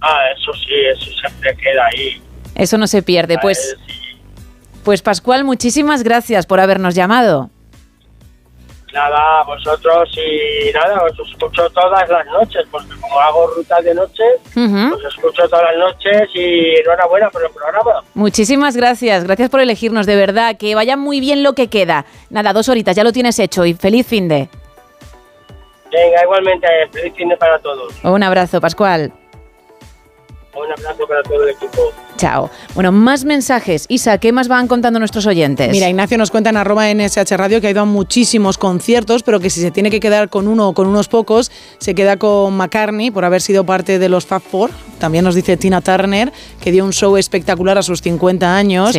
Ah, 0.00 0.20
eso 0.36 0.52
sí, 0.54 0.74
eso 0.92 1.10
siempre 1.20 1.56
queda 1.56 1.86
ahí. 1.86 2.20
Eso 2.54 2.78
no 2.78 2.86
se 2.86 3.02
pierde. 3.02 3.38
Pues, 3.38 3.76
pues 4.84 5.02
Pascual, 5.02 5.44
muchísimas 5.44 6.02
gracias 6.02 6.46
por 6.46 6.60
habernos 6.60 6.94
llamado. 6.94 7.50
Nada, 8.94 9.42
vosotros 9.42 10.08
y 10.16 10.72
nada, 10.72 11.02
os 11.02 11.28
escucho 11.28 11.68
todas 11.70 12.08
las 12.08 12.24
noches, 12.26 12.64
porque 12.70 12.90
como 13.00 13.18
hago 13.18 13.48
rutas 13.48 13.84
de 13.84 13.92
noche, 13.92 14.22
os 14.54 15.04
escucho 15.04 15.48
todas 15.48 15.64
las 15.64 15.76
noches 15.76 16.28
y 16.32 16.76
enhorabuena 16.76 17.28
por 17.28 17.44
el 17.44 17.50
programa. 17.50 18.04
Muchísimas 18.14 18.76
gracias, 18.76 19.24
gracias 19.24 19.50
por 19.50 19.60
elegirnos, 19.60 20.06
de 20.06 20.14
verdad, 20.14 20.56
que 20.56 20.76
vaya 20.76 20.96
muy 20.96 21.18
bien 21.18 21.42
lo 21.42 21.54
que 21.54 21.68
queda. 21.68 22.06
Nada, 22.30 22.52
dos 22.52 22.68
horitas, 22.68 22.94
ya 22.94 23.02
lo 23.02 23.10
tienes 23.10 23.36
hecho 23.40 23.66
y 23.66 23.74
feliz 23.74 24.06
fin 24.06 24.28
de. 24.28 24.48
Venga, 25.90 26.22
igualmente, 26.22 26.68
feliz 26.92 27.14
fin 27.16 27.28
de 27.28 27.36
para 27.36 27.58
todos. 27.58 27.92
Un 28.04 28.22
abrazo, 28.22 28.60
Pascual. 28.60 29.12
Un 30.54 30.70
abrazo 30.70 31.04
para 31.08 31.20
todo 31.24 31.42
el 31.42 31.50
equipo. 31.50 31.92
Chao. 32.16 32.50
Bueno, 32.74 32.92
más 32.92 33.24
mensajes. 33.24 33.86
Isa, 33.88 34.18
¿qué 34.18 34.32
más 34.32 34.48
van 34.48 34.68
contando 34.68 34.98
nuestros 34.98 35.26
oyentes? 35.26 35.70
Mira, 35.70 35.88
Ignacio 35.88 36.18
nos 36.18 36.30
cuenta 36.30 36.50
en 36.50 36.56
arroba 36.56 36.92
NSH 36.92 37.36
Radio 37.36 37.60
que 37.60 37.66
ha 37.66 37.70
ido 37.70 37.82
a 37.82 37.84
muchísimos 37.84 38.58
conciertos, 38.58 39.22
pero 39.22 39.40
que 39.40 39.50
si 39.50 39.60
se 39.60 39.70
tiene 39.70 39.90
que 39.90 40.00
quedar 40.00 40.28
con 40.28 40.48
uno 40.48 40.68
o 40.68 40.74
con 40.74 40.86
unos 40.86 41.08
pocos, 41.08 41.50
se 41.78 41.94
queda 41.94 42.16
con 42.16 42.56
McCartney 42.56 43.10
por 43.10 43.24
haber 43.24 43.42
sido 43.42 43.64
parte 43.64 43.98
de 43.98 44.08
los 44.08 44.26
Fab 44.26 44.42
Four. 44.42 44.70
También 44.98 45.24
nos 45.24 45.34
dice 45.34 45.56
Tina 45.56 45.80
Turner, 45.80 46.32
que 46.60 46.72
dio 46.72 46.84
un 46.84 46.92
show 46.92 47.16
espectacular 47.16 47.76
a 47.76 47.82
sus 47.82 48.00
50 48.00 48.56
años. 48.56 48.96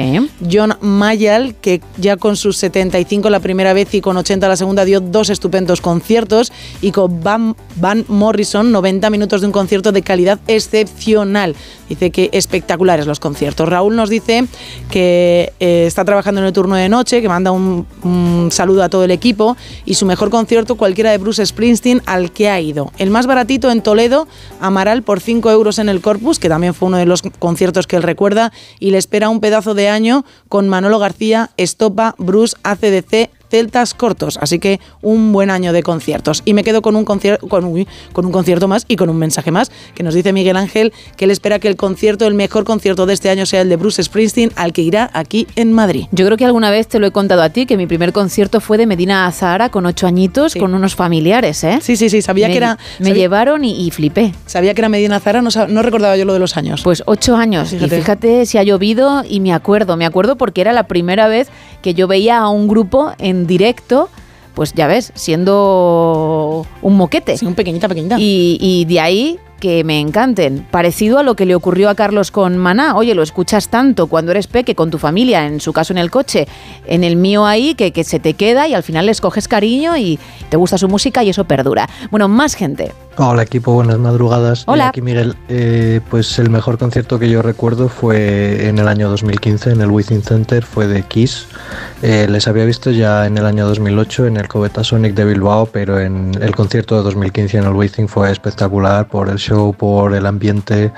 John 0.51 0.77
Mayall, 0.81 1.55
que 1.55 1.81
ya 1.97 2.17
con 2.17 2.35
sus 2.35 2.57
75 2.57 3.29
la 3.29 3.39
primera 3.39 3.73
vez 3.73 3.93
y 3.93 4.01
con 4.01 4.17
80 4.17 4.47
la 4.47 4.55
segunda, 4.55 4.85
dio 4.85 4.99
dos 4.99 5.29
estupendos 5.29 5.81
conciertos. 5.81 6.51
Y 6.81 6.91
con 6.91 7.23
Van, 7.23 7.55
Van 7.77 8.05
Morrison, 8.07 8.71
90 8.71 9.09
minutos 9.09 9.41
de 9.41 9.47
un 9.47 9.53
concierto 9.53 9.91
de 9.91 10.01
calidad 10.01 10.39
excepcional. 10.47 11.55
Dice 11.89 12.11
que 12.11 12.29
espectaculares 12.33 13.04
los 13.05 13.19
conciertos. 13.19 13.67
Raúl 13.67 13.95
nos 13.95 14.09
dice 14.09 14.45
que 14.89 15.53
eh, 15.59 15.85
está 15.85 16.05
trabajando 16.05 16.41
en 16.41 16.47
el 16.47 16.53
turno 16.53 16.75
de 16.75 16.89
noche, 16.89 17.21
que 17.21 17.29
manda 17.29 17.51
un, 17.51 17.85
un 18.03 18.49
saludo 18.51 18.83
a 18.83 18.89
todo 18.89 19.03
el 19.03 19.11
equipo 19.11 19.57
y 19.85 19.95
su 19.95 20.05
mejor 20.05 20.29
concierto 20.29 20.75
cualquiera 20.75 21.11
de 21.11 21.17
Bruce 21.17 21.45
Springsteen 21.45 22.01
al 22.05 22.31
que 22.31 22.49
ha 22.49 22.59
ido. 22.59 22.91
El 22.97 23.09
más 23.09 23.27
baratito 23.27 23.71
en 23.71 23.81
Toledo, 23.81 24.27
Amaral 24.59 25.03
por 25.03 25.19
5 25.19 25.51
euros 25.51 25.79
en 25.79 25.89
el 25.89 26.01
Corpus, 26.01 26.39
que 26.39 26.49
también 26.49 26.73
fue 26.73 26.87
uno 26.87 26.97
de 26.97 27.05
los 27.05 27.21
conciertos 27.21 27.87
que 27.87 27.95
él 27.95 28.03
recuerda 28.03 28.51
y 28.79 28.91
le 28.91 28.97
espera 28.97 29.29
un 29.29 29.39
pedazo 29.39 29.73
de 29.73 29.89
año 29.89 30.25
con 30.49 30.69
Manolo 30.69 30.99
García, 30.99 31.51
Estopa, 31.57 32.15
Bruce, 32.17 32.55
ACDC, 32.63 33.29
Celtas 33.49 33.93
cortos, 33.93 34.37
así 34.41 34.59
que 34.59 34.79
un 35.01 35.31
buen 35.31 35.49
año 35.49 35.71
de 35.73 35.83
conciertos. 35.83 36.41
Y 36.45 36.53
me 36.53 36.63
quedo 36.63 36.81
con 36.81 36.95
un, 36.95 37.05
concierto, 37.05 37.47
con, 37.47 37.65
uy, 37.65 37.87
con 38.13 38.25
un 38.25 38.31
concierto 38.31 38.67
más 38.67 38.85
y 38.87 38.95
con 38.95 39.09
un 39.09 39.17
mensaje 39.17 39.51
más, 39.51 39.71
que 39.93 40.03
nos 40.03 40.13
dice 40.13 40.33
Miguel 40.33 40.57
Ángel 40.57 40.93
que 41.17 41.25
él 41.25 41.31
espera 41.31 41.59
que 41.59 41.67
el 41.67 41.75
concierto, 41.75 42.25
el 42.27 42.33
mejor 42.33 42.63
concierto 42.63 43.05
de 43.05 43.13
este 43.13 43.29
año 43.29 43.45
sea 43.45 43.61
el 43.61 43.69
de 43.69 43.75
Bruce 43.75 44.01
Springsteen, 44.03 44.51
al 44.55 44.73
que 44.73 44.81
irá 44.81 45.09
aquí 45.13 45.47
en 45.55 45.73
Madrid. 45.73 46.05
Yo 46.11 46.25
creo 46.25 46.37
que 46.37 46.45
alguna 46.45 46.69
vez 46.71 46.87
te 46.87 46.99
lo 46.99 47.07
he 47.07 47.11
contado 47.11 47.41
a 47.41 47.49
ti, 47.49 47.65
que 47.65 47.77
mi 47.77 47.87
primer 47.87 48.11
concierto 48.13 48.59
fue 48.61 48.77
de 48.77 48.85
Medina 48.87 49.25
Azahara 49.27 49.69
con 49.69 49.85
ocho 49.85 50.07
añitos, 50.07 50.55
con 50.55 50.73
unos 50.73 50.95
familiares, 50.95 51.63
¿eh? 51.63 51.79
Sí, 51.81 51.95
sí, 51.95 52.09
sí, 52.09 52.21
sabía 52.21 52.47
Me- 52.47 52.53
que 52.53 52.57
era... 52.57 52.77
Me 52.99 53.07
sabía- 53.09 53.13
llevaron 53.25 53.63
y, 53.63 53.85
y 53.85 53.91
flipé. 53.91 54.33
Sabía 54.45 54.73
que 54.73 54.81
era 54.81 54.89
Medina 54.89 55.19
Zara, 55.19 55.41
no, 55.41 55.49
no 55.67 55.81
recordaba 55.81 56.15
yo 56.17 56.25
lo 56.25 56.33
de 56.33 56.39
los 56.39 56.57
años. 56.57 56.81
Pues 56.83 57.03
ocho 57.05 57.35
años. 57.35 57.69
Fíjate. 57.69 57.95
Y 57.95 57.99
fíjate 57.99 58.45
si 58.45 58.57
ha 58.57 58.63
llovido 58.63 59.23
y 59.27 59.39
me 59.39 59.53
acuerdo. 59.53 59.97
Me 59.97 60.05
acuerdo 60.05 60.35
porque 60.37 60.61
era 60.61 60.73
la 60.73 60.87
primera 60.87 61.27
vez 61.27 61.49
que 61.81 61.93
yo 61.93 62.07
veía 62.07 62.37
a 62.39 62.49
un 62.49 62.67
grupo 62.67 63.11
en 63.19 63.34
directo, 63.43 64.09
pues 64.53 64.73
ya 64.73 64.87
ves, 64.87 65.11
siendo 65.15 66.65
un 66.81 66.97
moquete. 66.97 67.35
un 67.45 67.55
pequeñita, 67.55 67.87
pequeñita. 67.87 68.17
Y, 68.19 68.57
y 68.61 68.85
de 68.85 68.99
ahí 68.99 69.39
que 69.59 69.83
me 69.83 69.99
encanten. 69.99 70.65
Parecido 70.69 71.17
a 71.17 71.23
lo 71.23 71.35
que 71.35 71.45
le 71.45 71.55
ocurrió 71.55 71.89
a 71.89 71.95
Carlos 71.95 72.31
con 72.31 72.57
Maná. 72.57 72.95
Oye, 72.95 73.15
lo 73.15 73.23
escuchas 73.23 73.69
tanto 73.69 74.07
cuando 74.07 74.31
eres 74.31 74.47
peque 74.47 74.75
con 74.75 74.91
tu 74.91 74.97
familia, 74.97 75.45
en 75.45 75.59
su 75.59 75.73
caso 75.73 75.93
en 75.93 75.97
el 75.97 76.11
coche, 76.11 76.47
en 76.85 77.03
el 77.03 77.15
mío 77.15 77.45
ahí, 77.45 77.75
que, 77.75 77.91
que 77.91 78.03
se 78.03 78.19
te 78.19 78.33
queda 78.33 78.67
y 78.67 78.73
al 78.73 78.83
final 78.83 79.05
les 79.05 79.21
coges 79.21 79.47
cariño 79.47 79.97
y 79.97 80.19
te 80.49 80.57
gusta 80.57 80.77
su 80.77 80.87
música 80.87 81.23
y 81.23 81.29
eso 81.29 81.45
perdura. 81.45 81.89
Bueno, 82.11 82.27
más 82.27 82.55
gente. 82.55 82.91
Hola 83.17 83.43
equipo, 83.43 83.71
buenas 83.71 83.97
madrugadas. 83.97 84.65
Hola. 84.67 84.89
Aquí 84.89 85.01
Miguel, 85.01 85.35
Eh, 85.47 86.01
pues 86.09 86.37
el 86.37 86.49
mejor 86.49 86.77
concierto 86.77 87.17
que 87.17 87.29
yo 87.29 87.41
recuerdo 87.41 87.87
fue 87.87 88.67
en 88.67 88.77
el 88.77 88.89
año 88.89 89.09
2015 89.09 89.71
en 89.71 89.79
el 89.79 89.89
Within 89.89 90.21
Center, 90.21 90.65
fue 90.65 90.85
de 90.87 91.03
Kiss. 91.03 91.47
Eh, 92.01 92.27
les 92.29 92.45
había 92.49 92.65
visto 92.65 92.91
ya 92.91 93.25
en 93.25 93.37
el 93.37 93.45
año 93.45 93.67
2008 93.67 94.27
en 94.27 94.35
el 94.35 94.49
Coveta 94.49 94.83
Sonic 94.83 95.13
de 95.13 95.23
Bilbao, 95.23 95.65
pero 95.67 95.97
en 95.97 96.31
el 96.41 96.53
concierto 96.55 96.97
de 96.97 97.03
2015 97.03 97.57
en 97.57 97.63
el 97.63 97.73
Within 97.73 98.09
fue 98.09 98.29
espectacular 98.31 99.07
por 99.07 99.29
el 99.29 99.37
show, 99.37 99.73
por 99.73 100.13
el 100.13 100.25
ambiente, 100.25 100.91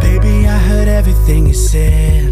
Baby, 0.00 0.46
I 0.46 0.56
heard 0.68 0.86
everything 0.86 1.48
you 1.48 1.54
said. 1.54 2.22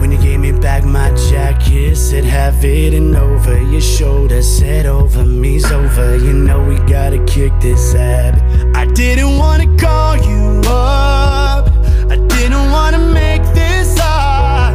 When 0.00 0.12
you 0.12 0.18
gave 0.18 0.38
me 0.38 0.52
back 0.52 0.84
my 0.84 1.10
jacket, 1.30 1.96
said 1.96 2.24
have 2.24 2.62
it 2.62 2.92
and 2.92 3.16
over 3.16 3.58
your 3.62 3.80
shoulder, 3.80 4.42
said 4.42 4.84
over 4.84 5.24
me's 5.24 5.64
over. 5.72 6.16
You 6.16 6.34
know 6.34 6.62
we 6.62 6.76
gotta 6.80 7.24
kick 7.24 7.52
this. 7.60 7.94
I 7.94 8.84
didn't 8.92 9.38
wanna 9.38 9.66
call 9.78 10.16
you 10.16 10.60
up. 10.66 11.68
I 12.10 12.16
didn't 12.28 12.70
wanna 12.70 12.98
make 12.98 13.42
this 13.54 13.98
up. 13.98 14.74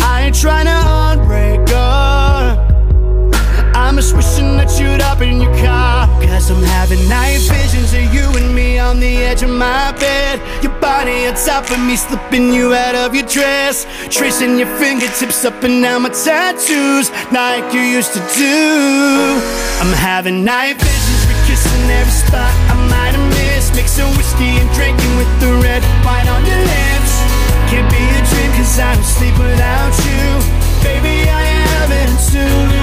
I 0.00 0.22
ain't 0.24 0.34
trying 0.34 0.66
to 0.66 0.78
unbreak 1.04 1.70
up. 1.70 2.58
I'm 3.76 3.96
just 3.96 4.16
wishing 4.16 4.56
that 4.56 4.80
you'd 4.80 5.02
up 5.02 5.20
in 5.20 5.42
your 5.42 5.54
car. 5.58 5.83
Cause 6.26 6.50
I'm 6.50 6.62
having 6.62 7.08
night 7.08 7.40
visions 7.48 7.92
of 7.94 8.12
you 8.12 8.26
and 8.36 8.54
me 8.54 8.78
on 8.78 9.00
the 9.00 9.16
edge 9.16 9.42
of 9.42 9.50
my 9.50 9.92
bed. 9.92 10.40
Your 10.62 10.72
body 10.80 11.26
on 11.26 11.34
top 11.34 11.70
of 11.70 11.80
me, 11.80 11.96
slipping 11.96 12.52
you 12.52 12.74
out 12.74 12.94
of 12.94 13.14
your 13.14 13.26
dress. 13.26 13.86
Tracing 14.10 14.58
your 14.58 14.68
fingertips 14.78 15.44
up 15.44 15.62
and 15.62 15.82
down 15.82 16.02
my 16.02 16.10
tattoos, 16.10 17.10
like 17.32 17.72
you 17.72 17.80
used 17.80 18.12
to 18.12 18.22
do. 18.36 19.40
I'm 19.80 19.92
having 19.92 20.44
night 20.44 20.76
visions, 20.76 21.20
we're 21.28 21.44
kissing 21.46 21.90
every 21.90 22.12
spot 22.12 22.52
I 22.68 22.74
might 22.92 23.14
have 23.16 23.28
missed. 23.40 23.74
Mixing 23.74 24.10
whiskey 24.16 24.60
and 24.60 24.68
drinking 24.74 25.16
with 25.16 25.32
the 25.40 25.52
red 25.64 25.82
wine 26.04 26.28
on 26.28 26.44
your 26.44 26.60
lips. 26.60 27.12
Can't 27.70 27.88
be 27.88 28.00
a 28.00 28.20
dream 28.28 28.50
cause 28.58 28.78
I 28.78 28.94
don't 28.94 29.04
sleep 29.04 29.36
without 29.38 29.94
you. 30.04 30.24
Baby, 30.84 31.28
I 31.30 31.44
haven't 31.68 32.18
too. 32.28 32.73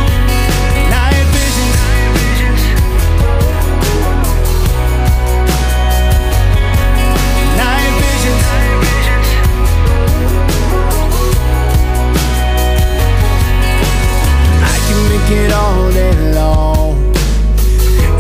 It 15.32 15.52
all 15.52 15.91
day 15.91 16.34
long. 16.34 16.99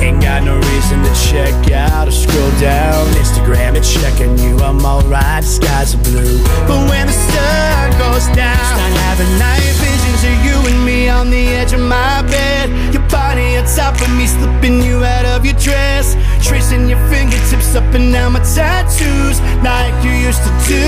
Ain't 0.01 0.21
got 0.21 0.43
no 0.43 0.55
reason 0.57 1.03
to 1.03 1.13
check 1.29 1.71
out 1.71 2.07
or 2.07 2.11
scroll 2.11 2.51
down 2.59 3.05
Instagram 3.21 3.75
to 3.75 3.81
check 3.81 4.15
on 4.21 4.37
you. 4.39 4.57
I'm 4.59 4.83
alright, 4.83 5.43
skies 5.43 5.93
are 5.93 6.03
blue. 6.03 6.41
But 6.67 6.89
when 6.89 7.07
the 7.07 7.13
sun 7.13 7.91
goes 7.99 8.25
down, 8.35 8.57
start 8.57 8.93
having 9.05 9.31
night 9.37 9.61
visions 9.83 10.21
of 10.23 10.35
you 10.45 10.57
and 10.71 10.85
me 10.85 11.09
on 11.09 11.29
the 11.29 11.45
edge 11.59 11.73
of 11.73 11.81
my 11.81 12.23
bed. 12.23 12.93
Your 12.93 13.07
body 13.09 13.57
on 13.57 13.65
top 13.65 13.99
of 14.01 14.09
me, 14.17 14.25
slipping 14.25 14.81
you 14.81 15.03
out 15.03 15.25
of 15.25 15.45
your 15.45 15.57
dress. 15.59 16.15
Tracing 16.41 16.89
your 16.89 17.01
fingertips 17.09 17.75
up 17.75 17.93
and 17.93 18.11
down 18.11 18.33
my 18.33 18.43
tattoos, 18.55 19.37
like 19.61 19.93
you 20.03 20.11
used 20.11 20.41
to 20.43 20.53
do. 20.67 20.87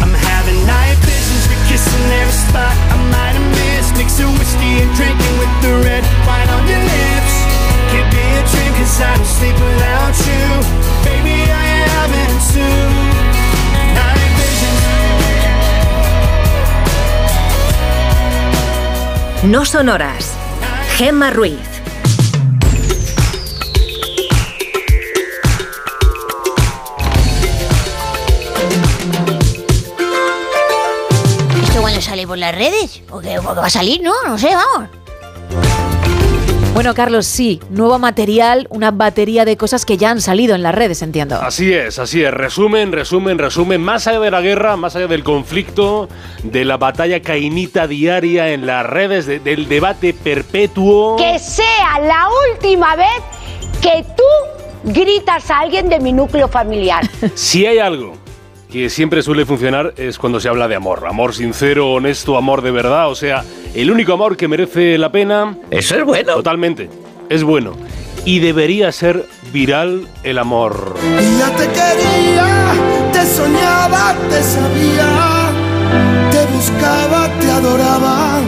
I'm 0.00 0.14
having 0.30 0.58
night 0.66 0.96
visions, 1.04 1.44
we're 1.48 1.64
kissing 1.68 2.06
every 2.20 2.36
spot 2.46 2.74
I 2.94 2.96
might 3.12 3.36
have 3.36 3.50
missed. 3.50 3.71
Mixing 3.96 4.32
whiskey 4.38 4.72
and 4.82 4.90
drinking 4.96 5.34
with 5.38 5.54
the 5.64 5.72
red 5.86 6.04
wine 6.26 6.50
on 6.56 6.62
your 6.66 6.82
lips. 6.82 7.34
Can't 7.90 8.10
be 8.10 8.24
a 8.40 8.42
dream 8.50 8.72
cause 8.78 9.00
I 9.00 9.16
don't 9.16 9.26
sleep 9.36 9.56
without 9.68 10.16
you. 10.28 10.44
Baby, 11.06 11.36
I 11.50 11.66
haven't 11.92 12.40
too. 12.52 12.80
Night. 13.96 14.22
No 19.44 19.64
sonoras. 19.64 20.36
Gemma 20.96 21.32
Ruiz. 21.32 21.71
Por 32.32 32.38
las 32.38 32.54
redes? 32.54 33.02
¿O 33.10 33.20
va 33.20 33.66
a 33.66 33.68
salir? 33.68 34.00
No, 34.00 34.14
no 34.26 34.38
sé, 34.38 34.48
vamos. 34.54 34.88
Bueno, 36.72 36.94
Carlos, 36.94 37.26
sí, 37.26 37.60
nuevo 37.68 37.98
material, 37.98 38.66
una 38.70 38.90
batería 38.90 39.44
de 39.44 39.58
cosas 39.58 39.84
que 39.84 39.98
ya 39.98 40.08
han 40.08 40.22
salido 40.22 40.54
en 40.54 40.62
las 40.62 40.74
redes, 40.74 41.02
entiendo. 41.02 41.36
Así 41.36 41.74
es, 41.74 41.98
así 41.98 42.24
es. 42.24 42.32
Resumen, 42.32 42.90
resumen, 42.90 43.36
resumen. 43.36 43.82
Más 43.82 44.06
allá 44.06 44.18
de 44.20 44.30
la 44.30 44.40
guerra, 44.40 44.78
más 44.78 44.96
allá 44.96 45.08
del 45.08 45.22
conflicto, 45.24 46.08
de 46.42 46.64
la 46.64 46.78
batalla 46.78 47.20
cainita 47.20 47.86
diaria 47.86 48.48
en 48.54 48.64
las 48.64 48.86
redes, 48.86 49.26
de- 49.26 49.38
del 49.38 49.68
debate 49.68 50.14
perpetuo. 50.14 51.16
Que 51.16 51.38
sea 51.38 52.00
la 52.00 52.28
última 52.54 52.96
vez 52.96 53.08
que 53.82 54.06
tú 54.16 54.90
gritas 54.90 55.50
a 55.50 55.58
alguien 55.58 55.90
de 55.90 56.00
mi 56.00 56.14
núcleo 56.14 56.48
familiar. 56.48 57.06
Si 57.34 57.66
hay 57.66 57.76
algo 57.78 58.14
que 58.72 58.88
siempre 58.88 59.22
suele 59.22 59.44
funcionar 59.44 59.92
es 59.98 60.18
cuando 60.18 60.40
se 60.40 60.48
habla 60.48 60.66
de 60.66 60.74
amor. 60.74 61.06
Amor 61.06 61.34
sincero, 61.34 61.92
honesto, 61.92 62.38
amor 62.38 62.62
de 62.62 62.70
verdad. 62.70 63.10
O 63.10 63.14
sea, 63.14 63.44
el 63.74 63.90
único 63.90 64.14
amor 64.14 64.36
que 64.36 64.48
merece 64.48 64.96
la 64.96 65.12
pena. 65.12 65.58
Eso 65.70 65.96
es 65.96 66.04
bueno. 66.04 66.34
Totalmente. 66.34 66.88
Es 67.28 67.44
bueno. 67.44 67.74
Y 68.24 68.38
debería 68.38 68.90
ser 68.90 69.26
viral 69.52 70.08
el 70.22 70.38
amor. 70.38 70.94
Y 71.02 71.38
ya 71.38 71.50
te 71.50 71.66
quería, 71.66 72.72
te 73.12 73.26
soñaba, 73.26 74.14
te 74.30 74.42
sabía, 74.42 75.50
te 76.30 76.46
buscaba, 76.54 77.28
te 77.40 77.50
adoraba. 77.50 78.40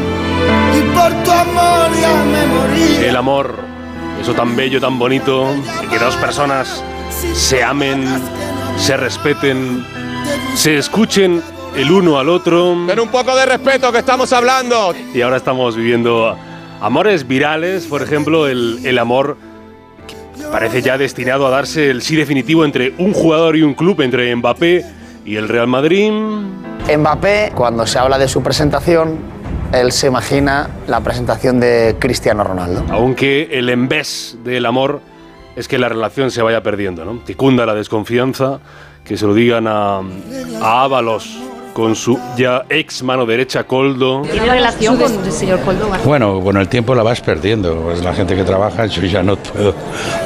Y 0.72 0.96
por 0.96 1.12
tu 1.22 1.30
amor 1.30 1.90
ya 2.01 2.24
me 2.24 2.46
moría. 2.46 3.09
El 3.10 3.16
amor, 3.16 3.56
eso 4.22 4.32
tan 4.32 4.56
bello, 4.56 4.80
tan 4.80 4.98
bonito, 4.98 5.55
que 5.90 5.98
dos 5.98 6.16
personas 6.16 6.82
se 7.34 7.62
amen, 7.62 8.06
se 8.78 8.96
respeten, 8.96 9.84
se 10.55 10.78
escuchen 10.78 11.42
el 11.76 11.90
uno 11.90 12.18
al 12.18 12.28
otro. 12.28 12.76
Ten 12.86 13.01
un 13.01 13.09
poco 13.09 13.34
de 13.36 13.46
respeto 13.46 13.90
que 13.92 13.98
estamos 13.98 14.32
hablando. 14.32 14.94
Y 15.12 15.20
ahora 15.20 15.36
estamos 15.36 15.76
viviendo 15.76 16.36
amores 16.80 17.26
virales, 17.26 17.86
por 17.86 18.02
ejemplo, 18.02 18.46
el, 18.46 18.80
el 18.84 18.98
amor 18.98 19.36
que 20.06 20.44
parece 20.44 20.82
ya 20.82 20.98
destinado 20.98 21.46
a 21.46 21.51
darse 21.51 21.90
el 21.90 22.02
sí 22.02 22.16
definitivo 22.16 22.64
entre 22.64 22.94
un 22.98 23.12
jugador 23.12 23.56
y 23.56 23.62
un 23.62 23.74
club, 23.74 24.01
entre 24.02 24.34
Mbappé 24.34 24.84
y 25.24 25.36
el 25.36 25.48
Real 25.48 25.66
Madrid. 25.66 26.10
Mbappé, 26.96 27.52
cuando 27.55 27.86
se 27.86 27.98
habla 27.98 28.18
de 28.18 28.28
su 28.28 28.42
presentación, 28.42 29.18
él 29.72 29.90
se 29.90 30.06
imagina 30.06 30.68
la 30.86 31.01
presentación 31.01 31.59
de 31.59 31.96
Cristiano 31.98 32.44
Ronaldo. 32.44 32.84
Aunque 32.90 33.48
el 33.52 33.68
embés 33.70 34.38
del 34.44 34.66
amor 34.66 35.01
es 35.56 35.68
que 35.68 35.78
la 35.78 35.88
relación 35.88 36.30
se 36.30 36.42
vaya 36.42 36.62
perdiendo, 36.62 37.05
¿no? 37.05 37.24
Que 37.24 37.34
cunda 37.34 37.64
la 37.66 37.74
desconfianza, 37.74 38.60
que 39.05 39.16
se 39.16 39.26
lo 39.26 39.35
digan 39.35 39.66
a, 39.66 39.98
a 40.60 40.82
Ábalos 40.85 41.39
con 41.74 41.97
su 41.97 42.16
ya 42.36 42.64
ex 42.68 43.02
mano 43.02 43.26
derecha 43.26 43.64
Coldo. 43.64 44.22
¿Tiene 44.22 44.48
relación 44.48 44.97
con 44.97 45.12
el 45.24 45.32
señor 45.32 45.60
Coldo? 45.62 45.90
Bueno, 46.05 46.40
con 46.40 46.56
el 46.56 46.68
tiempo 46.68 46.94
la 46.94 47.02
vas 47.02 47.20
perdiendo. 47.20 47.74
Pues 47.82 48.02
la 48.02 48.14
gente 48.14 48.36
que 48.36 48.44
trabaja, 48.44 48.86
yo 48.86 49.02
ya 49.02 49.24
no 49.24 49.36
puedo 49.36 49.74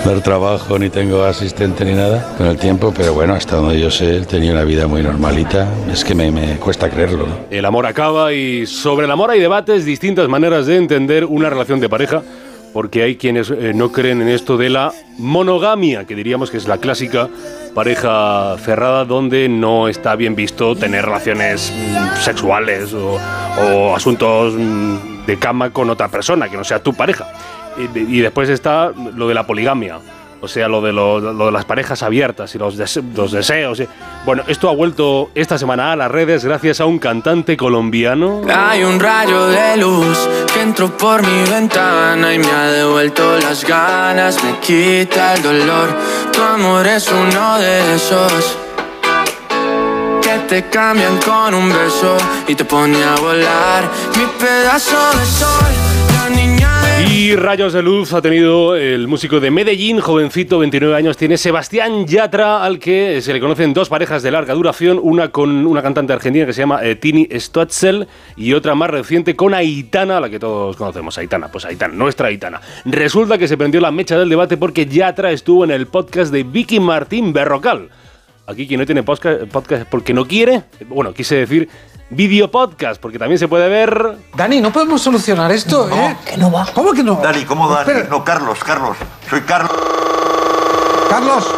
dar 0.05 0.21
trabajo, 0.21 0.79
ni 0.79 0.91
tengo 0.91 1.25
asistente 1.25 1.87
ni 1.87 1.95
nada 1.95 2.35
con 2.37 2.47
el 2.49 2.59
tiempo, 2.59 2.93
pero 2.95 3.15
bueno, 3.15 3.33
hasta 3.33 3.57
donde 3.57 3.81
yo 3.81 3.91
sé, 3.91 4.15
él 4.15 4.27
tenía 4.27 4.53
una 4.53 4.65
vida 4.65 4.87
muy 4.87 5.03
normalita. 5.03 5.67
Es 5.91 6.05
que 6.05 6.15
me, 6.15 6.31
me 6.31 6.57
cuesta 6.59 6.91
creerlo. 6.91 7.27
¿no? 7.27 7.35
El 7.51 7.65
amor 7.65 7.87
acaba 7.87 8.35
y 8.35 8.67
sobre 8.67 9.07
el 9.07 9.11
amor 9.11 9.31
hay 9.31 9.41
debates, 9.41 9.87
distintas 9.87 10.29
maneras 10.29 10.67
de 10.67 10.77
entender 10.77 11.25
una 11.25 11.49
relación 11.49 11.81
de 11.81 11.89
pareja. 11.89 12.23
porque 12.75 13.03
hay 13.03 13.17
quienes 13.17 13.51
eh, 13.51 13.73
no 13.75 13.91
creen 13.91 14.21
en 14.21 14.29
esto 14.29 14.59
de 14.59 14.69
la 14.69 14.93
monogamia, 15.17 16.05
que 16.05 16.15
diríamos 16.15 16.51
que 16.51 16.59
es 16.59 16.69
la 16.69 16.77
clásica 16.77 17.29
pareja 17.79 18.57
cerrada 18.59 19.05
donde 19.05 19.49
no 19.49 19.87
está 19.87 20.17
bien 20.17 20.35
visto 20.35 20.75
tener 20.75 21.05
relaciones 21.05 21.73
sexuales 22.21 22.93
o, 22.93 23.95
asuntos 23.95 24.55
de 25.25 25.39
cama 25.39 25.71
con 25.71 25.89
otra 25.89 26.09
persona 26.09 26.49
que 26.49 26.57
no 26.57 26.65
sea 26.65 26.83
tu 26.83 26.93
pareja. 26.93 27.29
Y 27.95 28.19
después 28.19 28.49
está 28.49 28.91
lo 29.15 29.29
de 29.29 29.35
la 29.35 29.47
poligamia. 29.47 30.01
O 30.41 30.47
sea, 30.47 30.69
lo 30.69 30.81
de, 30.81 30.93
lo, 30.93 31.21
de 31.21 31.51
las 31.51 31.65
parejas 31.65 32.03
abiertas 32.05 32.55
y 32.55 32.59
los, 32.59 32.79
dese- 32.79 33.03
los 33.17 33.33
deseos. 33.33 33.83
Bueno, 34.25 34.45
esto 34.47 34.69
ha 34.69 34.73
vuelto 34.75 35.31
esta 35.35 35.59
semana 35.59 35.93
a 35.93 35.97
las 35.97 36.11
redes 36.11 36.45
gracias 36.45 36.81
a 36.81 36.85
un 36.87 36.99
cantante 37.01 37.57
colombiano. 37.57 38.43
Hay 38.55 38.85
un 38.85 39.01
rayo 39.01 39.49
de 39.49 39.77
luz 39.79 40.17
que 40.55 40.63
entró 40.63 40.97
por 40.97 41.27
mi 41.27 41.51
ventana 41.51 42.33
y 42.33 42.39
me 42.39 42.51
ha 42.51 42.67
devuelto 42.71 43.37
las 43.41 43.65
ganas, 43.65 44.43
me 44.45 44.59
quita 44.61 45.35
el 45.35 45.43
dolor. 45.43 45.89
Tu 46.33 46.41
amor 46.41 46.87
es 46.87 47.11
uno 47.11 47.59
de 47.59 47.95
esos 47.97 48.57
que 50.23 50.39
te 50.49 50.69
cambian 50.71 51.17
con 51.19 51.55
un 51.55 51.69
beso 51.69 52.17
y 52.47 52.55
te 52.55 52.65
pone 52.65 53.03
a 53.03 53.17
volar. 53.17 53.89
Mi 54.17 54.25
pedazo 54.39 54.97
de 55.19 55.25
sol, 55.27 55.88
Y 57.01 57.37
rayos 57.37 57.73
de 57.73 57.83
luz 57.83 58.13
ha 58.13 58.23
tenido 58.23 58.75
el 58.75 59.07
músico 59.07 59.39
de 59.39 59.51
Medellín, 59.51 60.01
jovencito, 60.01 60.59
29 60.59 60.97
años, 60.97 61.17
tiene 61.17 61.37
Sebastián 61.37 62.07
Yatra, 62.07 62.65
al 62.65 62.79
que 62.79 63.21
se 63.23 63.33
le 63.33 63.41
conocen 63.41 63.73
dos 63.75 63.89
parejas 63.89 64.23
de 64.23 64.31
larga 64.31 64.55
duración, 64.55 64.99
una 65.01 65.29
con 65.29 65.67
una 65.67 65.83
cantante 65.83 66.13
argentina 66.13 66.47
que 66.47 66.53
se 66.53 66.63
llama 66.63 66.83
eh, 66.83 66.97
Tini 66.97 67.29
Stoetzel 67.31 68.09
y 68.37 68.53
otra 68.53 68.75
más 68.75 68.91
reciente 68.91 69.37
con 69.37 69.55
Aitana, 69.55 70.21
la 70.21 70.29
que 70.29 70.39
todos 70.39 70.77
conocemos, 70.77 71.17
Aitana, 71.19 71.49
pues 71.53 71.65
Aitana, 71.65 71.95
nuestra 71.95 72.29
Aitana. 72.29 72.61
Resulta 72.85 73.39
que 73.39 73.47
se 73.47 73.57
prendió 73.57 73.81
la 73.81 73.91
mecha 73.91 74.19
del 74.19 74.29
debate 74.29 74.57
porque 74.57 74.87
Yatra 74.87 75.31
estuvo 75.31 75.65
en 75.65 75.71
el 75.71 75.87
podcast 75.87 76.33
de 76.33 76.43
Vicky 76.43 76.81
Martín 76.81 77.33
Berrocal. 77.33 77.91
Aquí 78.49 78.67
quien 78.67 78.81
no 78.81 78.87
tiene 78.87 79.03
podcast, 79.03 79.43
podcast 79.43 79.83
es 79.83 79.89
porque 79.89 80.15
no 80.15 80.27
quiere, 80.27 80.63
bueno, 80.89 81.13
quise 81.13 81.37
decir 81.37 81.69
video 82.09 82.51
podcast, 82.51 82.99
porque 82.99 83.19
también 83.19 83.39
se 83.39 83.47
puede 83.47 83.69
ver 83.69 84.17
Dani, 84.35 84.63
no 84.63 84.73
podemos 84.73 85.03
solucionar 85.03 85.53
esto, 85.53 85.87
¿eh? 85.91 86.17
Que 86.25 86.39
no 86.39 86.51
va. 86.51 86.67
¿Cómo 86.73 86.93
que 86.95 87.03
no? 87.03 87.17
Dani, 87.17 87.45
¿cómo 87.45 87.69
Dani? 87.69 87.91
Espera. 87.91 88.09
No, 88.09 88.25
Carlos, 88.25 88.65
Carlos. 88.65 88.97
Soy 89.29 89.43
Carlos. 89.43 89.71
Carlos. 91.11 91.55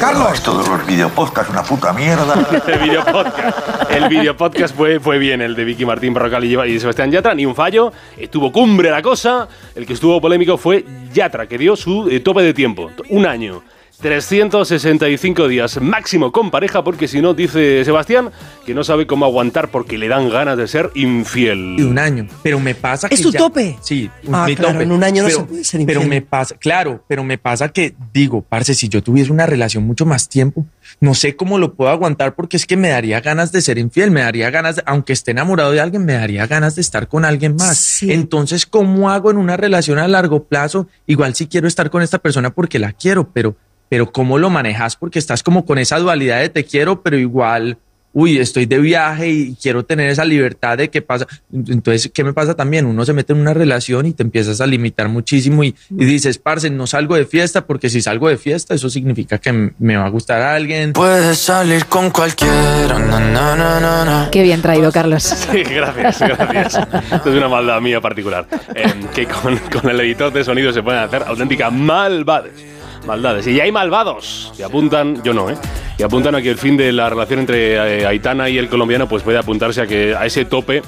Carlos. 0.00 0.32
Esto 0.32 0.62
de 0.62 0.68
los 0.68 0.86
videopodcasts, 0.86 1.50
una 1.50 1.62
puta 1.62 1.92
mierda. 1.92 2.34
el 2.66 2.78
video 2.78 3.04
podcast. 3.04 3.90
El 3.90 4.08
video 4.08 4.34
podcast 4.34 4.74
fue, 4.74 4.98
fue 5.00 5.18
bien, 5.18 5.42
el 5.42 5.54
de 5.54 5.64
Vicky 5.64 5.84
Martín 5.84 6.14
Barrocal 6.14 6.44
y, 6.44 6.58
y 6.72 6.80
Sebastián 6.80 7.10
Yatra, 7.10 7.34
ni 7.34 7.44
un 7.44 7.54
fallo. 7.54 7.92
Estuvo 8.16 8.50
cumbre 8.50 8.90
la 8.90 9.02
cosa. 9.02 9.48
El 9.74 9.84
que 9.84 9.92
estuvo 9.92 10.18
polémico 10.18 10.56
fue 10.56 10.82
Yatra, 11.12 11.46
que 11.46 11.58
dio 11.58 11.76
su 11.76 12.08
eh, 12.08 12.20
tope 12.20 12.42
de 12.42 12.54
tiempo. 12.54 12.90
Un 13.10 13.26
año. 13.26 13.62
365 13.98 15.48
días 15.48 15.80
máximo 15.80 16.32
con 16.32 16.50
pareja, 16.50 16.84
porque 16.84 17.08
si 17.08 17.20
no, 17.20 17.34
dice 17.34 17.84
Sebastián, 17.84 18.30
que 18.64 18.74
no 18.74 18.84
sabe 18.84 19.06
cómo 19.06 19.24
aguantar 19.24 19.70
porque 19.70 19.98
le 19.98 20.08
dan 20.08 20.28
ganas 20.30 20.56
de 20.58 20.68
ser 20.68 20.90
infiel. 20.94 21.76
Y 21.78 21.82
un 21.82 21.98
año. 21.98 22.26
Pero 22.42 22.60
me 22.60 22.74
pasa 22.74 23.08
que. 23.08 23.14
¿Es 23.14 23.22
tu 23.22 23.30
ya- 23.32 23.38
tope? 23.38 23.76
Sí, 23.80 24.10
Ah, 24.32 24.44
mi 24.46 24.54
claro, 24.56 24.72
tope. 24.72 24.84
en 24.84 24.92
un 24.92 25.02
año 25.04 25.22
no 25.22 25.28
pero, 25.28 25.40
se 25.40 25.44
puede 25.46 25.64
ser 25.64 25.80
Pero 25.86 26.00
infiel. 26.02 26.08
me 26.10 26.22
pasa, 26.26 26.56
claro, 26.58 27.04
pero 27.08 27.24
me 27.24 27.38
pasa 27.38 27.68
que 27.68 27.94
digo, 28.12 28.42
parce, 28.42 28.74
si 28.74 28.88
yo 28.88 29.02
tuviese 29.02 29.32
una 29.32 29.46
relación 29.46 29.84
mucho 29.84 30.06
más 30.06 30.28
tiempo, 30.28 30.66
no 31.00 31.14
sé 31.14 31.36
cómo 31.36 31.58
lo 31.58 31.74
puedo 31.74 31.90
aguantar 31.90 32.34
porque 32.34 32.56
es 32.56 32.66
que 32.66 32.76
me 32.76 32.88
daría 32.88 33.20
ganas 33.20 33.52
de 33.52 33.60
ser 33.62 33.78
infiel, 33.78 34.10
me 34.10 34.20
daría 34.22 34.50
ganas, 34.50 34.76
de- 34.76 34.82
aunque 34.86 35.12
esté 35.12 35.30
enamorado 35.32 35.72
de 35.72 35.80
alguien, 35.80 36.04
me 36.04 36.14
daría 36.14 36.46
ganas 36.46 36.74
de 36.76 36.80
estar 36.82 37.08
con 37.08 37.24
alguien 37.24 37.56
más. 37.56 38.02
Entonces, 38.02 38.66
¿cómo 38.66 39.10
hago 39.10 39.30
en 39.30 39.36
una 39.36 39.56
relación 39.56 39.98
a 39.98 40.08
largo 40.08 40.44
plazo? 40.44 40.88
Igual 41.06 41.34
si 41.34 41.46
quiero 41.46 41.66
estar 41.68 41.90
con 41.90 42.02
esta 42.02 42.18
persona 42.18 42.50
porque 42.50 42.78
la 42.78 42.92
quiero, 42.92 43.30
pero, 43.32 43.56
pero 43.88 44.10
¿cómo 44.12 44.38
lo 44.38 44.50
manejas? 44.50 44.96
Porque 44.96 45.18
estás 45.18 45.42
como 45.42 45.64
con 45.64 45.78
esa 45.78 45.98
dualidad 45.98 46.40
de 46.40 46.48
te 46.48 46.64
quiero, 46.64 47.02
pero 47.02 47.18
igual 47.18 47.78
uy, 48.18 48.38
estoy 48.38 48.64
de 48.64 48.78
viaje 48.78 49.28
y 49.28 49.54
quiero 49.60 49.84
tener 49.84 50.08
esa 50.08 50.24
libertad 50.24 50.78
de 50.78 50.88
qué 50.88 51.02
pasa. 51.02 51.26
Entonces, 51.52 52.10
¿qué 52.14 52.24
me 52.24 52.32
pasa 52.32 52.54
también? 52.54 52.86
Uno 52.86 53.04
se 53.04 53.12
mete 53.12 53.34
en 53.34 53.40
una 53.40 53.52
relación 53.52 54.06
y 54.06 54.14
te 54.14 54.22
empiezas 54.22 54.62
a 54.62 54.66
limitar 54.66 55.10
muchísimo 55.10 55.62
y, 55.62 55.74
y 55.90 56.04
dices, 56.06 56.38
parce, 56.38 56.70
no 56.70 56.86
salgo 56.86 57.14
de 57.14 57.26
fiesta 57.26 57.66
porque 57.66 57.90
si 57.90 58.00
salgo 58.00 58.30
de 58.30 58.38
fiesta, 58.38 58.72
eso 58.74 58.88
significa 58.88 59.36
que 59.36 59.70
me 59.78 59.98
va 59.98 60.06
a 60.06 60.08
gustar 60.08 60.40
a 60.40 60.54
alguien. 60.54 60.94
Puedes 60.94 61.36
salir 61.36 61.84
con 61.84 62.08
cualquiera, 62.08 62.98
na, 62.98 63.20
na, 63.20 63.54
na, 63.54 63.80
na, 63.80 64.04
na. 64.06 64.28
Qué 64.32 64.42
bien 64.42 64.62
traído, 64.62 64.90
Carlos. 64.90 65.22
Sí, 65.52 65.62
gracias, 65.62 66.18
gracias. 66.20 66.88
Esto 67.12 67.30
es 67.30 67.36
una 67.36 67.48
maldad 67.48 67.82
mía 67.82 68.00
particular. 68.00 68.46
eh, 68.74 68.94
que 69.14 69.26
con, 69.26 69.58
con 69.58 69.90
el 69.90 70.00
editor 70.00 70.32
de 70.32 70.42
sonido 70.42 70.72
se 70.72 70.82
pueden 70.82 71.02
hacer 71.02 71.22
auténticas 71.26 71.70
malvades. 71.70 72.75
Maldades. 73.06 73.46
Y 73.46 73.60
hay 73.60 73.70
malvados 73.70 74.52
que 74.56 74.64
apuntan, 74.64 75.22
yo 75.22 75.32
no, 75.32 75.48
¿eh? 75.48 75.56
Y 75.98 76.02
apuntan 76.02 76.34
a 76.34 76.42
que 76.42 76.50
el 76.50 76.58
fin 76.58 76.76
de 76.76 76.92
la 76.92 77.08
relación 77.08 77.40
entre 77.40 78.00
eh, 78.00 78.06
Aitana 78.06 78.48
y 78.48 78.58
el 78.58 78.68
colombiano 78.68 79.08
pues 79.08 79.22
puede 79.22 79.38
apuntarse 79.38 79.80
a 79.80 79.86
que 79.86 80.14
a 80.14 80.26
ese 80.26 80.44
tope 80.44 80.82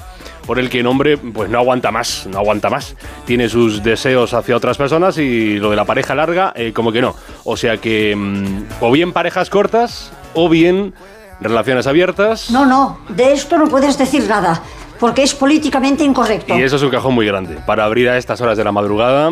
por 0.45 0.59
el 0.59 0.69
que 0.69 0.79
el 0.79 0.87
hombre 0.87 1.17
pues 1.17 1.49
no 1.49 1.59
aguanta 1.59 1.91
más, 1.91 2.27
no 2.27 2.37
aguanta 2.39 2.69
más. 2.69 2.95
Tiene 3.25 3.49
sus 3.49 3.83
deseos 3.83 4.33
hacia 4.33 4.55
otras 4.55 4.77
personas 4.77 5.17
y 5.17 5.57
lo 5.57 5.69
de 5.69 5.75
la 5.75 5.85
pareja 5.85 6.13
larga 6.15 6.53
eh, 6.55 6.73
como 6.73 6.91
que 6.91 7.01
no. 7.01 7.15
O 7.43 7.55
sea 7.55 7.77
que 7.77 8.15
mm, 8.15 8.65
o 8.81 8.91
bien 8.91 9.13
parejas 9.13 9.49
cortas 9.49 10.11
o 10.33 10.49
bien 10.49 10.93
relaciones 11.39 11.87
abiertas. 11.87 12.51
No, 12.51 12.65
no, 12.65 12.99
de 13.09 13.33
esto 13.33 13.57
no 13.57 13.67
puedes 13.67 13.97
decir 13.97 14.27
nada, 14.27 14.61
porque 14.99 15.23
es 15.23 15.33
políticamente 15.33 16.03
incorrecto. 16.03 16.57
Y 16.57 16.63
eso 16.63 16.75
es 16.75 16.81
un 16.81 16.89
cajón 16.89 17.15
muy 17.15 17.25
grande. 17.25 17.57
Para 17.65 17.85
abrir 17.85 18.09
a 18.09 18.17
estas 18.17 18.41
horas 18.41 18.57
de 18.57 18.63
la 18.63 18.71
madrugada, 18.71 19.31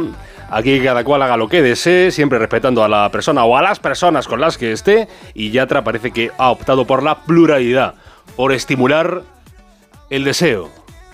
aquí 0.49 0.79
cada 0.81 1.03
cual 1.03 1.21
haga 1.21 1.37
lo 1.37 1.47
que 1.47 1.61
desee, 1.61 2.11
siempre 2.11 2.39
respetando 2.39 2.83
a 2.83 2.87
la 2.87 3.09
persona 3.09 3.43
o 3.45 3.57
a 3.57 3.61
las 3.61 3.79
personas 3.79 4.27
con 4.27 4.41
las 4.41 4.57
que 4.57 4.71
esté. 4.71 5.07
Y 5.33 5.51
Yatra 5.51 5.83
parece 5.83 6.11
que 6.11 6.31
ha 6.37 6.51
optado 6.51 6.85
por 6.85 7.03
la 7.03 7.19
pluralidad, 7.23 7.95
por 8.35 8.51
estimular 8.51 9.23
el 10.09 10.23
deseo. 10.23 10.69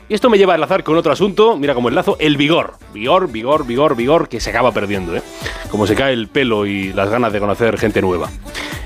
Y 0.09 0.13
esto 0.13 0.29
me 0.29 0.37
lleva 0.37 0.53
a 0.53 0.55
enlazar 0.55 0.83
con 0.83 0.97
otro 0.97 1.11
asunto, 1.11 1.57
mira 1.57 1.73
como 1.73 1.89
enlazo, 1.89 2.17
el 2.19 2.35
vigor. 2.37 2.73
Vigor, 2.93 3.31
vigor, 3.31 3.65
vigor, 3.65 3.95
vigor, 3.95 4.27
que 4.27 4.39
se 4.39 4.49
acaba 4.49 4.71
perdiendo, 4.71 5.15
¿eh? 5.15 5.21
Como 5.71 5.87
se 5.87 5.95
cae 5.95 6.13
el 6.13 6.27
pelo 6.27 6.65
y 6.65 6.91
las 6.93 7.09
ganas 7.09 7.31
de 7.31 7.39
conocer 7.39 7.77
gente 7.77 8.01
nueva. 8.01 8.29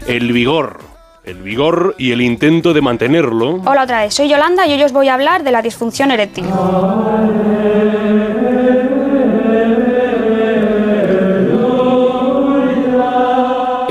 El 0.06 0.32
vigor, 0.32 0.78
el 1.24 1.42
vigor 1.42 1.96
y 1.98 2.12
el 2.12 2.22
intento 2.22 2.74
de 2.74 2.82
mantenerlo. 2.82 3.62
Hola 3.66 3.84
otra 3.84 4.04
vez, 4.04 4.14
soy 4.14 4.30
Yolanda 4.30 4.68
y 4.68 4.74
hoy 4.74 4.84
os 4.84 4.94
voy 4.94 5.10
a 5.10 5.16
hablar 5.16 5.44
de 5.44 5.52
la 5.52 5.62
disfunción 5.62 6.12
eréctil. 6.12 6.46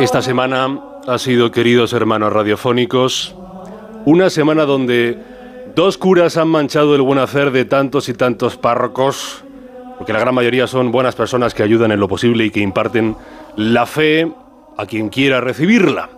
Esta 0.07 0.23
semana 0.23 0.79
ha 1.09 1.19
sido, 1.19 1.51
queridos 1.51 1.93
hermanos 1.93 2.33
radiofónicos, 2.33 3.35
una 4.05 4.31
semana 4.31 4.65
donde 4.65 5.19
dos 5.75 5.99
curas 5.99 6.37
han 6.37 6.47
manchado 6.47 6.95
el 6.95 7.03
buen 7.03 7.19
hacer 7.19 7.51
de 7.51 7.65
tantos 7.65 8.09
y 8.09 8.15
tantos 8.15 8.57
párrocos, 8.57 9.43
porque 9.99 10.13
la 10.13 10.21
gran 10.21 10.33
mayoría 10.33 10.69
son 10.69 10.93
buenas 10.93 11.17
personas 11.17 11.55
que 11.55 11.65
ayudan 11.65 11.91
en 11.91 11.99
lo 11.99 12.07
posible 12.07 12.45
y 12.45 12.51
que 12.51 12.61
imparten 12.61 13.17
la 13.57 13.85
fe 13.85 14.33
a 14.77 14.87
quien 14.87 15.09
quiera 15.09 15.41
recibirla. 15.41 16.09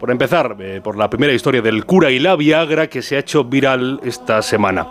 Por 0.00 0.10
empezar, 0.10 0.56
eh, 0.58 0.80
por 0.82 0.96
la 0.96 1.10
primera 1.10 1.34
historia 1.34 1.60
del 1.60 1.84
cura 1.84 2.10
y 2.10 2.18
la 2.18 2.36
Viagra 2.36 2.86
que 2.86 3.02
se 3.02 3.16
ha 3.16 3.18
hecho 3.18 3.44
viral 3.44 4.00
esta 4.02 4.40
semana. 4.40 4.88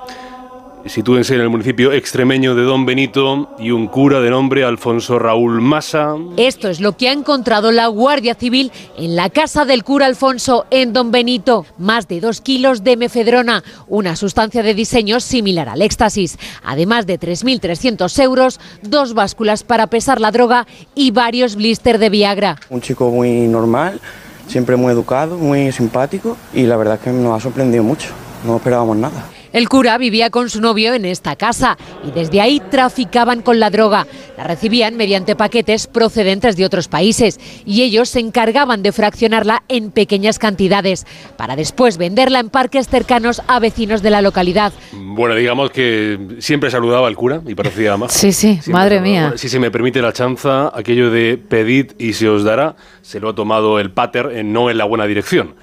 Sitúense 0.85 1.33
en 1.33 1.41
el 1.41 1.49
municipio 1.49 1.91
extremeño 1.91 2.53
de 2.53 2.61
Don 2.61 2.85
Benito 2.85 3.49
y 3.57 3.71
un 3.71 3.87
cura 3.87 4.21
de 4.21 4.29
nombre 4.29 4.63
Alfonso 4.63 5.17
Raúl 5.17 5.59
Massa 5.59 6.15
Esto 6.37 6.69
es 6.69 6.79
lo 6.79 6.95
que 6.95 7.09
ha 7.09 7.11
encontrado 7.11 7.71
la 7.71 7.87
Guardia 7.87 8.35
Civil 8.35 8.71
en 8.95 9.15
la 9.15 9.31
casa 9.31 9.65
del 9.65 9.83
cura 9.83 10.05
Alfonso 10.05 10.67
en 10.69 10.93
Don 10.93 11.09
Benito. 11.09 11.65
Más 11.79 12.07
de 12.07 12.21
dos 12.21 12.39
kilos 12.39 12.83
de 12.83 12.97
mefedrona, 12.97 13.63
una 13.87 14.15
sustancia 14.15 14.61
de 14.61 14.75
diseño 14.75 15.19
similar 15.19 15.69
al 15.69 15.81
éxtasis. 15.81 16.37
Además 16.63 17.07
de 17.07 17.19
3.300 17.19 18.21
euros, 18.21 18.59
dos 18.83 19.15
básculas 19.15 19.63
para 19.63 19.87
pesar 19.87 20.21
la 20.21 20.29
droga 20.29 20.67
y 20.93 21.09
varios 21.09 21.55
blister 21.55 21.97
de 21.97 22.11
Viagra. 22.11 22.57
Un 22.69 22.81
chico 22.81 23.09
muy 23.09 23.47
normal, 23.47 23.99
siempre 24.47 24.75
muy 24.75 24.91
educado, 24.91 25.35
muy 25.35 25.71
simpático 25.71 26.37
y 26.53 26.63
la 26.63 26.77
verdad 26.77 26.95
es 26.95 27.01
que 27.01 27.09
nos 27.09 27.35
ha 27.35 27.39
sorprendido 27.41 27.83
mucho. 27.83 28.09
No 28.45 28.57
esperábamos 28.57 28.97
nada. 28.97 29.34
El 29.56 29.69
cura 29.69 29.98
vivía 29.98 30.32
con 30.32 30.49
su 30.49 30.60
novio 30.60 30.94
en 30.94 31.06
esta 31.06 31.38
casa 31.38 31.77
y 32.06 32.11
desde 32.11 32.41
ahí 32.41 32.60
traficaban 32.60 33.41
con 33.41 33.57
la 33.57 33.69
droga. 33.69 34.06
La 34.36 34.44
recibían 34.44 34.98
mediante 34.98 35.38
paquetes 35.38 35.88
procedentes 35.88 36.57
de 36.57 36.65
otros 36.65 36.90
países 36.90 37.40
y 37.65 37.84
ellos 37.84 38.10
se 38.10 38.19
encargaban 38.19 38.84
de 38.84 38.91
fraccionarla 38.91 39.64
en 39.69 39.91
pequeñas 39.91 40.40
cantidades 40.40 41.06
para 41.38 41.56
después 41.56 41.98
venderla 41.98 42.41
en 42.41 42.49
parques 42.49 42.90
cercanos 42.90 43.41
a 43.48 43.61
vecinos 43.61 44.02
de 44.02 44.10
la 44.10 44.22
localidad. 44.22 44.73
Bueno, 44.91 45.36
digamos 45.36 45.72
que 45.72 46.36
siempre 46.40 46.69
saludaba 46.69 47.07
al 47.07 47.15
cura 47.15 47.40
y 47.48 47.56
parecía 47.56 47.95
más. 47.95 48.11
Sí, 48.11 48.34
sí, 48.34 48.60
madre 48.68 48.99
mía. 48.99 49.36
Si 49.38 49.48
se 49.48 49.61
me 49.61 49.72
permite 49.72 50.02
la 50.02 50.11
chanza, 50.11 50.69
aquello 50.77 51.11
de 51.11 51.38
pedid 51.38 51.94
y 51.98 52.11
se 52.11 52.27
os 52.27 52.44
dará, 52.44 52.76
se 53.02 53.22
lo 53.22 53.30
ha 53.30 53.36
tomado 53.36 53.80
el 53.80 53.91
pater 53.91 54.32
en 54.34 54.52
no 54.52 54.69
en 54.69 54.77
la 54.77 54.84
buena 54.84 55.06
dirección. 55.06 55.56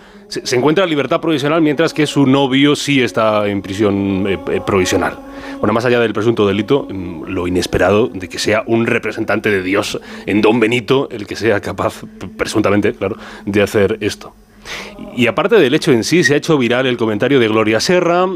Se, 0.44 0.56
encuentra 0.56 0.84
en 0.84 0.90
libertad 0.90 1.20
provisional 1.20 1.60
mientras 1.60 1.92
que 1.92 2.06
su 2.06 2.24
novio 2.24 2.74
sí 2.74 3.02
está 3.02 3.46
en 3.46 3.60
prisión 3.60 4.26
eh, 4.26 4.38
eh, 4.50 4.62
provisional. 4.64 5.18
Bueno, 5.58 5.74
más 5.74 5.84
allá 5.84 6.00
del 6.00 6.14
presunto 6.14 6.46
delito, 6.46 6.86
mm, 6.88 7.24
lo 7.24 7.46
inesperado 7.46 8.06
de 8.06 8.30
que 8.30 8.38
sea 8.38 8.62
un 8.66 8.86
representante 8.86 9.50
de 9.50 9.62
Dios 9.62 10.00
en 10.24 10.40
Don 10.40 10.58
Benito 10.58 11.08
el 11.10 11.26
que 11.26 11.36
sea 11.36 11.60
capaz, 11.60 12.04
presuntamente, 12.38 12.94
claro, 12.94 13.18
de 13.44 13.60
hacer 13.60 13.98
esto. 14.00 14.32
Y 15.14 15.26
aparte 15.26 15.56
del 15.56 15.74
hecho 15.74 15.92
en 15.92 16.02
sí, 16.02 16.24
se 16.24 16.32
ha 16.32 16.36
hecho 16.38 16.56
viral 16.56 16.86
el 16.86 16.96
comentario 16.96 17.38
de 17.38 17.48
Gloria 17.48 17.80
Serra. 17.80 18.26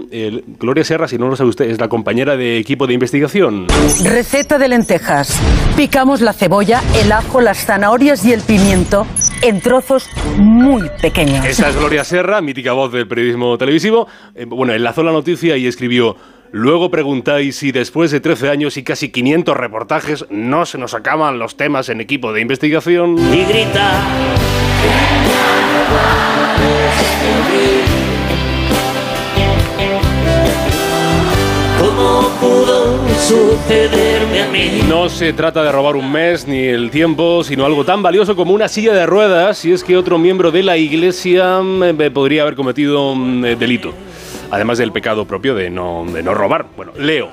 Gloria 0.59 0.85
Serra, 0.85 1.09
si 1.09 1.16
no 1.16 1.28
lo 1.28 1.36
sabe 1.36 1.48
usted, 1.48 1.70
es 1.70 1.81
la 1.81 1.89
compañera 1.89 2.36
de 2.36 2.59
equipo 2.59 2.86
de 2.86 2.93
investigación. 2.93 3.68
Receta 4.05 4.59
de 4.59 4.68
lentejas. 4.68 5.40
Picamos 5.77 6.20
la 6.20 6.35
cebolla, 6.35 6.82
el 7.01 7.12
ajo, 7.12 7.40
las 7.40 7.64
zanahorias 7.64 8.24
y 8.27 8.32
el 8.32 8.43
pimiento 8.43 9.06
en 9.42 9.60
trozos 9.60 10.08
muy 10.38 10.88
pequeños. 11.00 11.44
Esta 11.44 11.68
es 11.68 11.76
Gloria 11.76 12.04
Serra, 12.04 12.40
mítica 12.40 12.72
voz 12.72 12.92
del 12.92 13.06
periodismo 13.06 13.56
televisivo. 13.58 14.08
Eh, 14.34 14.44
bueno, 14.46 14.72
enlazó 14.72 15.02
la 15.02 15.12
noticia 15.12 15.56
y 15.56 15.66
escribió. 15.66 16.16
Luego 16.52 16.90
preguntáis 16.90 17.56
si 17.56 17.72
después 17.72 18.10
de 18.10 18.20
13 18.20 18.48
años 18.48 18.76
y 18.76 18.84
casi 18.84 19.10
500 19.10 19.56
reportajes 19.56 20.24
no 20.30 20.64
se 20.64 20.78
nos 20.78 20.94
acaban 20.94 21.38
los 21.38 21.56
temas 21.56 21.88
en 21.88 22.00
equipo 22.00 22.32
de 22.32 22.40
investigación. 22.40 23.18
Y 23.18 23.44
grita. 23.44 24.04
¿Cómo 31.97 32.28
pudo 32.40 32.98
sucederme 33.18 34.43
a 34.43 34.48
mí? 34.48 34.82
No 34.86 35.09
se 35.09 35.32
trata 35.32 35.62
de 35.62 35.73
robar 35.73 35.97
un 35.97 36.12
mes 36.12 36.47
ni 36.47 36.66
el 36.66 36.90
tiempo, 36.90 37.43
sino 37.43 37.64
algo 37.64 37.86
tan 37.86 38.02
valioso 38.02 38.36
como 38.36 38.52
una 38.52 38.68
silla 38.68 38.93
de 38.93 39.06
ruedas, 39.06 39.56
si 39.56 39.73
es 39.73 39.82
que 39.82 39.97
otro 39.97 40.18
miembro 40.18 40.51
de 40.51 40.62
la 40.62 40.77
iglesia 40.77 41.62
mm, 41.62 42.01
eh, 42.02 42.10
podría 42.10 42.43
haber 42.43 42.55
cometido 42.55 43.12
un 43.12 43.43
eh, 43.47 43.56
delito. 43.56 43.94
Además 44.51 44.77
del 44.77 44.93
pecado 44.93 45.24
propio 45.24 45.55
de 45.55 45.70
no, 45.70 46.05
de 46.12 46.23
no 46.23 46.35
robar. 46.35 46.66
Bueno, 46.77 46.93
leo. 46.98 47.31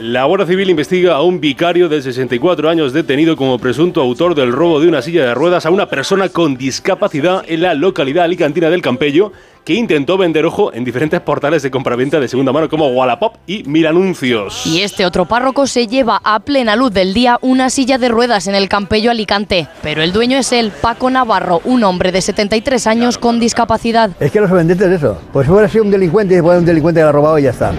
La 0.00 0.24
Guardia 0.24 0.46
Civil 0.46 0.70
investiga 0.70 1.16
a 1.16 1.22
un 1.22 1.40
vicario 1.40 1.88
de 1.88 2.00
64 2.00 2.70
años 2.70 2.92
detenido 2.92 3.36
como 3.36 3.58
presunto 3.58 4.00
autor 4.00 4.34
del 4.36 4.52
robo 4.52 4.80
de 4.80 4.86
una 4.86 5.02
silla 5.02 5.26
de 5.26 5.34
ruedas 5.34 5.66
a 5.66 5.70
una 5.70 5.86
persona 5.86 6.28
con 6.28 6.56
discapacidad 6.56 7.44
en 7.48 7.62
la 7.62 7.74
localidad 7.74 8.24
alicantina 8.24 8.70
del 8.70 8.80
Campello 8.80 9.32
que 9.68 9.74
intentó 9.74 10.16
vender 10.16 10.46
ojo 10.46 10.72
en 10.72 10.82
diferentes 10.82 11.20
portales 11.20 11.62
de 11.62 11.70
compraventa 11.70 12.18
de 12.18 12.26
segunda 12.26 12.52
mano 12.52 12.70
como 12.70 12.88
Wallapop 12.88 13.34
y 13.46 13.64
Mil 13.64 13.86
Anuncios. 13.86 14.64
Y 14.64 14.80
este 14.80 15.04
otro 15.04 15.26
párroco 15.26 15.66
se 15.66 15.86
lleva 15.86 16.22
a 16.24 16.40
plena 16.40 16.74
luz 16.74 16.90
del 16.90 17.12
día 17.12 17.38
una 17.42 17.68
silla 17.68 17.98
de 17.98 18.08
ruedas 18.08 18.46
en 18.46 18.54
el 18.54 18.70
Campello 18.70 19.10
Alicante. 19.10 19.68
Pero 19.82 20.00
el 20.00 20.14
dueño 20.14 20.38
es 20.38 20.52
él, 20.52 20.72
Paco 20.80 21.10
Navarro, 21.10 21.60
un 21.66 21.84
hombre 21.84 22.12
de 22.12 22.22
73 22.22 22.86
años 22.86 23.18
con 23.18 23.40
discapacidad. 23.40 24.12
Es 24.20 24.32
que 24.32 24.40
los 24.40 24.48
sorprendente 24.48 24.86
es 24.86 24.92
eso. 24.92 25.20
Pues 25.34 25.44
si 25.44 25.52
hubiera 25.52 25.68
sido 25.68 25.84
un 25.84 25.90
delincuente, 25.90 26.42
pues 26.42 26.58
un 26.58 26.64
delincuente 26.64 27.00
que 27.00 27.02
lo 27.02 27.10
ha 27.10 27.12
robado 27.12 27.38
y 27.38 27.42
ya 27.42 27.50
está. 27.50 27.72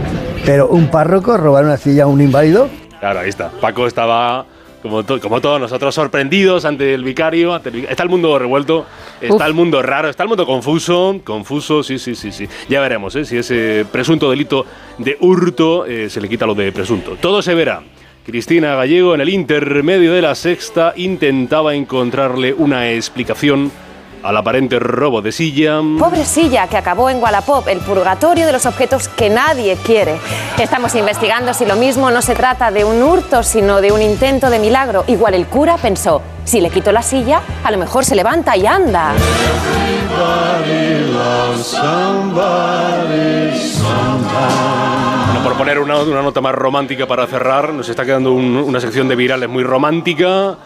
Pero 0.45 0.67
un 0.67 0.91
párroco 0.91 1.37
robar 1.37 1.65
una 1.65 1.77
silla 1.77 2.03
a 2.03 2.05
un 2.05 2.21
inválido. 2.21 2.69
Claro, 2.99 3.21
ahí 3.21 3.29
está. 3.29 3.49
Paco 3.49 3.87
estaba, 3.87 4.45
como, 4.81 5.03
to- 5.03 5.19
como 5.19 5.41
todos 5.41 5.59
nosotros, 5.59 5.93
sorprendidos 5.95 6.65
ante 6.65 6.93
el 6.93 7.03
vicario. 7.03 7.53
ante 7.53 7.69
el 7.69 7.75
vic- 7.75 7.87
está 7.89 8.03
el 8.03 8.09
mundo 8.09 8.37
revuelto, 8.39 8.85
está 9.21 9.35
Uf. 9.35 9.41
el 9.45 9.53
mundo 9.53 9.81
raro, 9.81 10.09
está 10.09 10.23
el 10.23 10.29
mundo 10.29 10.45
confuso. 10.45 11.19
Confuso, 11.23 11.83
sí, 11.83 11.99
sí, 11.99 12.15
sí, 12.15 12.31
sí. 12.31 12.47
Ya 12.69 12.79
veremos 12.81 13.15
¿eh? 13.15 13.25
si 13.25 13.37
ese 13.37 13.85
presunto 13.91 14.29
delito 14.29 14.65
de 14.97 15.17
hurto 15.19 15.85
eh, 15.85 16.09
se 16.09 16.21
le 16.21 16.29
quita 16.29 16.45
lo 16.45 16.55
de 16.55 16.71
presunto. 16.71 17.17
Todo 17.21 17.41
se 17.41 17.53
verá. 17.53 17.81
Cristina 18.25 18.75
Gallego, 18.75 19.15
en 19.15 19.21
el 19.21 19.29
intermedio 19.29 20.13
de 20.13 20.21
la 20.21 20.35
sexta, 20.35 20.93
intentaba 20.95 21.73
encontrarle 21.73 22.53
una 22.53 22.91
explicación 22.91 23.71
al 24.23 24.35
aparente 24.37 24.79
robo 24.79 25.21
de 25.21 25.31
silla. 25.31 25.79
Pobre 25.97 26.25
silla 26.25 26.67
que 26.67 26.77
acabó 26.77 27.09
en 27.09 27.21
Wallapop, 27.21 27.67
el 27.67 27.79
purgatorio 27.79 28.45
de 28.45 28.51
los 28.51 28.65
objetos 28.65 29.07
que 29.07 29.29
nadie 29.29 29.77
quiere. 29.77 30.17
Estamos 30.57 30.93
investigando 30.95 31.53
si 31.53 31.65
lo 31.65 31.75
mismo 31.75 32.11
no 32.11 32.21
se 32.21 32.35
trata 32.35 32.71
de 32.71 32.83
un 32.83 33.01
hurto, 33.01 33.43
sino 33.43 33.81
de 33.81 33.91
un 33.91 34.01
intento 34.01 34.49
de 34.49 34.59
milagro. 34.59 35.03
Igual 35.07 35.33
el 35.35 35.45
cura 35.47 35.77
pensó, 35.77 36.21
si 36.43 36.59
le 36.61 36.69
quito 36.69 36.91
la 36.91 37.01
silla, 37.01 37.41
a 37.63 37.71
lo 37.71 37.77
mejor 37.77 38.03
se 38.05 38.15
levanta 38.15 38.55
y 38.57 38.65
anda. 38.67 39.13
Por 45.43 45.55
poner 45.57 45.79
una, 45.79 45.97
una 46.01 46.21
nota 46.21 46.41
más 46.41 46.53
romántica 46.53 47.07
para 47.07 47.25
cerrar, 47.25 47.73
nos 47.73 47.87
está 47.89 48.05
quedando 48.05 48.33
un- 48.33 48.57
una 48.57 48.79
sección 48.79 49.07
de 49.07 49.15
virales 49.15 49.49
muy 49.49 49.63
romántica. 49.63 50.57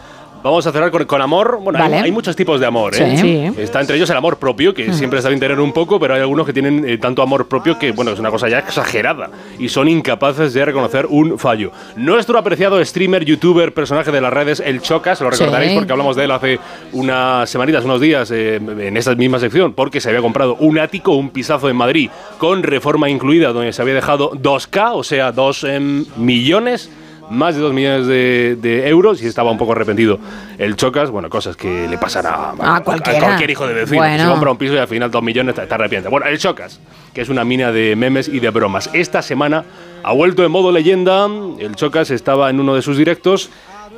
Vamos 0.44 0.66
a 0.66 0.72
cerrar 0.72 0.90
con, 0.90 1.02
con 1.06 1.22
amor. 1.22 1.58
Bueno, 1.62 1.78
hay- 1.78 1.90
Vale. 1.90 2.02
hay, 2.02 2.12
muchos 2.12 2.36
tipos 2.36 2.60
de 2.60 2.66
amor. 2.66 2.94
¿eh? 2.94 3.16
Sí. 3.16 3.50
Sí. 3.54 3.60
Está 3.62 3.80
entre 3.80 3.96
ellos 3.96 4.10
el 4.10 4.16
amor 4.18 4.36
propio, 4.36 4.74
que 4.74 4.90
Mm. 4.90 4.92
siempre 4.92 5.16
está 5.18 5.30
bien 5.30 5.40
tener 5.40 5.58
un 5.58 5.72
poco, 5.72 5.98
pero 5.98 6.12
hay 6.12 6.20
algunos 6.20 6.44
que 6.44 6.52
tienen 6.52 6.86
eh, 6.86 6.98
tanto 6.98 7.22
amor 7.22 7.48
propio 7.48 7.78
que, 7.78 7.92
bueno, 7.92 8.10
es 8.10 8.18
una 8.18 8.30
cosa 8.30 8.46
ya 8.50 8.58
exagerada 8.58 9.30
y 9.58 9.70
son 9.70 9.88
incapaces 9.88 10.52
de 10.52 10.62
reconocer 10.66 11.06
un 11.06 11.38
fallo. 11.38 11.72
Nuestro 11.96 12.38
apreciado 12.38 12.84
streamer, 12.84 13.24
youtuber, 13.24 13.72
personaje 13.72 14.12
de 14.12 14.20
las 14.20 14.30
redes, 14.34 14.60
El 14.60 14.82
Chocas, 14.82 15.18
lo 15.22 15.30
recordaréis 15.30 15.72
Sí. 15.72 15.78
porque 15.78 15.92
hablamos 15.92 16.14
de 16.14 16.24
él 16.24 16.30
hace 16.30 16.58
unas 16.92 17.48
semanitas, 17.48 17.82
unos 17.86 18.02
días, 18.02 18.30
eh, 18.30 18.56
en 18.56 18.96
esta 18.98 19.14
misma 19.14 19.38
sección, 19.38 19.72
porque 19.72 19.98
se 20.02 20.10
había 20.10 20.20
comprado 20.20 20.56
un 20.56 20.78
ático, 20.78 21.12
un 21.12 21.30
pisazo 21.30 21.70
en 21.70 21.76
Madrid, 21.76 22.10
con 22.36 22.62
reforma 22.62 23.08
incluida, 23.08 23.50
donde 23.54 23.72
se 23.72 23.80
había 23.80 23.94
dejado 23.94 24.30
2K, 24.34 24.92
o 24.92 25.02
sea, 25.04 25.32
2 25.32 25.64
em, 25.64 26.04
millones 26.18 26.90
más 27.30 27.54
de 27.54 27.60
2 27.62 27.72
millones 27.72 28.06
de, 28.06 28.56
de 28.60 28.88
euros 28.88 29.22
y 29.22 29.26
estaba 29.26 29.50
un 29.50 29.58
poco 29.58 29.72
arrepentido. 29.72 30.18
El 30.58 30.76
Chocas, 30.76 31.10
bueno, 31.10 31.28
cosas 31.30 31.56
que 31.56 31.88
le 31.88 31.98
pasan 31.98 32.26
a, 32.26 32.76
A 32.76 32.82
cualquiera. 32.82 33.18
cualquier 33.20 33.50
hijo 33.50 33.66
de 33.66 33.74
vecino. 33.74 33.98
Bueno. 33.98 34.24
Se 34.24 34.30
compra 34.30 34.50
un 34.50 34.56
piso 34.58 34.74
y 34.74 34.78
al 34.78 34.88
final 34.88 35.10
2 35.10 35.22
millones 35.22 35.54
te 35.54 35.62
arrepientes. 35.62 36.10
Bueno, 36.10 36.26
el 36.26 36.38
Chocas, 36.38 36.80
que 37.12 37.20
es 37.22 37.28
una 37.28 37.44
mina 37.44 37.72
de 37.72 37.96
memes 37.96 38.28
y 38.28 38.40
de 38.40 38.50
bromas. 38.50 38.90
Esta 38.92 39.22
semana 39.22 39.64
ha 40.02 40.12
vuelto 40.12 40.44
en 40.44 40.50
modo 40.50 40.70
leyenda. 40.72 41.26
El 41.58 41.74
Chocas 41.76 42.10
estaba 42.10 42.50
en 42.50 42.60
uno 42.60 42.74
de 42.74 42.82
sus 42.82 42.96
directos 42.96 43.50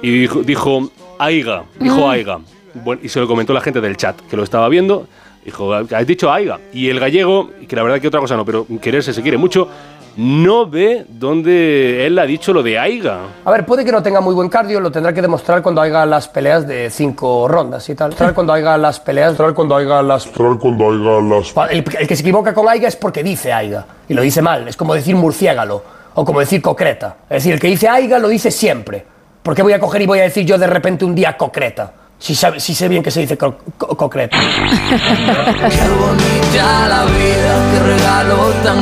y 0.02 0.10
dijo, 0.20 0.42
dijo 0.42 0.90
Aiga, 1.18 1.64
dijo 1.80 2.06
Mm. 2.06 2.10
Aiga. 2.10 2.38
Bueno, 2.74 3.00
y 3.02 3.08
se 3.08 3.20
lo 3.20 3.26
comentó 3.26 3.52
la 3.54 3.60
gente 3.62 3.80
del 3.80 3.96
chat 3.96 4.20
que 4.28 4.36
lo 4.36 4.42
estaba 4.42 4.68
viendo. 4.68 5.08
Dijo, 5.44 5.72
has 5.72 6.06
dicho 6.06 6.30
Aiga. 6.32 6.58
Y 6.72 6.88
el 6.90 6.98
gallego, 7.00 7.50
que 7.68 7.74
la 7.76 7.82
verdad 7.82 8.00
que 8.00 8.08
otra 8.08 8.20
cosa 8.20 8.36
no, 8.36 8.44
pero 8.44 8.66
quererse 8.82 9.12
se 9.14 9.22
quiere 9.22 9.36
mucho, 9.38 9.68
no 10.16 10.66
ve 10.66 11.04
dónde 11.08 12.06
él 12.06 12.18
ha 12.18 12.24
dicho 12.24 12.52
lo 12.52 12.62
de 12.62 12.78
Aiga. 12.78 13.18
A 13.44 13.50
ver, 13.50 13.66
puede 13.66 13.84
que 13.84 13.92
no 13.92 14.02
tenga 14.02 14.20
muy 14.20 14.34
buen 14.34 14.48
cardio, 14.48 14.80
lo 14.80 14.90
tendrá 14.90 15.12
que 15.12 15.22
demostrar 15.22 15.62
cuando 15.62 15.80
haga 15.80 16.06
las 16.06 16.28
peleas 16.28 16.66
de 16.66 16.90
cinco 16.90 17.46
rondas 17.48 17.88
y 17.88 17.94
tal. 17.94 18.10
Demostrar 18.10 18.34
cuando 18.34 18.52
haga 18.52 18.78
las 18.78 18.98
peleas, 19.00 19.28
demostrar 19.28 19.54
cuando 19.54 19.76
haga 19.76 20.02
las... 20.02 20.26
cuando 20.26 20.90
haya 20.90 21.20
las... 21.20 21.54
El, 21.70 21.84
el 21.98 22.08
que 22.08 22.16
se 22.16 22.22
equivoca 22.22 22.54
con 22.54 22.68
Aiga 22.68 22.88
es 22.88 22.96
porque 22.96 23.22
dice 23.22 23.52
Aiga 23.52 23.84
y 24.08 24.14
lo 24.14 24.22
dice 24.22 24.40
mal. 24.42 24.66
Es 24.68 24.76
como 24.76 24.94
decir 24.94 25.14
murciégalo 25.16 25.82
o 26.14 26.24
como 26.24 26.40
decir 26.40 26.62
concreta. 26.62 27.16
Es 27.28 27.42
decir, 27.42 27.52
el 27.52 27.60
que 27.60 27.68
dice 27.68 27.88
Aiga 27.88 28.18
lo 28.18 28.28
dice 28.28 28.50
siempre. 28.50 29.04
¿Por 29.42 29.54
qué 29.54 29.62
voy 29.62 29.74
a 29.74 29.78
coger 29.78 30.02
y 30.02 30.06
voy 30.06 30.18
a 30.18 30.22
decir 30.22 30.44
yo 30.44 30.58
de 30.58 30.66
repente 30.66 31.04
un 31.04 31.14
día 31.14 31.36
concreta? 31.36 31.92
Si, 32.18 32.34
sabe- 32.34 32.60
si 32.60 32.74
sé 32.74 32.88
bien 32.88 33.02
que 33.02 33.10
se 33.10 33.20
dice 33.20 33.36
co- 33.36 33.56
co- 33.76 33.94
concreta. 33.96 34.38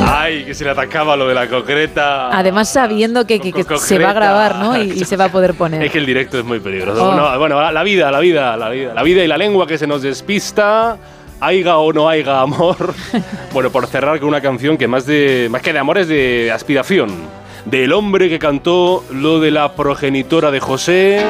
Ay, 0.07 0.43
que 0.45 0.53
se 0.53 0.63
le 0.63 0.69
atacaba 0.71 1.15
lo 1.15 1.27
de 1.27 1.33
la 1.35 1.47
concreta. 1.47 2.29
Además, 2.37 2.69
sabiendo 2.69 3.25
que, 3.27 3.39
que- 3.39 3.51
que 3.51 3.77
se 3.77 3.99
va 3.99 4.09
a 4.11 4.13
grabar, 4.13 4.55
¿no? 4.57 4.81
Y, 4.81 4.91
y 4.91 5.05
se 5.05 5.17
va 5.17 5.25
a 5.25 5.31
poder 5.31 5.53
poner. 5.55 5.83
Es 5.83 5.91
que 5.91 5.97
el 5.97 6.05
directo 6.05 6.39
es 6.39 6.45
muy 6.45 6.59
peligroso. 6.59 7.03
Oh. 7.03 7.11
Bueno, 7.11 7.39
bueno, 7.39 7.61
la, 7.61 7.71
la 7.71 7.83
vida, 7.83 8.11
la 8.11 8.19
vida, 8.19 8.55
la 8.57 8.69
vida. 8.69 8.93
La 8.93 9.03
vida 9.03 9.23
y 9.23 9.27
la 9.27 9.37
lengua 9.37 9.67
que 9.67 9.77
se 9.77 9.87
nos 9.87 10.01
despista. 10.01 10.97
Haiga 11.41 11.77
o 11.77 11.91
no 11.91 12.07
haiga 12.07 12.39
amor. 12.41 12.93
bueno, 13.53 13.69
por 13.69 13.87
cerrar 13.87 14.19
con 14.19 14.29
una 14.29 14.41
canción 14.41 14.77
que 14.77 14.87
más, 14.87 15.05
de, 15.05 15.47
más 15.51 15.61
que 15.61 15.73
de 15.73 15.79
amor 15.79 15.97
es 15.97 16.07
de 16.07 16.51
aspiración. 16.53 17.11
Del 17.65 17.91
hombre 17.93 18.29
que 18.29 18.39
cantó 18.39 19.03
lo 19.11 19.39
de 19.39 19.51
la 19.51 19.73
progenitora 19.73 20.51
de 20.51 20.59
José. 20.59 21.25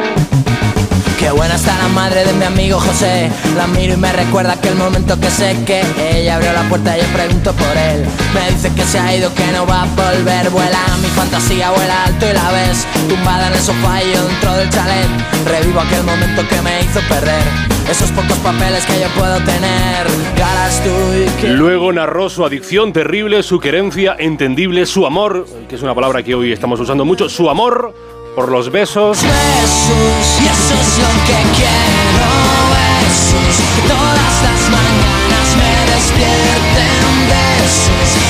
Qué 1.25 1.31
buena 1.31 1.55
está 1.55 1.75
la 1.79 1.87
madre 1.87 2.23
de 2.23 2.33
mi 2.33 2.43
amigo 2.43 2.79
José. 2.79 3.31
La 3.57 3.65
miro 3.65 3.95
y 3.95 3.97
me 3.97 4.13
recuerda 4.13 4.53
aquel 4.53 4.75
momento 4.75 5.19
que 5.19 5.31
sé 5.31 5.57
que 5.65 5.81
ella 6.13 6.35
abrió 6.35 6.53
la 6.53 6.69
puerta 6.69 6.95
y 6.95 7.01
yo 7.01 7.07
pregunto 7.07 7.51
por 7.53 7.75
él. 7.75 8.05
Me 8.35 8.51
dice 8.51 8.71
que 8.75 8.83
se 8.83 8.99
ha 8.99 9.15
ido, 9.15 9.33
que 9.33 9.43
no 9.51 9.65
va 9.65 9.81
a 9.81 9.85
volver. 9.85 10.51
Vuela 10.51 10.77
mi 11.01 11.07
fantasía, 11.07 11.71
vuela 11.71 12.03
alto 12.03 12.27
y 12.29 12.33
la 12.33 12.51
ves. 12.51 12.85
Tumbada 13.09 13.47
en 13.47 13.53
el 13.53 13.59
sofá 13.59 14.03
y 14.03 14.09
dentro 14.09 14.53
del 14.53 14.69
chalet. 14.69 15.07
Revivo 15.47 15.79
aquel 15.79 16.03
momento 16.03 16.47
que 16.47 16.61
me 16.61 16.81
hizo 16.81 16.99
perder. 17.09 17.41
Esos 17.89 18.11
pocos 18.11 18.37
papeles 18.43 18.85
que 18.85 18.99
yo 18.99 19.07
puedo 19.17 19.37
tener. 19.39 20.05
Ganas 20.37 20.79
tú 20.83 20.91
y 20.91 21.41
que. 21.41 21.47
Luego 21.47 21.91
narró 21.91 22.29
su 22.29 22.45
adicción 22.45 22.93
terrible, 22.93 23.41
su 23.41 23.59
querencia 23.59 24.15
entendible, 24.19 24.85
su 24.85 25.07
amor, 25.07 25.47
que 25.67 25.73
es 25.73 25.81
una 25.81 25.95
palabra 25.95 26.21
que 26.21 26.35
hoy 26.35 26.51
estamos 26.51 26.79
usando 26.79 27.03
mucho, 27.03 27.29
su 27.29 27.49
amor 27.49 28.14
por 28.35 28.51
los 28.51 28.69
besos. 28.69 29.21
Besos, 29.21 30.41
y 30.41 30.45
eso 30.45 30.73
es 30.73 30.97
lo 30.99 31.07
que 31.25 31.39
quiero. 31.55 32.27
Besos, 32.75 33.55
que 33.75 33.81
todas 33.87 34.35
las 34.43 34.69
mañanas 34.69 35.47
me 35.55 35.71
despierten 35.93 37.27
besos. 37.29 38.24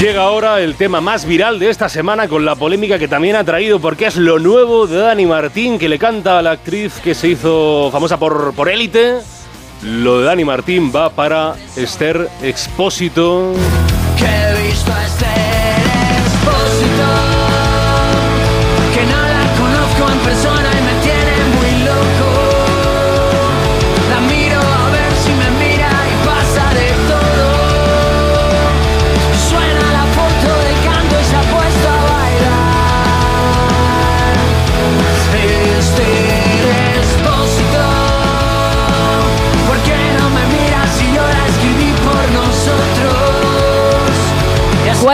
Llega 0.00 0.24
ahora 0.24 0.60
el 0.60 0.74
tema 0.74 1.00
más 1.00 1.24
viral 1.24 1.58
de 1.58 1.70
esta 1.70 1.88
semana 1.88 2.28
con 2.28 2.44
la 2.44 2.54
polémica 2.54 2.98
que 2.98 3.08
también 3.08 3.34
ha 3.34 3.44
traído 3.44 3.80
porque 3.80 4.04
es 4.04 4.16
lo 4.16 4.38
nuevo 4.38 4.86
de 4.86 4.98
Dani 4.98 5.24
Martín 5.24 5.78
que 5.78 5.88
le 5.88 5.98
canta 5.98 6.38
a 6.38 6.42
la 6.42 6.50
actriz 6.50 7.00
que 7.02 7.14
se 7.14 7.28
hizo 7.28 7.88
famosa 7.90 8.18
por, 8.18 8.52
por 8.52 8.68
Élite. 8.68 9.20
Lo 9.82 10.20
de 10.20 10.26
Dani 10.26 10.44
Martín 10.44 10.92
va 10.94 11.08
para 11.08 11.54
Esther 11.76 12.28
Expósito. 12.42 13.54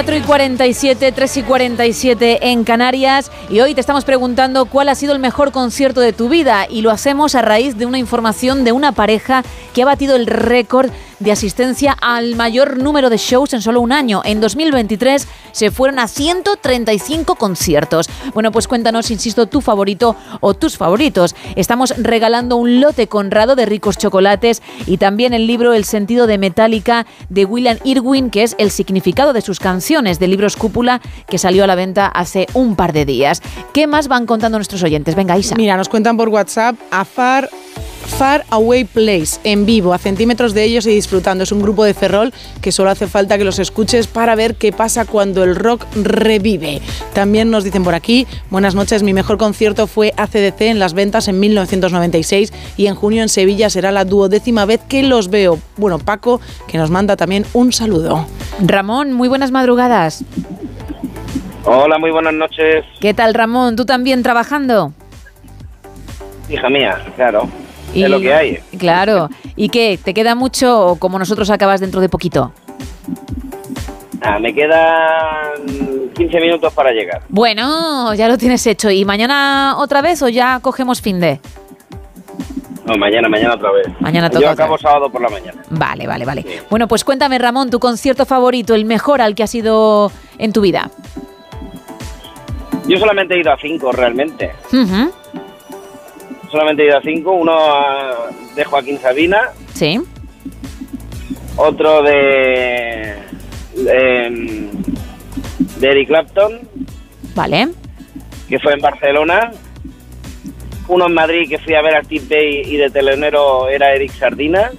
4 0.03 0.16
y 0.16 0.20
47, 0.23 1.12
3 1.12 1.37
y 1.37 1.43
47 1.45 2.51
en 2.51 2.65
Canarias. 2.65 3.31
Y 3.49 3.61
hoy 3.61 3.73
te 3.73 3.81
estamos 3.81 4.05
preguntando 4.05 4.65
cuál 4.65 4.89
ha 4.89 4.97
sido 4.97 5.12
el 5.12 5.20
mejor 5.20 5.53
concierto 5.53 6.01
de 6.01 6.12
tu 6.12 6.29
vida. 6.29 6.66
Y 6.69 6.83
lo 6.83 6.91
hacemos 6.91 7.37
a 7.37 7.43
raíz 7.43 7.79
de 7.79 7.87
una 7.87 7.99
información 7.99 8.65
de 8.65 8.73
una 8.73 8.91
pareja 8.91 9.45
que 9.73 9.83
ha 9.83 9.85
batido 9.85 10.16
el 10.16 10.27
récord 10.27 10.91
de 11.23 11.32
asistencia 11.32 11.97
al 12.01 12.36
mayor 12.36 12.78
número 12.78 13.11
de 13.11 13.16
shows 13.16 13.53
en 13.53 13.62
solo 13.62 13.81
un 13.81 13.93
año. 13.93 14.23
En 14.24 14.40
2023 14.40 15.27
se 15.53 15.70
fueron 15.70 15.99
a 15.99 16.09
135 16.09 17.36
conciertos. 17.36 18.09
Bueno, 18.35 18.53
pues 18.53 18.69
cuéntanos, 18.69 19.11
insisto, 19.11 19.47
tu 19.47 19.61
favorito 19.61 20.16
o 20.40 20.55
tus 20.55 20.77
favoritos. 20.77 21.35
Estamos 21.57 21.94
regalando 21.97 22.57
un 22.57 22.81
lote 22.81 23.07
conrado 23.07 23.57
de 23.57 23.66
ricos 23.66 23.99
chocolates 23.99 24.62
y 24.86 24.99
también 24.99 25.35
el 25.35 25.47
libro 25.47 25.73
El 25.73 25.85
sentido 25.85 26.27
de 26.27 26.39
Metallica 26.39 27.07
de 27.28 27.44
William 27.44 27.78
Irwin, 27.85 28.31
que 28.31 28.43
es 28.43 28.55
el 28.59 28.70
significado 28.70 29.32
de 29.32 29.43
sus 29.43 29.61
canciones 29.61 30.19
de 30.19 30.28
libros 30.28 30.57
cúpula 30.57 31.01
que 31.28 31.39
salió 31.39 31.65
a 31.65 31.66
la 31.66 31.74
venta 31.74 32.07
hace 32.07 32.47
un 32.55 32.77
par 32.77 32.93
de 32.93 33.05
días. 33.05 33.43
¿Qué 33.73 33.86
más 33.86 34.09
van 34.09 34.27
contando 34.27 34.59
nuestros 34.59 34.82
oyentes? 34.82 35.15
Venga, 35.15 35.39
Isa. 35.39 35.55
Mira, 35.57 35.77
nos 35.77 35.89
cuentan 35.89 36.16
por 36.16 36.28
WhatsApp 36.28 36.77
a 36.90 37.05
Far 38.07 38.45
Away 38.51 38.85
Place 38.85 39.39
en 39.45 39.65
vivo, 39.66 39.95
a 39.95 39.99
centímetros 39.99 40.55
de 40.55 40.65
ellos 40.65 40.87
y 40.87 40.91
disfrutando. 40.91 41.45
Es 41.45 41.53
un 41.53 41.62
grupo 41.62 41.85
de 41.85 41.95
Ferrol 41.95 42.33
que 42.61 42.73
solo 42.73 42.91
hace 42.91 43.07
falta 43.07 43.39
que 43.39 43.45
los 43.45 43.59
escuches 43.59 44.07
para 44.07 44.35
ver 44.35 44.57
qué 44.57 44.73
pasa 44.73 45.05
cuando 45.05 45.45
el 45.45 45.57
rock 45.57 45.87
revive. 45.95 46.81
También 47.15 47.51
nos 47.51 47.65
dicen 47.65 47.85
por 47.85 47.95
aquí, 47.95 48.27
buenas 48.51 48.74
noches, 48.74 49.03
mi 49.03 49.12
mejor 49.12 49.39
concierto 49.39 49.87
fue 49.87 50.12
ACDC 50.16 50.61
en 50.62 50.79
las 50.79 50.95
ventas 50.95 51.29
en 51.29 51.41
1996 51.41 52.53
y 52.77 52.87
en 52.87 52.95
junio 52.95 53.23
en 53.23 53.29
Sevilla 53.29 53.70
será 53.70 53.93
la 53.93 54.05
duodécima 54.05 54.65
vez 54.65 54.81
que 54.89 55.03
los 55.03 55.29
veo. 55.31 55.59
Bueno, 55.77 55.99
Paco, 55.99 56.41
que 56.69 56.79
nos 56.79 56.91
manda 56.91 57.16
también 57.16 57.47
un 57.55 57.73
saludo. 57.73 58.27
Ramón, 58.61 59.12
muy 59.12 59.29
buenas 59.29 59.51
madrugadas. 59.51 60.24
Hola, 61.65 61.99
muy 61.99 62.11
buenas 62.11 62.35
noches, 62.35 62.85
¿Qué 63.01 63.15
tal, 63.15 63.35
Ramón? 63.35 63.77
¿Tú 63.77 63.85
también 63.85 64.23
trabajando? 64.23 64.93
hija 66.51 66.69
mía, 66.69 66.99
claro. 67.16 67.49
Y- 67.94 68.02
Es 68.05 68.10
lo 68.10 68.20
que 68.20 68.32
hay. 68.35 68.59
Claro. 68.78 69.28
¿Y 69.56 69.69
qué? 69.69 69.98
¿Te 70.02 70.14
queda 70.14 70.35
mucho 70.35 70.86
o 70.86 70.97
como 70.97 71.19
nosotros 71.19 71.51
acabas 71.51 71.81
dentro 71.81 72.01
de 72.01 72.09
poquito? 72.09 72.52
Ah, 74.23 74.39
me 74.39 74.55
quedan 74.55 76.10
15 76.14 76.40
minutos 76.40 76.73
para 76.73 76.93
llegar. 76.93 77.23
Bueno, 77.28 78.14
ya 78.14 78.28
lo 78.28 78.39
tienes 78.39 78.66
hecho. 78.66 78.90
¿Y 78.90 79.05
mañana 79.05 79.74
otra 79.78 80.01
vez 80.01 80.23
o 80.23 80.28
ya 80.28 80.60
cogemos 80.60 81.01
fin 81.01 81.19
de? 81.20 81.40
No, 82.86 82.97
mañana, 82.97 83.28
mañana 83.28 83.55
otra 83.55 83.70
vez. 83.73 83.86
Mañana 84.01 84.28
Yo 84.28 84.35
toca 84.40 84.52
otra 84.52 84.64
acabo 84.64 84.78
sábado 84.78 85.10
por 85.10 85.20
la 85.20 85.28
mañana. 85.28 85.62
Vale, 85.70 86.06
vale, 86.06 86.24
vale. 86.24 86.44
Bueno, 86.70 86.89
pues 86.89 87.05
cuéntame, 87.05 87.39
Ramón, 87.39 87.70
tu 87.70 87.78
concierto 87.78 88.24
favorito, 88.27 88.74
el 88.74 88.85
mejor 88.85 89.20
al 89.20 89.35
que 89.35 89.43
has 89.43 89.55
ido 89.55 90.10
en 90.39 90.52
tu 90.52 90.60
vida. 90.60 90.90
Yo 92.86 92.98
solamente 92.98 93.35
he 93.35 93.40
ido 93.40 93.52
a 93.52 93.56
cinco 93.59 93.93
realmente. 93.93 94.51
Solamente 96.53 96.83
he 96.83 96.87
ido 96.89 96.99
a 96.99 97.03
cinco. 97.03 97.33
Uno 97.33 97.57
de 98.55 98.65
Joaquín 98.65 98.99
Sabina, 99.01 99.41
Sí. 99.74 99.99
otro 101.57 102.03
de, 102.03 103.15
de, 103.74 104.69
de 105.79 105.89
Eric 105.91 106.09
Clapton, 106.09 106.61
Vale. 107.35 107.69
que 108.49 108.59
fue 108.61 108.74
en 108.74 108.81
Barcelona. 108.81 109.51
Uno 110.89 111.07
en 111.07 111.15
Madrid 111.15 111.49
que 111.49 111.59
fui 111.59 111.74
a 111.74 111.81
ver 111.81 111.97
a 111.97 112.05
Steve 112.05 112.27
Bay 112.29 112.62
y 112.66 112.77
de 112.77 112.91
telonero 112.91 113.69
era 113.70 113.95
Eric 113.95 114.12
Sardina. 114.12 114.70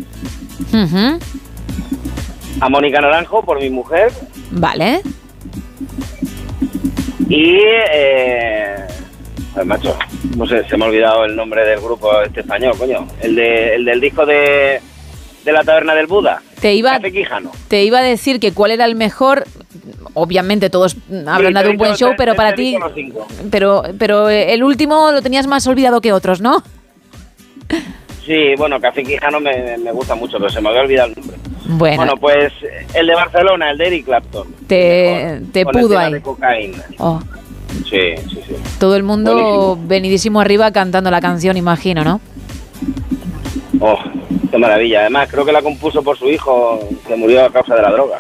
A 2.62 2.70
Mónica 2.70 3.02
Naranjo 3.02 3.44
por 3.44 3.60
mi 3.60 3.70
mujer. 3.72 4.12
Vale. 4.52 5.02
Y, 7.30 7.58
eh, 7.92 8.76
ay, 9.56 9.66
macho, 9.66 9.98
no 10.38 10.46
sé, 10.48 10.64
se 10.68 10.78
me 10.78 10.86
ha 10.86 10.88
olvidado 10.88 11.26
el 11.26 11.36
nombre 11.36 11.66
del 11.66 11.80
grupo 11.80 12.22
este 12.22 12.42
español, 12.42 12.76
coño. 12.78 13.08
El, 13.22 13.36
de, 13.36 13.76
el 13.76 13.86
del 13.86 14.02
disco 14.02 14.26
de, 14.26 14.82
de 15.46 15.52
la 15.52 15.64
taberna 15.64 15.94
del 15.96 16.08
Buda. 16.08 16.42
Te 16.60 16.74
iba, 16.74 17.00
te 17.68 17.84
iba 17.84 18.00
a 18.00 18.04
decir 18.04 18.40
que 18.40 18.54
cuál 18.54 18.72
era 18.72 18.86
el 18.86 18.96
mejor. 18.96 19.44
Obviamente 20.16 20.70
todos 20.70 20.96
habrán 21.28 21.54
Sí, 21.56 21.64
te 21.64 21.70
un 21.70 21.78
buen 21.78 21.96
show, 21.96 22.14
pero 22.16 22.36
para 22.36 22.54
ti. 22.54 22.78
Pero, 23.52 23.84
pero 23.98 24.30
eh, 24.30 24.54
el 24.54 24.64
último 24.64 25.12
lo 25.12 25.22
tenías 25.22 25.48
más 25.48 25.66
olvidado 25.68 26.00
que 26.02 26.14
otros, 26.14 26.40
¿no? 26.40 26.64
Sí, 28.26 28.56
bueno, 28.58 28.80
Café 28.80 29.04
Quijano 29.04 29.40
me, 29.42 29.78
me 29.78 29.92
gusta 29.92 30.16
mucho, 30.16 30.38
pero 30.38 30.50
se 30.50 30.62
me 30.62 30.70
había 30.70 30.82
olvidado 30.82 31.10
el 31.10 31.16
nombre. 31.16 31.38
Bueno, 31.66 31.98
Bueno, 31.98 32.14
pues 32.18 32.54
el 32.94 33.08
de 33.08 33.16
Barcelona, 33.16 33.72
el 33.72 33.78
de 33.78 33.88
Eric 33.88 34.06
Clapton. 34.06 34.48
te, 34.68 35.42
te 35.52 35.66
pudo 35.66 35.98
ahí. 35.98 36.14
de 36.14 36.22
cocaína. 36.22 36.84
Oh, 37.00 37.20
Sí, 37.90 38.16
sí, 38.30 38.40
sí. 38.48 38.54
todo 38.80 38.96
el 38.96 39.04
mundo 39.04 39.78
venidísimo 39.88 40.40
arriba 40.42 40.72
cantando 40.72 41.10
la 41.12 41.22
canción, 41.22 41.58
imagino, 41.58 42.04
¿no? 42.04 42.22
Oh, 43.80 43.98
qué 44.52 44.58
maravilla. 44.58 45.02
Además, 45.02 45.28
creo 45.30 45.46
que 45.46 45.52
la 45.52 45.62
compuso 45.62 46.02
por 46.04 46.18
su 46.18 46.30
hijo, 46.30 46.80
que 47.08 47.16
murió 47.16 47.46
a 47.46 47.52
causa 47.52 47.76
de 47.76 47.82
la 47.82 47.92
droga. 47.92 48.20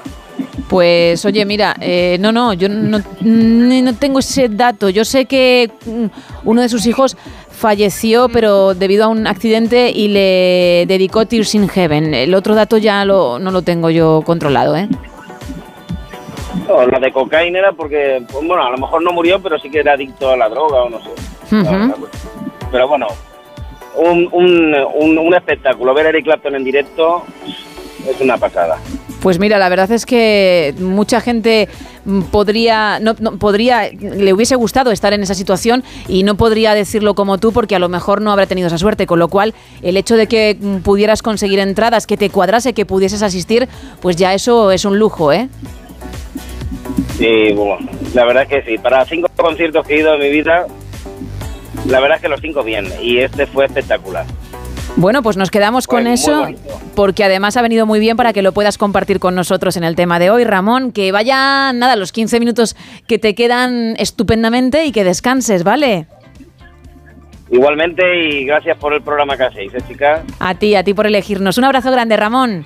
Pues 0.69 1.23
oye, 1.25 1.45
mira, 1.45 1.75
eh, 1.79 2.17
no, 2.19 2.31
no, 2.31 2.53
yo 2.53 2.67
no, 2.69 2.99
no 3.21 3.93
tengo 3.95 4.19
ese 4.19 4.49
dato. 4.49 4.89
Yo 4.89 5.05
sé 5.05 5.25
que 5.25 5.69
mm, 5.85 6.05
uno 6.45 6.61
de 6.61 6.69
sus 6.69 6.85
hijos 6.87 7.15
falleció, 7.51 8.27
pero 8.29 8.73
debido 8.73 9.05
a 9.05 9.07
un 9.07 9.27
accidente 9.27 9.91
y 9.91 10.07
le 10.07 10.85
dedicó 10.87 11.25
Tears 11.27 11.53
in 11.55 11.69
Heaven. 11.69 12.13
El 12.13 12.33
otro 12.33 12.55
dato 12.55 12.77
ya 12.77 13.05
lo- 13.05 13.37
no 13.39 13.51
lo 13.51 13.61
tengo 13.61 13.89
yo 13.91 14.23
controlado, 14.25 14.75
¿eh? 14.75 14.89
No, 16.67 16.85
la 16.85 16.99
de 16.99 17.11
cocaína 17.11 17.59
era 17.59 17.71
porque, 17.73 18.23
pues, 18.31 18.45
bueno, 18.47 18.63
a 18.65 18.69
lo 18.71 18.77
mejor 18.77 19.01
no 19.03 19.11
murió, 19.11 19.41
pero 19.41 19.57
sí 19.59 19.69
que 19.69 19.79
era 19.79 19.93
adicto 19.93 20.29
a 20.29 20.37
la 20.37 20.49
droga 20.49 20.83
o 20.83 20.89
no 20.89 20.99
sé. 21.01 21.09
Ujú. 21.55 22.07
Pero 22.71 22.87
bueno, 22.87 23.07
un, 23.95 24.27
un, 24.31 24.75
un, 24.95 25.17
un 25.17 25.33
espectáculo. 25.35 25.93
Ver 25.93 26.07
a 26.07 26.09
Eric 26.09 26.25
Clapton 26.25 26.55
en 26.55 26.63
directo 26.63 27.23
es 28.09 28.19
una 28.21 28.37
pasada. 28.37 28.77
Pues 29.21 29.39
mira, 29.39 29.57
la 29.57 29.69
verdad 29.69 29.89
es 29.91 30.05
que 30.05 30.75
mucha 30.79 31.21
gente 31.21 31.69
podría, 32.31 32.99
no, 32.99 33.15
no- 33.19 33.37
podría, 33.37 33.89
le 33.91 34.33
hubiese 34.33 34.55
gustado 34.55 34.91
estar 34.91 35.13
en 35.13 35.23
esa 35.23 35.33
situación 35.33 35.81
y 36.09 36.23
no 36.23 36.35
podría 36.35 36.73
decirlo 36.73 37.13
como 37.15 37.37
tú 37.37 37.53
porque 37.53 37.75
a 37.75 37.79
lo 37.79 37.87
mejor 37.87 38.21
no 38.21 38.31
habrá 38.33 38.47
tenido 38.47 38.67
esa 38.67 38.77
suerte. 38.77 39.07
Con 39.07 39.19
lo 39.19 39.29
cual, 39.29 39.53
el 39.81 39.95
hecho 39.95 40.17
de 40.17 40.27
que 40.27 40.57
pudieras 40.83 41.21
conseguir 41.21 41.59
entradas, 41.59 42.05
que 42.05 42.17
te 42.17 42.29
cuadrase, 42.29 42.73
que 42.73 42.85
pudieses 42.85 43.21
asistir, 43.23 43.69
pues 44.01 44.17
ya 44.17 44.33
eso 44.33 44.71
es 44.71 44.83
un 44.85 44.99
lujo, 44.99 45.31
¿eh? 45.31 45.47
Y 47.19 47.53
bueno, 47.53 47.77
la 48.13 48.25
verdad 48.25 48.43
es 48.43 48.49
que 48.49 48.71
sí. 48.71 48.77
Para 48.77 49.05
cinco 49.05 49.27
conciertos 49.35 49.85
que 49.85 49.95
he 49.95 49.99
ido 49.99 50.13
en 50.15 50.19
mi 50.19 50.29
vida, 50.29 50.67
la 51.87 51.99
verdad 51.99 52.17
es 52.17 52.21
que 52.21 52.29
los 52.29 52.41
cinco 52.41 52.63
bien. 52.63 52.87
Y 53.01 53.19
este 53.19 53.45
fue 53.45 53.65
espectacular. 53.65 54.25
Bueno, 54.95 55.23
pues 55.23 55.37
nos 55.37 55.49
quedamos 55.49 55.87
con 55.87 56.03
Pues 56.03 56.21
eso 56.21 56.47
porque 56.95 57.23
además 57.23 57.57
ha 57.57 57.63
venido 57.63 57.85
muy 57.87 57.99
bien 57.99 58.15
para 58.15 58.31
que 58.31 58.43
lo 58.43 58.51
puedas 58.51 58.77
compartir 58.77 59.19
con 59.19 59.33
nosotros 59.33 59.75
en 59.75 59.83
el 59.83 59.95
tema 59.95 60.19
de 60.19 60.29
hoy. 60.29 60.43
Ramón, 60.43 60.91
que 60.91 61.11
vaya, 61.11 61.73
nada, 61.73 61.95
los 61.95 62.11
15 62.11 62.39
minutos 62.39 62.75
que 63.07 63.17
te 63.17 63.33
quedan 63.33 63.95
estupendamente 63.97 64.85
y 64.85 64.91
que 64.91 65.03
descanses, 65.03 65.63
¿vale? 65.63 66.05
Igualmente, 67.49 68.03
y 68.17 68.45
gracias 68.45 68.77
por 68.77 68.93
el 68.93 69.01
programa 69.01 69.35
que 69.35 69.43
hacéis, 69.43 69.73
¿eh, 69.73 69.79
chicas? 69.87 70.21
A 70.39 70.55
ti, 70.55 70.75
a 70.75 70.83
ti 70.83 70.93
por 70.93 71.07
elegirnos. 71.07 71.57
Un 71.57 71.65
abrazo 71.65 71.91
grande, 71.91 72.15
Ramón. 72.15 72.65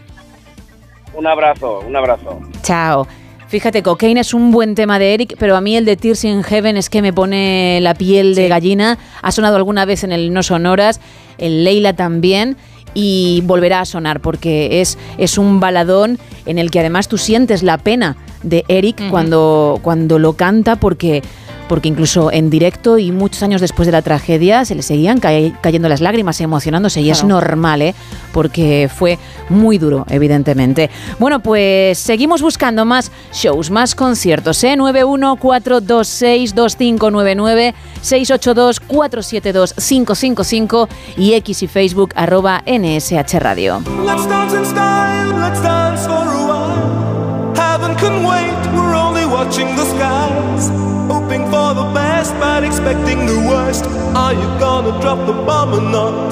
Un 1.14 1.28
abrazo, 1.28 1.80
un 1.80 1.96
abrazo. 1.96 2.40
Chao. 2.62 3.08
Fíjate, 3.48 3.82
Cocaine 3.82 4.20
es 4.20 4.34
un 4.34 4.52
buen 4.52 4.76
tema 4.76 5.00
de 5.00 5.14
Eric, 5.14 5.36
pero 5.40 5.56
a 5.56 5.62
mí 5.62 5.78
el 5.78 5.86
de 5.86 5.96
Tears 5.96 6.26
in 6.26 6.44
Heaven 6.44 6.76
es 6.76 6.90
que 6.90 7.02
me 7.02 7.14
pone 7.14 7.80
la 7.82 7.94
piel 7.94 8.36
de 8.36 8.50
gallina. 8.50 8.98
Ha 9.22 9.32
sonado 9.32 9.56
alguna 9.56 9.86
vez 9.86 10.04
en 10.04 10.12
el 10.12 10.34
No 10.34 10.44
Sonoras, 10.44 11.00
el 11.38 11.64
Leila 11.64 11.94
también, 11.94 12.58
y 12.94 13.42
volverá 13.46 13.80
a 13.80 13.86
sonar 13.86 14.20
porque 14.20 14.82
es, 14.82 14.98
es 15.18 15.38
un 15.38 15.62
baladón 15.62 16.20
en 16.46 16.58
el 16.58 16.72
que 16.72 16.82
además 16.82 17.08
tú 17.08 17.18
sientes 17.18 17.64
la 17.64 17.78
pena 17.78 18.18
de 18.44 18.66
Eric 18.68 19.10
cuando, 19.10 19.80
cuando 19.82 20.20
lo 20.20 20.34
canta 20.34 20.76
porque 20.76 21.24
porque 21.68 21.88
incluso 21.90 22.32
en 22.32 22.50
directo 22.50 22.98
y 22.98 23.12
muchos 23.12 23.44
años 23.44 23.60
después 23.62 23.86
de 23.86 23.92
la 23.92 24.02
tragedia 24.02 24.64
se 24.66 24.74
le 24.76 24.82
seguían 24.82 25.20
ca- 25.20 25.32
cayendo 25.62 25.90
las 25.90 26.02
lágrimas, 26.02 26.40
emocionándose 26.42 27.02
y 27.02 27.10
es 27.12 27.20
Claro. 27.20 27.36
normal, 27.36 27.82
¿eh? 27.82 27.94
porque 28.34 28.90
fue 28.94 29.18
muy 29.50 29.78
duro, 29.78 30.06
evidentemente. 30.10 30.90
Bueno, 31.20 31.42
pues 31.42 31.98
seguimos 31.98 32.42
buscando 32.42 32.86
más 32.86 33.12
shows, 33.34 33.70
más 33.72 33.96
conciertos, 33.96 34.64
¿eh? 34.64 34.76
914262599, 34.78 37.74
682472555 38.04 40.88
y 41.18 41.34
X 41.34 41.64
y 41.64 41.68
Facebook 41.68 42.12
arroba 42.16 42.64
NSH 42.66 43.40
Radio. 43.40 43.82
Let's 44.06 44.28
dance 44.28 44.56
in 44.56 44.66
style, 44.66 45.34
let's 45.40 45.62
dance 45.62 46.06
for 46.08 46.28
a 46.28 46.46
while. 46.46 47.54
Heaven 47.56 47.96
can 47.96 48.24
wait, 48.26 48.54
we're 48.74 48.96
only 48.96 49.26
watching 49.26 49.68
the 49.76 49.86
skies. 49.86 50.72
Hoping 51.10 51.44
for 51.46 51.74
the 51.74 51.88
best, 51.94 52.34
but 52.40 52.64
expecting 52.64 53.26
the 53.26 53.40
worst. 53.50 53.86
Are 54.16 54.34
you 54.34 54.48
gonna 54.60 55.00
drop 55.02 55.20
the 55.26 55.34
bomb 55.48 55.74
or 55.74 55.82
not? 55.82 56.32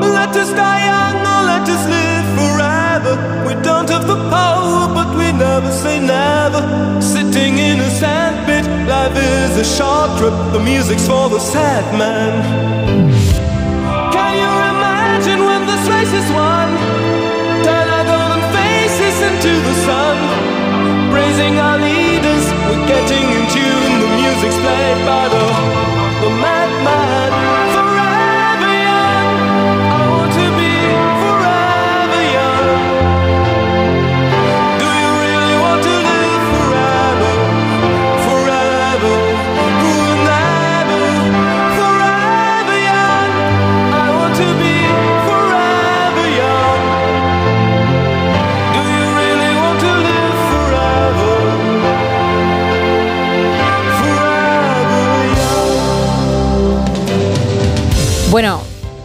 Let 0.00 0.34
us 0.36 0.50
die 0.52 0.84
young 0.92 1.18
or 1.32 1.40
let 1.52 1.68
us 1.68 1.84
live 1.96 2.26
forever. 2.38 3.14
We 3.46 3.54
don't 3.62 3.88
have 3.90 4.06
the 4.06 4.16
power, 4.30 4.88
but 4.94 5.08
we 5.18 5.30
never 5.32 5.70
say 5.70 6.00
never. 6.00 6.62
Sitting 7.02 7.58
in 7.58 7.80
a 7.80 7.90
sandpit, 7.90 8.64
life 8.88 9.16
is 9.16 9.52
a 9.58 9.66
short 9.76 10.10
trip. 10.18 10.34
The 10.52 10.60
music's 10.60 11.06
for 11.06 11.28
the 11.28 11.40
sad 11.40 11.84
man. 11.98 12.32
Can 14.16 14.32
you 14.42 14.52
imagine 14.72 15.40
when 15.48 15.66
this 15.66 15.84
race 15.88 16.14
is 16.20 16.28
won? 16.32 16.68
Turn 17.66 17.86
our 17.96 18.04
golden 18.10 18.42
faces 18.56 19.16
into 19.28 19.52
the 19.68 19.74
sun. 19.86 20.51
Praising 21.12 21.58
our 21.58 21.78
leaders, 21.78 22.44
we're 22.66 22.86
getting 22.88 23.26
in 23.36 23.44
tune. 23.52 23.92
The 24.00 24.10
music's 24.16 24.56
played 24.64 25.00
by 25.04 25.28
the, 25.28 25.44
the 26.24 26.30
madman. 26.40 26.61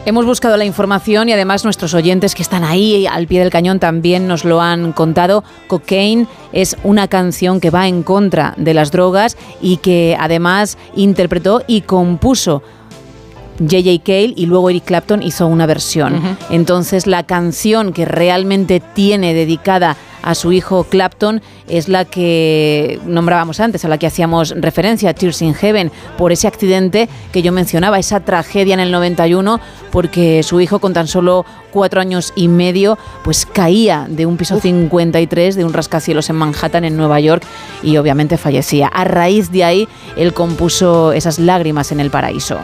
Hemos 0.07 0.25
buscado 0.25 0.55
la 0.55 0.63
información 0.63 1.27
y 1.27 1.33
además 1.33 1.65
nuestros 1.65 1.93
oyentes 1.93 2.33
que 2.33 2.41
están 2.41 2.63
ahí 2.63 3.05
al 3.07 3.27
pie 3.27 3.41
del 3.41 3.49
cañón 3.49 3.77
también 3.77 4.25
nos 4.25 4.45
lo 4.45 4.61
han 4.61 4.93
contado. 4.93 5.43
Cocaine 5.67 6.27
es 6.53 6.77
una 6.85 7.09
canción 7.09 7.59
que 7.59 7.71
va 7.71 7.89
en 7.89 8.03
contra 8.03 8.53
de 8.55 8.73
las 8.73 8.91
drogas 8.91 9.35
y 9.61 9.77
que 9.77 10.15
además 10.17 10.77
interpretó 10.95 11.61
y 11.67 11.81
compuso 11.81 12.63
J.J. 13.59 14.01
Cale 14.05 14.33
y 14.37 14.45
luego 14.45 14.69
Eric 14.69 14.85
Clapton 14.85 15.21
hizo 15.23 15.45
una 15.45 15.65
versión. 15.65 16.37
Entonces 16.49 17.05
la 17.05 17.23
canción 17.23 17.91
que 17.91 18.05
realmente 18.05 18.79
tiene 18.79 19.33
dedicada 19.33 19.97
a 20.27 20.35
su 20.35 20.51
hijo 20.51 20.83
Clapton 20.83 21.41
es 21.69 21.87
la 21.87 22.03
que 22.03 22.99
nombrábamos 23.05 23.61
antes, 23.61 23.85
a 23.85 23.87
la 23.87 23.97
que 23.97 24.07
hacíamos 24.07 24.53
referencia, 24.57 25.13
Tears 25.13 25.41
in 25.41 25.53
Heaven, 25.53 25.89
por 26.17 26.33
ese 26.33 26.49
accidente 26.49 27.07
que 27.31 27.41
yo 27.41 27.53
mencionaba, 27.53 27.97
esa 27.97 28.19
tragedia 28.19 28.73
en 28.73 28.81
el 28.81 28.91
91, 28.91 29.61
porque 29.89 30.43
su 30.43 30.59
hijo 30.59 30.79
con 30.79 30.91
tan 30.91 31.07
solo 31.07 31.45
cuatro 31.71 32.01
años 32.01 32.33
y 32.35 32.49
medio, 32.49 32.97
pues 33.23 33.45
caía 33.45 34.05
de 34.09 34.25
un 34.25 34.35
piso 34.35 34.59
53 34.59 35.55
de 35.55 35.63
un 35.63 35.71
rascacielos 35.71 36.29
en 36.29 36.35
Manhattan, 36.35 36.83
en 36.83 36.97
Nueva 36.97 37.21
York, 37.21 37.43
y 37.81 37.95
obviamente 37.95 38.37
fallecía. 38.37 38.87
A 38.87 39.05
raíz 39.05 39.49
de 39.49 39.63
ahí, 39.63 39.87
él 40.17 40.33
compuso 40.33 41.13
esas 41.13 41.39
lágrimas 41.39 41.93
en 41.93 42.01
el 42.01 42.09
paraíso. 42.09 42.59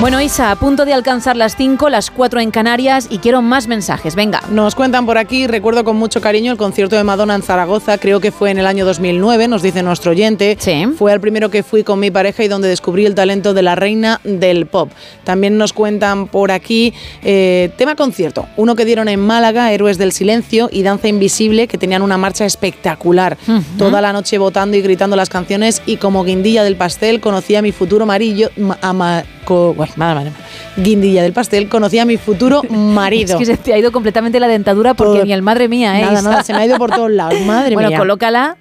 Bueno, 0.00 0.20
Isa, 0.20 0.52
a 0.52 0.56
punto 0.56 0.84
de 0.84 0.92
alcanzar 0.94 1.36
las 1.36 1.56
5, 1.56 1.88
las 1.88 2.12
4 2.12 2.38
en 2.38 2.52
Canarias 2.52 3.08
y 3.10 3.18
quiero 3.18 3.42
más 3.42 3.66
mensajes. 3.66 4.14
Venga. 4.14 4.40
Nos 4.48 4.76
cuentan 4.76 5.06
por 5.06 5.18
aquí, 5.18 5.48
recuerdo 5.48 5.82
con 5.82 5.96
mucho 5.96 6.20
cariño 6.20 6.52
el 6.52 6.56
concierto 6.58 6.94
de 6.94 7.02
Madonna 7.02 7.34
en 7.34 7.42
Zaragoza, 7.42 7.98
creo 7.98 8.20
que 8.20 8.30
fue 8.30 8.52
en 8.52 8.58
el 8.58 8.66
año 8.66 8.84
2009, 8.86 9.48
nos 9.48 9.60
dice 9.60 9.82
nuestro 9.82 10.12
oyente. 10.12 10.56
Fue 10.96 11.12
el 11.12 11.18
primero 11.20 11.50
que 11.50 11.64
fui 11.64 11.82
con 11.82 11.98
mi 11.98 12.12
pareja 12.12 12.44
y 12.44 12.48
donde 12.48 12.68
descubrí 12.68 13.06
el 13.06 13.16
talento 13.16 13.54
de 13.54 13.62
la 13.62 13.74
reina 13.74 14.20
del 14.22 14.66
pop. 14.66 14.88
También 15.24 15.58
nos 15.58 15.72
cuentan 15.72 16.28
por 16.28 16.52
aquí, 16.52 16.94
eh, 17.24 17.70
tema 17.76 17.96
concierto, 17.96 18.46
uno 18.56 18.76
que 18.76 18.84
dieron 18.84 19.08
en 19.08 19.18
Málaga, 19.18 19.72
Héroes 19.72 19.98
del 19.98 20.12
Silencio 20.12 20.68
y 20.72 20.84
Danza 20.84 21.08
Invisible, 21.08 21.66
que 21.66 21.76
tenían 21.76 22.02
una 22.02 22.16
marcha 22.16 22.46
espectacular. 22.46 23.36
Toda 23.76 24.00
la 24.00 24.12
noche 24.12 24.38
votando 24.38 24.76
y 24.76 24.80
gritando 24.80 25.16
las 25.16 25.28
canciones 25.28 25.82
y 25.86 25.96
como 25.96 26.22
guindilla 26.22 26.62
del 26.62 26.76
pastel 26.76 27.20
conocí 27.20 27.56
a 27.56 27.62
mi 27.62 27.72
futuro 27.72 28.06
ma- 28.06 28.78
ama- 28.80 29.24
co- 29.44 29.74
guindilla 30.76 31.22
del 31.22 31.32
pastel, 31.32 31.68
conocí 31.68 31.98
a 31.98 32.04
mi 32.04 32.16
futuro 32.16 32.62
marido. 32.70 33.32
Es 33.38 33.38
que 33.38 33.46
se 33.46 33.56
te 33.56 33.72
ha 33.74 33.78
ido 33.78 33.92
completamente 33.92 34.40
la 34.40 34.48
dentadura 34.48 34.94
porque 34.94 35.24
ni 35.24 35.32
el 35.32 35.42
madre 35.42 35.68
mía, 35.68 35.98
¿eh? 36.00 36.04
Nada, 36.04 36.22
nada, 36.22 36.42
se 36.42 36.52
me 36.52 36.60
ha 36.60 36.66
ido 36.66 36.78
por 36.78 36.90
todos 36.94 37.10
lados, 37.10 37.40
madre 37.42 37.74
bueno, 37.74 37.88
mía. 37.90 37.98
colócala. 37.98 38.56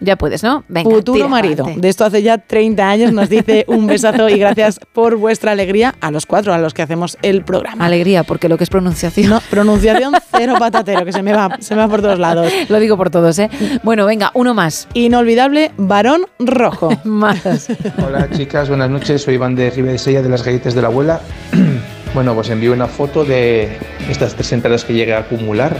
Ya, 0.00 0.16
puedes, 0.16 0.42
¿no? 0.42 0.64
Venga, 0.68 0.90
Futuro 0.90 1.16
tira 1.16 1.28
marido. 1.28 1.64
pa'lante. 1.64 1.80
De 1.82 1.88
esto 1.88 2.04
hace 2.04 2.22
ya 2.22 2.38
30 2.38 2.88
años 2.88 3.12
nos 3.12 3.28
dice 3.28 3.64
un 3.68 3.86
besazo 3.86 4.28
y 4.28 4.38
gracias 4.38 4.80
por 4.92 5.16
vuestra 5.16 5.52
alegría 5.52 5.94
a 6.00 6.10
los 6.10 6.26
cuatro 6.26 6.54
a 6.54 6.58
los 6.58 6.74
que 6.74 6.82
hacemos 6.82 7.18
el 7.22 7.42
programa. 7.44 7.84
Alegría, 7.84 8.24
porque 8.24 8.48
lo 8.48 8.56
que 8.56 8.64
es 8.64 8.70
pronunciación. 8.70 9.30
No, 9.30 9.40
pronunciación 9.50 10.14
cero 10.36 10.54
patatero, 10.58 11.04
que 11.04 11.12
se 11.12 11.22
me 11.22 11.32
va, 11.32 11.56
se 11.60 11.74
me 11.74 11.82
va 11.82 11.88
por 11.88 12.00
todos 12.02 12.18
lados. 12.18 12.50
Lo 12.68 12.78
digo 12.78 12.96
por 12.96 13.10
todos, 13.10 13.38
¿eh? 13.38 13.50
Bueno, 13.82 14.06
venga, 14.06 14.30
uno 14.34 14.54
más. 14.54 14.88
Inolvidable 14.94 15.72
varón 15.76 16.22
rojo. 16.38 16.90
más. 17.04 17.68
Hola 18.04 18.28
chicas, 18.30 18.68
buenas 18.68 18.90
noches. 18.90 19.22
Soy 19.22 19.34
Iván 19.34 19.54
de 19.54 19.70
Ribadesella 19.70 20.22
de 20.22 20.28
las 20.28 20.42
galletas 20.44 20.74
de 20.74 20.82
la 20.82 20.88
abuela. 20.88 21.20
bueno, 22.14 22.34
pues 22.34 22.48
envío 22.50 22.72
una 22.72 22.86
foto 22.86 23.24
de 23.24 23.76
estas 24.08 24.34
tres 24.34 24.52
entradas 24.52 24.84
que 24.84 24.94
llegué 24.94 25.14
a 25.14 25.18
acumular 25.20 25.76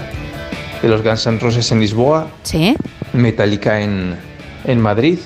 de 0.82 0.88
los 0.88 1.02
Guns 1.02 1.26
N' 1.26 1.38
Roses 1.38 1.70
en 1.72 1.80
Lisboa, 1.80 2.28
Sí. 2.42 2.74
Metallica 3.12 3.80
en, 3.80 4.16
en 4.64 4.80
Madrid 4.80 5.18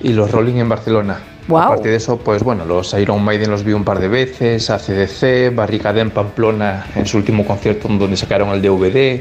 y 0.00 0.12
los 0.12 0.30
Rolling 0.30 0.56
en 0.56 0.68
Barcelona. 0.68 1.20
Guau. 1.48 1.64
Aparte 1.64 1.88
de 1.88 1.96
eso, 1.96 2.18
pues 2.18 2.42
bueno, 2.42 2.64
los 2.64 2.94
Iron 2.94 3.22
Maiden 3.22 3.50
los 3.50 3.64
vi 3.64 3.72
un 3.72 3.84
par 3.84 3.98
de 3.98 4.08
veces, 4.08 4.70
ACDC, 4.70 5.54
Barricada 5.54 6.00
en 6.00 6.10
Pamplona 6.10 6.86
en 6.94 7.06
su 7.06 7.16
último 7.16 7.44
concierto 7.44 7.88
donde 7.88 8.16
sacaron 8.16 8.50
el 8.50 8.62
DVD, 8.62 9.20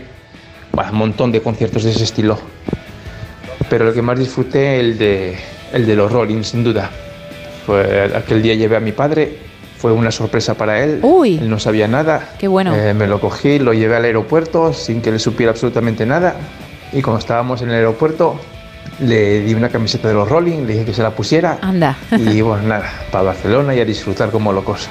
bueno, 0.71 0.91
un 0.91 0.97
montón 0.97 1.31
de 1.31 1.41
conciertos 1.41 1.83
de 1.83 1.91
ese 1.91 2.03
estilo. 2.03 2.37
Pero 3.69 3.87
el 3.87 3.93
que 3.93 4.01
más 4.01 4.19
disfruté, 4.19 4.79
el 4.79 4.97
de, 4.97 5.35
el 5.73 5.85
de 5.85 5.95
los 5.95 6.11
Rolling, 6.11 6.43
sin 6.43 6.63
duda. 6.63 6.89
Fue, 7.65 8.11
aquel 8.15 8.41
día 8.41 8.55
llevé 8.55 8.75
a 8.75 8.79
mi 8.79 8.91
padre, 8.91 9.37
fue 9.77 9.91
una 9.91 10.11
sorpresa 10.11 10.53
para 10.55 10.83
él. 10.83 11.01
Él 11.39 11.49
no 11.49 11.59
sabía 11.59 11.87
nada. 11.87 12.33
Qué 12.37 12.47
bueno. 12.47 12.75
Eh, 12.75 12.93
me 12.93 13.07
lo 13.07 13.19
cogí, 13.19 13.59
lo 13.59 13.73
llevé 13.73 13.95
al 13.95 14.05
aeropuerto 14.05 14.73
sin 14.73 15.01
que 15.01 15.11
le 15.11 15.19
supiera 15.19 15.51
absolutamente 15.51 16.05
nada. 16.05 16.35
Y 16.93 17.01
cuando 17.01 17.19
estábamos 17.19 17.61
en 17.61 17.69
el 17.69 17.75
aeropuerto, 17.75 18.39
le 18.99 19.41
di 19.41 19.53
una 19.53 19.69
camiseta 19.69 20.07
de 20.07 20.13
los 20.13 20.27
Rolling, 20.27 20.65
le 20.65 20.73
dije 20.73 20.85
que 20.85 20.93
se 20.93 21.03
la 21.03 21.11
pusiera. 21.11 21.57
Anda. 21.61 21.97
Y 22.11 22.41
bueno, 22.41 22.67
nada, 22.67 22.91
para 23.11 23.25
Barcelona 23.25 23.73
y 23.75 23.79
a 23.79 23.85
disfrutar 23.85 24.31
como 24.31 24.51
locos. 24.51 24.87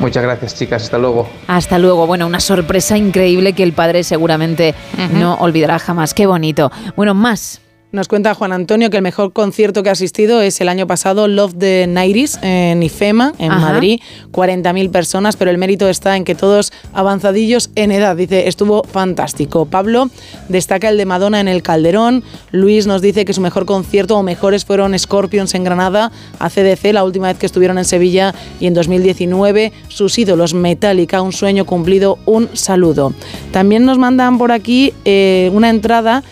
Muchas 0.00 0.22
gracias, 0.22 0.54
chicas. 0.54 0.84
Hasta 0.84 0.98
luego. 0.98 1.28
Hasta 1.48 1.78
luego. 1.78 2.06
Bueno, 2.06 2.26
una 2.26 2.40
sorpresa 2.40 2.96
increíble 2.96 3.52
que 3.52 3.64
el 3.64 3.72
padre 3.72 4.04
seguramente 4.04 4.74
no 5.12 5.34
olvidará 5.34 5.78
jamás. 5.80 6.14
Qué 6.14 6.26
bonito. 6.26 6.70
Bueno, 6.94 7.14
más. 7.14 7.60
Nos 7.90 8.06
cuenta 8.06 8.34
Juan 8.34 8.52
Antonio 8.52 8.90
que 8.90 8.98
el 8.98 9.02
mejor 9.02 9.32
concierto 9.32 9.82
que 9.82 9.88
ha 9.88 9.92
asistido 9.92 10.42
es 10.42 10.60
el 10.60 10.68
año 10.68 10.86
pasado 10.86 11.26
Love 11.26 11.54
the 11.58 11.86
Nighties 11.86 12.38
en 12.42 12.82
IFEMA, 12.82 13.32
en 13.38 13.50
Ajá. 13.50 13.72
Madrid, 13.72 14.00
40.000 14.30 14.90
personas, 14.90 15.36
pero 15.36 15.50
el 15.50 15.56
mérito 15.56 15.88
está 15.88 16.14
en 16.14 16.24
que 16.24 16.34
todos 16.34 16.70
avanzadillos 16.92 17.70
en 17.76 17.90
edad. 17.90 18.14
Dice, 18.14 18.46
estuvo 18.46 18.84
fantástico. 18.84 19.64
Pablo 19.64 20.10
destaca 20.50 20.90
el 20.90 20.98
de 20.98 21.06
Madonna 21.06 21.40
en 21.40 21.48
el 21.48 21.62
Calderón. 21.62 22.24
Luis 22.52 22.86
nos 22.86 23.00
dice 23.00 23.24
que 23.24 23.32
su 23.32 23.40
mejor 23.40 23.64
concierto 23.64 24.18
o 24.18 24.22
mejores 24.22 24.66
fueron 24.66 24.96
Scorpions 24.98 25.54
en 25.54 25.64
Granada, 25.64 26.12
ACDC 26.40 26.92
la 26.92 27.04
última 27.04 27.28
vez 27.28 27.38
que 27.38 27.46
estuvieron 27.46 27.78
en 27.78 27.86
Sevilla 27.86 28.34
y 28.60 28.66
en 28.66 28.74
2019 28.74 29.72
sus 29.88 30.18
ídolos 30.18 30.52
Metallica, 30.52 31.22
un 31.22 31.32
sueño 31.32 31.64
cumplido, 31.64 32.18
un 32.26 32.50
saludo. 32.52 33.14
También 33.50 33.86
nos 33.86 33.96
mandan 33.96 34.36
por 34.36 34.52
aquí 34.52 34.92
eh, 35.06 35.50
una 35.54 35.70
entrada 35.70 36.22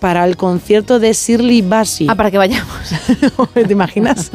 para 0.00 0.24
el 0.24 0.36
concierto 0.36 0.98
de 0.98 1.12
Shirley 1.12 1.62
Bassey. 1.62 2.08
Ah, 2.10 2.14
para 2.14 2.30
que 2.30 2.38
vayamos. 2.38 2.74
¿Te 3.54 3.72
imaginas? 3.72 4.32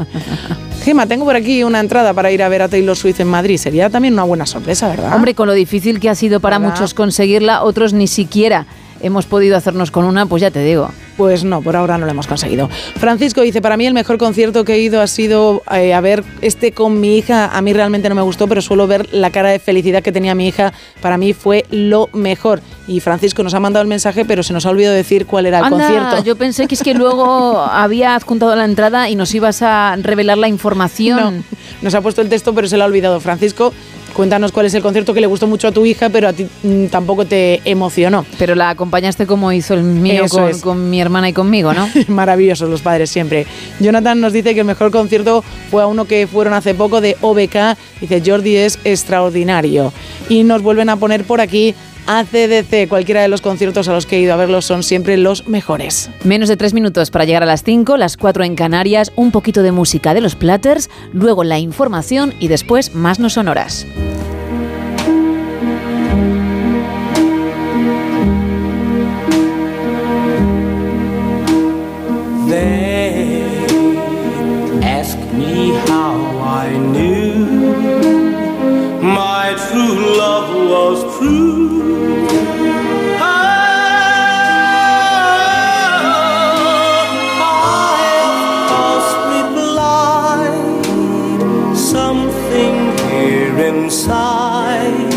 Gema, 0.83 1.07
tengo 1.07 1.25
por 1.25 1.35
aquí 1.35 1.63
una 1.63 1.79
entrada 1.79 2.13
para 2.13 2.31
ir 2.31 2.43
a 2.43 2.49
ver 2.49 2.61
a 2.61 2.69
Taylor 2.69 2.95
Swift 2.95 3.19
en 3.19 3.27
Madrid. 3.27 3.57
Sería 3.57 3.89
también 3.89 4.13
una 4.13 4.23
buena 4.23 4.45
sorpresa, 4.45 4.87
¿verdad? 4.87 5.15
Hombre, 5.15 5.33
con 5.33 5.47
lo 5.47 5.53
difícil 5.53 5.99
que 5.99 6.09
ha 6.09 6.15
sido 6.15 6.39
para 6.39 6.59
¿Verdad? 6.59 6.73
muchos 6.73 6.93
conseguirla, 6.93 7.63
otros 7.63 7.93
ni 7.93 8.07
siquiera 8.07 8.67
hemos 9.01 9.25
podido 9.25 9.57
hacernos 9.57 9.91
con 9.91 10.05
una, 10.05 10.25
pues 10.25 10.41
ya 10.41 10.51
te 10.51 10.63
digo. 10.63 10.89
Pues 11.17 11.45
no, 11.45 11.61
por 11.61 11.77
ahora 11.77 11.97
no 11.97 12.05
lo 12.05 12.11
hemos 12.11 12.27
conseguido. 12.27 12.69
Francisco 12.97 13.41
dice, 13.41 13.61
para 13.61 13.77
mí 13.77 13.85
el 13.85 13.93
mejor 13.93 14.17
concierto 14.17 14.65
que 14.65 14.73
he 14.73 14.79
ido 14.79 15.01
ha 15.01 15.07
sido 15.07 15.63
eh, 15.71 15.93
a 15.93 16.01
ver 16.01 16.23
este 16.41 16.73
con 16.73 16.99
mi 16.99 17.17
hija. 17.17 17.49
A 17.55 17.61
mí 17.61 17.71
realmente 17.71 18.09
no 18.09 18.15
me 18.15 18.21
gustó, 18.21 18.47
pero 18.47 18.61
suelo 18.61 18.85
ver 18.85 19.07
la 19.13 19.29
cara 19.29 19.49
de 19.49 19.59
felicidad 19.59 20.03
que 20.03 20.11
tenía 20.11 20.35
mi 20.35 20.47
hija. 20.47 20.73
Para 21.01 21.17
mí 21.17 21.33
fue 21.33 21.65
lo 21.71 22.09
mejor. 22.11 22.61
Y 22.87 22.99
Francisco 22.99 23.43
nos 23.43 23.53
ha 23.53 23.59
mandado 23.61 23.81
el 23.81 23.87
mensaje, 23.87 24.25
pero 24.25 24.43
se 24.43 24.51
nos 24.51 24.65
ha 24.65 24.69
olvidado 24.69 24.93
decir 24.93 25.25
cuál 25.25 25.45
era 25.45 25.59
el 25.59 25.65
Anda, 25.65 25.77
concierto. 25.77 26.23
yo 26.23 26.35
pensé 26.35 26.67
que 26.67 26.75
es 26.75 26.83
que 26.83 26.93
luego 26.93 27.59
había 27.71 28.15
adjuntado 28.15 28.53
la 28.55 28.65
entrada 28.65 29.09
y 29.09 29.15
nos 29.15 29.33
ibas 29.33 29.61
a 29.61 29.95
revelar 30.01 30.37
la 30.37 30.49
información. 30.49 31.45
Nos 31.81 31.95
ha 31.95 32.01
puesto 32.01 32.21
el 32.21 32.29
texto, 32.29 32.53
pero 32.53 32.67
se 32.67 32.75
lo 32.77 32.83
ha 32.83 32.87
olvidado. 32.87 33.19
Francisco, 33.21 33.73
cuéntanos 34.15 34.51
cuál 34.51 34.65
es 34.65 34.73
el 34.73 34.81
concierto 34.81 35.13
que 35.13 35.21
le 35.21 35.27
gustó 35.27 35.45
mucho 35.45 35.67
a 35.67 35.71
tu 35.71 35.85
hija, 35.85 36.09
pero 36.09 36.29
a 36.29 36.33
ti 36.33 36.47
mm, 36.63 36.85
tampoco 36.85 37.25
te 37.25 37.61
emocionó. 37.65 38.25
Pero 38.39 38.55
la 38.55 38.69
acompañaste 38.69 39.27
como 39.27 39.51
hizo 39.51 39.73
el 39.73 39.83
mío 39.83 40.25
con 40.61 40.89
mi 40.89 41.01
hermana 41.01 41.29
y 41.29 41.33
conmigo, 41.33 41.73
¿no? 41.73 41.87
Maravillosos 42.07 42.69
los 42.69 42.81
padres 42.81 43.09
siempre. 43.09 43.45
Jonathan 43.79 44.19
nos 44.21 44.33
dice 44.33 44.53
que 44.53 44.61
el 44.61 44.65
mejor 44.65 44.91
concierto 44.91 45.43
fue 45.69 45.83
a 45.83 45.87
uno 45.87 46.05
que 46.05 46.27
fueron 46.27 46.53
hace 46.53 46.73
poco 46.73 47.01
de 47.01 47.17
OBK. 47.21 47.77
Dice 48.01 48.23
Jordi 48.25 48.55
es 48.55 48.79
extraordinario. 48.83 49.91
Y 50.29 50.43
nos 50.43 50.61
vuelven 50.61 50.89
a 50.89 50.95
poner 50.95 51.25
por 51.25 51.41
aquí 51.41 51.75
ACDC. 52.07 52.87
Cualquiera 52.87 53.21
de 53.21 53.27
los 53.27 53.41
conciertos 53.41 53.87
a 53.87 53.93
los 53.93 54.05
que 54.05 54.17
he 54.17 54.21
ido 54.21 54.33
a 54.33 54.37
verlos 54.37 54.65
son 54.65 54.83
siempre 54.83 55.17
los 55.17 55.47
mejores. 55.47 56.09
Menos 56.23 56.49
de 56.49 56.57
tres 56.57 56.73
minutos 56.73 57.11
para 57.11 57.25
llegar 57.25 57.43
a 57.43 57.47
las 57.47 57.63
5, 57.63 57.97
las 57.97 58.17
4 58.17 58.43
en 58.43 58.55
Canarias, 58.55 59.11
un 59.15 59.31
poquito 59.31 59.63
de 59.63 59.71
música 59.71 60.13
de 60.13 60.21
los 60.21 60.35
Platters, 60.35 60.89
luego 61.13 61.43
la 61.43 61.59
información 61.59 62.33
y 62.39 62.47
después 62.47 62.93
más 62.95 63.19
no 63.19 63.29
sonoras. 63.29 63.85
They 72.55 73.43
ask 74.81 75.17
me 75.39 75.55
how 75.89 76.15
I 76.61 76.65
knew 76.93 77.33
my 79.21 79.45
true 79.65 79.99
love 80.23 80.49
was 80.73 80.97
true. 81.17 81.65
I 83.19 83.59
replied, 89.35 90.55
something 91.75 92.75
here 93.09 93.57
inside 93.71 95.11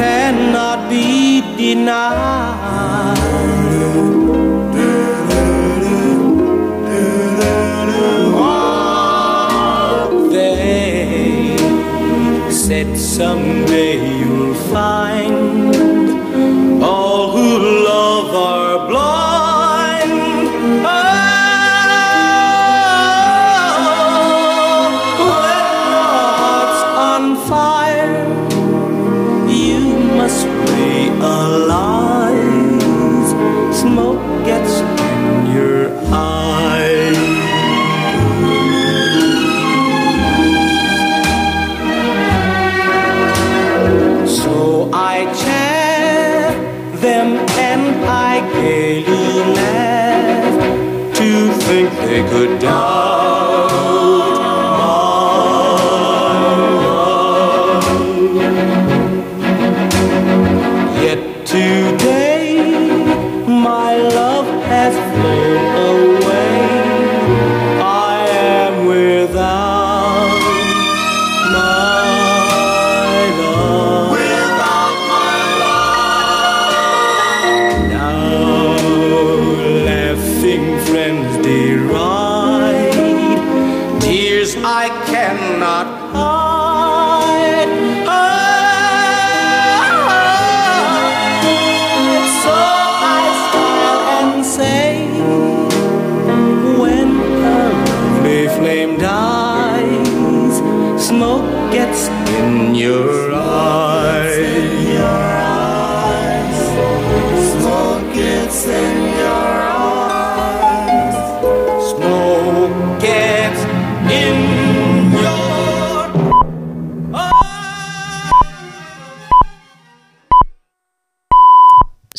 cannot 0.00 0.78
be 0.88 1.40
denied. 1.56 2.19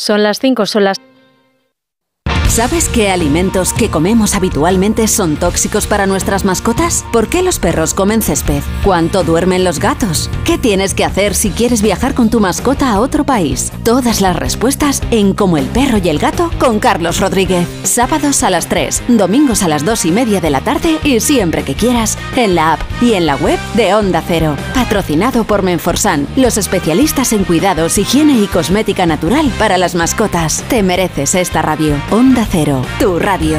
Son 0.02 0.24
las 0.24 0.40
5, 0.40 0.66
son 0.66 0.82
las... 0.82 0.96
¿Sabes 2.48 2.88
qué 2.88 3.12
alimentos 3.12 3.72
que 3.72 3.88
comemos 3.88 4.34
habitualmente 4.34 5.06
son 5.06 5.36
tóxicos 5.36 5.86
para 5.86 6.06
nuestras 6.06 6.44
mascotas? 6.44 7.04
¿Por 7.12 7.28
qué 7.28 7.40
los 7.40 7.60
perros 7.60 7.94
comen 7.94 8.20
césped? 8.20 8.62
¿Cuánto 8.82 9.22
duermen 9.22 9.62
los 9.62 9.78
gatos? 9.78 10.28
¿Qué 10.44 10.58
tienes 10.58 10.94
que 10.94 11.04
hacer 11.04 11.34
si 11.36 11.50
quieres 11.50 11.82
viajar 11.82 12.14
con 12.14 12.30
tu 12.30 12.40
mascota 12.40 12.90
a 12.92 12.98
otro 12.98 13.22
país? 13.22 13.70
Todas 13.84 14.20
las 14.20 14.36
respuestas 14.36 15.02
en 15.10 15.34
Como 15.34 15.56
el 15.56 15.66
perro 15.66 15.98
y 15.98 16.08
el 16.08 16.20
gato 16.20 16.50
con 16.60 16.78
Carlos 16.78 17.18
Rodríguez. 17.18 17.66
Sábados 17.82 18.44
a 18.44 18.50
las 18.50 18.68
3, 18.68 19.02
domingos 19.08 19.64
a 19.64 19.68
las 19.68 19.84
2 19.84 20.04
y 20.04 20.12
media 20.12 20.40
de 20.40 20.50
la 20.50 20.60
tarde 20.60 20.98
y 21.02 21.18
siempre 21.18 21.64
que 21.64 21.74
quieras 21.74 22.16
en 22.36 22.54
la 22.54 22.74
app 22.74 22.80
y 23.00 23.14
en 23.14 23.26
la 23.26 23.34
web 23.36 23.58
de 23.74 23.94
Onda 23.94 24.22
Cero. 24.24 24.56
Patrocinado 24.72 25.42
por 25.44 25.62
Menforsan, 25.62 26.28
los 26.36 26.58
especialistas 26.58 27.32
en 27.32 27.42
cuidados, 27.42 27.98
higiene 27.98 28.38
y 28.38 28.46
cosmética 28.46 29.04
natural 29.04 29.52
para 29.58 29.78
las 29.78 29.96
mascotas. 29.96 30.62
Te 30.68 30.84
mereces 30.84 31.34
esta 31.34 31.60
radio. 31.60 31.96
Onda 32.12 32.46
Cero, 32.48 32.82
tu 33.00 33.18
radio. 33.18 33.58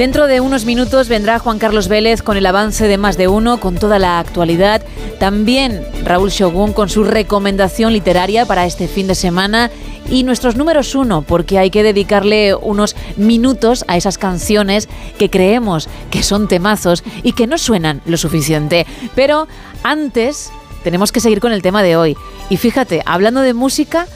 Dentro 0.00 0.28
de 0.28 0.40
unos 0.40 0.64
minutos 0.64 1.10
vendrá 1.10 1.38
Juan 1.38 1.58
Carlos 1.58 1.88
Vélez 1.88 2.22
con 2.22 2.38
el 2.38 2.46
avance 2.46 2.88
de 2.88 2.96
más 2.96 3.18
de 3.18 3.28
uno, 3.28 3.60
con 3.60 3.74
toda 3.74 3.98
la 3.98 4.18
actualidad. 4.18 4.80
También 5.18 5.86
Raúl 6.04 6.30
Shogun 6.30 6.72
con 6.72 6.88
su 6.88 7.04
recomendación 7.04 7.92
literaria 7.92 8.46
para 8.46 8.64
este 8.64 8.88
fin 8.88 9.06
de 9.08 9.14
semana. 9.14 9.70
Y 10.08 10.22
nuestros 10.22 10.56
números 10.56 10.94
uno, 10.94 11.20
porque 11.20 11.58
hay 11.58 11.68
que 11.68 11.82
dedicarle 11.82 12.54
unos 12.54 12.96
minutos 13.18 13.84
a 13.88 13.98
esas 13.98 14.16
canciones 14.16 14.88
que 15.18 15.28
creemos 15.28 15.86
que 16.10 16.22
son 16.22 16.48
temazos 16.48 17.04
y 17.22 17.32
que 17.32 17.46
no 17.46 17.58
suenan 17.58 18.00
lo 18.06 18.16
suficiente. 18.16 18.86
Pero 19.14 19.48
antes 19.82 20.50
tenemos 20.82 21.12
que 21.12 21.20
seguir 21.20 21.40
con 21.40 21.52
el 21.52 21.60
tema 21.60 21.82
de 21.82 21.96
hoy. 21.96 22.16
Y 22.48 22.56
fíjate, 22.56 23.02
hablando 23.04 23.42
de 23.42 23.52
música, 23.52 24.06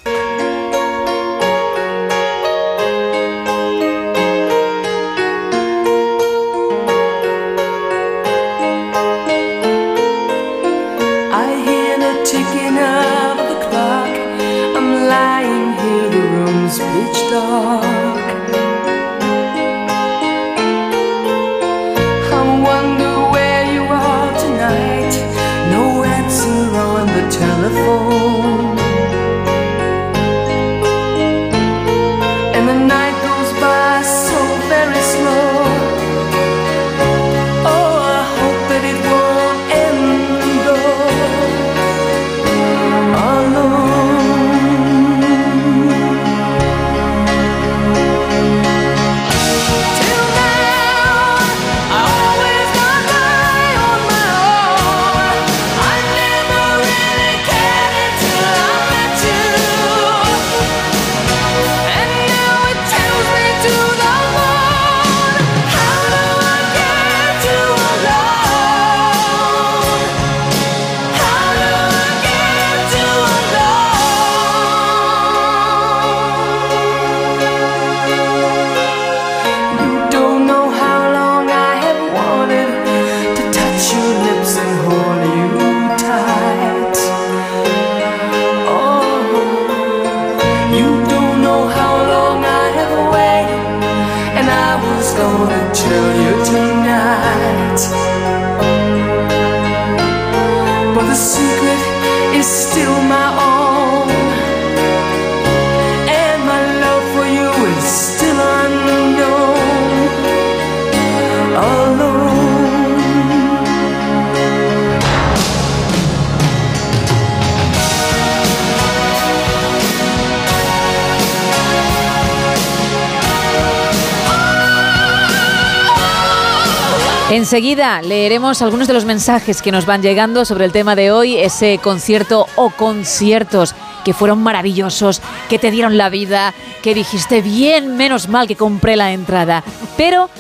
Enseguida 127.37 128.01
leeremos 128.01 128.63
algunos 128.63 128.89
de 128.89 128.95
los 128.95 129.05
mensajes 129.05 129.61
que 129.61 129.71
nos 129.71 129.85
van 129.85 130.01
llegando 130.01 130.47
sobre 130.47 130.65
el 130.65 130.73
tema 130.73 130.97
de 130.97 131.11
hoy, 131.11 131.37
ese 131.37 131.79
concierto 131.83 132.47
o 132.57 132.71
conciertos 132.71 133.75
que 134.07 134.15
fueron 134.15 134.43
maravillosos, 134.43 135.21
que 135.51 135.59
te 135.59 135.71
dieron 135.71 135.99
la 135.99 136.09
vida, 136.09 136.55
que 136.83 136.95
dijiste 136.95 137.43
bien, 137.43 137.99
menos 137.99 138.29
mal 138.29 138.49
que 138.49 138.57
compré 138.57 138.97
la 138.97 139.13
entrada. 139.13 139.63
Pero 139.99 140.31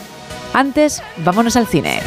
antes, 0.55 1.03
vámonos 1.19 1.57
al 1.57 1.67
cine. 1.67 2.01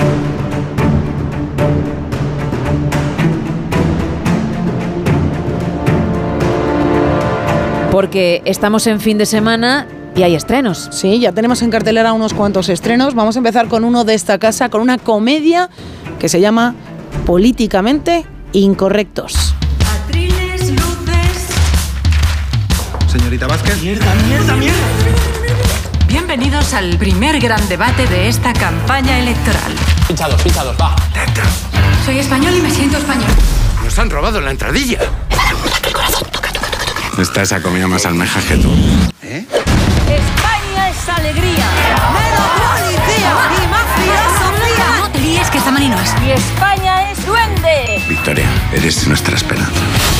Porque 7.92 8.42
estamos 8.44 8.88
en 8.88 9.00
fin 9.00 9.20
de 9.20 9.28
semana 9.28 9.86
y 10.20 10.24
hay 10.24 10.36
estrenos. 10.36 10.90
Sí, 10.92 11.18
ya 11.20 11.32
tenemos 11.32 11.62
en 11.62 11.72
cartelera 11.72 12.12
unos 12.12 12.34
cuantos 12.34 12.68
estrenos. 12.68 13.16
Vamos 13.16 13.38
a 13.38 13.40
empezar 13.40 13.70
con 13.70 13.86
uno 13.86 14.04
de 14.04 14.16
esta 14.16 14.38
casa, 14.38 14.68
con 14.68 14.82
una 14.82 14.98
comedia 14.98 15.70
que 16.20 16.28
se 16.28 16.42
llama 16.42 16.76
Políticamente 17.26 18.26
Incorrectos. 18.52 19.56
Atriles, 20.04 20.72
luces. 20.72 21.48
Señorita 23.10 23.48
Vázquez. 23.48 23.82
Mierda, 23.82 24.14
mierda, 24.28 24.56
mierda. 24.58 24.78
Bienvenidos 26.10 26.74
al 26.74 26.98
primer 26.98 27.40
gran 27.40 27.66
debate 27.70 28.06
de 28.08 28.28
esta 28.28 28.52
campaña 28.52 29.20
electoral. 29.20 29.72
Pinchados, 30.06 30.42
pinchados, 30.42 30.76
va. 30.82 30.98
Soy 32.06 32.20
español 32.20 32.56
y 32.58 32.62
me 32.62 32.72
siento 32.72 32.98
español. 32.98 33.32
Nos 33.86 33.98
han 33.98 34.10
robado 34.10 34.42
la 34.42 34.52
entradilla. 34.52 35.00
Esta 37.18 37.46
se 37.46 37.56
ha 37.56 37.62
comido 37.62 37.88
más 37.88 38.06
almejas 38.06 38.44
que 38.44 38.58
tú. 38.58 38.70
España 39.22 39.69
alegría. 41.16 41.66
Menos 42.14 42.48
policía 42.60 43.32
y 43.64 43.68
más 43.68 43.86
filosofía. 43.96 44.86
No 45.02 45.12
te 45.12 45.20
líes 45.20 45.50
que 45.50 45.58
esta 45.58 45.72
mani 45.72 45.90
no 45.90 46.00
es. 46.00 46.14
Y 46.26 46.32
España. 46.32 46.89
Victoria, 48.10 48.50
eres 48.74 49.08
nuestra 49.08 49.36
esperanza. 49.36 49.72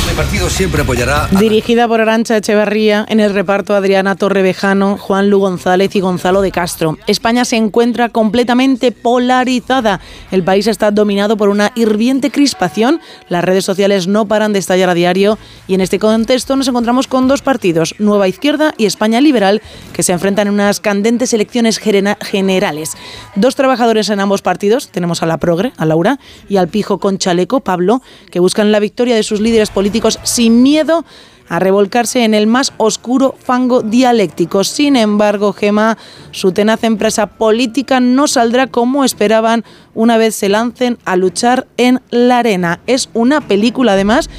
El 0.10 0.16
partido 0.16 0.50
siempre 0.50 0.84
apoyará 0.84 1.28
Dirigida 1.40 1.88
por 1.88 2.02
Arancha 2.02 2.38
Echevarría, 2.38 3.06
en 3.10 3.20
el 3.20 3.34
reparto 3.34 3.74
Adriana 3.74 4.16
Torrevejano, 4.16 4.98
Juan 4.98 5.30
Lu 5.30 5.40
González 5.40 5.96
y 5.96 6.00
Gonzalo 6.00 6.42
de 6.42 6.52
Castro. 6.52 6.98
España 7.08 7.46
se 7.46 7.56
encuentra 7.56 8.10
completamente 8.10 8.92
polarizada. 8.92 10.02
El 10.32 10.44
país 10.44 10.68
está 10.68 10.92
dominado 10.92 11.36
por 11.36 11.50
una 11.50 11.72
hirviente 11.76 12.30
crispación. 12.30 13.02
Las 13.28 13.44
redes 13.44 13.66
sociales 13.66 14.08
no 14.08 14.28
paran 14.28 14.54
de 14.54 14.60
estallar 14.60 14.90
a 14.90 14.94
diario 14.94 15.40
y 15.68 15.74
en 15.74 15.82
este 15.82 15.98
contexto 15.98 16.56
nos 16.56 16.68
encontramos 16.68 17.08
con 17.08 17.28
dos 17.28 17.42
partidos, 17.42 17.96
Nueva 17.98 18.28
Izquierda 18.28 18.76
y 18.78 18.86
España 18.86 19.22
Liberal, 19.22 19.64
que 19.94 20.04
se 20.04 20.14
enfrentan 20.14 20.48
en 20.48 20.54
unas 20.54 20.80
candentes 20.80 21.34
elecciones 21.34 21.80
generales. 21.80 22.92
Dos 23.36 23.56
trabajadores 23.56 24.10
en 24.10 24.20
ambos 24.20 24.44
partidos, 24.44 24.90
tenemos 24.90 25.24
a 25.24 25.26
la 25.26 25.38
Progre, 25.38 25.74
a 25.78 25.86
Laura, 25.86 26.20
y 26.48 26.58
al 26.58 26.68
Pijo 26.68 27.00
con 27.00 27.18
chaleco, 27.18 27.62
Pablo, 27.62 27.79
que 28.32 28.40
buscan 28.40 28.72
la 28.72 28.80
victoria 28.80 29.16
de 29.16 29.24
sus 29.24 29.42
líderes 29.42 29.70
políticos 29.70 30.20
sin 30.24 30.62
miedo 30.64 31.06
a 31.50 31.58
revolcarse 31.60 32.24
en 32.24 32.34
el 32.34 32.48
más 32.48 32.74
oscuro 32.78 33.36
fango 33.44 33.82
dialéctico. 33.82 34.64
Sin 34.64 34.96
embargo, 34.96 35.52
Gema, 35.52 35.98
su 36.32 36.52
tenaz 36.52 36.84
empresa 36.84 37.26
política 37.26 38.00
no 38.00 38.28
saldrá 38.28 38.68
como 38.68 39.04
esperaban 39.04 39.66
una 39.96 40.18
vez 40.18 40.36
se 40.36 40.48
lancen 40.48 41.00
a 41.06 41.16
luchar 41.16 41.68
en 41.78 42.02
la 42.12 42.38
arena. 42.38 42.80
Es 42.86 43.10
una 43.14 43.42
película, 43.42 43.94
además, 43.94 44.30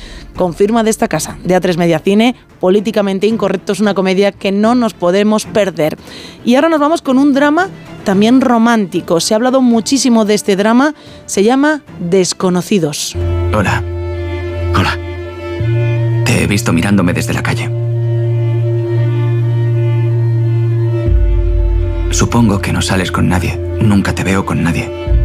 con 0.40 0.54
firma 0.54 0.82
de 0.82 0.88
esta 0.88 1.06
casa, 1.06 1.36
de 1.44 1.54
A3 1.54 1.76
Media 1.76 1.98
Cine, 1.98 2.34
políticamente 2.60 3.26
incorrecto, 3.26 3.74
es 3.74 3.80
una 3.80 3.92
comedia 3.92 4.32
que 4.32 4.52
no 4.52 4.74
nos 4.74 4.94
podemos 4.94 5.44
perder. 5.44 5.98
Y 6.46 6.54
ahora 6.54 6.70
nos 6.70 6.80
vamos 6.80 7.02
con 7.02 7.18
un 7.18 7.34
drama 7.34 7.68
también 8.04 8.40
romántico. 8.40 9.20
Se 9.20 9.34
ha 9.34 9.36
hablado 9.36 9.60
muchísimo 9.60 10.24
de 10.24 10.32
este 10.32 10.56
drama, 10.56 10.94
se 11.26 11.44
llama 11.44 11.82
Desconocidos. 11.98 13.14
Hola. 13.54 13.84
Hola. 14.74 14.96
Te 16.24 16.42
he 16.42 16.46
visto 16.46 16.72
mirándome 16.72 17.12
desde 17.12 17.34
la 17.34 17.42
calle. 17.42 17.66
Supongo 22.12 22.62
que 22.62 22.72
no 22.72 22.80
sales 22.80 23.12
con 23.12 23.28
nadie. 23.28 23.58
Nunca 23.82 24.14
te 24.14 24.24
veo 24.24 24.46
con 24.46 24.62
nadie. 24.62 25.19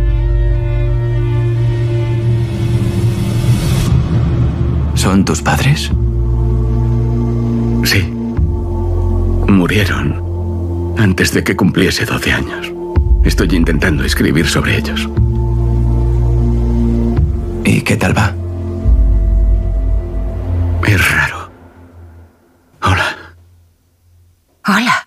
¿Son 5.05 5.23
tus 5.23 5.39
padres? 5.39 5.91
Sí. 7.83 8.01
Murieron 9.47 10.95
antes 10.97 11.31
de 11.31 11.43
que 11.43 11.55
cumpliese 11.55 12.05
12 12.05 12.31
años. 12.31 12.73
Estoy 13.23 13.49
intentando 13.55 14.03
escribir 14.03 14.47
sobre 14.47 14.79
ellos. 14.79 15.07
¿Y 17.63 17.81
qué 17.81 17.95
tal 17.97 18.17
va? 18.17 18.33
Es 20.87 21.11
raro. 21.11 21.51
Hola. 22.81 23.15
Hola. 24.65 25.04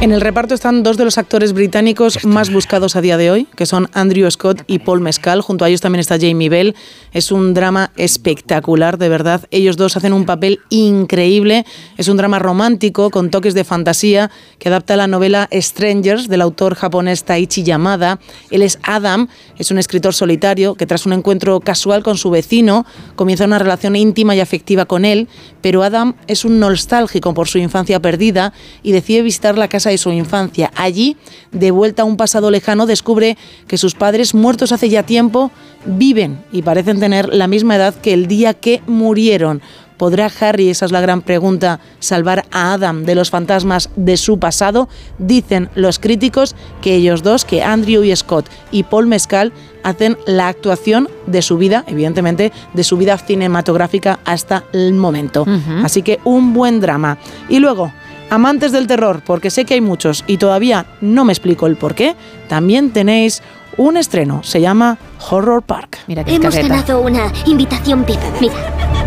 En 0.00 0.12
el 0.12 0.22
reparto 0.22 0.54
están 0.54 0.82
dos 0.82 0.96
de 0.96 1.04
los 1.04 1.18
actores 1.18 1.52
británicos 1.52 2.24
más 2.24 2.50
buscados 2.50 2.96
a 2.96 3.02
día 3.02 3.18
de 3.18 3.30
hoy, 3.30 3.46
que 3.54 3.66
son 3.66 3.90
Andrew 3.92 4.30
Scott 4.30 4.62
y 4.66 4.78
Paul 4.78 5.02
Mescal. 5.02 5.42
Junto 5.42 5.66
a 5.66 5.68
ellos 5.68 5.82
también 5.82 6.00
está 6.00 6.16
Jamie 6.18 6.48
Bell. 6.48 6.74
Es 7.12 7.30
un 7.30 7.52
drama 7.52 7.92
espectacular, 7.98 8.96
de 8.96 9.10
verdad. 9.10 9.46
Ellos 9.50 9.76
dos 9.76 9.98
hacen 9.98 10.14
un 10.14 10.24
papel 10.24 10.60
increíble. 10.70 11.66
Es 11.98 12.08
un 12.08 12.16
drama 12.16 12.38
romántico 12.38 13.10
con 13.10 13.28
toques 13.28 13.52
de 13.52 13.62
fantasía 13.62 14.30
que 14.58 14.68
adapta 14.68 14.96
la 14.96 15.06
novela 15.06 15.50
Strangers 15.52 16.28
del 16.28 16.40
autor 16.40 16.76
japonés 16.76 17.24
Taichi 17.24 17.62
Yamada. 17.62 18.20
Él 18.50 18.62
es 18.62 18.78
Adam, 18.82 19.28
es 19.58 19.70
un 19.70 19.76
escritor 19.76 20.14
solitario 20.14 20.76
que 20.76 20.86
tras 20.86 21.04
un 21.04 21.12
encuentro 21.12 21.60
casual 21.60 22.02
con 22.02 22.16
su 22.16 22.30
vecino 22.30 22.86
comienza 23.16 23.44
una 23.44 23.58
relación 23.58 23.96
íntima 23.96 24.34
y 24.34 24.40
afectiva 24.40 24.86
con 24.86 25.04
él, 25.04 25.28
pero 25.60 25.82
Adam 25.82 26.14
es 26.26 26.46
un 26.46 26.58
nostálgico 26.58 27.34
por 27.34 27.48
su 27.48 27.58
infancia 27.58 28.00
perdida 28.00 28.54
y 28.82 28.92
decide 28.92 29.20
visitar 29.20 29.58
la 29.58 29.68
casa 29.68 29.89
de 29.90 29.98
su 29.98 30.10
infancia. 30.10 30.70
Allí, 30.74 31.16
de 31.52 31.70
vuelta 31.70 32.02
a 32.02 32.04
un 32.06 32.16
pasado 32.16 32.50
lejano, 32.50 32.86
descubre 32.86 33.36
que 33.66 33.78
sus 33.78 33.94
padres, 33.94 34.34
muertos 34.34 34.72
hace 34.72 34.88
ya 34.88 35.02
tiempo, 35.02 35.50
viven 35.84 36.42
y 36.52 36.62
parecen 36.62 37.00
tener 37.00 37.28
la 37.28 37.46
misma 37.46 37.76
edad 37.76 37.94
que 37.94 38.12
el 38.12 38.26
día 38.26 38.54
que 38.54 38.82
murieron. 38.86 39.62
¿Podrá 40.00 40.30
Harry, 40.40 40.70
esa 40.70 40.86
es 40.86 40.92
la 40.92 41.02
gran 41.02 41.20
pregunta, 41.20 41.78
salvar 41.98 42.46
a 42.50 42.72
Adam 42.72 43.04
de 43.04 43.14
los 43.14 43.28
fantasmas 43.28 43.90
de 43.96 44.16
su 44.16 44.38
pasado? 44.38 44.88
Dicen 45.18 45.68
los 45.74 45.98
críticos 45.98 46.56
que 46.80 46.94
ellos 46.94 47.22
dos, 47.22 47.44
que 47.44 47.62
Andrew 47.62 48.02
y 48.02 48.16
Scott 48.16 48.48
y 48.72 48.84
Paul 48.84 49.08
Mescal, 49.08 49.52
hacen 49.82 50.16
la 50.26 50.48
actuación 50.48 51.10
de 51.26 51.42
su 51.42 51.58
vida, 51.58 51.84
evidentemente, 51.86 52.50
de 52.72 52.82
su 52.82 52.96
vida 52.96 53.18
cinematográfica 53.18 54.20
hasta 54.24 54.64
el 54.72 54.94
momento. 54.94 55.44
Así 55.84 56.00
que 56.00 56.18
un 56.24 56.54
buen 56.54 56.80
drama. 56.80 57.18
Y 57.50 57.58
luego, 57.58 57.92
amantes 58.30 58.72
del 58.72 58.86
terror, 58.86 59.22
porque 59.24 59.50
sé 59.50 59.64
que 59.64 59.74
hay 59.74 59.80
muchos 59.80 60.24
y 60.26 60.38
todavía 60.38 60.86
no 61.00 61.24
me 61.24 61.32
explico 61.32 61.66
el 61.66 61.76
por 61.76 61.94
qué, 61.94 62.16
también 62.48 62.90
tenéis 62.92 63.42
un 63.76 63.96
estreno. 63.96 64.42
Se 64.42 64.60
llama 64.60 64.98
Horror 65.30 65.62
Park. 65.62 65.98
Mira 66.06 66.22
Hemos 66.26 66.54
ganado 66.54 67.00
una 67.00 67.32
invitación 67.46 68.04
VIP. 68.04 68.20
Mira. 68.40 68.54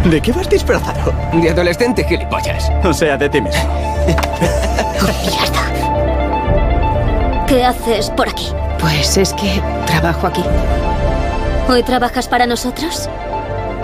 ¿De 0.03 0.21
qué 0.21 0.31
vas 0.31 0.49
disfrazado? 0.49 1.13
De 1.33 1.49
adolescente 1.49 2.03
gilipollas. 2.03 2.71
O 2.83 2.93
sea, 2.93 3.17
de 3.17 3.29
ti 3.29 3.41
mismo. 3.41 3.61
¿Qué 7.47 7.63
haces 7.63 8.09
por 8.09 8.27
aquí? 8.27 8.47
Pues 8.79 9.17
es 9.17 9.33
que 9.33 9.61
trabajo 9.85 10.27
aquí. 10.27 10.43
¿Hoy 11.69 11.83
trabajas 11.83 12.27
para 12.27 12.45
nosotros? 12.45 13.09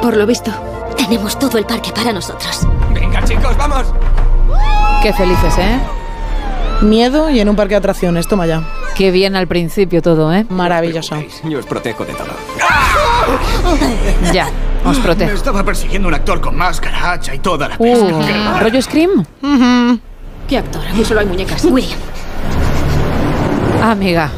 Por 0.01 0.17
lo 0.17 0.25
visto. 0.25 0.51
Tenemos 0.97 1.37
todo 1.39 1.57
el 1.57 1.65
parque 1.65 1.91
para 1.93 2.11
nosotros. 2.11 2.67
Venga, 2.93 3.23
chicos, 3.23 3.55
vamos. 3.57 3.85
Qué 5.01 5.13
felices, 5.13 5.57
¿eh? 5.57 5.79
Miedo 6.81 7.29
y 7.29 7.39
en 7.39 7.49
un 7.49 7.55
parque 7.55 7.73
de 7.73 7.77
atracciones, 7.77 8.27
toma 8.27 8.45
ya. 8.45 8.63
Qué 8.95 9.11
bien 9.11 9.35
al 9.35 9.47
principio 9.47 10.01
todo, 10.01 10.33
¿eh? 10.33 10.45
Maravilloso. 10.49 11.15
Yo 11.45 11.59
os 11.59 11.65
protejo 11.65 12.05
de 12.05 12.13
todo. 12.13 12.27
Ya, 14.33 14.47
os 14.85 14.97
Me 14.97 15.03
protejo. 15.03 15.31
estaba 15.35 15.63
persiguiendo 15.63 16.07
un 16.07 16.13
actor 16.13 16.41
con 16.41 16.55
máscara, 16.57 17.11
hacha 17.13 17.35
y 17.35 17.39
toda 17.39 17.69
la 17.69 17.77
pesca. 17.77 18.05
Uh, 18.05 18.11
mal. 18.19 18.59
¿Rollo 18.59 18.81
Scream? 18.81 19.23
¿Qué 20.47 20.57
actor? 20.57 20.81
Aquí 20.91 21.05
solo 21.05 21.19
hay 21.19 21.25
muñecas. 21.27 21.63
William. 21.65 21.99
Amiga. 23.83 24.29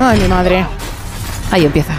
Ay, 0.00 0.20
mi 0.20 0.28
madre. 0.28 0.64
Ahí 1.52 1.64
empieza. 1.64 1.94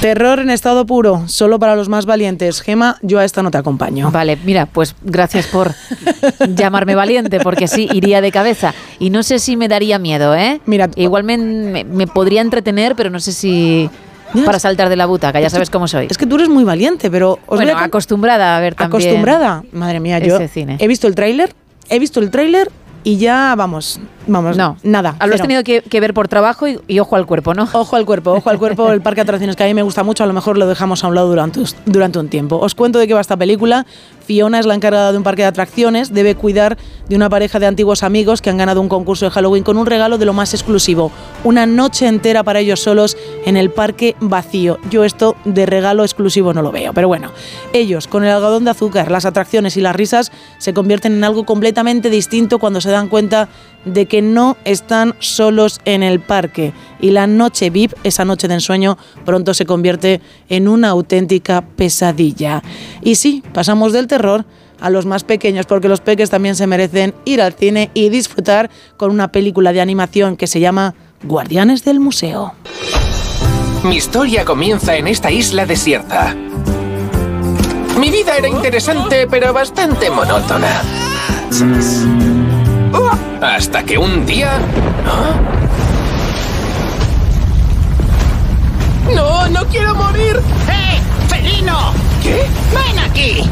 Terror 0.00 0.38
en 0.38 0.48
estado 0.50 0.86
puro, 0.86 1.24
solo 1.26 1.58
para 1.58 1.74
los 1.74 1.88
más 1.88 2.06
valientes. 2.06 2.60
Gema, 2.60 2.98
yo 3.02 3.18
a 3.18 3.24
esta 3.24 3.42
no 3.42 3.50
te 3.50 3.58
acompaño. 3.58 4.12
Vale, 4.12 4.38
mira, 4.44 4.66
pues 4.66 4.94
gracias 5.02 5.48
por 5.48 5.74
llamarme 6.54 6.94
valiente, 6.94 7.40
porque 7.40 7.66
sí, 7.66 7.88
iría 7.92 8.20
de 8.20 8.30
cabeza. 8.30 8.74
Y 9.00 9.10
no 9.10 9.24
sé 9.24 9.40
si 9.40 9.56
me 9.56 9.66
daría 9.66 9.98
miedo, 9.98 10.36
¿eh? 10.36 10.60
Mira, 10.66 10.88
Igual 10.94 11.24
me, 11.24 11.36
me- 11.36 11.82
me 11.84 12.06
podría 12.06 12.42
entretener, 12.42 12.94
pero 12.94 13.10
no 13.10 13.18
sé 13.18 13.32
si 13.32 13.90
para 14.44 14.60
saltar 14.60 14.88
de 14.88 14.94
la 14.94 15.06
butaca, 15.06 15.40
ya 15.40 15.50
sabes 15.50 15.68
cómo 15.68 15.88
soy. 15.88 16.06
Es 16.08 16.16
que 16.18 16.26
tú 16.26 16.36
eres 16.36 16.48
muy 16.48 16.62
valiente, 16.62 17.10
pero 17.10 17.32
os 17.32 17.38
voy 17.48 17.56
bueno, 17.58 17.72
a 17.72 17.74
con- 17.76 17.84
acostumbrada 17.84 18.56
a 18.56 18.60
ver 18.60 18.76
también. 18.76 19.02
acostumbrada. 19.02 19.64
Madre 19.72 19.98
mía, 19.98 20.20
yo 20.20 20.38
cine. 20.46 20.76
he 20.78 20.86
visto 20.86 21.08
el 21.08 21.16
tráiler, 21.16 21.52
he 21.88 21.98
visto 21.98 22.20
el 22.20 22.30
tráiler 22.30 22.70
y 23.08 23.16
ya 23.16 23.54
vamos, 23.56 23.98
vamos, 24.26 24.54
No, 24.58 24.76
nada. 24.82 25.16
Lo 25.26 25.34
has 25.34 25.40
tenido 25.40 25.64
que, 25.64 25.80
que 25.80 25.98
ver 25.98 26.12
por 26.12 26.28
trabajo 26.28 26.68
y, 26.68 26.78
y 26.88 26.98
ojo 26.98 27.16
al 27.16 27.24
cuerpo, 27.24 27.54
¿no? 27.54 27.66
Ojo 27.72 27.96
al 27.96 28.04
cuerpo, 28.04 28.32
ojo 28.32 28.50
al 28.50 28.58
cuerpo, 28.58 28.92
el 28.92 29.00
parque 29.00 29.20
de 29.20 29.22
atracciones 29.22 29.56
que 29.56 29.64
a 29.64 29.66
mí 29.66 29.72
me 29.72 29.80
gusta 29.80 30.02
mucho, 30.02 30.24
a 30.24 30.26
lo 30.26 30.34
mejor 30.34 30.58
lo 30.58 30.66
dejamos 30.66 31.02
a 31.04 31.08
un 31.08 31.14
lado 31.14 31.30
durante, 31.30 31.62
durante 31.86 32.18
un 32.18 32.28
tiempo. 32.28 32.58
Os 32.58 32.74
cuento 32.74 32.98
de 32.98 33.08
qué 33.08 33.14
va 33.14 33.22
esta 33.22 33.38
película. 33.38 33.86
Fiona 34.28 34.60
es 34.60 34.66
la 34.66 34.74
encargada 34.74 35.10
de 35.10 35.16
un 35.16 35.24
parque 35.24 35.40
de 35.40 35.48
atracciones, 35.48 36.12
debe 36.12 36.34
cuidar 36.34 36.76
de 37.08 37.16
una 37.16 37.30
pareja 37.30 37.58
de 37.58 37.64
antiguos 37.64 38.02
amigos 38.02 38.42
que 38.42 38.50
han 38.50 38.58
ganado 38.58 38.82
un 38.82 38.90
concurso 38.90 39.24
de 39.24 39.30
Halloween 39.30 39.64
con 39.64 39.78
un 39.78 39.86
regalo 39.86 40.18
de 40.18 40.26
lo 40.26 40.34
más 40.34 40.52
exclusivo, 40.52 41.10
una 41.44 41.64
noche 41.64 42.06
entera 42.06 42.42
para 42.42 42.60
ellos 42.60 42.80
solos 42.80 43.16
en 43.46 43.56
el 43.56 43.70
parque 43.70 44.16
vacío. 44.20 44.80
Yo 44.90 45.04
esto 45.04 45.34
de 45.46 45.64
regalo 45.64 46.04
exclusivo 46.04 46.52
no 46.52 46.60
lo 46.60 46.70
veo, 46.70 46.92
pero 46.92 47.08
bueno, 47.08 47.32
ellos 47.72 48.06
con 48.06 48.22
el 48.22 48.28
algodón 48.28 48.64
de 48.64 48.72
azúcar, 48.72 49.10
las 49.10 49.24
atracciones 49.24 49.78
y 49.78 49.80
las 49.80 49.96
risas 49.96 50.30
se 50.58 50.74
convierten 50.74 51.14
en 51.14 51.24
algo 51.24 51.46
completamente 51.46 52.10
distinto 52.10 52.58
cuando 52.58 52.82
se 52.82 52.90
dan 52.90 53.08
cuenta 53.08 53.48
de 53.84 54.06
que 54.06 54.22
no 54.22 54.56
están 54.64 55.14
solos 55.18 55.80
en 55.84 56.02
el 56.02 56.20
parque 56.20 56.72
y 57.00 57.10
la 57.10 57.26
noche 57.26 57.70
VIP, 57.70 57.94
esa 58.04 58.24
noche 58.24 58.48
de 58.48 58.54
ensueño, 58.54 58.98
pronto 59.24 59.54
se 59.54 59.66
convierte 59.66 60.20
en 60.48 60.68
una 60.68 60.88
auténtica 60.88 61.62
pesadilla. 61.62 62.62
Y 63.02 63.14
sí, 63.14 63.42
pasamos 63.52 63.92
del 63.92 64.06
terror 64.06 64.44
a 64.80 64.90
los 64.90 65.06
más 65.06 65.24
pequeños, 65.24 65.66
porque 65.66 65.88
los 65.88 66.00
peques 66.00 66.30
también 66.30 66.54
se 66.54 66.66
merecen 66.66 67.14
ir 67.24 67.42
al 67.42 67.54
cine 67.54 67.90
y 67.94 68.08
disfrutar 68.10 68.70
con 68.96 69.10
una 69.10 69.28
película 69.32 69.72
de 69.72 69.80
animación 69.80 70.36
que 70.36 70.46
se 70.46 70.60
llama 70.60 70.94
Guardianes 71.24 71.84
del 71.84 72.00
Museo. 72.00 72.54
Mi 73.84 73.96
historia 73.96 74.44
comienza 74.44 74.96
en 74.96 75.06
esta 75.06 75.30
isla 75.30 75.66
desierta. 75.66 76.34
Mi 77.98 78.10
vida 78.10 78.36
era 78.36 78.48
interesante, 78.48 79.26
pero 79.28 79.52
bastante 79.52 80.10
monótona. 80.10 80.82
Hasta 83.40 83.82
que 83.82 83.98
un 83.98 84.26
día... 84.26 84.58
¿no? 85.04 85.58
¡No, 89.14 89.48
no 89.48 89.64
quiero 89.66 89.94
morir! 89.94 90.40
¡Eh! 90.70 91.00
¡Felino! 91.28 91.92
¿Qué? 92.22 92.46
¡Ven 92.74 92.98
aquí! 92.98 93.42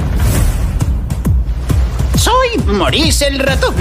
Soy 2.16 2.58
Maurice 2.66 3.26
el 3.26 3.38
ratón. 3.38 3.74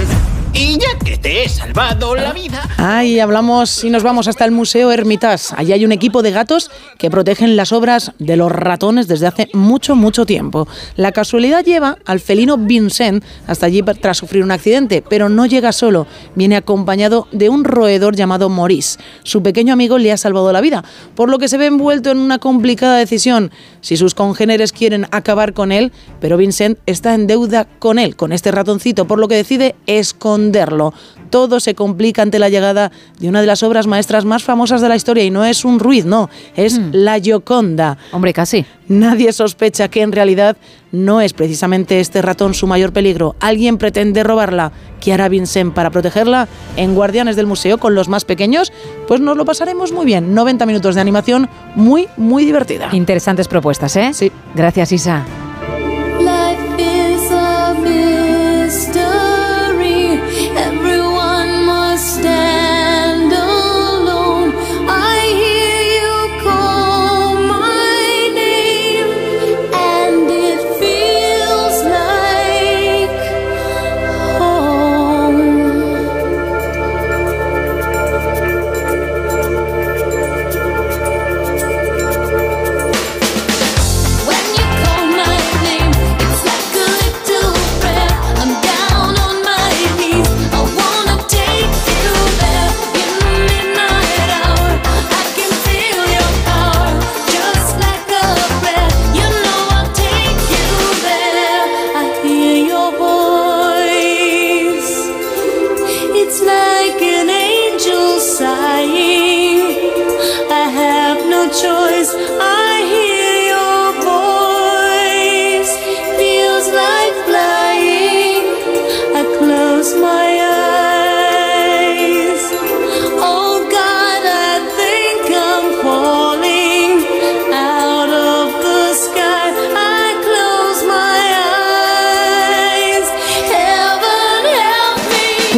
Y 0.58 0.78
ya 0.78 0.98
que 1.04 1.18
te 1.18 1.44
he 1.44 1.48
salvado 1.50 2.14
la 2.14 2.32
vida... 2.32 2.66
Ahí 2.78 3.20
hablamos 3.20 3.84
y 3.84 3.90
nos 3.90 4.02
vamos 4.02 4.26
hasta 4.26 4.46
el 4.46 4.52
Museo 4.52 4.90
Hermitage. 4.90 5.54
Allí 5.54 5.72
hay 5.72 5.84
un 5.84 5.92
equipo 5.92 6.22
de 6.22 6.30
gatos 6.30 6.70
que 6.98 7.10
protegen 7.10 7.56
las 7.56 7.72
obras 7.72 8.12
de 8.18 8.36
los 8.36 8.50
ratones 8.50 9.06
desde 9.06 9.26
hace 9.26 9.48
mucho, 9.52 9.94
mucho 9.96 10.24
tiempo. 10.24 10.66
La 10.96 11.12
casualidad 11.12 11.62
lleva 11.62 11.98
al 12.06 12.20
felino 12.20 12.56
Vincent 12.56 13.22
hasta 13.46 13.66
allí 13.66 13.82
tras 14.00 14.16
sufrir 14.16 14.42
un 14.44 14.50
accidente, 14.50 15.02
pero 15.06 15.28
no 15.28 15.44
llega 15.44 15.72
solo. 15.72 16.06
Viene 16.34 16.56
acompañado 16.56 17.28
de 17.32 17.50
un 17.50 17.64
roedor 17.64 18.16
llamado 18.16 18.48
Maurice. 18.48 18.98
Su 19.24 19.42
pequeño 19.42 19.74
amigo 19.74 19.98
le 19.98 20.10
ha 20.10 20.16
salvado 20.16 20.52
la 20.52 20.62
vida, 20.62 20.84
por 21.14 21.28
lo 21.28 21.38
que 21.38 21.48
se 21.48 21.58
ve 21.58 21.66
envuelto 21.66 22.10
en 22.10 22.18
una 22.18 22.38
complicada 22.38 22.96
decisión. 22.96 23.50
Si 23.82 23.98
sus 23.98 24.14
congéneres 24.14 24.72
quieren 24.72 25.06
acabar 25.10 25.52
con 25.52 25.70
él, 25.70 25.92
pero 26.18 26.38
Vincent 26.38 26.78
está 26.86 27.14
en 27.14 27.26
deuda 27.26 27.66
con 27.78 27.98
él, 27.98 28.16
con 28.16 28.32
este 28.32 28.52
ratoncito, 28.52 29.06
por 29.06 29.18
lo 29.18 29.28
que 29.28 29.36
decide 29.36 29.74
esconderlo. 30.46 30.94
Todo 31.30 31.58
se 31.58 31.74
complica 31.74 32.22
ante 32.22 32.38
la 32.38 32.48
llegada 32.48 32.92
de 33.18 33.28
una 33.28 33.40
de 33.40 33.46
las 33.46 33.62
obras 33.62 33.86
maestras 33.86 34.24
más 34.24 34.44
famosas 34.44 34.80
de 34.80 34.88
la 34.88 34.96
historia 34.96 35.24
y 35.24 35.30
no 35.30 35.44
es 35.44 35.64
un 35.64 35.80
Ruiz, 35.80 36.04
no, 36.04 36.30
es 36.54 36.80
la 36.92 37.18
Gioconda. 37.18 37.98
Hombre, 38.12 38.32
casi. 38.32 38.64
Nadie 38.88 39.32
sospecha 39.32 39.88
que 39.88 40.02
en 40.02 40.12
realidad 40.12 40.56
no 40.92 41.20
es 41.20 41.32
precisamente 41.32 41.98
este 41.98 42.22
ratón 42.22 42.54
su 42.54 42.68
mayor 42.68 42.92
peligro. 42.92 43.34
Alguien 43.40 43.76
pretende 43.76 44.22
robarla. 44.22 44.70
¿Qué 45.00 45.12
hará 45.12 45.28
Vincent 45.28 45.74
para 45.74 45.90
protegerla? 45.90 46.46
En 46.76 46.94
Guardianes 46.94 47.34
del 47.34 47.46
Museo 47.46 47.78
con 47.78 47.96
los 47.96 48.08
más 48.08 48.24
pequeños, 48.24 48.72
pues 49.08 49.20
nos 49.20 49.36
lo 49.36 49.44
pasaremos 49.44 49.90
muy 49.90 50.06
bien. 50.06 50.32
90 50.32 50.64
minutos 50.64 50.94
de 50.94 51.00
animación 51.00 51.48
muy, 51.74 52.06
muy 52.16 52.44
divertida. 52.44 52.90
Interesantes 52.92 53.48
propuestas, 53.48 53.96
¿eh? 53.96 54.10
Sí. 54.12 54.30
Gracias, 54.54 54.92
Isa. 54.92 55.24
Life 56.20 56.80
is 56.80 57.32
a 57.32 59.05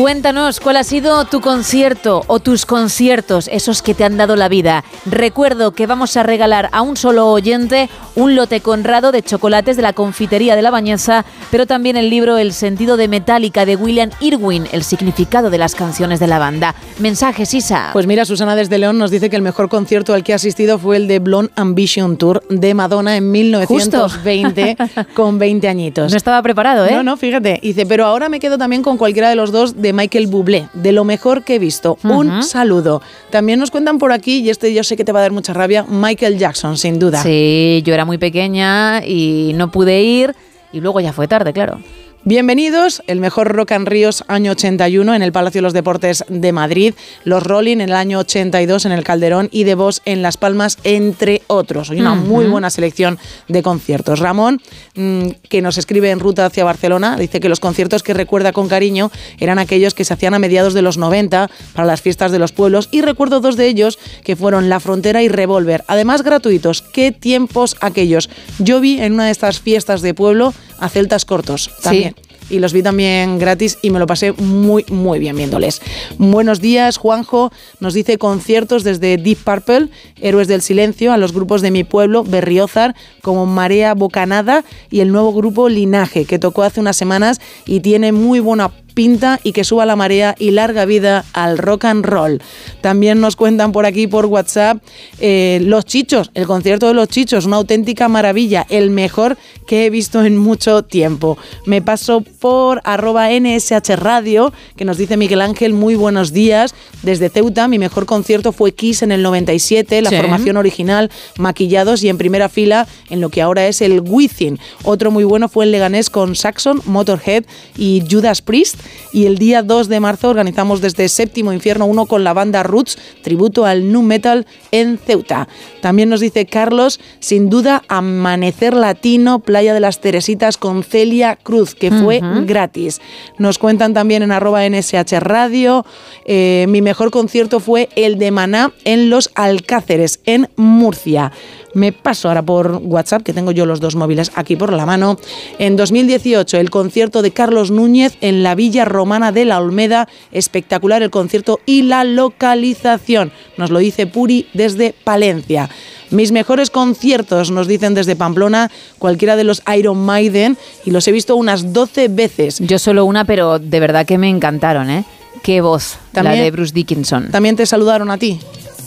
Cuéntanos 0.09 0.59
cuál 0.59 0.79
ha 0.79 0.85
sido 0.85 1.27
tu 1.27 1.43
concierto 1.43 2.23
o 2.29 2.41
tus 2.41 2.65
conciertos, 2.65 3.47
esos 3.53 3.83
que 3.83 3.93
te 3.93 4.05
han 4.05 4.17
dado 4.17 4.37
la 4.37 4.49
vida. 4.49 4.83
Recuerdo 5.05 5.73
que 5.73 5.87
vamos 5.87 6.17
a 6.17 6.23
regalar 6.23 6.71
a 6.73 6.81
un 6.81 6.97
solo 6.97 7.31
oyente 7.31 7.91
un 8.15 8.35
lote 8.35 8.63
conrado 8.63 9.13
de 9.13 9.23
chocolates 9.23 9.77
de 9.77 9.83
la 9.83 9.93
confitería 9.93 10.57
de 10.57 10.63
la 10.63 10.71
Bañeza, 10.71 11.27
pero 11.51 11.67
también 11.67 11.99
el 11.99 12.09
libro 12.09 12.39
El 12.39 12.55
sentido 12.55 12.97
de 12.97 13.07
Metallica 13.07 13.67
de 13.67 13.77
William 13.77 14.09
Irwin, 14.21 14.67
el 14.73 14.83
significado 14.83 15.51
de 15.51 15.59
las 15.59 15.75
canciones 15.75 16.21
de 16.21 16.27
la 16.27 16.39
banda. 16.39 16.75
Mensajes, 16.99 17.53
Isa. 17.53 17.91
Pues 17.93 18.07
mira, 18.07 18.25
Susana 18.25 18.57
desde 18.57 18.79
León 18.79 18.97
nos 18.97 19.11
dice 19.11 19.29
que 19.29 19.37
el 19.37 19.43
mejor 19.43 19.69
concierto 19.69 20.15
al 20.15 20.25
que 20.25 20.33
ha 20.33 20.37
asistido 20.37 20.79
fue 20.79 20.97
el 20.97 21.07
de 21.07 21.19
Blonde 21.19 21.53
Ambition 21.55 22.17
Tour 22.17 22.43
de 22.49 22.73
Madonna 22.73 23.15
en 23.15 23.31
1920 23.31 24.77
con 25.15 25.39
20 25.39 25.69
añitos. 25.69 26.11
No 26.11 26.17
estaba 26.17 26.43
preparado, 26.43 26.87
¿eh? 26.87 26.93
No, 26.93 27.03
no, 27.03 27.19
fíjate. 27.19 27.61
Dice, 27.63 27.85
pero 27.85 28.07
ahora 28.07 28.31
me 28.31 28.41
quedo 28.41 28.57
también 28.57 28.83
con 28.83 28.97
cualquiera 28.97 29.29
de 29.29 29.37
los 29.37 29.53
dos 29.53 29.81
de 29.81 29.98
Michael 29.99 30.29
Bublé, 30.29 30.69
de 30.75 30.93
lo 30.93 31.03
mejor 31.03 31.43
que 31.43 31.57
he 31.57 31.59
visto. 31.59 31.99
Un 32.05 32.45
saludo. 32.45 33.03
También 33.31 33.59
nos 33.59 33.73
cuentan 33.73 33.99
por 33.99 34.13
aquí, 34.13 34.39
y 34.39 34.49
este 34.49 34.73
yo 34.73 34.85
sé 34.85 34.97
que 34.97 35.05
te 35.05 35.11
va 35.11 35.19
a 35.19 35.23
dar 35.23 35.33
mucha 35.33 35.53
rabia, 35.53 35.85
Michael 35.89 36.39
Jackson, 36.39 36.77
sin 36.79 37.01
duda. 37.01 37.21
Sí, 37.21 37.83
yo 37.85 37.95
era 37.95 38.05
muy 38.05 38.17
pequeña 38.17 39.05
y 39.05 39.55
no 39.57 39.73
pude 39.73 40.01
ir 40.01 40.37
y 40.73 40.81
luego 40.81 41.01
ya 41.01 41.13
fue 41.13 41.27
tarde, 41.27 41.53
claro. 41.53 41.81
Bienvenidos, 42.29 43.03
el 43.07 43.21
mejor 43.21 43.49
Rock 43.49 43.73
and 43.73 43.89
Ríos 43.89 44.23
año 44.29 44.53
81 44.53 45.15
en 45.15 45.23
el 45.23 45.33
Palacio 45.33 45.61
de 45.61 45.63
los 45.63 45.73
Deportes 45.73 46.27
de 46.29 46.53
Madrid, 46.53 46.93
los 47.25 47.43
Rolling 47.43 47.79
en 47.79 47.89
el 47.89 47.95
año 47.95 48.19
82 48.19 48.85
en 48.85 48.93
el 48.93 49.03
Calderón 49.03 49.49
y 49.51 49.65
The 49.65 49.75
Boss 49.75 50.03
en 50.05 50.21
Las 50.21 50.37
Palmas, 50.37 50.77
entre 50.85 51.41
otros. 51.47 51.89
Hoy 51.89 52.03
una 52.03 52.15
muy 52.15 52.45
buena 52.45 52.69
selección 52.69 53.19
de 53.49 53.63
conciertos. 53.63 54.19
Ramón, 54.19 54.61
mm, 54.95 55.29
que 55.49 55.63
nos 55.63 55.79
escribe 55.79 56.11
en 56.11 56.21
ruta 56.21 56.45
hacia 56.45 56.65
Barcelona, 56.65 57.17
dice 57.17 57.41
que 57.41 57.49
los 57.49 57.61
conciertos 57.61 58.03
que 58.03 58.13
recuerda 58.13 58.53
con 58.53 58.69
cariño 58.69 59.11
eran 59.41 59.59
aquellos 59.59 59.95
que 59.95 60.05
se 60.05 60.13
hacían 60.13 60.35
a 60.35 60.39
mediados 60.39 60.75
de 60.75 60.83
los 60.83 60.99
90 60.99 61.49
para 61.73 61.87
las 61.87 62.03
fiestas 62.03 62.31
de 62.31 62.39
los 62.39 62.53
pueblos 62.53 62.91
y 62.93 63.01
recuerdo 63.01 63.41
dos 63.41 63.57
de 63.57 63.69
ellos 63.69 63.99
que 64.23 64.37
fueron 64.37 64.69
La 64.69 64.81
Frontera 64.81 65.23
y 65.23 65.29
Revolver, 65.29 65.83
además 65.87 66.21
gratuitos. 66.21 66.83
¿Qué 66.83 67.11
tiempos 67.11 67.79
aquellos? 67.81 68.29
Yo 68.59 68.81
vi 68.81 69.01
en 69.01 69.15
una 69.15 69.25
de 69.25 69.31
estas 69.31 69.61
fiestas 69.61 70.03
de 70.03 70.13
pueblo 70.13 70.53
a 70.79 70.89
Celtas 70.89 71.25
Cortos 71.25 71.71
también 71.83 72.15
y 72.51 72.59
los 72.59 72.73
vi 72.73 72.83
también 72.83 73.39
gratis 73.39 73.79
y 73.83 73.91
me 73.91 73.99
lo 73.99 74.07
pasé 74.07 74.33
muy, 74.33 74.85
muy 74.89 75.19
bien 75.19 75.37
viéndoles. 75.37 75.81
Buenos 76.19 76.61
días, 76.61 76.97
Juanjo. 76.97 77.53
Nos 77.81 77.95
dice 77.95 78.19
conciertos 78.19 78.85
desde 78.85 79.17
Deep 79.17 79.39
Purple, 79.39 79.89
Héroes 80.21 80.49
del 80.49 80.63
Silencio, 80.63 81.13
a 81.13 81.19
los 81.19 81.33
grupos 81.33 81.63
de 81.63 81.71
mi 81.71 81.85
pueblo, 81.85 82.25
Berriozar, 82.25 82.95
como 83.23 83.47
Marea 83.47 83.95
Bocanada 83.95 84.65
y 84.91 85.01
el 85.01 85.13
nuevo 85.13 85.33
grupo 85.33 85.69
Linaje, 85.69 86.25
que 86.25 86.39
tocó 86.39 86.63
hace 86.63 86.81
unas 86.81 86.97
semanas 86.97 87.41
y 87.67 87.81
tiene 87.81 88.13
muy 88.13 88.41
buena 88.41 88.71
pinta 88.99 89.39
y 89.45 89.53
que 89.53 89.63
suba 89.63 89.87
la 89.87 89.95
marea 89.95 90.35
y 90.41 90.51
larga 90.51 90.85
vida 90.85 91.25
al 91.33 91.57
rock 91.57 91.85
and 91.85 92.05
roll. 92.05 92.43
También 92.81 93.21
nos 93.21 93.37
cuentan 93.37 93.71
por 93.71 93.87
aquí 93.87 94.09
por 94.09 94.27
WhatsApp 94.27 94.79
eh, 95.21 95.61
Los 95.63 95.85
Chichos, 95.85 96.33
el 96.35 96.49
concierto 96.49 96.89
de 96.89 96.95
Los 96.95 97.07
Chichos, 97.07 97.47
una 97.47 97.59
auténtica 97.59 98.09
maravilla, 98.09 98.67
el 98.69 98.91
mejor 98.91 99.39
que 99.69 99.87
he 99.87 99.91
visto 99.91 100.25
en 100.25 100.37
mucho 100.37 100.83
tiempo. 100.83 101.39
Me 101.65 101.81
paso 101.81 102.23
por 102.41 102.81
arroba 102.83 103.29
NSH 103.31 103.95
Radio, 103.95 104.53
que 104.75 104.85
nos 104.85 104.97
dice 104.99 105.17
Miguel 105.17 105.43
Ángel, 105.43 105.75
muy 105.75 105.95
buenos 105.95 106.33
días. 106.33 106.75
Desde 107.05 107.29
Ceuta, 107.29 107.69
mi 107.69 107.79
mejor 107.79 108.05
concierto 108.05 108.51
fue 108.51 108.73
Kiss 108.73 109.03
en 109.03 109.13
el 109.13 109.23
97, 109.23 110.03
la 110.03 110.11
Sí. 110.11 110.17
formación 110.17 110.57
original, 110.57 111.09
maquillados 111.39 112.03
y 112.03 112.09
en 112.09 112.19
primera 112.19 112.49
fila 112.49 112.89
en 113.11 113.21
lo 113.21 113.29
que 113.29 113.43
ahora 113.43 113.69
es 113.69 113.81
el 113.81 114.01
Wizzing. 114.01 114.59
Otro 114.83 115.13
muy 115.13 115.23
bueno 115.23 115.49
fue 115.49 115.67
el 115.67 115.71
Leganés 115.71 116.11
con 116.11 116.35
Saxon, 116.35 116.83
Motorhead 116.85 117.45
y 117.77 118.03
Judas 118.11 118.43
Priest. 118.43 118.75
Y 119.13 119.27
el 119.27 119.39
día 119.39 119.63
2 119.63 119.89
de 119.89 120.01
marzo 120.01 120.29
organizamos 120.29 120.81
desde 120.81 121.09
Séptimo 121.09 121.53
Infierno 121.53 121.87
1 121.87 122.07
con 122.07 122.25
la 122.25 122.33
banda 122.33 122.63
Roots, 122.63 122.99
tributo 123.23 123.65
al 123.65 123.91
Nu 123.91 124.03
Metal 124.03 124.47
en 124.71 124.99
Ceuta. 124.99 125.49
También 125.81 126.09
nos 126.09 126.21
dice 126.21 126.47
Carlos, 126.47 127.01
sin 127.21 127.49
duda, 127.49 127.83
Amanecer 127.89 128.75
Latino, 128.75 129.39
Playa 129.41 129.75
de 129.75 129.81
las 129.81 130.01
Teresitas 130.01 130.57
con 130.57 130.83
Celia 130.83 131.37
Cruz, 131.37 131.75
que 131.75 131.91
fue 131.91 132.21
gratis. 132.45 133.01
Nos 133.39 133.59
cuentan 133.59 133.95
también 133.95 134.23
en 134.23 134.33
arroba 134.33 134.69
NSH 134.69 135.21
Radio. 135.21 135.85
eh, 136.25 136.67
mi 136.69 136.83
mejor 136.83 137.11
concierto 137.11 137.61
fue 137.61 137.89
el 137.97 138.19
de 138.19 138.31
Maná 138.31 138.73
en 138.85 139.11
Los 139.11 139.31
Alcáceres, 139.35 140.21
en 140.25 140.49
Murcia. 140.57 141.33
Me 141.75 141.93
paso 141.93 142.29
ahora 142.29 142.43
por 142.43 142.81
WhatsApp, 142.83 143.23
que 143.23 143.33
tengo 143.35 143.51
yo 143.53 143.67
los 143.67 143.79
dos 143.81 143.95
móviles 143.95 144.33
aquí 144.35 144.57
por 144.57 144.73
la 144.73 144.87
mano. 144.87 145.19
En 145.59 145.77
2018, 145.77 146.57
el 146.59 146.71
concierto 146.71 147.21
de 147.23 147.31
Carlos 147.31 147.71
Núñez 147.71 148.17
en 148.21 148.43
la 148.43 148.55
Villa 148.55 148.85
Romana 148.87 149.33
de 149.33 149.45
la 149.45 149.61
Olmeda. 149.61 150.09
Espectacular 150.33 151.03
el 151.03 151.11
concierto 151.11 151.61
y 151.67 151.83
la 151.83 152.05
localización. 152.05 153.33
Nos 153.57 153.71
lo 153.71 153.79
dice 153.81 154.07
Puri 154.07 154.47
desde 154.55 154.95
Palencia. 155.05 155.69
Mis 156.11 156.33
mejores 156.33 156.71
conciertos, 156.71 157.51
nos 157.51 157.69
dicen 157.69 157.93
desde 157.95 158.17
Pamplona, 158.17 158.71
cualquiera 158.99 159.37
de 159.37 159.45
los 159.45 159.63
Iron 159.77 159.99
Maiden, 159.99 160.57
y 160.87 160.91
los 160.91 161.07
he 161.07 161.13
visto 161.13 161.37
unas 161.37 161.75
12 161.75 162.09
veces. 162.09 162.59
Yo 162.61 162.79
solo 162.79 163.05
una, 163.05 163.27
pero 163.27 163.59
de 163.59 163.79
verdad 163.81 164.07
que 164.07 164.17
me 164.17 164.31
encantaron, 164.31 164.89
¿eh? 164.89 165.05
Qué 165.43 165.61
voz, 165.61 165.99
También- 166.13 166.39
la 166.39 166.43
de 166.45 166.51
Bruce 166.51 166.73
Dickinson. 166.73 167.31
También 167.31 167.57
te 167.57 167.67
saludaron 167.67 168.11
a 168.11 168.17
ti. 168.17 168.41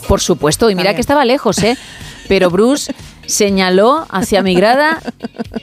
Por 0.08 0.20
supuesto, 0.20 0.68
y 0.68 0.74
mira 0.74 0.86
También. 0.86 0.96
que 0.96 1.00
estaba 1.00 1.24
lejos, 1.24 1.58
¿eh? 1.62 1.76
Pero 2.32 2.48
Bruce 2.48 2.94
señaló 3.26 4.06
hacia 4.08 4.42
mi 4.42 4.54
grada 4.54 5.02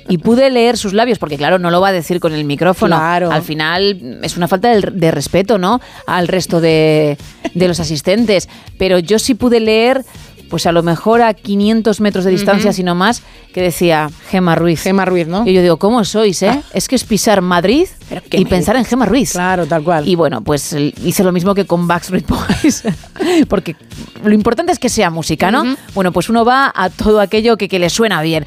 y 0.08 0.20
pude 0.20 0.52
leer 0.52 0.78
sus 0.78 0.94
labios, 0.94 1.18
porque 1.18 1.36
claro, 1.36 1.58
no 1.58 1.72
lo 1.72 1.82
va 1.82 1.88
a 1.88 1.92
decir 1.92 2.20
con 2.20 2.32
el 2.32 2.44
micrófono. 2.44 2.96
Claro. 2.96 3.32
Al 3.32 3.42
final 3.42 4.20
es 4.22 4.38
una 4.38 4.48
falta 4.48 4.70
de, 4.70 4.82
de 4.82 5.10
respeto, 5.10 5.58
¿no? 5.58 5.82
Al 6.06 6.28
resto 6.28 6.62
de, 6.62 7.18
de 7.56 7.68
los 7.68 7.80
asistentes. 7.80 8.50
Pero 8.78 9.00
yo 9.00 9.18
sí 9.18 9.34
pude 9.34 9.60
leer, 9.60 10.06
pues 10.50 10.66
a 10.66 10.72
lo 10.72 10.84
mejor 10.84 11.22
a 11.22 11.34
500 11.34 12.02
metros 12.02 12.26
de 12.26 12.32
distancia, 12.32 12.70
Ujú. 12.72 12.76
si 12.76 12.84
no 12.84 12.96
más, 12.96 13.22
que 13.54 13.62
decía 13.62 14.10
Gema 14.30 14.56
Ruiz. 14.56 14.82
Gema 14.82 15.06
Ruiz, 15.06 15.28
¿no? 15.28 15.48
Y 15.48 15.54
yo 15.54 15.62
digo, 15.62 15.78
¿cómo 15.78 16.04
sois, 16.04 16.42
eh? 16.44 16.62
Es 16.74 16.88
que 16.88 16.96
es 16.96 17.04
pisar 17.04 17.42
Madrid 17.42 17.88
y 18.32 18.46
pensar 18.46 18.76
en 18.76 18.86
Gema 18.86 19.06
Ruiz. 19.06 19.32
Claro, 19.34 19.66
tal 19.66 19.84
cual. 19.84 20.08
Y 20.08 20.16
bueno, 20.16 20.42
pues 20.42 20.74
hice 20.74 21.24
lo 21.24 21.32
mismo 21.32 21.56
que 21.56 21.66
con 21.66 21.88
Backstreet 21.88 22.26
Boys, 22.28 22.84
porque 23.48 23.76
lo 24.24 24.34
importante 24.34 24.72
es 24.72 24.80
que 24.80 24.90
sea 24.90 25.10
música, 25.10 25.52
¿no? 25.52 25.76
Bueno, 25.94 26.12
pues 26.12 26.30
uno 26.30 26.44
va 26.46 26.72
a 26.76 26.90
todo 26.90 27.20
aquello 27.20 27.58
que, 27.58 27.68
que 27.68 27.80
le 27.80 27.90
suena 27.90 28.22
bien. 28.22 28.46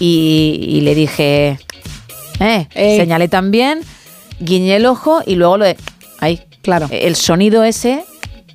Y, 0.00 0.58
y 0.68 0.80
le 0.80 0.94
dije, 0.94 1.58
eh, 2.40 2.66
señalé 2.98 3.28
también, 3.28 3.80
guiñé 4.40 4.76
el 4.76 4.86
ojo 4.86 5.22
y 5.24 5.36
luego 5.36 5.58
lo 5.58 5.64
de, 5.64 5.76
ahí, 6.20 6.40
claro. 6.62 6.88
El 6.90 7.14
sonido 7.16 7.62
ese, 7.62 8.04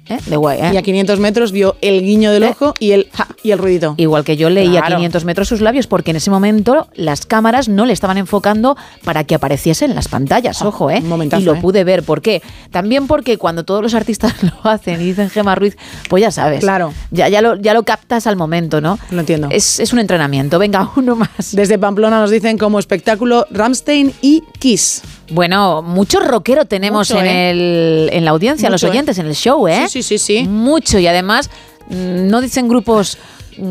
eh, 0.10 0.18
de 0.26 0.36
guay, 0.36 0.60
¿eh? 0.60 0.72
Y 0.74 0.78
a 0.78 0.82
500 0.82 1.20
metros 1.20 1.52
vio 1.52 1.76
el 1.82 2.02
guiño 2.02 2.32
del 2.32 2.44
ojo 2.44 2.74
y 2.80 2.92
el, 2.92 3.08
ja, 3.14 3.28
y 3.44 3.52
el 3.52 3.58
ruidito. 3.60 3.94
Igual 3.98 4.24
que 4.24 4.36
yo 4.38 4.50
leía 4.50 4.80
a 4.80 4.84
Claro. 4.84 4.96
500 4.98 5.26
metros 5.26 5.48
sus 5.48 5.62
labios, 5.62 5.88
porque 5.88 6.12
en 6.12 6.18
ese 6.18 6.30
momento 6.32 6.88
las 6.96 7.26
cámaras 7.26 7.70
no 7.70 7.86
le 7.86 7.94
estaban 7.94 8.18
enfocando 8.18 8.76
para 9.04 9.24
que 9.24 9.36
apareciese 9.36 9.86
en 9.86 9.96
las 9.96 10.08
pantallas, 10.08 10.62
ojo, 10.62 10.90
¿eh? 10.90 11.02
momentazo, 11.02 11.42
y 11.42 11.46
lo 11.46 11.56
¿eh? 11.56 11.60
pude 11.62 11.84
ver. 11.84 12.04
¿Por 12.04 12.22
qué? 12.22 12.42
También 12.72 13.08
porque 13.08 13.38
cuando 13.38 13.64
todos 13.66 13.82
los 13.82 13.94
artistas 13.94 14.34
lo 14.44 14.70
hacen 14.70 15.00
y 15.02 15.06
dicen 15.06 15.30
Gema 15.30 15.56
Ruiz, 15.56 15.78
pues 16.10 16.22
ya 16.22 16.32
sabes. 16.32 16.60
Claro. 16.62 16.94
Ya, 17.12 17.30
ya, 17.30 17.42
lo, 17.42 17.56
ya 17.56 17.74
lo 17.74 17.84
captas 17.84 18.28
al 18.28 18.36
momento, 18.36 18.82
¿no? 18.82 19.00
Lo 19.12 19.20
entiendo. 19.20 19.48
Es, 19.52 19.80
es 19.80 19.94
un 19.94 20.00
entrenamiento. 20.00 20.60
Venga, 20.60 20.90
uno 20.96 21.16
más. 21.16 21.54
Desde 21.54 21.78
Pamplona 21.78 22.20
nos 22.20 22.32
dicen 22.32 22.58
como 22.58 22.80
espectáculo 22.80 23.46
Ramstein 23.52 24.14
y 24.22 24.44
Kiss. 24.60 25.02
Bueno, 25.32 25.82
mucho 25.82 26.20
rockero 26.20 26.66
tenemos 26.66 27.10
Mucho, 27.10 27.22
en, 27.22 27.28
¿eh? 27.28 27.50
el, 27.52 28.10
en 28.12 28.26
la 28.26 28.32
audiencia, 28.32 28.70
los 28.70 28.84
¿eh? 28.84 28.90
oyentes, 28.90 29.18
en 29.20 29.28
el 29.28 29.36
show, 29.36 29.68
¿eh? 29.68 29.88
Sí, 29.88 30.02
sí, 30.02 30.18
sí, 30.18 30.40
sí. 30.40 30.48
Mucho. 30.48 31.00
Y 31.00 31.08
además, 31.08 31.50
mm, 31.90 32.28
no 32.28 32.42
dicen 32.42 32.68
grupos 32.68 33.18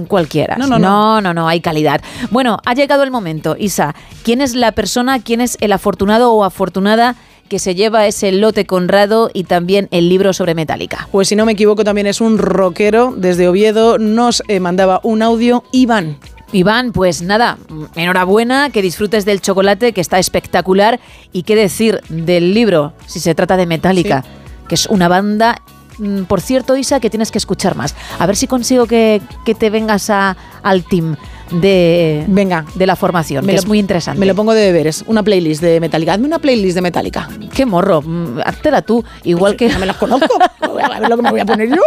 cualquiera. 0.06 0.56
No, 0.56 0.66
no, 0.66 0.78
no, 0.78 0.88
no. 0.88 1.20
no, 1.20 1.34
no, 1.34 1.48
hay 1.48 1.60
calidad. 1.60 2.00
Bueno, 2.30 2.58
ha 2.64 2.74
llegado 2.74 3.02
el 3.02 3.10
momento, 3.10 3.56
Isa. 3.58 3.94
¿Quién 4.22 4.40
es 4.40 4.54
la 4.54 4.72
persona, 4.72 5.20
quién 5.20 5.40
es 5.40 5.56
el 5.60 5.72
afortunado 5.72 6.32
o 6.32 6.44
afortunada 6.44 7.16
que 7.48 7.58
se 7.58 7.74
lleva 7.74 8.06
ese 8.06 8.30
lote 8.30 8.66
Conrado 8.66 9.30
y 9.32 9.44
también 9.44 9.88
el 9.90 10.08
libro 10.08 10.32
sobre 10.32 10.54
Metallica? 10.54 11.08
Pues 11.10 11.28
si 11.28 11.36
no 11.36 11.46
me 11.46 11.52
equivoco 11.52 11.84
también 11.84 12.06
es 12.06 12.20
un 12.20 12.38
rockero 12.38 13.14
desde 13.16 13.48
Oviedo. 13.48 13.98
Nos 13.98 14.42
eh, 14.48 14.60
mandaba 14.60 15.00
un 15.02 15.22
audio 15.22 15.64
Iván. 15.72 16.18
Iván, 16.52 16.92
pues 16.92 17.22
nada, 17.22 17.58
enhorabuena, 17.94 18.70
que 18.70 18.80
disfrutes 18.82 19.24
del 19.24 19.40
chocolate, 19.40 19.92
que 19.92 20.00
está 20.00 20.18
espectacular. 20.18 20.98
Y 21.32 21.42
qué 21.42 21.54
decir 21.56 22.00
del 22.08 22.54
libro, 22.54 22.92
si 23.06 23.20
se 23.20 23.34
trata 23.34 23.56
de 23.56 23.66
Metallica, 23.66 24.24
que 24.68 24.74
es 24.74 24.86
una 24.86 25.08
banda, 25.08 25.60
mm, 25.98 26.22
por 26.22 26.40
cierto, 26.40 26.76
Isa, 26.76 27.00
que 27.00 27.10
tienes 27.10 27.30
que 27.30 27.38
escuchar 27.38 27.74
más. 27.74 27.94
A 28.18 28.26
ver 28.26 28.36
si 28.36 28.46
consigo 28.46 28.86
que, 28.86 29.20
que 29.44 29.54
te 29.54 29.68
vengas 29.70 30.08
a- 30.10 30.36
al 30.62 30.84
team 30.84 31.16
de, 31.50 32.24
Venga. 32.28 32.64
de 32.74 32.86
la 32.86 32.94
formación, 32.96 33.44
Me 33.44 33.52
que 33.52 33.56
lo- 33.56 33.62
es 33.62 33.66
muy 33.66 33.78
interesante. 33.78 34.20
Me 34.20 34.26
lo 34.26 34.34
pongo 34.34 34.52
de 34.54 34.60
deberes. 34.62 35.02
Una 35.06 35.22
playlist 35.22 35.62
de 35.62 35.80
Metallica. 35.80 36.12
Hazme 36.14 36.26
una 36.26 36.38
playlist 36.38 36.74
de 36.74 36.82
Metallica. 36.82 37.28
Qué 37.54 37.64
morro, 37.66 38.02
mm, 38.02 38.40
háztela 38.44 38.82
tú, 38.82 39.02
igual 39.24 39.56
que... 39.56 39.68
No 39.70 39.78
me 39.78 39.86
las 39.86 39.96
conozco. 39.96 40.38
A 40.60 41.00
ver 41.00 41.08
lo 41.08 41.16
que 41.16 41.22
me 41.22 41.30
voy 41.30 41.40
a 41.40 41.46
poner 41.46 41.68
yo. 41.70 41.82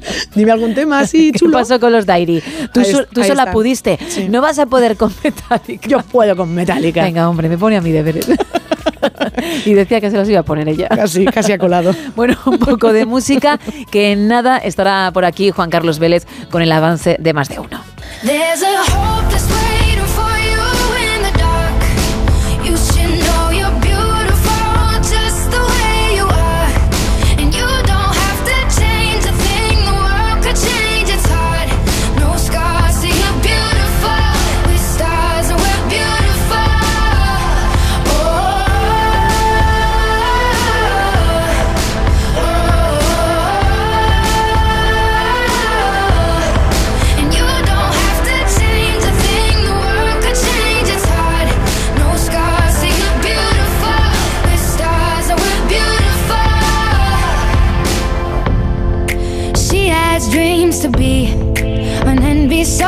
Dime 0.34 0.52
algún 0.52 0.74
tema 0.74 1.00
así 1.00 1.32
¿Qué 1.32 1.38
chulo. 1.40 1.58
pasó 1.58 1.78
con 1.80 1.92
los 1.92 2.06
Diary? 2.06 2.42
Tú, 2.72 2.80
Ahí 2.80 2.92
so- 2.92 3.04
tú 3.06 3.22
sola 3.22 3.42
está. 3.42 3.52
pudiste. 3.52 3.98
Sí. 4.08 4.28
No 4.28 4.40
vas 4.40 4.58
a 4.58 4.66
poder 4.66 4.96
con 4.96 5.12
Metallica. 5.22 5.88
Yo 5.88 5.98
puedo 6.02 6.36
con 6.36 6.54
Metallica. 6.54 7.02
Venga, 7.04 7.28
hombre, 7.28 7.48
me 7.48 7.58
pone 7.58 7.76
a 7.76 7.80
mi 7.80 7.90
deberes. 7.92 8.26
y 9.64 9.74
decía 9.74 10.00
que 10.00 10.10
se 10.10 10.16
los 10.16 10.28
iba 10.28 10.40
a 10.40 10.44
poner 10.44 10.68
ella. 10.68 10.88
Casi, 10.88 11.24
casi 11.26 11.52
ha 11.52 11.58
colado. 11.58 11.94
Bueno, 12.16 12.36
un 12.46 12.58
poco 12.58 12.92
de 12.92 13.06
música, 13.06 13.58
que 13.90 14.12
en 14.12 14.28
nada 14.28 14.58
estará 14.58 15.10
por 15.12 15.24
aquí 15.24 15.50
Juan 15.50 15.70
Carlos 15.70 15.98
Vélez 15.98 16.26
con 16.50 16.62
el 16.62 16.70
avance 16.70 17.16
de 17.18 17.32
más 17.32 17.48
de 17.48 17.58
uno. 17.58 17.80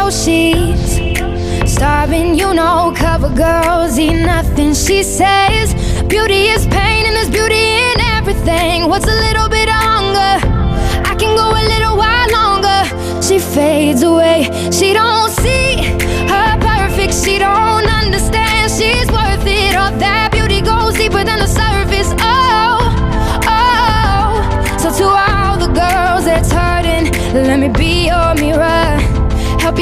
So 0.04 0.24
she's 0.24 1.72
starving. 1.72 2.34
You 2.34 2.54
know, 2.54 2.92
cover 2.96 3.30
girls 3.30 3.98
eat 3.98 4.24
nothing. 4.24 4.74
She 4.74 5.02
says 5.02 5.74
beauty 6.04 6.48
is 6.54 6.66
pain, 6.66 7.06
and 7.06 7.16
there's 7.16 7.30
beauty 7.30 7.64
in 7.90 8.00
everything. 8.16 8.88
What's 8.88 9.06
a 9.06 9.18
little 9.26 9.48
bit 9.48 9.68
of 9.68 9.80
hunger? 9.90 10.34
I 11.10 11.14
can 11.18 11.36
go 11.36 11.48
a 11.50 11.64
little 11.72 11.96
while 11.96 12.30
longer. 12.32 12.80
She 13.22 13.38
fades 13.38 14.02
away. 14.02 14.44
She 14.70 14.92
don't 14.92 15.03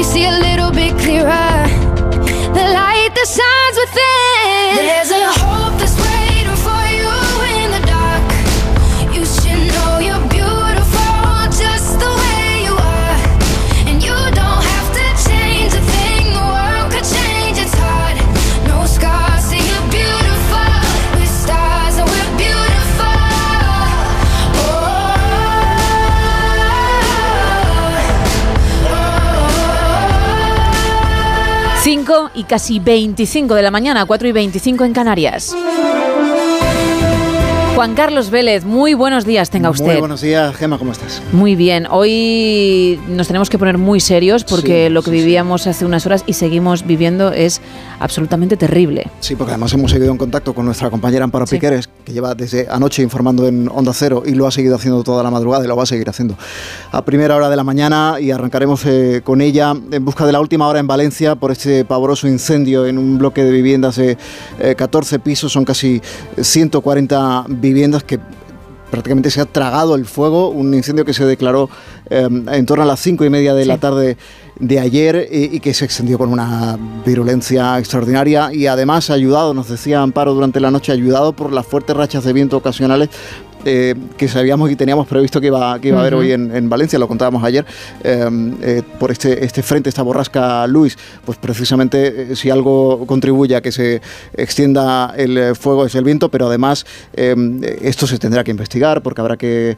see 0.03 0.25
a 0.25 0.31
little 0.31 0.71
bit 0.71 0.91
clearer. 0.99 1.67
The 2.53 2.65
light 2.79 3.11
that 3.15 3.27
shines 3.37 3.77
5 32.13 32.31
y 32.35 32.43
casi 32.43 32.79
25 32.79 33.55
de 33.55 33.61
la 33.63 33.71
mañana, 33.71 34.05
4 34.05 34.27
y 34.27 34.31
25 34.31 34.83
en 34.83 34.93
Canarias. 34.93 35.55
Juan 37.75 37.95
Carlos 37.95 38.29
Vélez, 38.29 38.65
muy 38.65 38.93
buenos 38.93 39.25
días 39.25 39.49
tenga 39.49 39.71
usted. 39.71 39.85
Muy 39.85 39.95
buenos 39.97 40.21
días, 40.21 40.55
Gema, 40.55 40.77
¿cómo 40.77 40.91
estás? 40.91 41.23
Muy 41.31 41.55
bien, 41.55 41.87
hoy 41.89 42.99
nos 43.09 43.25
tenemos 43.25 43.49
que 43.49 43.57
poner 43.57 43.79
muy 43.79 43.99
serios 43.99 44.43
porque 44.43 44.85
Sí, 44.87 44.93
lo 44.93 45.01
que 45.01 45.09
sí, 45.09 45.17
sí. 45.17 45.23
vivíamos 45.23 45.65
hace 45.65 45.83
unas 45.83 46.05
horas 46.05 46.23
y 46.27 46.33
seguimos 46.33 46.85
viviendo 46.85 47.31
es 47.31 47.61
absolutamente 47.99 48.57
terrible. 48.57 49.07
Sí, 49.21 49.35
porque 49.35 49.53
además 49.53 49.73
hemos 49.73 49.89
seguido 49.89 50.11
en 50.11 50.17
contacto 50.19 50.53
con 50.53 50.65
nuestra 50.65 50.91
compañera 50.91 51.23
Amparo. 51.23 51.47
Piqueres, 51.47 51.89
que 52.05 52.13
lleva 52.13 52.35
desde 52.35 52.67
anoche 52.69 53.01
informando 53.01 53.47
en 53.47 53.67
Onda 53.73 53.91
Cero 53.93 54.21
y 54.23 54.35
lo 54.35 54.45
ha 54.45 54.51
seguido 54.51 54.75
haciendo 54.75 55.03
toda 55.03 55.23
la 55.23 55.31
madrugada 55.31 55.65
y 55.65 55.67
lo 55.67 55.75
va 55.75 55.81
a 55.83 55.87
seguir 55.87 56.07
haciendo 56.07 56.37
a 56.91 57.03
primera 57.03 57.35
hora 57.35 57.49
de 57.49 57.55
la 57.55 57.63
mañana 57.63 58.17
y 58.19 58.29
arrancaremos 58.29 58.85
eh, 58.85 59.21
con 59.23 59.41
ella 59.41 59.73
en 59.91 60.05
busca 60.05 60.27
de 60.27 60.31
la 60.31 60.39
última 60.39 60.67
hora 60.67 60.79
en 60.79 60.85
Valencia 60.85 61.35
por 61.35 61.51
este 61.51 61.85
pavoroso 61.85 62.27
incendio 62.27 62.85
en 62.85 62.99
un 62.99 63.17
bloque 63.17 63.43
de 63.43 63.49
viviendas 63.51 63.95
de 63.95 64.15
eh, 64.59 64.75
14 64.75 65.17
pisos, 65.19 65.51
son 65.51 65.65
casi 65.65 65.99
140 66.39 67.45
viviendas 67.47 67.62
que 68.03 68.19
prácticamente 68.91 69.31
se 69.31 69.41
ha 69.41 69.45
tragado 69.45 69.95
el 69.95 70.05
fuego, 70.05 70.49
un 70.49 70.71
incendio 70.73 71.03
que 71.03 71.15
se 71.15 71.25
declaró 71.25 71.67
eh, 72.11 72.27
en 72.29 72.65
torno 72.67 72.83
a 72.83 72.85
las 72.85 72.99
cinco 72.99 73.25
y 73.25 73.29
media 73.31 73.55
de 73.55 73.65
la 73.65 73.79
tarde 73.79 74.17
de 74.59 74.79
ayer 74.79 75.27
y, 75.31 75.55
y 75.55 75.59
que 75.61 75.73
se 75.73 75.83
extendió 75.83 76.19
con 76.19 76.29
una 76.29 76.77
virulencia 77.03 77.79
extraordinaria 77.79 78.53
y 78.53 78.67
además 78.67 79.09
ayudado, 79.09 79.55
nos 79.55 79.67
decía 79.67 80.01
Amparo 80.03 80.35
durante 80.35 80.59
la 80.59 80.69
noche, 80.69 80.91
ayudado 80.91 81.33
por 81.33 81.51
las 81.51 81.65
fuertes 81.65 81.95
rachas 81.95 82.23
de 82.23 82.33
viento 82.33 82.57
ocasionales 82.57 83.09
eh, 83.65 83.95
que 84.17 84.27
sabíamos 84.27 84.69
y 84.71 84.75
teníamos 84.75 85.07
previsto 85.07 85.39
que 85.41 85.47
iba, 85.47 85.79
que 85.79 85.89
iba 85.89 85.97
a 85.97 86.01
haber 86.01 86.15
hoy 86.15 86.31
en, 86.31 86.55
en 86.55 86.69
Valencia, 86.69 86.97
lo 86.99 87.07
contábamos 87.07 87.43
ayer, 87.43 87.65
eh, 88.03 88.29
eh, 88.61 88.81
por 88.99 89.11
este, 89.11 89.43
este 89.45 89.63
frente, 89.63 89.89
esta 89.89 90.01
borrasca 90.03 90.65
Luis, 90.67 90.97
pues 91.25 91.37
precisamente 91.37 92.31
eh, 92.31 92.35
si 92.35 92.49
algo 92.49 93.05
contribuye 93.05 93.55
a 93.55 93.61
que 93.61 93.71
se 93.71 94.01
extienda 94.35 95.13
el 95.17 95.55
fuego 95.55 95.85
es 95.85 95.95
el 95.95 96.03
viento, 96.03 96.29
pero 96.29 96.47
además 96.47 96.85
eh, 97.13 97.35
esto 97.81 98.07
se 98.07 98.17
tendrá 98.19 98.43
que 98.43 98.51
investigar 98.51 99.01
porque 99.01 99.21
habrá 99.21 99.37
que 99.37 99.77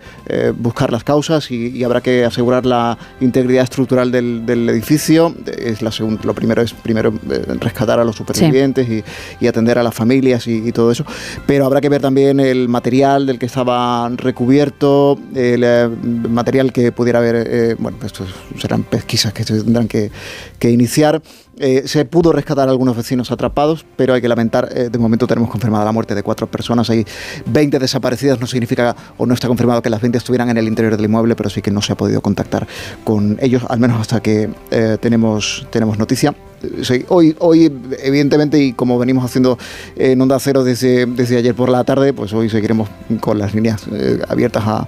buscar 0.57 0.91
las 0.91 1.03
causas 1.03 1.51
y, 1.51 1.67
y 1.69 1.83
habrá 1.83 2.01
que 2.01 2.25
asegurar 2.25 2.65
la 2.65 2.97
integridad 3.21 3.63
estructural 3.63 4.11
del, 4.11 4.45
del 4.45 4.69
edificio. 4.69 5.33
Es 5.57 5.81
la 5.81 5.91
segun- 5.91 6.19
lo 6.23 6.33
primero 6.33 6.61
es 6.61 6.73
primero 6.73 7.13
rescatar 7.59 7.99
a 7.99 8.03
los 8.03 8.15
supervivientes 8.15 8.87
y, 8.89 9.03
y 9.39 9.47
atender 9.47 9.77
a 9.77 9.83
las 9.83 9.93
familias 9.93 10.47
y, 10.47 10.67
y 10.67 10.71
todo 10.71 10.91
eso, 10.91 11.05
pero 11.45 11.65
habrá 11.65 11.81
que 11.81 11.89
ver 11.89 12.01
también 12.01 12.39
el 12.39 12.67
material 12.69 13.25
del 13.25 13.37
que 13.39 13.45
estaba 13.45 13.74
recubierto, 14.17 15.19
el 15.33 15.63
eh, 15.63 15.87
material 15.87 16.71
que 16.73 16.91
pudiera 16.91 17.19
haber, 17.19 17.35
eh, 17.35 17.75
bueno, 17.77 17.97
pues 17.99 18.11
estos 18.11 18.29
serán 18.59 18.83
pesquisas 18.83 19.33
que 19.33 19.43
se 19.43 19.61
tendrán 19.61 19.87
que, 19.87 20.11
que 20.59 20.69
iniciar. 20.69 21.21
Eh, 21.57 21.83
se 21.85 22.03
pudo 22.05 22.33
rescatar 22.33 22.67
a 22.67 22.71
algunos 22.71 22.97
vecinos 22.97 23.31
atrapados, 23.31 23.85
pero 23.95 24.13
hay 24.13 24.21
que 24.21 24.27
lamentar, 24.27 24.69
eh, 24.73 24.89
de 24.91 24.99
momento 24.99 25.25
tenemos 25.25 25.49
confirmada 25.49 25.85
la 25.85 25.91
muerte 25.93 26.13
de 26.13 26.21
cuatro 26.21 26.47
personas, 26.47 26.89
hay 26.89 27.05
20 27.45 27.79
desaparecidas, 27.79 28.41
no 28.41 28.47
significa 28.47 28.95
o 29.17 29.25
no 29.25 29.33
está 29.33 29.47
confirmado 29.47 29.81
que 29.81 29.89
las 29.89 30.01
20 30.01 30.17
estuvieran 30.17 30.49
en 30.49 30.57
el 30.57 30.67
interior 30.67 30.95
del 30.95 31.05
inmueble, 31.05 31.35
pero 31.35 31.49
sí 31.49 31.61
que 31.61 31.71
no 31.71 31.81
se 31.81 31.93
ha 31.93 31.97
podido 31.97 32.21
contactar 32.21 32.67
con 33.03 33.37
ellos, 33.41 33.63
al 33.69 33.79
menos 33.79 34.01
hasta 34.01 34.21
que 34.21 34.49
eh, 34.71 34.97
tenemos, 34.99 35.65
tenemos 35.69 35.97
noticia. 35.97 36.35
Sí, 36.81 37.05
hoy, 37.09 37.35
hoy, 37.39 37.71
evidentemente, 38.01 38.57
y 38.57 38.73
como 38.73 38.97
venimos 38.97 39.23
haciendo 39.23 39.57
en 39.95 40.19
Onda 40.19 40.39
Cero 40.39 40.63
desde, 40.63 41.05
desde 41.05 41.37
ayer 41.37 41.53
por 41.53 41.69
la 41.69 41.83
tarde, 41.83 42.11
pues 42.11 42.33
hoy 42.33 42.49
seguiremos 42.49 42.89
con 43.19 43.37
las 43.37 43.53
líneas 43.53 43.83
eh, 43.91 44.19
abiertas 44.27 44.63
a, 44.65 44.87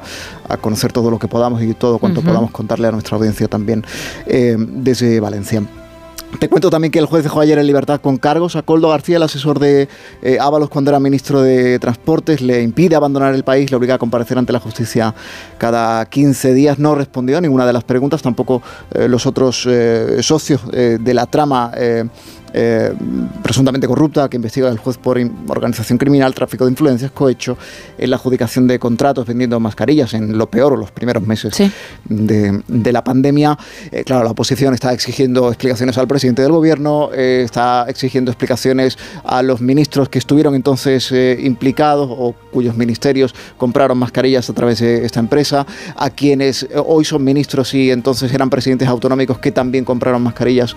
a 0.50 0.58
conocer 0.58 0.92
todo 0.92 1.12
lo 1.12 1.20
que 1.20 1.28
podamos 1.28 1.62
y 1.62 1.74
todo 1.74 2.00
cuanto 2.00 2.22
podamos 2.22 2.52
contarle 2.52 2.88
a 2.88 2.92
nuestra 2.92 3.18
audiencia 3.18 3.48
también 3.48 3.86
eh, 4.26 4.56
desde 4.58 5.20
Valencia. 5.20 5.62
Te 6.40 6.50
cuento 6.50 6.70
también 6.70 6.92
que 6.92 7.00
el 7.00 7.08
juez 7.08 7.24
dejó 7.24 7.40
ayer 7.40 7.58
en 7.58 7.66
libertad 7.66 8.00
con 8.00 8.18
cargos 8.18 8.56
a 8.56 8.62
Coldo 8.62 8.90
García, 8.90 9.18
el 9.18 9.24
asesor 9.24 9.58
de 9.58 9.88
eh, 10.22 10.38
Ábalos 10.40 10.70
cuando 10.70 10.92
era 10.92 11.00
ministro 11.00 11.42
de 11.42 11.80
Transportes, 11.80 12.42
le 12.42 12.62
impide 12.62 12.96
abandonar 12.96 13.34
el 13.34 13.44
país, 13.44 13.72
le 13.72 13.78
obliga 13.78 13.96
a 13.96 13.98
comparecer 13.98 14.38
ante 14.38 14.54
la 14.54 14.60
justicia 14.60 15.16
cada 15.58 16.06
15 16.06 16.54
días. 16.54 16.78
No 16.78 16.94
respondió 16.94 17.40
a 17.40 17.42
ninguna 17.42 17.66
de 17.66 17.74
las 17.74 17.84
preguntas, 17.84 18.22
tampoco 18.22 18.62
eh, 18.94 19.08
los 19.08 19.26
otros 19.26 19.66
eh, 19.68 20.22
socios 20.22 20.62
eh, 20.74 21.00
de 21.00 21.14
la 21.16 21.26
trama. 21.26 21.72
Eh, 22.60 22.92
presuntamente 23.44 23.86
corrupta 23.88 24.28
que 24.30 24.38
investiga 24.38 24.68
el 24.70 24.80
juez 24.80 24.98
por 24.98 25.18
organización 25.48 25.98
criminal, 26.00 26.34
tráfico 26.34 26.66
de 26.66 26.72
influencias, 26.72 27.12
cohecho 27.12 27.56
en 27.98 28.10
la 28.10 28.16
adjudicación 28.16 28.68
de 28.68 28.80
contratos 28.80 29.26
vendiendo 29.28 29.60
mascarillas 29.60 30.14
en 30.14 30.38
lo 30.38 30.48
peor 30.50 30.74
o 30.74 30.76
los 30.76 30.90
primeros 30.92 31.24
meses 31.26 31.54
de, 32.10 32.62
de 32.68 32.92
la 32.92 33.04
pandemia. 33.04 33.58
Eh, 33.92 34.04
claro, 34.04 34.24
la 34.24 34.32
oposición 34.32 34.74
está 34.74 34.92
exigiendo 34.92 35.48
explicaciones 35.50 35.98
al 35.98 36.08
presidente 36.08 36.42
del 36.42 36.52
gobierno, 36.52 37.10
eh, 37.14 37.44
está 37.46 37.86
exigiendo 37.88 38.32
explicaciones 38.32 38.98
a 39.24 39.44
los 39.44 39.62
ministros 39.62 40.10
que 40.10 40.18
estuvieron 40.18 40.56
entonces 40.56 41.12
implicados 41.52 42.10
o 42.10 42.34
cuyos 42.52 42.76
ministerios 42.76 43.36
compraron 43.58 43.98
mascarillas 43.98 44.50
a 44.50 44.54
través 44.54 44.80
de 44.80 45.06
esta 45.06 45.20
empresa, 45.20 45.66
a 45.96 46.10
quienes 46.10 46.66
hoy 46.86 47.06
son 47.06 47.24
ministros 47.24 47.74
y 47.74 47.92
entonces 47.92 48.34
eran 48.34 48.50
presidentes 48.50 48.88
autonómicos 48.88 49.38
que 49.40 49.52
también 49.52 49.86
compraron 49.86 50.22
mascarillas 50.24 50.76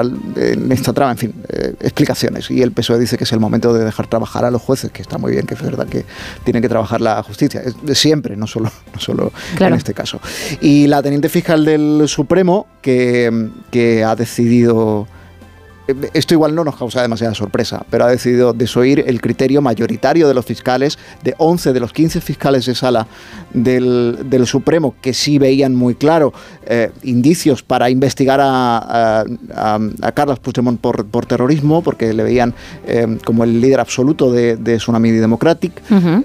al- 0.00 0.25
en 0.34 0.72
esta 0.72 0.92
trama, 0.92 1.12
en 1.12 1.18
fin, 1.18 1.34
eh, 1.48 1.74
explicaciones. 1.80 2.50
Y 2.50 2.62
el 2.62 2.72
PSOE 2.72 2.98
dice 2.98 3.16
que 3.16 3.24
es 3.24 3.32
el 3.32 3.40
momento 3.40 3.72
de 3.72 3.84
dejar 3.84 4.06
trabajar 4.06 4.44
a 4.44 4.50
los 4.50 4.60
jueces, 4.62 4.90
que 4.90 5.02
está 5.02 5.18
muy 5.18 5.32
bien, 5.32 5.46
que 5.46 5.54
es 5.54 5.62
verdad 5.62 5.86
que 5.86 6.04
tienen 6.44 6.62
que 6.62 6.68
trabajar 6.68 7.00
la 7.00 7.22
justicia, 7.22 7.60
es 7.64 7.74
de 7.82 7.94
siempre, 7.94 8.36
no 8.36 8.46
solo, 8.46 8.70
no 8.94 9.00
solo 9.00 9.32
Claro. 9.56 9.74
en 9.74 9.78
este 9.78 9.94
caso. 9.94 10.20
Y 10.60 10.86
la 10.86 11.02
teniente 11.02 11.28
fiscal 11.28 11.64
del 11.64 12.04
Supremo, 12.06 12.66
que, 12.82 13.50
que 13.70 14.04
ha 14.04 14.14
decidido 14.16 15.06
esto 16.14 16.34
igual 16.34 16.54
no 16.54 16.64
nos 16.64 16.76
causa 16.76 17.00
demasiada 17.02 17.34
sorpresa, 17.34 17.84
pero 17.90 18.04
ha 18.04 18.08
decidido 18.10 18.52
desoír 18.52 19.04
el 19.06 19.20
criterio 19.20 19.62
mayoritario 19.62 20.26
de 20.28 20.34
los 20.34 20.44
fiscales, 20.44 20.98
de 21.22 21.34
11 21.38 21.72
de 21.72 21.80
los 21.80 21.92
15 21.92 22.20
fiscales 22.20 22.66
de 22.66 22.74
sala 22.74 23.06
del, 23.52 24.18
del 24.28 24.46
Supremo, 24.46 24.94
que 25.00 25.14
sí 25.14 25.38
veían 25.38 25.74
muy 25.74 25.94
claro 25.94 26.32
eh, 26.66 26.90
indicios 27.02 27.62
para 27.62 27.88
investigar 27.90 28.40
a, 28.40 28.78
a, 28.78 29.24
a- 29.54 29.78
a 30.02 30.12
Carlos 30.12 30.38
Puigdemont 30.40 30.80
por, 30.80 31.06
por 31.06 31.26
terrorismo, 31.26 31.82
porque 31.82 32.12
le 32.12 32.22
veían 32.22 32.54
eh, 32.86 33.18
como 33.24 33.44
el 33.44 33.60
líder 33.60 33.80
absoluto 33.80 34.32
de, 34.32 34.56
de 34.56 34.76
Tsunami 34.78 35.10
Democratic. 35.12 35.72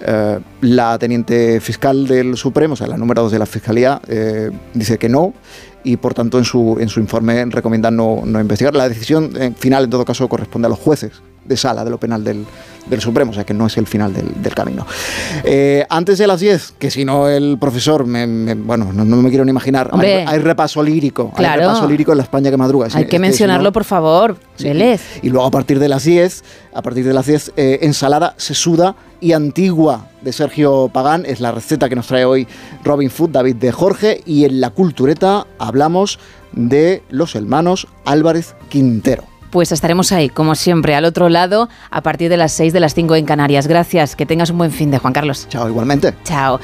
Eh, 0.06 0.40
la 0.62 0.98
teniente 1.00 1.60
fiscal 1.60 2.08
del 2.08 2.38
Supremo, 2.38 2.74
o 2.74 2.78
sea, 2.78 2.88
la 2.88 2.98
número 2.98 3.24
2 3.24 3.32
de 3.32 3.40
la 3.40 3.46
Fiscalía, 3.46 4.00
dice 4.74 4.98
que 4.98 5.10
no 5.10 5.34
y 5.84 5.98
por 5.98 6.14
tanto 6.14 6.38
en 6.38 6.45
su, 6.45 6.78
en 6.80 6.90
su 6.90 6.99
informe 6.99 7.45
recomienda 7.45 7.91
no, 7.91 8.22
no 8.26 8.40
investigar. 8.40 8.76
La 8.76 8.88
decisión 8.88 9.32
eh, 9.36 9.53
final 9.58 9.86
en 9.86 9.90
todo 9.90 10.06
caso 10.06 10.28
corresponde 10.28 10.68
a 10.68 10.70
los 10.70 10.80
jueces 10.80 11.22
de 11.45 11.57
sala 11.57 11.84
de 11.84 11.89
lo 11.89 11.97
penal 11.99 12.23
del, 12.23 12.45
del 12.88 13.01
Supremo, 13.01 13.31
o 13.31 13.34
sea 13.34 13.43
que 13.43 13.53
no 13.53 13.65
es 13.68 13.76
el 13.77 13.88
final 13.88 14.13
del, 14.13 14.41
del 14.41 14.53
camino. 14.53 14.85
Eh, 15.43 15.85
antes 15.89 16.18
de 16.19 16.27
las 16.27 16.39
10, 16.39 16.76
que 16.77 16.91
si 16.91 17.03
no 17.03 17.27
el 17.27 17.57
profesor, 17.59 18.05
me- 18.05 18.27
me- 18.27 18.53
bueno, 18.55 18.91
no, 18.93 19.03
no 19.05 19.18
me 19.18 19.30
quiero 19.30 19.43
ni 19.43 19.49
imaginar, 19.51 19.88
hay, 19.88 19.93
Hombre. 19.93 20.26
hay 20.27 20.39
repaso 20.39 20.84
lírico, 20.84 21.31
Claro. 21.35 21.61
hay 21.63 21.68
repaso 21.68 21.88
lírico 21.88 22.11
en 22.11 22.18
la 22.19 22.23
España 22.23 22.51
que 22.51 22.57
madruga. 22.57 22.85
Hay 22.85 22.91
Sí, 22.91 22.97
que 22.99 23.15
es 23.15 23.19
si 23.19 23.19
mencionarlo, 23.19 23.69
no- 23.69 23.73
por 23.73 23.84
favor. 23.84 24.38
Vélez. 24.59 25.01
y 25.23 25.30
luego 25.30 25.47
a 25.47 25.51
partir 25.51 25.80
de 25.80 25.89
las 25.89 26.03
10, 26.03 26.43
a 26.73 26.81
partir 26.84 27.03
de 27.05 27.13
las 27.13 27.26
10, 27.26 27.51
eh, 27.57 27.80
ensalada 27.81 28.35
sesuda 28.38 28.95
y 29.19 29.31
antigua 29.34 30.07
de 30.22 30.31
Sergio 30.31 30.89
Pagán. 30.93 31.26
Es 31.26 31.39
la 31.41 31.51
receta 31.51 31.89
que 31.89 31.95
nos 31.95 32.05
trae 32.07 32.26
hoy 32.26 32.47
Robin 32.84 33.09
Food, 33.09 33.31
David 33.31 33.55
de 33.55 33.72
Jorge. 33.72 34.22
Y 34.26 34.45
en 34.45 34.61
la 34.61 34.69
cultureta 34.69 35.47
hablamos 35.57 36.19
de 36.51 37.01
los 37.09 37.34
hermanos 37.35 37.88
Álvarez 38.05 38.53
Quintero. 38.69 39.23
Pues 39.52 39.72
estaremos 39.72 40.11
ahí, 40.14 40.30
como 40.30 40.56
siempre, 40.56 40.95
al 40.95 41.06
otro 41.06 41.30
lado, 41.30 41.69
a 41.91 42.02
partir 42.02 42.30
de 42.30 42.38
las 42.38 42.53
6 42.53 42.73
de 42.73 42.80
las 42.80 42.94
5 42.94 43.15
en 43.15 43.26
Canarias. 43.26 43.68
Gracias, 43.68 44.15
que 44.15 44.26
tengas 44.26 44.49
un 44.49 44.57
buen 44.57 44.72
fin 44.72 44.90
de 44.91 44.98
Juan 44.98 45.14
Carlos. 45.14 45.45
Chao, 45.49 45.68
igualmente. 45.68 46.14
Chao. 46.23 46.60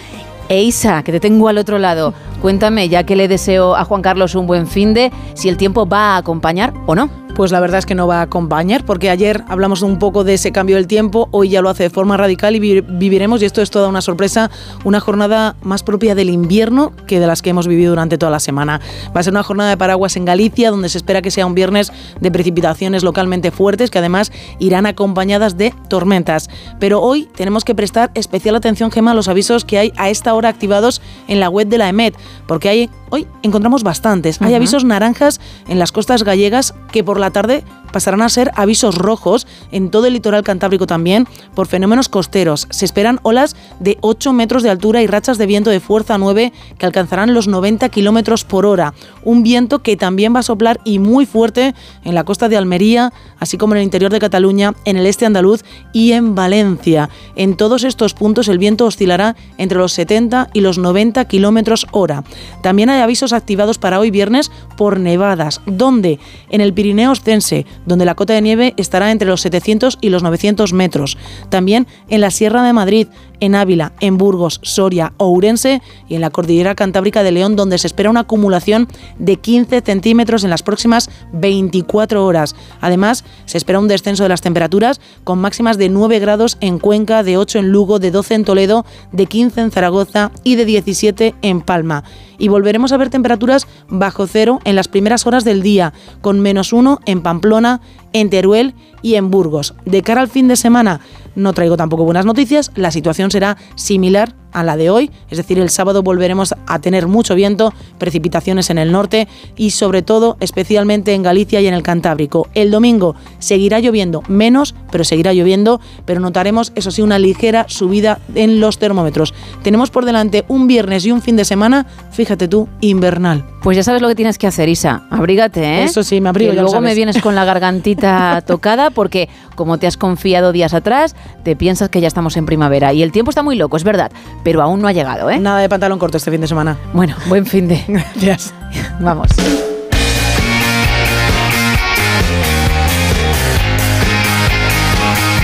E 0.49 0.63
Isa, 0.63 1.03
que 1.03 1.11
te 1.11 1.19
tengo 1.19 1.49
al 1.49 1.57
otro 1.57 1.77
lado. 1.77 2.13
Cuéntame, 2.41 2.87
ya 2.87 3.03
que 3.03 3.17
le 3.17 3.27
deseo 3.27 3.75
a 3.75 3.83
Juan 3.83 4.01
Carlos 4.01 4.35
un 4.35 4.47
buen 4.47 4.67
fin 4.67 4.93
de, 4.93 5.11
si 5.33 5.49
el 5.49 5.57
tiempo 5.57 5.85
va 5.87 6.15
a 6.15 6.17
acompañar 6.17 6.73
o 6.85 6.95
no. 6.95 7.09
Pues 7.37 7.51
la 7.51 7.59
verdad 7.59 7.77
es 7.77 7.85
que 7.85 7.93
no 7.93 8.07
va 8.07 8.17
a 8.17 8.23
acompañar, 8.23 8.83
porque 8.83 9.11
ayer 9.11 9.43
hablamos 9.47 9.83
un 9.83 9.99
poco 9.99 10.23
de 10.23 10.33
ese 10.33 10.51
cambio 10.51 10.75
del 10.75 10.87
tiempo, 10.87 11.29
hoy 11.29 11.49
ya 11.49 11.61
lo 11.61 11.69
hace 11.69 11.83
de 11.83 11.89
forma 11.91 12.17
radical 12.17 12.55
y 12.55 12.59
vi- 12.59 12.81
viviremos, 12.81 13.43
y 13.43 13.45
esto 13.45 13.61
es 13.61 13.69
toda 13.69 13.87
una 13.89 14.01
sorpresa, 14.01 14.49
una 14.83 14.99
jornada 14.99 15.55
más 15.61 15.83
propia 15.83 16.15
del 16.15 16.31
invierno 16.31 16.93
que 17.05 17.19
de 17.19 17.27
las 17.27 17.43
que 17.43 17.51
hemos 17.51 17.67
vivido 17.67 17.91
durante 17.91 18.17
toda 18.17 18.31
la 18.31 18.39
semana. 18.39 18.81
Va 19.15 19.19
a 19.19 19.23
ser 19.23 19.33
una 19.33 19.43
jornada 19.43 19.69
de 19.69 19.77
paraguas 19.77 20.17
en 20.17 20.25
Galicia, 20.25 20.71
donde 20.71 20.89
se 20.89 20.97
espera 20.97 21.21
que 21.21 21.29
sea 21.29 21.45
un 21.45 21.53
viernes 21.53 21.91
de 22.19 22.31
precipitaciones 22.31 23.03
localmente 23.03 23.51
fuertes, 23.51 23.91
que 23.91 23.99
además 23.99 24.31
irán 24.57 24.87
acompañadas 24.87 25.57
de 25.57 25.75
tormentas. 25.89 26.49
Pero 26.79 27.03
hoy 27.03 27.29
tenemos 27.35 27.63
que 27.63 27.75
prestar 27.75 28.09
especial 28.15 28.55
atención, 28.55 28.89
Gema, 28.91 29.11
a 29.11 29.13
los 29.13 29.27
avisos 29.27 29.63
que 29.63 29.77
hay 29.77 29.93
a 29.95 30.09
esta 30.09 30.33
hora 30.33 30.49
activados 30.49 31.03
en 31.27 31.39
la 31.39 31.49
web 31.49 31.67
de 31.67 31.77
la 31.77 31.87
EMET, 31.87 32.15
porque 32.47 32.69
hay, 32.69 32.89
hoy 33.11 33.27
encontramos 33.43 33.83
bastantes. 33.83 34.41
Hay 34.41 34.55
avisos 34.55 34.83
naranjas 34.85 35.39
en 35.67 35.77
las 35.77 35.91
costas 35.91 36.23
gallegas 36.23 36.73
que 36.91 37.03
por 37.03 37.19
la 37.19 37.26
tarde 37.31 37.63
pasarán 37.91 38.21
a 38.21 38.29
ser 38.29 38.51
avisos 38.55 38.95
rojos 38.95 39.47
en 39.71 39.89
todo 39.89 40.07
el 40.07 40.13
litoral 40.13 40.43
cantábrico 40.43 40.87
también 40.87 41.27
por 41.55 41.67
fenómenos 41.67 42.09
costeros. 42.09 42.67
Se 42.69 42.85
esperan 42.85 43.19
olas 43.23 43.55
de 43.79 43.97
8 44.01 44.33
metros 44.33 44.63
de 44.63 44.69
altura 44.69 45.01
y 45.01 45.07
rachas 45.07 45.37
de 45.37 45.45
viento 45.45 45.69
de 45.69 45.79
fuerza 45.79 46.17
9 46.17 46.53
que 46.77 46.85
alcanzarán 46.85 47.33
los 47.33 47.47
90 47.47 47.89
kilómetros 47.89 48.43
por 48.43 48.65
hora. 48.65 48.93
Un 49.23 49.43
viento 49.43 49.79
que 49.79 49.97
también 49.97 50.35
va 50.35 50.39
a 50.39 50.43
soplar 50.43 50.79
y 50.83 50.99
muy 50.99 51.25
fuerte 51.25 51.75
en 52.03 52.15
la 52.15 52.23
costa 52.23 52.49
de 52.49 52.57
Almería, 52.57 53.13
así 53.39 53.57
como 53.57 53.73
en 53.73 53.79
el 53.79 53.83
interior 53.83 54.11
de 54.11 54.19
Cataluña, 54.19 54.73
en 54.85 54.97
el 54.97 55.05
este 55.05 55.25
andaluz 55.25 55.63
y 55.93 56.11
en 56.11 56.35
Valencia. 56.35 57.09
En 57.35 57.55
todos 57.55 57.83
estos 57.83 58.13
puntos 58.13 58.47
el 58.47 58.57
viento 58.57 58.85
oscilará 58.85 59.35
entre 59.57 59.77
los 59.77 59.93
70 59.93 60.49
y 60.53 60.61
los 60.61 60.77
90 60.77 61.25
kilómetros 61.25 61.87
hora. 61.91 62.23
También 62.61 62.89
hay 62.89 63.01
avisos 63.01 63.33
activados 63.33 63.77
para 63.77 63.99
hoy 63.99 64.11
viernes 64.11 64.51
por 64.75 64.99
nevadas. 64.99 65.61
¿Dónde? 65.65 66.19
En 66.49 66.61
el 66.61 66.73
Pirineo 66.73 67.11
Oscense, 67.11 67.65
donde 67.87 68.05
la 68.05 68.13
cota 68.13 68.33
de 68.33 68.41
nieve 68.41 68.73
estará 68.77 69.11
entre 69.11 69.27
los 69.27 69.41
700 69.41 69.97
y 70.01 70.09
los 70.09 70.21
900 70.21 70.73
metros. 70.73 71.17
También 71.49 71.87
en 72.09 72.21
la 72.21 72.29
Sierra 72.29 72.63
de 72.63 72.73
Madrid, 72.73 73.07
en 73.39 73.55
Ávila, 73.55 73.93
en 73.99 74.17
Burgos, 74.17 74.59
Soria, 74.63 75.13
Ourense 75.17 75.81
y 76.07 76.15
en 76.15 76.21
la 76.21 76.29
cordillera 76.29 76.75
cantábrica 76.75 77.23
de 77.23 77.31
León, 77.31 77.55
donde 77.55 77.77
se 77.77 77.87
espera 77.87 78.09
una 78.09 78.21
acumulación 78.21 78.87
de 79.19 79.37
15 79.37 79.81
centímetros 79.81 80.43
en 80.43 80.49
las 80.49 80.63
próximas 80.63 81.09
24 81.33 82.25
horas. 82.25 82.55
Además, 82.81 83.23
se 83.45 83.57
espera 83.57 83.79
un 83.79 83.87
descenso 83.87 84.23
de 84.23 84.29
las 84.29 84.41
temperaturas 84.41 84.99
con 85.23 85.39
máximas 85.39 85.77
de 85.77 85.89
9 85.89 86.19
grados 86.19 86.57
en 86.61 86.79
Cuenca, 86.79 87.23
de 87.23 87.37
8 87.37 87.59
en 87.59 87.71
Lugo, 87.71 87.99
de 87.99 88.11
12 88.11 88.35
en 88.35 88.45
Toledo, 88.45 88.85
de 89.11 89.25
15 89.25 89.61
en 89.61 89.71
Zaragoza 89.71 90.31
y 90.43 90.55
de 90.55 90.65
17 90.65 91.35
en 91.41 91.61
Palma. 91.61 92.03
Y 92.37 92.49
volveremos 92.49 92.91
a 92.91 92.97
ver 92.97 93.09
temperaturas 93.09 93.67
bajo 93.89 94.27
cero 94.27 94.59
en 94.63 94.75
las 94.75 94.87
primeras 94.87 95.25
horas 95.25 95.43
del 95.43 95.63
día, 95.63 95.93
con 96.21 96.39
menos 96.39 96.71
1 96.71 96.99
en 97.05 97.21
Pamplona, 97.21 97.81
en 98.13 98.29
Teruel 98.29 98.75
y 99.01 99.15
en 99.15 99.31
Burgos. 99.31 99.73
De 99.85 100.01
cara 100.03 100.21
al 100.21 100.27
fin 100.27 100.47
de 100.47 100.55
semana, 100.55 101.01
no 101.37 101.53
traigo 101.53 101.77
tampoco 101.77 102.03
buenas 102.03 102.25
noticias, 102.25 102.71
la 102.75 102.91
situación 102.91 103.31
será 103.31 103.57
similar 103.75 104.35
a 104.51 104.63
la 104.63 104.75
de 104.75 104.89
hoy, 104.89 105.11
es 105.29 105.37
decir, 105.37 105.59
el 105.59 105.69
sábado 105.69 106.01
volveremos 106.01 106.55
a 106.65 106.79
tener 106.79 107.07
mucho 107.07 107.35
viento, 107.35 107.73
precipitaciones 107.99 108.69
en 108.71 108.79
el 108.79 108.91
norte 108.91 109.27
y 109.55 109.69
sobre 109.69 110.01
todo 110.01 110.35
especialmente 110.39 111.13
en 111.13 111.21
Galicia 111.21 111.61
y 111.61 111.67
en 111.67 111.75
el 111.75 111.83
Cantábrico. 111.83 112.47
El 112.55 112.71
domingo 112.71 113.15
seguirá 113.37 113.79
lloviendo 113.79 114.23
menos, 114.27 114.73
pero 114.91 115.03
seguirá 115.03 115.31
lloviendo, 115.31 115.79
pero 116.05 116.19
notaremos 116.19 116.71
eso 116.75 116.89
sí 116.89 117.03
una 117.03 117.19
ligera 117.19 117.65
subida 117.69 118.19
en 118.33 118.59
los 118.59 118.79
termómetros. 118.79 119.33
Tenemos 119.61 119.91
por 119.91 120.05
delante 120.05 120.43
un 120.47 120.65
viernes 120.67 121.05
y 121.05 121.11
un 121.11 121.21
fin 121.21 121.35
de 121.35 121.45
semana, 121.45 121.85
fíjate 122.11 122.47
tú, 122.47 122.67
invernal. 122.81 123.56
Pues 123.61 123.75
ya 123.75 123.83
sabes 123.83 124.01
lo 124.01 124.07
que 124.07 124.15
tienes 124.15 124.37
que 124.37 124.47
hacer, 124.47 124.69
Isa. 124.69 125.03
Abrígate, 125.09 125.63
¿eh? 125.63 125.83
Eso 125.83 126.03
sí, 126.03 126.21
me 126.21 126.29
abrigo, 126.29 126.53
lo 126.53 126.61
luego 126.61 126.81
me 126.81 126.93
vienes 126.95 127.21
con 127.21 127.35
la 127.35 127.43
gargantita 127.43 128.41
tocada 128.45 128.89
porque, 128.91 129.29
como 129.55 129.77
te 129.77 129.87
has 129.87 129.97
confiado 129.97 130.51
días 130.51 130.73
atrás, 130.73 131.15
te 131.43 131.55
piensas 131.55 131.89
que 131.89 131.99
ya 131.99 132.07
estamos 132.07 132.37
en 132.37 132.45
primavera. 132.45 132.93
Y 132.93 133.03
el 133.03 133.11
tiempo 133.11 133.31
está 133.31 133.43
muy 133.43 133.55
loco, 133.55 133.77
es 133.77 133.83
verdad, 133.83 134.11
pero 134.43 134.61
aún 134.61 134.81
no 134.81 134.87
ha 134.87 134.93
llegado, 134.93 135.29
¿eh? 135.29 135.39
Nada 135.39 135.59
de 135.59 135.69
pantalón 135.69 135.99
corto 135.99 136.17
este 136.17 136.31
fin 136.31 136.41
de 136.41 136.47
semana. 136.47 136.77
Bueno, 136.93 137.15
buen 137.27 137.45
fin 137.45 137.67
de. 137.67 137.83
Gracias. 137.87 138.53
Vamos. 138.99 139.29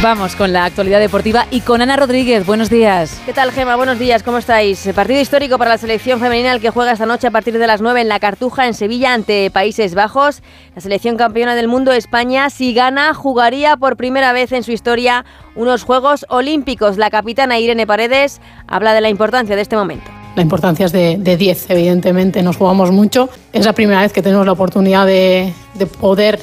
Vamos 0.04 0.36
con 0.36 0.52
la 0.52 0.66
actualidad 0.66 1.00
deportiva 1.00 1.48
y 1.50 1.62
con 1.62 1.82
Ana 1.82 1.96
Rodríguez. 1.96 2.46
Buenos 2.46 2.70
días. 2.70 3.22
¿Qué 3.26 3.32
tal, 3.32 3.54
Gema? 3.54 3.78
Buenos 3.78 4.00
días, 4.00 4.22
¿cómo 4.22 4.38
estáis? 4.38 4.86
Partido 4.94 5.22
histórico 5.22 5.58
para 5.58 5.70
la 5.70 5.78
selección 5.78 6.20
femenina 6.20 6.52
el 6.52 6.60
que 6.60 6.72
juega 6.72 6.92
esta 6.92 7.06
noche 7.06 7.28
a 7.28 7.32
partir 7.32 7.58
de 7.58 7.66
las 7.66 7.80
9 7.80 8.02
en 8.02 8.10
la 8.10 8.20
Cartuja, 8.20 8.68
en 8.68 8.74
Sevilla, 8.74 9.14
ante 9.14 9.50
Países 9.50 9.96
Bajos. 9.96 10.42
La 10.76 10.82
selección 10.82 11.16
campeona 11.16 11.56
del 11.56 11.70
mundo, 11.70 11.94
España, 11.94 12.50
si 12.50 12.74
gana, 12.74 13.14
jugaría 13.14 13.78
por 13.78 13.96
primera 13.96 14.34
vez 14.34 14.52
en 14.52 14.64
su 14.64 14.74
historia 14.74 15.24
unos 15.56 15.84
Juegos 15.84 16.26
Olímpicos. 16.28 16.98
La 16.98 17.10
capitana 17.10 17.58
Irene 17.58 17.88
Paredes 17.88 18.42
habla 18.68 18.94
de 18.94 19.00
la 19.00 19.08
importancia 19.08 19.56
de 19.56 19.62
este 19.62 19.78
momento. 19.78 20.12
La 20.36 20.42
importancia 20.42 20.86
es 20.86 20.92
de, 20.92 21.16
de 21.18 21.38
10, 21.38 21.70
evidentemente, 21.70 22.44
nos 22.44 22.58
jugamos 22.58 22.92
mucho. 22.92 23.30
Es 23.54 23.66
la 23.66 23.72
primera 23.72 24.02
vez 24.02 24.12
que 24.12 24.22
tenemos 24.22 24.46
la 24.46 24.52
oportunidad 24.52 25.08
de, 25.08 25.54
de 25.76 25.86
poder 25.86 26.42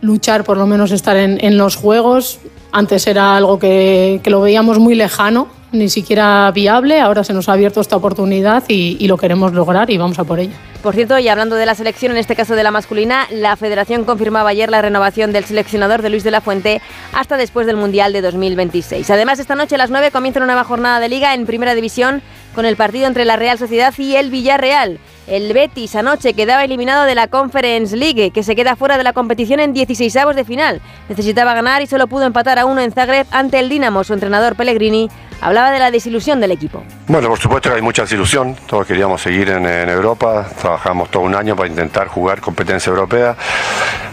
luchar, 0.00 0.44
por 0.44 0.56
lo 0.56 0.66
menos 0.66 0.92
estar 0.92 1.18
en, 1.18 1.44
en 1.44 1.58
los 1.58 1.76
Juegos. 1.76 2.40
Antes 2.72 3.06
era 3.06 3.36
algo 3.36 3.58
que, 3.58 4.20
que 4.24 4.30
lo 4.30 4.40
veíamos 4.40 4.78
muy 4.78 4.94
lejano, 4.94 5.48
ni 5.72 5.90
siquiera 5.90 6.50
viable. 6.52 7.00
Ahora 7.00 7.22
se 7.22 7.34
nos 7.34 7.48
ha 7.48 7.52
abierto 7.52 7.80
esta 7.82 7.96
oportunidad 7.96 8.64
y, 8.68 8.96
y 8.98 9.08
lo 9.08 9.18
queremos 9.18 9.52
lograr 9.52 9.90
y 9.90 9.98
vamos 9.98 10.18
a 10.18 10.24
por 10.24 10.40
ello. 10.40 10.54
Por 10.82 10.94
cierto, 10.94 11.18
y 11.18 11.28
hablando 11.28 11.54
de 11.54 11.66
la 11.66 11.74
selección, 11.74 12.12
en 12.12 12.18
este 12.18 12.34
caso 12.34 12.56
de 12.56 12.64
la 12.64 12.70
masculina, 12.70 13.26
la 13.30 13.56
federación 13.56 14.04
confirmaba 14.04 14.50
ayer 14.50 14.68
la 14.70 14.82
renovación 14.82 15.32
del 15.32 15.44
seleccionador 15.44 16.02
de 16.02 16.10
Luis 16.10 16.24
de 16.24 16.32
la 16.32 16.40
Fuente 16.40 16.80
hasta 17.12 17.36
después 17.36 17.66
del 17.66 17.76
Mundial 17.76 18.12
de 18.12 18.20
2026. 18.20 19.08
Además, 19.10 19.38
esta 19.38 19.54
noche 19.54 19.76
a 19.76 19.78
las 19.78 19.90
9 19.90 20.10
comienza 20.10 20.40
una 20.40 20.46
nueva 20.46 20.64
jornada 20.64 20.98
de 20.98 21.08
liga 21.08 21.34
en 21.34 21.46
Primera 21.46 21.74
División 21.74 22.20
con 22.54 22.64
el 22.64 22.76
partido 22.76 23.06
entre 23.06 23.24
la 23.24 23.36
Real 23.36 23.58
Sociedad 23.58 23.94
y 23.96 24.16
el 24.16 24.30
Villarreal. 24.30 24.98
El 25.26 25.52
Betis 25.52 25.94
anoche 25.94 26.34
quedaba 26.34 26.64
eliminado 26.64 27.04
de 27.04 27.14
la 27.14 27.28
Conference 27.28 27.96
League, 27.96 28.32
que 28.32 28.42
se 28.42 28.56
queda 28.56 28.74
fuera 28.74 28.98
de 28.98 29.04
la 29.04 29.12
competición 29.12 29.60
en 29.60 29.74
16avos 29.74 30.34
de 30.34 30.44
final. 30.44 30.80
Necesitaba 31.08 31.54
ganar 31.54 31.80
y 31.80 31.86
solo 31.86 32.08
pudo 32.08 32.26
empatar 32.26 32.58
a 32.58 32.66
uno 32.66 32.80
en 32.80 32.90
Zagreb 32.92 33.26
ante 33.30 33.60
el 33.60 33.68
Dinamo. 33.68 34.02
Su 34.02 34.14
entrenador 34.14 34.56
Pellegrini 34.56 35.08
hablaba 35.42 35.72
de 35.72 35.78
la 35.80 35.90
desilusión 35.90 36.40
del 36.40 36.52
equipo. 36.52 36.82
Bueno, 37.08 37.28
por 37.28 37.38
supuesto 37.38 37.68
que 37.68 37.76
hay 37.76 37.82
mucha 37.82 38.02
desilusión. 38.02 38.56
Todos 38.66 38.86
queríamos 38.86 39.20
seguir 39.20 39.50
en, 39.50 39.66
Europa. 39.66 40.48
Trabajamos 40.58 41.10
todo 41.10 41.24
un 41.24 41.34
año 41.34 41.56
para 41.56 41.68
intentar 41.68 42.06
jugar 42.06 42.40
competencia 42.40 42.90
europea. 42.90 43.36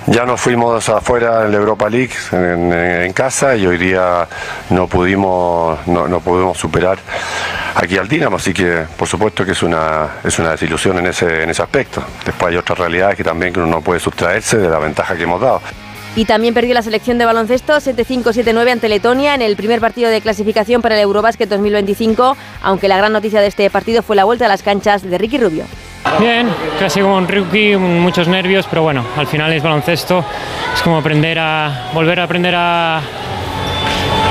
Ya 0.08 0.26
nos 0.26 0.42
fuimos 0.42 0.90
afuera 0.90 1.46
en 1.46 1.52
la 1.52 1.58
Europa 1.58 1.88
League, 1.88 2.14
en, 2.32 3.14
casa, 3.14 3.56
y 3.56 3.68
hoy 3.68 3.78
día 3.78 4.28
no 4.72 4.88
pudimos, 4.88 5.88
no, 5.88 6.20
pudimos 6.20 6.58
superar 6.58 6.98
aquí 7.76 7.98
al 7.98 8.08
Dinamo. 8.08 8.38
Así 8.38 8.52
que, 8.52 8.86
por 8.98 9.08
supuesto 9.08 9.46
que 9.46 9.52
es 9.52 9.62
una, 9.62 10.08
es 10.24 10.40
una 10.40 10.52
desilusión 10.52 10.98
en 10.98 11.08
ese, 11.08 11.44
en 11.44 11.50
ese 11.52 11.62
aspecto. 11.62 12.04
Después 12.26 12.52
hay 12.52 12.58
otras 12.58 12.80
realidades 12.80 13.16
que 13.16 13.24
también 13.24 13.54
uno 13.56 13.68
no 13.68 13.82
puede 13.82 14.00
sustraerse 14.00 14.58
de 14.58 14.68
la 14.68 14.80
ventaja 14.80 15.16
que 15.16 15.24
hemos 15.24 15.40
dado. 15.40 15.62
Y 16.16 16.26
también 16.26 16.54
perdió 16.54 16.74
la 16.74 16.82
selección 16.82 17.18
de 17.18 17.26
baloncesto 17.26 17.74
7-5-7-9 17.74 18.72
ante 18.72 18.90
Letonia 18.90 19.36
en 19.36 19.42
el 19.42 19.56
primer 19.56 19.80
partido 19.80 20.10
de 20.10 20.22
clasificación 20.22 20.82
para 20.82 20.96
el 20.96 21.02
Eurobasket 21.02 21.50
2025, 21.50 22.36
aunque 22.62 22.88
la 22.88 22.98
gran 22.98 23.14
noticia 23.14 23.42
de 23.42 23.48
este 23.48 23.70
partido 23.70 24.02
fue 24.02 24.16
la 24.16 24.24
vuelta 24.24 24.46
a 24.46 24.48
las 24.48 24.64
canchas 24.64 25.04
de 25.04 25.18
Ricky 25.18 25.38
Rubio. 25.38 25.66
Bien, 26.20 26.50
casi 26.80 27.02
como 27.02 27.18
un 27.18 27.28
rookie, 27.28 27.76
muchos 27.78 28.28
nervios, 28.28 28.66
pero 28.68 28.82
bueno, 28.82 29.04
al 29.16 29.28
final 29.28 29.54
es 29.54 29.62
baloncesto, 29.62 30.24
es 30.74 30.82
como 30.82 30.98
aprender 30.98 31.38
a 31.40 31.90
volver 31.94 32.20
a 32.20 32.24
aprender 32.24 32.56
a, 32.56 33.02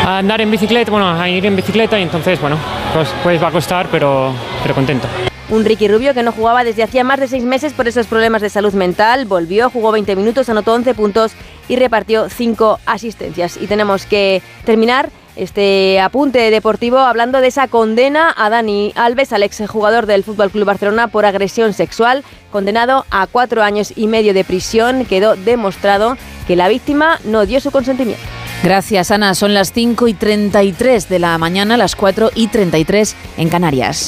andar 0.07 0.41
en 0.41 0.51
bicicleta, 0.51 0.91
bueno, 0.91 1.09
a 1.09 1.29
ir 1.29 1.45
en 1.47 1.55
bicicleta 1.55 1.99
y 1.99 2.03
entonces, 2.03 2.41
bueno, 2.41 2.57
pues, 2.95 3.09
pues 3.23 3.43
va 3.43 3.49
a 3.49 3.53
costar, 3.53 3.89
pero, 3.91 4.33
pero 4.63 4.75
contento. 4.75 5.07
Un 5.51 5.65
Ricky 5.65 5.89
Rubio 5.89 6.13
que 6.13 6.23
no 6.23 6.33
jugaba 6.33 6.63
desde 6.63 6.83
hacía 6.83 7.05
más 7.05 7.21
de 7.21 7.29
seis 7.29 7.43
meses 7.43 7.73
por 7.73 7.89
esos 7.89 8.07
problemas 8.07 8.43
de 8.43 8.51
salud 8.51 8.75
mental, 8.75 9.25
volvió, 9.25 9.71
jugó 9.71 9.93
20 9.93 10.15
minutos, 10.15 10.49
anotó 10.49 10.75
11 10.75 10.95
puntos 10.95 11.33
y 11.69 11.77
repartió 11.77 12.29
5 12.29 12.81
asistencias. 12.85 13.57
Y 13.57 13.67
tenemos 13.67 14.05
que 14.05 14.43
terminar 14.65 15.11
este 15.37 16.01
apunte 16.01 16.51
deportivo 16.51 16.99
hablando 16.99 17.41
de 17.41 17.47
esa 17.47 17.69
condena 17.69 18.35
a 18.37 18.51
Dani 18.51 18.93
Alves, 18.97 19.33
al 19.33 19.45
exjugador 19.45 20.07
del 20.07 20.25
Fútbol 20.25 20.51
Club 20.51 20.65
Barcelona, 20.65 21.09
por 21.09 21.25
agresión 21.25 21.73
sexual, 21.73 22.25
condenado 22.51 23.07
a 23.11 23.27
cuatro 23.27 23.63
años 23.63 23.93
y 23.97 24.09
medio 24.09 24.35
de 24.35 24.45
prisión. 24.45 25.07
Quedó 25.07 25.37
demostrado 25.37 26.17
que 26.47 26.57
la 26.57 26.69
víctima 26.69 27.21
no 27.25 27.47
dio 27.47 27.61
su 27.61 27.71
consentimiento. 27.71 28.23
Gracias, 28.65 29.13
Ana. 29.13 29.35
Son 29.35 29.55
las 29.55 29.73
5 29.73 30.09
y 30.09 30.15
33 30.15 31.09
de 31.09 31.19
la 31.21 31.39
mañana, 31.39 31.77
las 31.77 31.95
4 31.95 32.33
y 32.35 32.49
33 32.49 33.15
en 33.37 33.49
Canarias. 33.49 34.07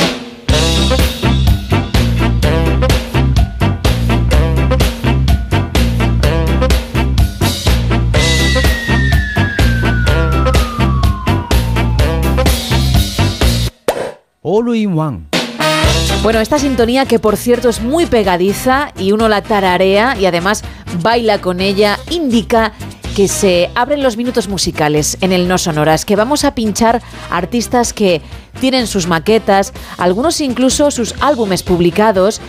All 14.52 14.74
in 14.74 14.98
One. 14.98 15.26
Bueno, 16.24 16.40
esta 16.40 16.58
sintonía 16.58 17.06
que 17.06 17.20
por 17.20 17.36
cierto 17.36 17.68
es 17.68 17.80
muy 17.80 18.06
pegadiza 18.06 18.92
y 18.98 19.12
uno 19.12 19.28
la 19.28 19.42
tararea 19.42 20.16
y 20.18 20.26
además 20.26 20.64
baila 21.02 21.40
con 21.40 21.60
ella, 21.60 22.00
indica 22.10 22.72
que 23.14 23.28
se 23.28 23.70
abren 23.76 24.02
los 24.02 24.16
minutos 24.16 24.48
musicales 24.48 25.18
en 25.20 25.30
el 25.30 25.46
No 25.46 25.56
Sonoras, 25.56 26.04
que 26.04 26.16
vamos 26.16 26.44
a 26.44 26.56
pinchar 26.56 27.00
artistas 27.30 27.92
que 27.92 28.22
tienen 28.60 28.88
sus 28.88 29.06
maquetas, 29.06 29.72
algunos 29.98 30.40
incluso 30.40 30.90
sus 30.90 31.14
álbumes 31.20 31.62
publicados, 31.62 32.40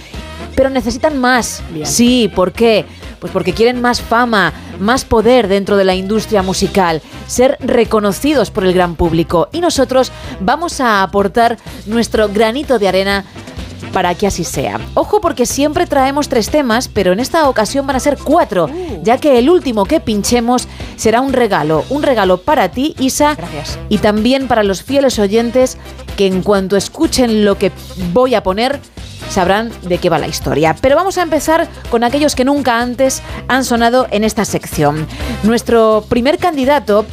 pero 0.56 0.72
necesitan 0.72 1.20
más. 1.20 1.62
Sí, 1.84 2.32
¿por 2.34 2.52
qué? 2.52 2.86
Pues 3.20 3.32
porque 3.32 3.54
quieren 3.54 3.80
más 3.80 4.02
fama, 4.02 4.54
más 4.82 5.06
poder 5.06 5.48
dentro 5.48 5.78
de 5.78 5.86
la 5.86 5.96
industria 5.96 6.42
musical, 6.42 7.02
ser 7.28 7.58
reconocidos 7.62 8.52
por 8.52 8.66
el 8.66 8.74
gran 8.74 8.96
público. 8.96 9.48
Y 9.52 9.62
nosotros 9.62 10.12
vamos 10.40 10.82
a 10.82 11.04
aportar 11.04 11.58
nuestro 11.86 12.28
granito 12.28 12.80
de 12.80 12.88
arena 12.88 13.26
para 13.92 14.16
que 14.16 14.28
así 14.28 14.44
sea. 14.44 14.80
Ojo 14.94 15.22
porque 15.22 15.46
siempre 15.46 15.86
traemos 15.86 16.30
tres 16.30 16.50
temas, 16.50 16.88
pero 16.88 17.12
en 17.12 17.20
esta 17.20 17.48
ocasión 17.50 17.86
van 17.88 17.96
a 17.96 18.00
ser 18.00 18.18
cuatro, 18.18 18.70
ya 19.04 19.18
que 19.18 19.38
el 19.38 19.50
último 19.50 19.86
que 19.86 20.00
pinchemos 20.00 20.68
será 20.96 21.22
un 21.22 21.34
regalo, 21.34 21.84
un 21.90 22.04
regalo 22.04 22.38
para 22.38 22.70
ti, 22.70 22.96
Isa, 23.00 23.38
y 23.90 23.98
también 23.98 24.48
para 24.48 24.64
los 24.64 24.84
fieles 24.84 25.20
oyentes 25.20 25.78
que 26.16 26.28
en 26.28 26.42
cuanto 26.42 26.78
escuchen 26.78 27.46
lo 27.46 27.58
que 27.58 27.72
voy 28.14 28.36
a 28.36 28.44
poner, 28.44 28.80
sabrán 29.32 29.72
de 29.84 29.98
qué 29.98 30.10
va 30.10 30.20
la 30.20 30.28
historia. 30.28 30.76
Pero 30.80 30.96
vamos 30.96 31.18
a 31.18 31.24
empezar 31.24 31.68
con 31.90 32.04
aquellos 32.04 32.36
que 32.36 32.46
nunca 32.46 32.80
antes 32.80 33.24
han 33.48 33.66
sonado 33.66 34.08
en 34.12 34.24
esta 34.24 34.46
sección. 34.46 35.08
Nuestro 35.44 36.04
primer 36.08 36.38
candidato 36.38 37.06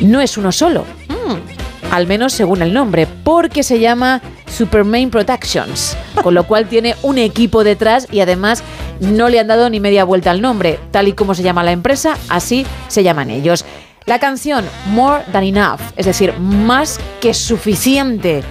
no 0.00 0.20
es 0.20 0.36
uno 0.36 0.52
solo. 0.52 0.84
Mm, 1.08 1.92
al 1.92 2.06
menos 2.06 2.32
según 2.32 2.62
el 2.62 2.74
nombre, 2.74 3.06
porque 3.06 3.62
se 3.62 3.78
llama 3.78 4.20
Supermain 4.46 5.10
Productions, 5.10 5.96
con 6.22 6.34
lo 6.34 6.44
cual 6.44 6.68
tiene 6.68 6.96
un 7.02 7.18
equipo 7.18 7.64
detrás 7.64 8.08
y 8.10 8.20
además 8.20 8.62
no 9.00 9.28
le 9.28 9.38
han 9.38 9.46
dado 9.46 9.70
ni 9.70 9.80
media 9.80 10.04
vuelta 10.04 10.30
al 10.30 10.40
nombre, 10.40 10.78
tal 10.90 11.08
y 11.08 11.12
como 11.12 11.34
se 11.34 11.42
llama 11.42 11.62
la 11.62 11.72
empresa, 11.72 12.16
así 12.28 12.66
se 12.88 13.02
llaman 13.02 13.30
ellos. 13.30 13.64
La 14.06 14.18
canción 14.18 14.64
More 14.86 15.24
Than 15.32 15.44
Enough, 15.44 15.80
es 15.96 16.06
decir, 16.06 16.32
más 16.38 16.98
que 17.20 17.34
suficiente. 17.34 18.42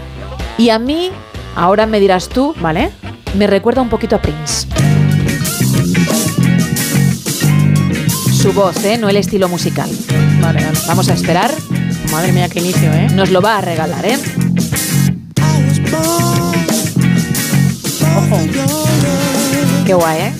Y 0.57 0.69
a 0.69 0.79
mí, 0.79 1.11
ahora 1.57 1.87
me 1.87 1.99
dirás 1.99 2.29
tú, 2.29 2.53
¿vale? 2.61 2.91
Me 3.35 3.47
recuerda 3.47 3.81
un 3.81 3.89
poquito 3.89 4.15
a 4.15 4.21
Prince. 4.21 4.67
Su 8.31 8.53
voz, 8.53 8.85
¿eh? 8.85 8.97
No 8.97 9.09
el 9.09 9.17
estilo 9.17 9.49
musical. 9.49 9.89
Vale, 10.39 10.63
vale. 10.63 10.79
Vamos 10.87 11.09
a 11.09 11.13
esperar. 11.13 11.51
Madre 12.11 12.31
mía, 12.31 12.47
qué 12.47 12.59
inicio, 12.59 12.93
¿eh? 12.93 13.07
Nos 13.13 13.31
lo 13.31 13.41
va 13.41 13.57
a 13.57 13.61
regalar, 13.61 14.05
¿eh? 14.05 14.17
Ojo. 18.15 18.39
Qué 19.85 19.93
guay, 19.93 20.21
¿eh? 20.21 20.33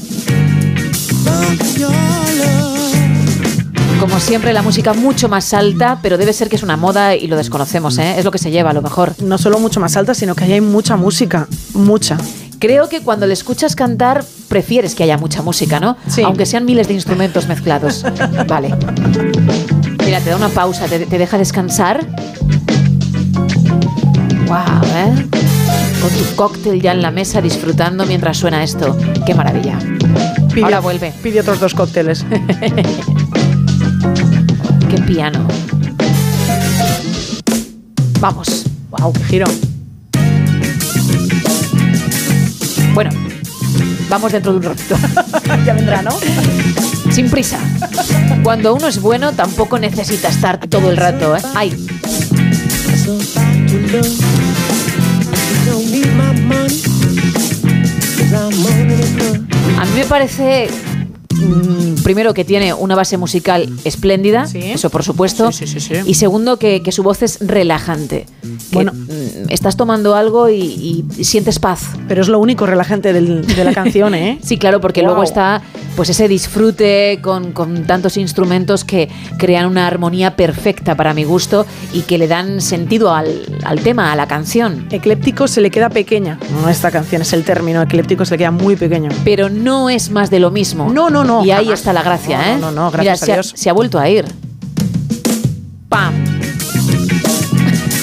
Como 4.00 4.19
siempre, 4.19 4.53
la 4.53 4.61
música 4.61 4.93
mucho 4.93 5.27
más 5.27 5.53
alta, 5.53 6.00
pero 6.01 6.17
debe 6.17 6.32
ser 6.34 6.50
que 6.50 6.56
es 6.56 6.64
una 6.64 6.77
moda 6.77 7.16
y 7.16 7.27
lo 7.27 7.35
desconocemos, 7.35 7.98
¿eh? 7.98 8.16
Es 8.19 8.26
lo 8.26 8.32
que 8.32 8.38
se 8.38 8.51
lleva, 8.51 8.69
a 8.69 8.74
lo 8.74 8.82
mejor. 8.82 9.14
No 9.22 9.38
solo 9.38 9.59
mucho 9.59 9.80
más 9.80 9.98
alta, 9.98 10.14
sino 10.14 10.35
que 10.35 10.43
ahí 10.43 10.53
hay 10.53 10.61
mucha 10.61 10.95
música. 10.98 11.48
Mucha. 11.74 12.17
Creo 12.59 12.90
que 12.90 13.01
cuando 13.01 13.26
le 13.27 13.34
escuchas 13.34 13.76
cantar, 13.76 14.24
prefieres 14.50 14.93
que 14.95 15.03
haya 15.03 15.17
mucha 15.17 15.42
música, 15.42 15.80
¿no? 15.80 15.98
Sí. 16.08 16.22
Aunque 16.22 16.45
sean 16.45 16.66
miles 16.66 16.88
de 16.88 16.93
instrumentos 16.93 17.48
mezclados. 17.48 18.03
Vale. 18.48 18.74
Mira, 20.06 20.19
te 20.22 20.30
da 20.30 20.35
una 20.35 20.50
pausa, 20.50 20.85
te, 20.85 21.00
te 21.06 21.17
deja 21.17 21.38
descansar. 21.38 22.06
Wow, 24.48 24.90
¿eh? 24.95 25.27
Con 26.01 26.09
tu 26.11 26.35
cóctel 26.35 26.82
ya 26.82 26.92
en 26.93 27.01
la 27.01 27.11
mesa 27.11 27.42
disfrutando 27.42 28.06
mientras 28.06 28.38
suena 28.38 28.64
esto. 28.64 28.95
Qué 29.26 29.34
maravilla. 29.34 29.77
Pide- 30.53 30.64
Ahora 30.64 30.80
vuelve. 30.80 31.11
Pide 31.24 31.42
otros 31.42 31.59
dos 31.59 31.74
cócteles. 31.74 32.26
Qué 34.90 35.02
piano. 35.06 35.48
Vamos. 38.19 38.66
wow, 38.90 39.14
qué 39.14 39.24
giro. 39.26 39.48
Bueno, 42.94 43.11
vamos 44.10 44.32
dentro 44.32 44.52
de 44.53 44.58
un 44.58 44.64
ratito. 44.64 44.95
ya 45.66 45.74
vendrá, 45.74 46.02
¿no? 46.02 46.11
Sin 47.11 47.30
prisa. 47.30 47.60
Cuando 48.44 48.74
uno 48.74 48.88
es 48.88 49.02
bueno, 49.02 49.34
tampoco 49.34 49.77
necesita 49.77 50.30
estar 50.30 50.60
todo 50.68 50.90
el 50.90 50.98
rato, 50.98 51.36
¿eh? 51.36 51.42
Ay, 51.53 51.88
a 59.77 59.86
mí 59.86 59.92
me 59.95 60.06
parece. 60.06 60.69
Mm, 61.38 62.04
Primero 62.04 62.34
que 62.34 62.46
tiene 62.46 62.74
una 62.74 62.96
base 62.96 63.18
musical 63.18 63.70
espléndida, 63.84 64.48
eso 64.54 64.90
por 64.90 65.04
supuesto, 65.04 65.52
sí, 65.52 65.68
sí. 65.68 65.80
y 66.06 66.14
segundo 66.14 66.58
que, 66.58 66.82
que 66.82 66.92
su 66.92 67.04
voz 67.04 67.22
es 67.22 67.40
relajante. 67.42 68.26
Bueno. 68.72 68.94
mm, 68.94 69.50
estás 69.50 69.78
tomando 69.78 70.16
algo 70.16 70.50
y, 70.50 71.06
y 71.18 71.24
sientes 71.24 71.60
paz. 71.60 71.82
Pero 72.08 72.22
es 72.22 72.28
lo 72.28 72.40
único 72.40 72.66
relajante 72.66 73.14
del- 73.14 73.46
de 73.46 73.64
la 73.64 73.74
canción, 73.74 74.14
¿eh? 74.16 74.40
Sí, 74.44 74.58
claro, 74.58 74.82
porque 74.82 75.02
Wow. 75.02 75.08
luego 75.10 75.24
está 75.24 75.62
pues 75.96 76.10
ese 76.10 76.28
disfrute 76.28 77.20
con, 77.24 77.54
con 77.54 77.86
tantos 77.86 78.18
instrumentos 78.18 78.84
que 78.84 79.10
crean 79.40 79.66
una 79.66 79.88
armonía 79.88 80.36
perfecta 80.36 80.96
para 80.96 81.14
mi 81.16 81.24
gusto 81.24 81.66
y 81.92 82.02
que 82.02 82.18
le 82.20 82.28
dan 82.28 82.62
sentido 82.62 83.14
al, 83.14 83.42
al 83.64 83.80
tema, 83.80 84.12
a 84.12 84.16
la 84.16 84.28
canción. 84.28 84.86
Ecléptico 84.92 85.48
se 85.48 85.60
le 85.62 85.72
queda 85.72 85.90
pequeña. 85.90 86.38
No, 86.52 86.70
esta 86.70 86.92
canción 86.92 87.22
es 87.24 87.34
el 87.34 87.44
término. 87.44 87.82
Ecléptico 87.82 88.26
se 88.26 88.36
le 88.36 88.38
queda 88.38 88.52
muy 88.52 88.76
pequeño. 88.76 89.10
Pero 89.24 89.50
no 89.50 89.90
es 89.90 90.12
más 90.12 90.30
de 90.30 90.40
lo 90.40 90.52
mismo. 90.52 90.92
No, 90.94 91.10
no, 91.10 91.24
no. 91.24 91.44
Y 91.44 91.50
ahí 91.52 91.72
está 91.72 91.94
la 91.94 92.04
gracia, 92.04 92.38
No, 92.38 92.44
¿eh? 92.44 92.58
No, 92.60 92.72
no, 92.72 92.72
no, 92.72 92.92
Mira, 92.92 93.04
gracias 93.16 93.20
se 93.22 93.32
a 93.32 93.34
ha- 93.34 93.38
Dios. 93.38 93.54
se 93.56 93.70
ha 93.70 93.74
vuelto 93.74 93.98
a 93.98 94.08
ir. 94.10 94.26
¡Pam! 95.90 96.14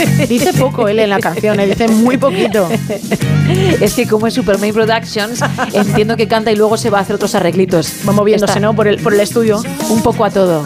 Dice 0.29 0.53
poco 0.53 0.89
él 0.89 0.99
en 0.99 1.11
la 1.11 1.21
canción, 1.21 1.59
¿eh? 1.61 1.67
dice 1.67 1.89
muy 1.89 2.17
poquito. 2.17 2.69
Es 3.81 3.95
que 3.95 4.07
como 4.07 4.27
es 4.27 4.35
Superman 4.35 4.73
Productions, 4.73 5.41
entiendo 5.73 6.17
que 6.17 6.27
canta 6.29 6.51
y 6.51 6.57
luego 6.57 6.77
se 6.77 6.91
va 6.91 6.99
a 6.99 7.01
hacer 7.03 7.17
otros 7.17 7.35
arreglitos. 7.35 7.93
Va 8.09 8.13
moviéndose, 8.13 8.53
Está 8.53 8.61
¿no? 8.61 8.75
Por 8.75 8.89
el, 8.89 8.99
por 8.99 9.15
el 9.15 9.21
estudio. 9.21 9.63
Un 9.91 10.03
poco 10.03 10.25
a 10.25 10.31
todo. 10.31 10.65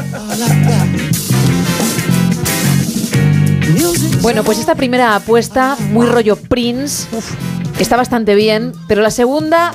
Bueno, 4.20 4.44
pues 4.44 4.58
esta 4.58 4.74
primera 4.74 5.14
apuesta, 5.14 5.76
muy 5.90 6.06
rollo 6.06 6.36
Prince, 6.36 7.06
está 7.78 7.96
bastante 7.96 8.34
bien, 8.34 8.72
pero 8.86 9.00
la 9.00 9.10
segunda 9.10 9.74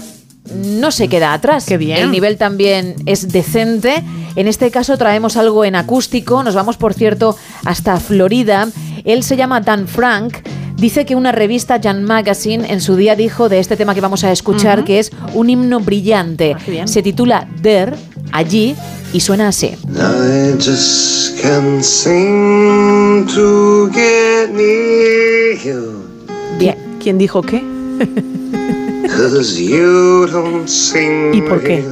no 0.53 0.91
se 0.91 1.07
queda 1.07 1.33
atrás. 1.33 1.65
Qué 1.65 1.77
bien. 1.77 1.97
El 1.97 2.11
nivel 2.11 2.37
también 2.37 2.95
es 3.05 3.29
decente. 3.29 4.03
En 4.35 4.47
este 4.47 4.71
caso 4.71 4.97
traemos 4.97 5.37
algo 5.37 5.63
en 5.65 5.75
acústico. 5.75 6.43
Nos 6.43 6.55
vamos, 6.55 6.77
por 6.77 6.93
cierto, 6.93 7.35
hasta 7.65 7.97
Florida. 7.99 8.67
Él 9.03 9.23
se 9.23 9.37
llama 9.37 9.61
Dan 9.61 9.87
Frank. 9.87 10.37
Dice 10.75 11.05
que 11.05 11.15
una 11.15 11.31
revista, 11.31 11.79
Jan 11.81 12.03
Magazine, 12.03 12.71
en 12.71 12.81
su 12.81 12.95
día 12.95 13.15
dijo 13.15 13.47
de 13.47 13.59
este 13.59 13.77
tema 13.77 13.93
que 13.93 14.01
vamos 14.01 14.23
a 14.23 14.31
escuchar 14.31 14.83
que 14.83 14.99
es 14.99 15.11
un 15.33 15.49
himno 15.49 15.79
brillante. 15.79 16.57
bien. 16.67 16.87
Se 16.87 17.01
titula 17.01 17.47
There, 17.61 17.93
allí, 18.31 18.75
y 19.13 19.19
suena 19.19 19.47
así. 19.49 19.67
I 19.67 20.53
just 20.57 21.39
can't 21.41 21.81
seem 21.83 23.27
to 23.27 23.89
get 23.93 24.49
near 24.51 25.57
you. 25.63 26.03
Bien. 26.57 26.75
¿Quién 27.01 27.17
dijo 27.17 27.41
qué? 27.41 27.63
You 29.55 30.27
don't 30.31 30.67
seem 30.67 31.33
¿Y 31.33 31.41
por 31.41 31.61
qué? 31.61 31.85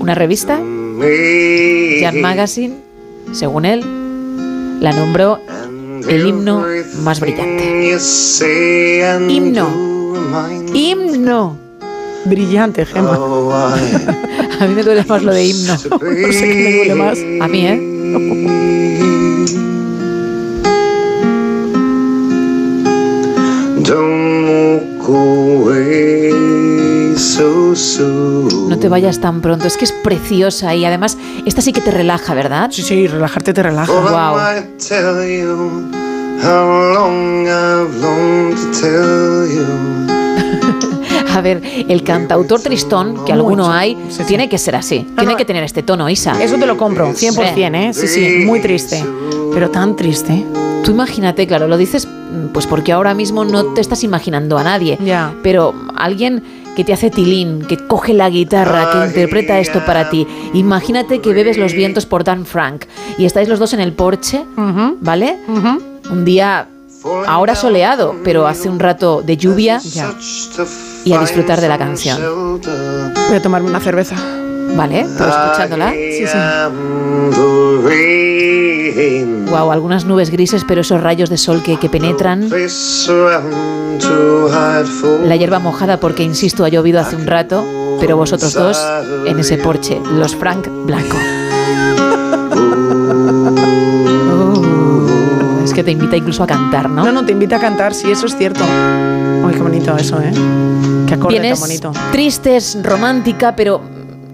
Una 0.00 0.14
revista. 0.14 0.58
Jan 2.00 2.20
Magazine, 2.20 2.74
según 3.32 3.64
él, 3.64 3.80
la 4.80 4.92
nombró 4.92 5.40
el 6.08 6.26
himno 6.26 6.64
más 7.02 7.20
brillante. 7.20 7.96
Himno. 9.28 9.68
¡Himno! 10.72 11.56
Brillante, 12.24 12.84
Gemma. 12.84 13.14
A 14.60 14.66
mí 14.66 14.74
me 14.74 14.82
duele 14.82 15.04
más 15.04 15.22
lo 15.22 15.32
de 15.32 15.46
himno. 15.46 15.74
No 15.90 16.32
sé 16.32 16.40
qué 16.40 16.54
me 16.54 16.76
duele 16.76 16.94
más. 16.94 17.18
A 17.40 17.48
mí, 17.48 17.66
¿eh? 17.66 17.98
No 27.18 28.78
te 28.78 28.88
vayas 28.88 29.20
tan 29.20 29.40
pronto. 29.40 29.66
Es 29.66 29.76
que 29.76 29.84
es 29.84 29.92
preciosa 29.92 30.76
y 30.76 30.84
además 30.84 31.18
esta 31.46 31.60
sí 31.60 31.72
que 31.72 31.80
te 31.80 31.90
relaja, 31.90 32.32
¿verdad? 32.32 32.70
Sí, 32.70 32.82
sí, 32.82 33.08
relajarte 33.08 33.52
te 33.52 33.60
relaja. 33.60 33.92
Wow. 33.92 34.36
might 34.36 34.78
tell 34.78 35.26
you 35.26 35.90
how 36.40 36.94
long 36.94 37.48
I've 37.48 37.92
longed 38.00 38.56
to 38.56 38.80
tell 38.80 39.48
you. 39.52 39.66
A 41.34 41.40
ver, 41.40 41.60
el 41.88 42.04
cantautor 42.04 42.60
tristón, 42.60 43.24
que 43.24 43.32
alguno 43.32 43.72
hay, 43.72 43.96
tiene 44.28 44.48
que 44.48 44.58
ser 44.58 44.76
así. 44.76 45.04
Tiene 45.16 45.36
que 45.36 45.44
tener 45.44 45.64
este 45.64 45.82
tono, 45.82 46.08
Isa. 46.08 46.40
Eso 46.40 46.56
te 46.56 46.66
lo 46.66 46.76
compro, 46.76 47.12
100%, 47.12 47.74
¿eh? 47.74 47.92
Sí, 47.94 48.06
sí, 48.06 48.44
muy 48.46 48.60
triste. 48.60 49.04
Pero 49.52 49.70
tan 49.70 49.96
triste. 49.96 50.46
Tú 50.84 50.92
imagínate, 50.92 51.48
claro, 51.48 51.66
lo 51.66 51.76
dices 51.76 52.06
pues 52.52 52.66
porque 52.66 52.92
ahora 52.92 53.14
mismo 53.14 53.44
no 53.44 53.72
te 53.74 53.80
estás 53.80 54.04
imaginando 54.04 54.58
a 54.58 54.64
nadie. 54.64 54.98
Ya. 55.04 55.34
Pero 55.42 55.74
alguien 55.96 56.42
que 56.78 56.84
te 56.84 56.92
hace 56.92 57.10
tilín, 57.10 57.62
que 57.62 57.76
coge 57.76 58.14
la 58.14 58.30
guitarra, 58.30 58.92
que 58.92 58.98
interpreta 59.08 59.58
esto 59.58 59.84
para 59.84 60.10
ti. 60.10 60.28
Imagínate 60.54 61.20
que 61.20 61.32
bebes 61.32 61.58
los 61.58 61.72
vientos 61.72 62.06
por 62.06 62.22
Dan 62.22 62.46
Frank 62.46 62.84
y 63.18 63.24
estáis 63.24 63.48
los 63.48 63.58
dos 63.58 63.72
en 63.72 63.80
el 63.80 63.92
porche, 63.94 64.44
¿vale? 65.00 65.36
Un 66.08 66.24
día 66.24 66.68
ahora 67.26 67.56
soleado, 67.56 68.14
pero 68.22 68.46
hace 68.46 68.68
un 68.68 68.78
rato 68.78 69.22
de 69.22 69.36
lluvia 69.36 69.80
y 71.04 71.12
a 71.12 71.18
disfrutar 71.18 71.60
de 71.60 71.68
la 71.68 71.78
canción. 71.78 72.60
Voy 72.60 73.36
a 73.36 73.42
tomarme 73.42 73.68
una 73.68 73.80
cerveza. 73.80 74.14
¿Vale? 74.76 75.04
Pero 75.16 75.30
escuchándola. 75.30 75.90
Sí, 75.92 76.26
sí. 76.28 76.38
Wow, 79.50 79.72
algunas 79.72 80.04
nubes 80.04 80.30
grises, 80.30 80.64
pero 80.66 80.80
esos 80.82 81.00
rayos 81.00 81.30
de 81.30 81.36
sol 81.38 81.62
que, 81.62 81.78
que 81.78 81.88
penetran. 81.88 82.48
La 85.24 85.36
hierba 85.36 85.58
mojada 85.58 85.98
porque, 86.00 86.22
insisto, 86.22 86.64
ha 86.64 86.68
llovido 86.68 87.00
hace 87.00 87.16
un 87.16 87.26
rato, 87.26 87.64
pero 88.00 88.16
vosotros 88.16 88.54
dos 88.54 88.78
en 89.26 89.38
ese 89.38 89.58
porche, 89.58 90.00
los 90.12 90.36
Frank 90.36 90.68
Blanco. 90.84 91.16
Oh, 94.30 95.64
es 95.64 95.72
que 95.72 95.82
te 95.84 95.90
invita 95.92 96.16
incluso 96.16 96.42
a 96.42 96.46
cantar, 96.46 96.88
¿no? 96.88 97.04
No, 97.04 97.12
no, 97.12 97.24
te 97.24 97.32
invita 97.32 97.56
a 97.56 97.60
cantar, 97.60 97.94
sí, 97.94 98.10
eso 98.10 98.26
es 98.26 98.36
cierto. 98.36 98.64
Uy, 99.44 99.52
qué 99.52 99.60
bonito 99.62 99.96
eso, 99.96 100.20
¿eh? 100.20 100.32
Qué 101.06 101.14
acorde 101.14 101.36
tan 101.36 101.42
Tienes 101.42 101.60
bonito. 101.60 101.92
triste, 102.12 102.56
es 102.56 102.78
romántica, 102.82 103.54
pero 103.56 103.80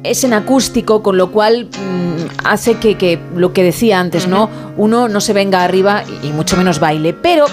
es 0.05 0.23
en 0.25 0.33
acústico, 0.35 1.03
con 1.03 1.17
lo 1.17 1.31
cual 1.33 1.67
mm, 1.67 2.47
hace 2.47 2.75
que, 2.77 2.97
que 2.97 3.19
lo 3.35 3.53
que 3.53 3.63
decía 3.65 3.99
antes, 3.99 4.29
¿no? 4.29 4.49
Uno 4.77 5.09
no 5.09 5.21
se 5.21 5.33
venga 5.33 5.65
arriba 5.65 6.05
y, 6.23 6.29
y 6.29 6.33
mucho 6.33 6.57
menos 6.57 6.79
baile, 6.79 7.13
pero 7.13 7.47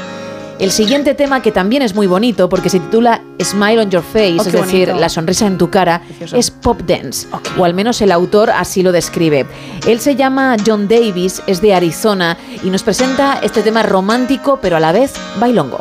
El 0.59 0.69
siguiente 0.69 1.15
tema, 1.15 1.41
que 1.41 1.51
también 1.51 1.81
es 1.81 1.95
muy 1.95 2.05
bonito, 2.05 2.47
porque 2.47 2.69
se 2.69 2.79
titula 2.79 3.19
Smile 3.41 3.79
on 3.79 3.89
Your 3.89 4.03
Face, 4.03 4.35
Oh, 4.37 4.41
es 4.43 4.51
decir, 4.51 4.85
bonito. 4.89 5.01
la 5.01 5.09
sonrisa 5.09 5.47
en 5.47 5.57
tu 5.57 5.71
cara, 5.71 6.03
es 6.33 6.51
pop 6.51 6.79
dance, 6.85 7.27
o 7.57 7.65
al 7.65 7.73
menos 7.73 7.99
el 8.03 8.11
autor 8.11 8.51
así 8.51 8.83
lo 8.83 8.91
describe. 8.91 9.47
Él 9.87 9.99
se 9.99 10.15
llama 10.15 10.55
John 10.63 10.87
Davis, 10.87 11.41
es 11.47 11.61
de 11.61 11.73
Arizona 11.73 12.37
y 12.63 12.69
nos 12.69 12.83
presenta 12.83 13.39
este 13.41 13.63
tema 13.63 13.81
romántico, 13.81 14.59
pero 14.61 14.77
a 14.77 14.79
la 14.79 14.91
vez 14.91 15.13
bailongo. 15.39 15.79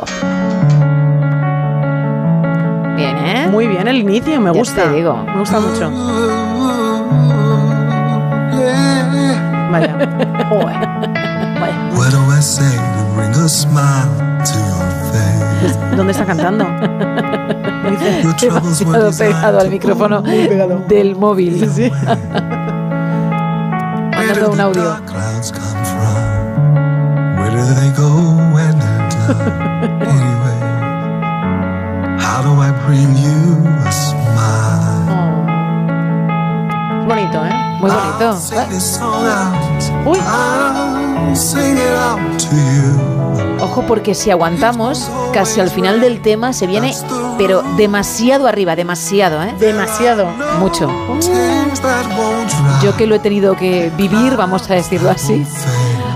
Bien, 3.01 3.17
¿eh? 3.17 3.47
Muy 3.49 3.65
bien 3.65 3.87
el 3.87 3.97
inicio, 3.97 4.39
me 4.39 4.53
Ya 4.53 4.59
gusta. 4.59 4.83
te 4.83 4.93
digo. 4.93 5.17
Me 5.25 5.39
gusta 5.39 5.59
mucho. 5.59 5.89
Vaya. 9.71 9.97
Joder. 10.49 10.77
¿Dónde 15.97 16.11
está 16.11 16.25
cantando? 16.25 16.65
Demasiado 18.39 19.11
pegado 19.17 19.59
al 19.59 19.69
micrófono 19.71 20.21
del 20.21 21.15
móvil. 21.15 21.67
Mandando 24.15 24.51
un 24.51 24.61
audio. 24.61 24.91
bring 32.91 33.15
you 33.15 33.69
a 33.85 33.91
smile? 33.91 35.31
Es 36.99 37.07
bonito, 37.07 37.45
¿eh? 37.45 37.53
Muy 37.79 37.89
bonito. 37.89 38.37
Sing 38.37 38.69
this 38.69 38.83
song 38.83 39.25
out. 39.25 39.81
Uy. 40.05 40.19
Ojo 43.61 43.83
porque 43.87 44.13
si 44.13 44.29
aguantamos, 44.29 45.09
casi 45.33 45.61
al 45.61 45.69
final 45.69 46.01
del 46.01 46.21
tema 46.21 46.51
se 46.51 46.67
viene, 46.67 46.93
pero 47.37 47.63
demasiado 47.77 48.47
arriba, 48.47 48.75
demasiado, 48.75 49.41
¿eh? 49.41 49.55
Demasiado. 49.57 50.27
Mucho. 50.59 50.89
Yo 52.83 52.97
que 52.97 53.07
lo 53.07 53.15
he 53.15 53.19
tenido 53.19 53.55
que 53.55 53.89
vivir, 53.95 54.35
vamos 54.35 54.69
a 54.69 54.73
decirlo 54.73 55.11
así, 55.11 55.45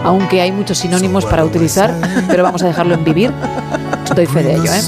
aunque 0.04 0.42
hay 0.42 0.52
muchos 0.52 0.80
sinónimos 0.80 1.26
para 1.26 1.46
utilizar, 1.46 1.94
pero 2.28 2.44
vamos 2.44 2.62
a 2.64 2.68
dejarlo 2.68 2.96
en 2.96 3.04
vivir. 3.06 3.32
Doy 4.14 4.26
fe 4.26 4.44
de 4.44 4.56
ello, 4.56 4.72
¿eh? 4.74 4.82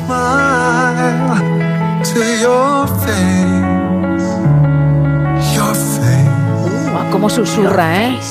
Cómo 7.17 7.31
susurra, 7.31 8.03
¿eh? 8.03 8.19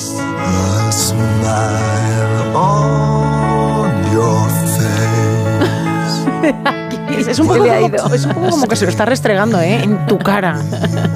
Es, 7.18 7.38
un 7.40 7.48
poco 7.48 7.58
como, 7.66 7.88
ido. 7.88 8.14
es 8.14 8.24
un 8.26 8.34
poco 8.34 8.50
como 8.50 8.68
que 8.68 8.76
se 8.76 8.84
lo 8.84 8.90
está 8.90 9.04
restregando, 9.04 9.60
¿eh? 9.60 9.82
En 9.82 10.06
tu 10.06 10.18
cara. 10.18 10.60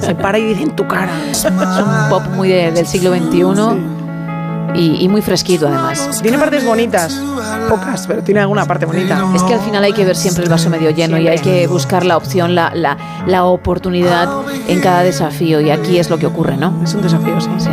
Se 0.01 0.15
para 0.15 0.37
y 0.37 0.43
dice 0.47 0.63
en 0.63 0.75
tu 0.75 0.85
cara. 0.85 1.11
Es 1.29 1.45
un 1.45 2.09
pop 2.09 2.23
muy 2.35 2.49
de- 2.49 2.71
del 2.73 2.85
siglo 2.85 3.15
XXI 3.15 4.00
y, 4.75 5.03
y 5.03 5.07
muy 5.09 5.21
fresquito 5.21 5.67
además. 5.67 6.19
Tiene 6.21 6.37
partes 6.37 6.65
bonitas. 6.65 7.21
Pocas, 7.69 8.05
pero 8.07 8.23
tiene 8.23 8.39
alguna 8.41 8.65
parte 8.65 8.85
bonita. 8.85 9.23
Es 9.35 9.43
que 9.43 9.53
al 9.53 9.61
final 9.61 9.83
hay 9.83 9.93
que 9.93 10.05
ver 10.05 10.15
siempre 10.15 10.43
el 10.43 10.49
vaso 10.49 10.69
medio 10.69 10.89
lleno 10.91 11.17
y 11.17 11.27
hay 11.27 11.39
que 11.39 11.67
buscar 11.67 12.05
la 12.05 12.17
opción, 12.17 12.55
la, 12.55 12.71
la, 12.73 12.97
la 13.25 13.45
oportunidad 13.45 14.29
en 14.67 14.81
cada 14.81 15.03
desafío. 15.03 15.61
Y 15.61 15.69
aquí 15.71 15.97
es 15.99 16.09
lo 16.09 16.17
que 16.17 16.25
ocurre, 16.25 16.57
¿no? 16.57 16.73
Es 16.83 16.93
un 16.93 17.01
desafío, 17.01 17.39
sí. 17.39 17.49
Sí. 17.59 17.71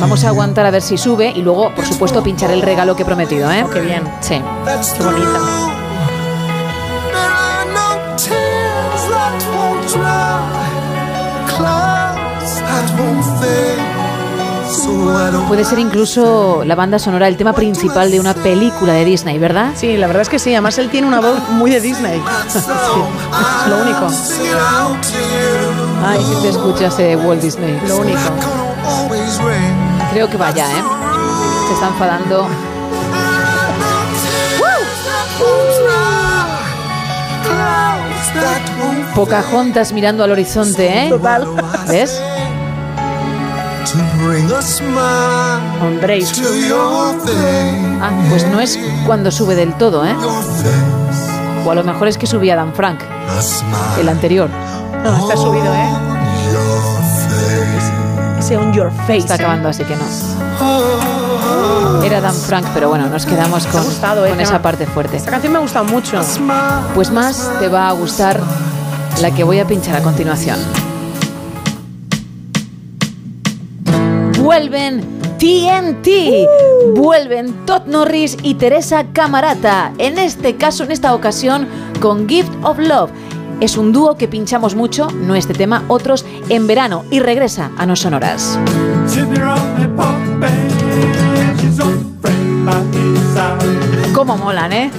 Vamos 0.00 0.24
a 0.24 0.28
aguantar 0.28 0.66
a 0.66 0.70
ver 0.70 0.82
si 0.82 0.96
sube 0.96 1.32
y 1.34 1.42
luego, 1.42 1.74
por 1.74 1.84
supuesto, 1.86 2.22
pinchar 2.22 2.50
el 2.50 2.62
regalo 2.62 2.96
que 2.96 3.02
he 3.02 3.06
prometido, 3.06 3.50
¿eh? 3.50 3.64
Qué 3.72 3.80
bien. 3.80 4.02
Sí. 4.20 4.40
Qué 4.96 5.04
bonita. 5.04 5.65
Puede 15.48 15.64
ser 15.64 15.78
incluso 15.78 16.64
la 16.64 16.74
banda 16.74 16.98
sonora, 16.98 17.28
el 17.28 17.36
tema 17.36 17.52
principal 17.52 18.10
de 18.10 18.20
una 18.20 18.34
película 18.34 18.92
de 18.94 19.04
Disney, 19.04 19.38
¿verdad? 19.38 19.70
Sí, 19.74 19.96
la 19.96 20.06
verdad 20.06 20.22
es 20.22 20.28
que 20.28 20.38
sí. 20.38 20.52
Además, 20.52 20.76
él 20.78 20.90
tiene 20.90 21.06
una 21.06 21.20
voz 21.20 21.38
muy 21.50 21.70
de 21.70 21.80
Disney. 21.80 22.20
Sí, 22.48 22.58
es 22.58 22.66
lo 23.68 23.78
único. 23.78 24.08
Ay, 26.04 26.20
si 26.22 26.42
te 26.42 26.48
escuchas 26.50 26.96
de 26.96 27.16
Walt 27.16 27.40
Disney. 27.40 27.80
Lo 27.86 27.98
único. 27.98 28.18
Creo 30.12 30.28
que 30.28 30.36
vaya, 30.36 30.66
¿eh? 30.66 30.82
Se 31.68 31.74
está 31.74 31.88
enfadando. 31.88 32.48
Pocahontas 39.14 39.92
mirando 39.92 40.24
al 40.24 40.32
horizonte, 40.32 41.06
¿eh? 41.06 41.08
Total. 41.08 41.46
¿Ves? 41.88 42.20
To 43.86 43.98
bring 44.18 44.50
a 44.50 44.60
smile 44.62 45.60
Hombre, 45.80 46.20
to 46.20 46.54
your 46.66 47.14
face. 47.20 47.98
Ah, 48.00 48.10
pues 48.28 48.46
no 48.48 48.60
es 48.60 48.78
cuando 49.06 49.30
sube 49.30 49.54
del 49.54 49.74
todo, 49.74 50.04
¿eh? 50.04 50.14
O 51.64 51.70
a 51.70 51.74
lo 51.74 51.84
mejor 51.84 52.08
es 52.08 52.18
que 52.18 52.26
subía 52.26 52.56
Dan 52.56 52.74
Frank, 52.74 53.00
el 54.00 54.08
anterior. 54.08 54.50
no, 55.04 55.16
está 55.16 55.36
subido, 55.36 55.72
¿eh? 55.72 55.88
Ese 58.38 58.56
on 58.56 58.72
your 58.72 58.90
face. 59.06 59.18
Está 59.18 59.34
¿eh? 59.34 59.38
acabando, 59.38 59.68
así 59.68 59.84
que 59.84 59.94
no. 59.96 60.02
Era 62.04 62.20
Dan 62.20 62.34
Frank, 62.34 62.66
pero 62.74 62.88
bueno, 62.88 63.06
nos 63.08 63.24
quedamos 63.24 63.66
con, 63.66 63.80
ha 63.80 63.84
gustado, 63.84 64.26
¿eh? 64.26 64.30
con 64.30 64.40
esa 64.40 64.60
parte 64.62 64.86
fuerte. 64.86 65.16
Esta 65.16 65.30
canción 65.30 65.52
me 65.52 65.60
gusta 65.60 65.82
mucho. 65.84 66.20
Pues 66.94 67.10
más 67.10 67.50
te 67.60 67.68
va 67.68 67.88
a 67.88 67.92
gustar 67.92 68.40
la 69.20 69.30
que 69.30 69.44
voy 69.44 69.60
a 69.60 69.66
pinchar 69.66 69.96
a 69.96 70.02
continuación. 70.02 70.58
Vuelven 74.46 75.00
TNT. 75.40 76.46
Vuelven 76.94 77.66
Todd 77.66 77.86
Norris 77.86 78.36
y 78.44 78.54
Teresa 78.54 79.06
Camarata. 79.12 79.92
En 79.98 80.18
este 80.18 80.54
caso, 80.54 80.84
en 80.84 80.92
esta 80.92 81.16
ocasión, 81.16 81.66
con 82.00 82.28
Gift 82.28 82.52
of 82.62 82.78
Love. 82.78 83.10
Es 83.58 83.76
un 83.76 83.92
dúo 83.92 84.16
que 84.16 84.28
pinchamos 84.28 84.76
mucho, 84.76 85.08
no 85.10 85.34
este 85.34 85.52
tema, 85.52 85.82
otros 85.88 86.24
en 86.48 86.68
verano 86.68 87.04
y 87.10 87.18
regresa 87.18 87.72
a 87.76 87.86
No 87.86 87.96
Sonoras. 87.96 88.56
Cómo 94.14 94.36
molan, 94.36 94.72
¿eh? 94.72 94.92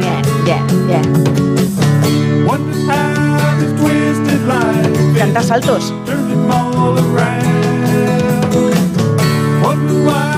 Yeah, 0.00 0.22
yeah, 0.44 0.66
yeah. 2.88 3.13
Canta 5.18 5.42
saltos. 5.42 5.92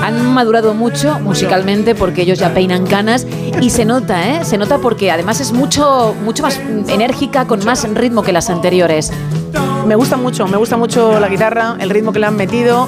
Han 0.01 0.33
madurado 0.33 0.73
mucho 0.73 1.19
musicalmente 1.19 1.95
porque 1.95 2.21
ellos 2.21 2.39
ya 2.39 2.53
peinan 2.53 2.85
canas 2.85 3.25
y 3.61 3.69
se 3.69 3.85
nota, 3.85 4.27
¿eh? 4.27 4.45
Se 4.45 4.57
nota 4.57 4.77
porque 4.77 5.11
además 5.11 5.41
es 5.41 5.51
mucho, 5.51 6.15
mucho 6.23 6.43
más 6.43 6.59
enérgica, 6.87 7.45
con 7.45 7.63
más 7.65 7.83
ritmo 7.93 8.23
que 8.23 8.31
las 8.31 8.49
anteriores. 8.49 9.11
Me 9.85 9.95
gusta 9.95 10.17
mucho, 10.17 10.47
me 10.47 10.57
gusta 10.57 10.77
mucho 10.77 11.19
la 11.19 11.27
guitarra, 11.27 11.75
el 11.79 11.89
ritmo 11.89 12.11
que 12.13 12.19
le 12.19 12.27
han 12.27 12.35
metido. 12.35 12.87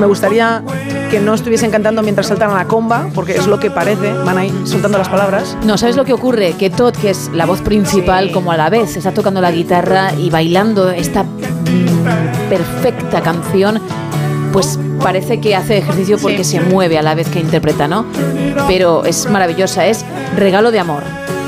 Me 0.00 0.06
gustaría 0.06 0.62
que 1.10 1.20
no 1.20 1.34
estuviesen 1.34 1.70
cantando 1.70 2.02
mientras 2.02 2.28
saltan 2.28 2.50
a 2.50 2.54
la 2.54 2.64
comba, 2.66 3.08
porque 3.14 3.36
es 3.36 3.46
lo 3.46 3.60
que 3.60 3.70
parece, 3.70 4.12
van 4.24 4.38
ahí 4.38 4.50
soltando 4.64 4.96
las 4.96 5.08
palabras. 5.10 5.56
No, 5.64 5.76
¿sabes 5.76 5.96
lo 5.96 6.04
que 6.06 6.12
ocurre? 6.14 6.54
Que 6.54 6.70
Todd, 6.70 6.94
que 6.94 7.10
es 7.10 7.30
la 7.34 7.44
voz 7.46 7.60
principal, 7.60 8.32
como 8.32 8.50
a 8.52 8.56
la 8.56 8.70
vez 8.70 8.96
está 8.96 9.12
tocando 9.12 9.40
la 9.40 9.50
guitarra 9.50 10.12
y 10.14 10.30
bailando 10.30 10.88
esta 10.90 11.24
mm, 11.24 12.48
perfecta 12.48 13.20
canción, 13.20 13.80
pues 14.52 14.78
parece 15.02 15.40
que 15.40 15.54
hace 15.54 15.78
ejercicio 15.78 16.16
porque 16.18 16.44
se 16.44 16.60
mueve 16.60 16.98
a 16.98 17.02
la 17.02 17.14
vez 17.14 17.28
que 17.28 17.40
interpreta, 17.40 17.86
¿no? 17.86 18.06
Pero 18.66 19.04
es 19.04 19.28
maravillosa, 19.28 19.86
es 19.86 20.04
regalo 20.36 20.70
de 20.70 20.80
amor. 20.80 21.02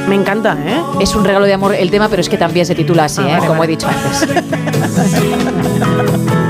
Me 0.09 0.15
encanta, 0.17 0.59
¿eh? 0.67 0.83
Es 1.01 1.15
un 1.15 1.25
regalo 1.25 1.47
de 1.47 1.55
amor 1.55 1.75
el 1.75 1.91
tema, 1.91 2.09
pero 2.09 2.21
es 2.21 2.29
que 2.29 2.37
también 2.37 2.67
se 2.67 2.75
titula 2.75 3.05
así, 3.05 3.23
Ah, 3.23 3.29
¿eh? 3.29 3.33
vale, 3.35 3.47
como 3.47 3.61
vale. 3.61 3.73
he 3.73 3.77
dicho 3.77 3.89
antes. 3.89 4.29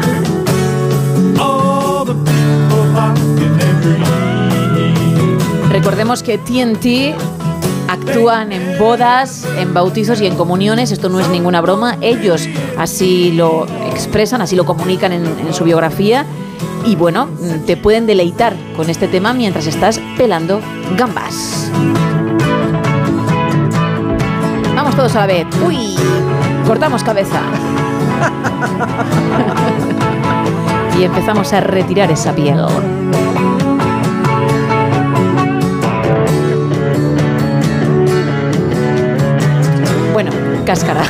Recordemos 5.82 6.22
que 6.22 6.38
TNT 6.38 7.12
actúan 7.88 8.52
en 8.52 8.78
bodas, 8.78 9.44
en 9.58 9.74
bautizos 9.74 10.20
y 10.20 10.26
en 10.26 10.36
comuniones. 10.36 10.92
Esto 10.92 11.08
no 11.08 11.18
es 11.18 11.28
ninguna 11.28 11.60
broma. 11.60 11.98
Ellos 12.00 12.48
así 12.78 13.32
lo 13.32 13.66
expresan, 13.90 14.40
así 14.40 14.54
lo 14.54 14.64
comunican 14.64 15.10
en, 15.10 15.26
en 15.26 15.52
su 15.52 15.64
biografía. 15.64 16.24
Y 16.86 16.94
bueno, 16.94 17.28
te 17.66 17.76
pueden 17.76 18.06
deleitar 18.06 18.54
con 18.76 18.90
este 18.90 19.08
tema 19.08 19.32
mientras 19.32 19.66
estás 19.66 20.00
pelando 20.16 20.60
gambas. 20.96 21.68
Vamos 24.76 24.94
todos 24.94 25.16
a 25.16 25.22
la 25.22 25.26
vez. 25.26 25.46
Uy. 25.66 25.96
Cortamos 26.64 27.02
cabeza. 27.02 27.40
y 30.96 31.02
empezamos 31.02 31.52
a 31.52 31.60
retirar 31.60 32.08
esa 32.12 32.32
piel. 32.32 32.60
Cáscara. 40.65 41.02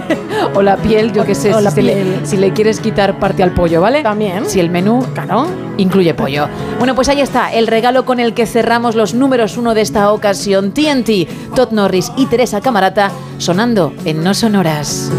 o 0.54 0.62
la 0.62 0.76
piel, 0.76 1.12
yo 1.12 1.24
qué 1.24 1.34
sé, 1.34 1.52
O 1.54 1.58
si, 1.58 1.64
la 1.64 1.70
se 1.70 1.82
le- 1.82 1.92
piel. 1.94 2.20
si 2.24 2.36
le 2.36 2.52
quieres 2.52 2.80
quitar 2.80 3.18
parte 3.18 3.42
al 3.42 3.52
pollo, 3.52 3.80
¿vale? 3.80 4.02
También. 4.02 4.46
Si 4.46 4.60
el 4.60 4.70
menú, 4.70 5.04
claro, 5.14 5.46
incluye 5.76 6.14
pollo. 6.14 6.48
Bueno, 6.78 6.94
pues 6.94 7.08
ahí 7.08 7.20
está, 7.20 7.52
el 7.52 7.66
regalo 7.66 8.04
con 8.04 8.20
el 8.20 8.34
que 8.34 8.46
cerramos 8.46 8.94
los 8.94 9.14
números 9.14 9.56
uno 9.56 9.74
de 9.74 9.80
esta 9.82 10.12
ocasión. 10.12 10.72
TNT, 10.72 11.28
Todd 11.54 11.70
Norris 11.72 12.12
y 12.16 12.26
Teresa 12.26 12.60
Camarata 12.60 13.10
sonando 13.38 13.92
en 14.04 14.22
No 14.24 14.34
Sonoras. 14.34 15.10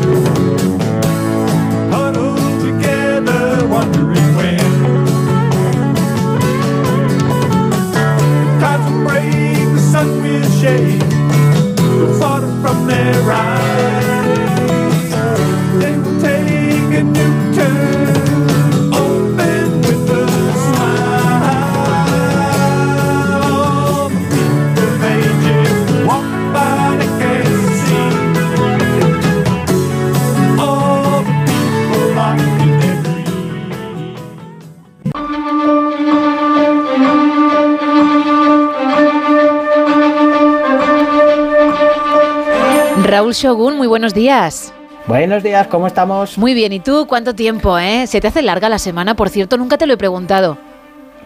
Shogun, 43.41 43.77
muy 43.77 43.85
buenos 43.87 44.13
días. 44.15 44.73
Buenos 45.05 45.43
días, 45.43 45.67
¿cómo 45.67 45.85
estamos? 45.85 46.37
Muy 46.39 46.53
bien, 46.55 46.73
¿y 46.73 46.79
tú? 46.79 47.05
¿Cuánto 47.07 47.35
tiempo, 47.35 47.77
eh? 47.77 48.07
¿Se 48.07 48.19
te 48.19 48.27
hace 48.27 48.41
larga 48.41 48.67
la 48.67 48.79
semana? 48.79 49.15
Por 49.15 49.29
cierto, 49.29 49.57
nunca 49.57 49.77
te 49.77 49.85
lo 49.85 49.93
he 49.93 49.97
preguntado. 49.97 50.57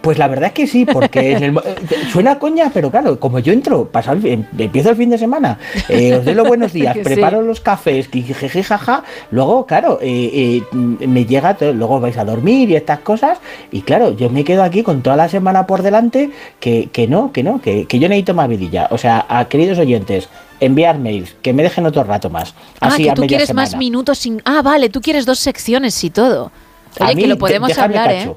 Pues 0.01 0.17
la 0.17 0.27
verdad 0.27 0.47
es 0.47 0.53
que 0.53 0.67
sí, 0.67 0.83
porque 0.85 1.31
en 1.33 1.43
el 1.43 1.57
eh, 1.63 1.75
suena 2.11 2.37
coña, 2.37 2.69
pero 2.73 2.91
claro, 2.91 3.17
como 3.19 3.39
yo 3.39 3.53
entro, 3.53 3.89
el 3.93 4.21
fin- 4.21 4.47
empiezo 4.57 4.89
el 4.89 4.95
fin 4.97 5.09
de 5.11 5.17
semana, 5.17 5.57
eh, 5.87 6.15
os 6.15 6.25
doy 6.25 6.33
los 6.33 6.47
buenos 6.47 6.73
días, 6.73 6.95
sí. 6.97 7.01
preparo 7.03 7.41
los 7.43 7.61
cafés, 7.61 8.09
jiji, 8.11 8.61
jaja, 8.63 9.03
luego, 9.29 9.65
claro, 9.65 9.99
eh, 10.01 10.63
eh, 10.73 11.07
me 11.07 11.25
llega, 11.25 11.53
todo, 11.55 11.71
luego 11.71 11.99
vais 12.01 12.17
a 12.17 12.25
dormir 12.25 12.69
y 12.71 12.75
estas 12.75 12.99
cosas, 12.99 13.37
y 13.71 13.83
claro, 13.83 14.11
yo 14.17 14.29
me 14.31 14.43
quedo 14.43 14.63
aquí 14.63 14.83
con 14.83 15.01
toda 15.01 15.15
la 15.15 15.29
semana 15.29 15.65
por 15.65 15.81
delante, 15.81 16.31
que, 16.59 16.89
que 16.91 17.07
no, 17.07 17.31
que 17.31 17.43
no, 17.43 17.61
que, 17.61 17.85
que 17.85 17.99
yo 17.99 18.09
necesito 18.09 18.33
más 18.33 18.49
vidilla. 18.49 18.87
O 18.89 18.97
sea, 18.97 19.25
a 19.29 19.45
queridos 19.45 19.77
oyentes, 19.77 20.29
enviar 20.61 20.97
mails, 20.97 21.35
que 21.41 21.51
me 21.51 21.63
dejen 21.63 21.85
otro 21.85 22.03
rato 22.05 22.29
más. 22.29 22.53
Así 22.79 23.01
ah, 23.01 23.05
que 23.05 23.11
a 23.11 23.13
tú 23.15 23.27
quieres 23.27 23.53
más 23.53 23.75
minutos 23.75 24.19
sin... 24.19 24.41
Ah, 24.45 24.61
vale, 24.61 24.89
tú 24.89 25.01
quieres 25.01 25.25
dos 25.25 25.39
secciones 25.39 26.01
y 26.05 26.09
todo. 26.09 26.51
A 26.99 27.05
Oye, 27.05 27.15
mí, 27.15 27.21
que 27.23 27.27
lo 27.27 27.35
de- 27.35 27.39
podemos 27.39 27.77
hablar. 27.77 28.11
¿eh? 28.11 28.33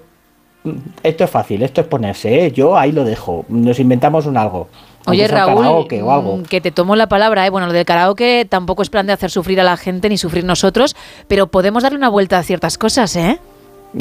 Esto 1.02 1.24
es 1.24 1.30
fácil, 1.30 1.62
esto 1.62 1.82
es 1.82 1.86
ponerse, 1.86 2.46
¿eh? 2.46 2.50
Yo 2.52 2.76
ahí 2.76 2.90
lo 2.90 3.04
dejo. 3.04 3.44
Nos 3.48 3.78
inventamos 3.78 4.24
un 4.24 4.38
algo. 4.38 4.68
Oye, 5.06 5.28
Raúl, 5.28 5.56
karaoke 5.56 6.02
o 6.02 6.10
algo. 6.10 6.38
mm, 6.38 6.42
que 6.44 6.62
te 6.62 6.70
tomo 6.70 6.96
la 6.96 7.06
palabra, 7.06 7.46
¿eh? 7.46 7.50
Bueno, 7.50 7.66
lo 7.66 7.74
del 7.74 7.84
karaoke 7.84 8.46
tampoco 8.48 8.80
es 8.82 8.88
plan 8.88 9.06
de 9.06 9.12
hacer 9.12 9.30
sufrir 9.30 9.60
a 9.60 9.64
la 9.64 9.76
gente 9.76 10.08
ni 10.08 10.16
sufrir 10.16 10.44
nosotros, 10.44 10.96
pero 11.28 11.48
podemos 11.48 11.82
darle 11.82 11.98
una 11.98 12.08
vuelta 12.08 12.38
a 12.38 12.42
ciertas 12.42 12.78
cosas, 12.78 13.14
¿eh? 13.16 13.38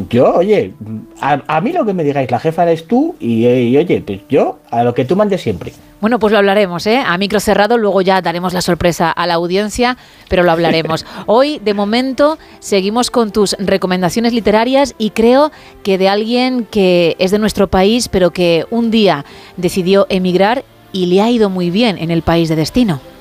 Yo, 0.10 0.34
oye, 0.36 0.74
a, 1.22 1.42
a 1.48 1.62
mí 1.62 1.72
lo 1.72 1.86
que 1.86 1.94
me 1.94 2.04
digáis, 2.04 2.32
la 2.32 2.40
jefa 2.40 2.64
eres 2.64 2.88
tú 2.88 3.16
y, 3.20 3.46
y, 3.46 3.78
oye, 3.78 4.02
pues 4.02 4.22
yo 4.28 4.60
a 4.72 4.84
lo 4.84 4.94
que 4.94 5.06
tú 5.06 5.16
mandes 5.16 5.42
siempre. 5.42 5.72
Bueno, 6.02 6.20
pues 6.20 6.32
lo 6.32 6.40
hablaremos, 6.40 6.86
¿eh? 6.88 7.02
A 7.06 7.18
micro 7.18 7.40
cerrado, 7.40 7.78
luego 7.78 8.02
ya 8.02 8.22
daremos 8.22 8.54
la 8.54 8.62
sorpresa 8.62 9.12
a 9.12 9.28
la 9.28 9.36
audiencia, 9.36 9.98
pero 10.30 10.44
lo 10.44 10.52
hablaremos. 10.52 11.06
Hoy, 11.28 11.60
de 11.64 11.74
momento, 11.74 12.40
seguimos 12.60 13.12
con 13.12 13.32
tus 13.32 13.56
recomendaciones 13.60 14.34
literarias 14.34 14.96
y 14.98 15.12
creo 15.12 15.52
que 15.84 15.98
de 15.98 16.10
alguien 16.10 16.66
que 16.70 17.16
es 17.20 17.32
de 17.32 17.40
nuestro 17.40 17.68
país, 17.68 18.10
pero 18.10 18.32
que 18.32 18.66
un 18.72 18.90
día 18.90 19.26
decidió 19.58 20.08
emigrar 20.10 20.66
y 20.92 21.06
le 21.06 21.22
ha 21.22 21.30
ido 21.30 21.50
muy 21.50 21.70
bien 21.70 21.98
en 22.00 22.10
el 22.12 22.22
país 22.24 22.50
de 22.50 22.56
destino. 22.56 23.13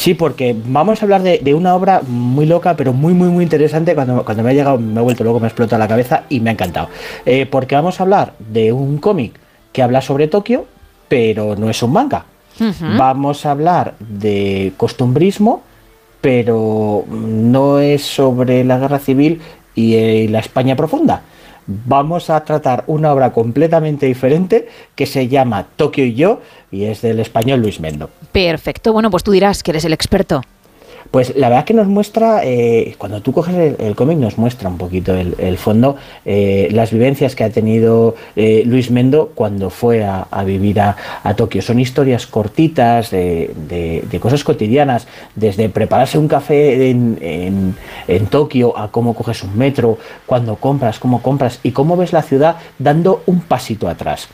Sí, 0.00 0.14
porque 0.14 0.56
vamos 0.64 1.02
a 1.02 1.04
hablar 1.04 1.22
de, 1.22 1.40
de 1.42 1.52
una 1.52 1.74
obra 1.74 2.00
muy 2.08 2.46
loca, 2.46 2.74
pero 2.74 2.94
muy, 2.94 3.12
muy, 3.12 3.28
muy 3.28 3.44
interesante. 3.44 3.94
Cuando, 3.94 4.24
cuando 4.24 4.42
me 4.42 4.48
ha 4.48 4.54
llegado, 4.54 4.78
me 4.78 4.98
ha 4.98 5.02
vuelto 5.02 5.24
luego, 5.24 5.40
me 5.40 5.44
ha 5.44 5.48
explotado 5.48 5.78
la 5.78 5.88
cabeza 5.88 6.22
y 6.30 6.40
me 6.40 6.48
ha 6.48 6.52
encantado. 6.54 6.88
Eh, 7.26 7.44
porque 7.44 7.74
vamos 7.74 8.00
a 8.00 8.04
hablar 8.04 8.32
de 8.38 8.72
un 8.72 8.96
cómic 8.96 9.38
que 9.74 9.82
habla 9.82 10.00
sobre 10.00 10.26
Tokio, 10.26 10.64
pero 11.06 11.54
no 11.54 11.68
es 11.68 11.82
un 11.82 11.92
manga. 11.92 12.24
Vamos 12.96 13.44
a 13.44 13.50
hablar 13.50 13.92
de 13.98 14.72
costumbrismo, 14.78 15.64
pero 16.22 17.04
no 17.10 17.78
es 17.78 18.00
sobre 18.02 18.64
la 18.64 18.78
guerra 18.78 19.00
civil 19.00 19.42
y 19.74 19.96
eh, 19.96 20.28
la 20.30 20.38
España 20.38 20.76
profunda. 20.76 21.24
Vamos 21.86 22.30
a 22.30 22.42
tratar 22.44 22.82
una 22.88 23.12
obra 23.12 23.32
completamente 23.32 24.06
diferente 24.06 24.68
que 24.96 25.06
se 25.06 25.28
llama 25.28 25.68
Tokio 25.76 26.04
y 26.04 26.14
yo 26.14 26.40
y 26.72 26.86
es 26.86 27.00
del 27.00 27.20
español 27.20 27.60
Luis 27.60 27.78
Mendo. 27.78 28.10
Perfecto, 28.32 28.92
bueno, 28.92 29.08
pues 29.08 29.22
tú 29.22 29.30
dirás 29.30 29.62
que 29.62 29.70
eres 29.70 29.84
el 29.84 29.92
experto. 29.92 30.42
Pues 31.10 31.34
la 31.36 31.48
verdad 31.48 31.64
que 31.64 31.74
nos 31.74 31.88
muestra, 31.88 32.42
eh, 32.44 32.94
cuando 32.96 33.20
tú 33.20 33.32
coges 33.32 33.56
el, 33.56 33.76
el 33.84 33.96
cómic, 33.96 34.16
nos 34.18 34.38
muestra 34.38 34.68
un 34.68 34.78
poquito 34.78 35.12
el, 35.12 35.34
el 35.38 35.58
fondo, 35.58 35.96
eh, 36.24 36.68
las 36.70 36.92
vivencias 36.92 37.34
que 37.34 37.42
ha 37.42 37.50
tenido 37.50 38.14
eh, 38.36 38.62
Luis 38.64 38.92
Mendo 38.92 39.32
cuando 39.34 39.70
fue 39.70 40.04
a, 40.04 40.28
a 40.30 40.44
vivir 40.44 40.80
a, 40.80 40.96
a 41.24 41.34
Tokio. 41.34 41.62
Son 41.62 41.80
historias 41.80 42.28
cortitas 42.28 43.10
de, 43.10 43.50
de- 43.68 44.04
de 44.08 44.20
cosas 44.20 44.44
cotidianas, 44.44 45.08
desde 45.34 45.68
prepararse 45.68 46.16
un 46.16 46.28
café 46.28 46.90
en, 46.90 47.18
en- 47.20 47.74
en 48.06 48.26
Tokio 48.28 48.78
a 48.78 48.92
cómo 48.92 49.12
coges 49.14 49.42
un 49.42 49.58
metro, 49.58 49.98
cuando 50.26 50.54
compras, 50.56 51.00
cómo 51.00 51.22
compras 51.22 51.58
y 51.64 51.72
cómo 51.72 51.96
ves 51.96 52.12
la 52.12 52.22
ciudad 52.22 52.56
dando 52.78 53.22
un 53.26 53.40
pasito 53.40 53.88
atrás. 53.88 54.28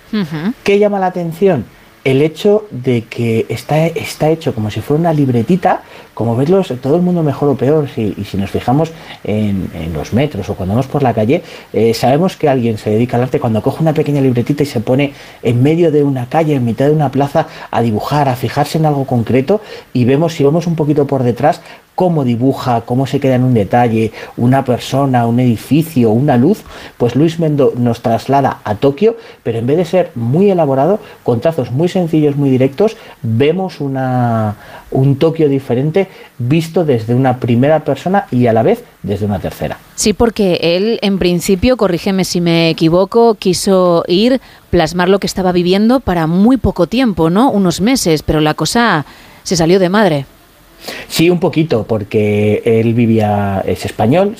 ¿Qué 0.62 0.78
llama 0.78 0.98
la 0.98 1.06
atención? 1.06 1.64
El 2.06 2.22
hecho 2.22 2.66
de 2.70 3.02
que 3.02 3.46
está, 3.48 3.84
está 3.88 4.30
hecho 4.30 4.54
como 4.54 4.70
si 4.70 4.80
fuera 4.80 5.00
una 5.00 5.12
libretita, 5.12 5.82
como 6.14 6.36
verlos 6.36 6.72
todo 6.80 6.94
el 6.94 7.02
mundo 7.02 7.24
mejor 7.24 7.48
o 7.48 7.56
peor, 7.56 7.88
si- 7.92 8.14
y 8.16 8.22
si 8.22 8.36
nos 8.36 8.48
fijamos 8.52 8.92
en, 9.24 9.68
los 9.92 10.12
metros 10.12 10.48
o 10.48 10.54
cuando 10.54 10.76
vamos 10.76 10.86
por 10.86 11.02
la 11.02 11.12
calle, 11.12 11.42
eh, 11.72 11.92
sabemos 11.94 12.36
que 12.36 12.48
alguien 12.48 12.78
se 12.78 12.90
dedica 12.90 13.16
al 13.16 13.24
arte 13.24 13.40
cuando 13.40 13.60
coge 13.60 13.82
una 13.82 13.92
pequeña 13.92 14.20
libretita 14.20 14.62
y 14.62 14.66
se 14.66 14.78
pone 14.80 15.14
en 15.42 15.60
medio 15.64 15.90
de 15.90 16.04
una 16.04 16.28
calle, 16.28 16.54
en 16.54 16.64
mitad 16.64 16.86
de 16.86 16.92
una 16.92 17.10
plaza, 17.10 17.48
a 17.72 17.82
dibujar, 17.82 18.28
a 18.28 18.36
fijarse 18.36 18.78
en 18.78 18.86
algo 18.86 19.04
concreto 19.04 19.60
y 19.92 20.04
vemos, 20.04 20.34
si 20.34 20.44
vamos 20.44 20.68
un 20.68 20.76
poquito 20.76 21.08
por 21.08 21.24
detrás, 21.24 21.60
cómo 21.96 22.24
dibuja, 22.24 22.82
cómo 22.82 23.06
se 23.06 23.18
queda 23.18 23.34
en 23.34 23.42
un 23.42 23.54
detalle, 23.54 24.12
una 24.36 24.64
persona, 24.64 25.26
un 25.26 25.40
edificio, 25.40 26.10
una 26.10 26.36
luz, 26.36 26.62
pues 26.98 27.16
Luis 27.16 27.40
Mendo 27.40 27.72
nos 27.76 28.02
traslada 28.02 28.60
a 28.62 28.76
Tokio, 28.76 29.16
pero 29.42 29.58
en 29.58 29.66
vez 29.66 29.78
de 29.78 29.84
ser 29.86 30.12
muy 30.14 30.50
elaborado, 30.50 31.00
con 31.24 31.40
trazos 31.40 31.72
muy 31.72 31.88
sencillos, 31.88 32.36
muy 32.36 32.50
directos, 32.50 32.96
vemos 33.22 33.80
una, 33.80 34.56
un 34.90 35.16
Tokio 35.16 35.48
diferente 35.48 36.06
visto 36.38 36.84
desde 36.84 37.14
una 37.14 37.38
primera 37.38 37.80
persona 37.80 38.26
y 38.30 38.46
a 38.46 38.52
la 38.52 38.62
vez 38.62 38.84
desde 39.02 39.24
una 39.24 39.38
tercera. 39.38 39.78
Sí, 39.94 40.12
porque 40.12 40.58
él, 40.60 40.98
en 41.00 41.18
principio, 41.18 41.78
corrígeme 41.78 42.26
si 42.26 42.42
me 42.42 42.68
equivoco, 42.68 43.36
quiso 43.36 44.04
ir, 44.06 44.42
plasmar 44.68 45.08
lo 45.08 45.18
que 45.18 45.26
estaba 45.26 45.52
viviendo 45.52 46.00
para 46.00 46.26
muy 46.26 46.58
poco 46.58 46.86
tiempo, 46.86 47.30
¿no? 47.30 47.50
Unos 47.50 47.80
meses, 47.80 48.22
pero 48.22 48.42
la 48.42 48.52
cosa 48.52 49.06
se 49.44 49.56
salió 49.56 49.78
de 49.78 49.88
madre. 49.88 50.26
Sí, 51.08 51.30
un 51.30 51.40
poquito, 51.40 51.84
porque 51.84 52.62
él 52.64 52.94
vivía, 52.94 53.62
es 53.66 53.84
español, 53.84 54.34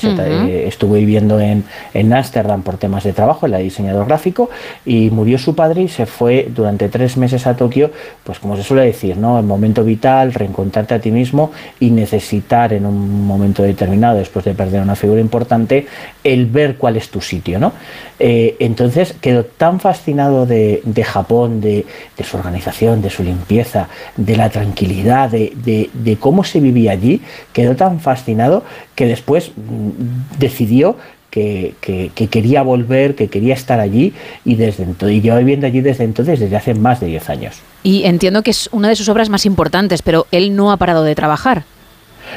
eh, 0.49 0.65
estuvo 0.69 0.95
viviendo 0.95 1.41
en 1.41 1.65
en 1.95 2.13
Ámsterdam 2.13 2.63
por 2.63 2.77
temas 2.77 3.05
de 3.05 3.13
trabajo, 3.13 3.47
era 3.47 3.59
diseñador 3.59 4.07
gráfico, 4.07 4.51
y 4.85 5.11
murió 5.11 5.39
su 5.39 5.55
padre 5.55 5.83
y 5.83 5.89
se 5.89 6.07
fue 6.07 6.49
durante 6.55 6.89
tres 6.89 7.17
meses 7.17 7.47
a 7.47 7.57
Tokio, 7.57 7.91
pues 8.25 8.39
como 8.39 8.57
se 8.57 8.63
suele 8.63 8.85
decir, 8.85 9.17
¿no? 9.17 9.39
El 9.39 9.47
momento 9.47 9.83
vital, 9.85 10.33
reencontrarte 10.35 10.95
a 10.95 11.01
ti 11.01 11.11
mismo 11.11 11.51
y 11.81 11.91
necesitar 11.91 12.73
en 12.73 12.87
un 12.87 13.27
momento 13.27 13.63
determinado, 13.63 14.19
después 14.19 14.45
de 14.45 14.55
perder 14.55 14.83
una 14.83 14.95
figura 14.97 15.21
importante, 15.21 15.87
el 16.23 16.47
ver 16.47 16.77
cuál 16.77 16.97
es 16.97 17.09
tu 17.09 17.21
sitio, 17.21 17.59
¿no? 17.59 17.73
Eh, 18.19 18.57
entonces 18.61 19.15
quedó 19.21 19.45
tan 19.45 19.79
fascinado 19.81 20.47
de, 20.47 20.81
de 20.85 21.05
Japón, 21.05 21.61
de, 21.61 21.85
de 22.17 22.25
su 22.25 22.37
organización, 22.37 23.03
de 23.03 23.11
su 23.11 23.23
limpieza, 23.23 23.89
de 24.17 24.37
la 24.37 24.49
tranquilidad, 24.51 25.31
de, 25.31 25.53
de- 25.55 25.91
de 25.93 26.17
cómo 26.37 26.45
se 26.45 26.61
vivía 26.61 26.93
allí, 26.93 27.23
quedó 27.55 27.75
tan 27.77 27.99
fascinado 27.99 28.63
que 28.95 29.07
después 29.07 29.53
mm, 29.57 30.39
decidió 30.39 30.99
que, 31.31 31.75
que- 31.81 32.11
que 32.15 32.27
quería 32.29 32.61
volver, 32.63 33.15
que 33.15 33.29
quería 33.29 33.55
estar 33.55 33.81
allí 33.81 34.13
y 34.45 34.57
desde 34.57 34.83
entonces, 34.85 35.17
y 35.17 35.23
lleva 35.23 35.39
viviendo 35.39 35.67
allí 35.67 35.81
desde 35.81 36.05
entonces, 36.05 36.39
desde 36.39 36.55
hace 36.57 36.75
más 36.75 37.01
de 37.01 37.07
10 37.07 37.31
años. 37.31 37.57
Y 37.83 38.05
entiendo 38.05 38.43
que 38.43 38.51
es 38.51 38.69
una 38.71 38.91
de 38.91 38.97
sus 38.97 39.09
obras 39.09 39.31
más 39.31 39.47
importantes, 39.47 40.03
pero 40.03 40.27
él 40.31 40.55
no 40.55 40.71
ha 40.73 40.77
parado 40.77 41.05
de 41.05 41.15
trabajar. 41.15 41.65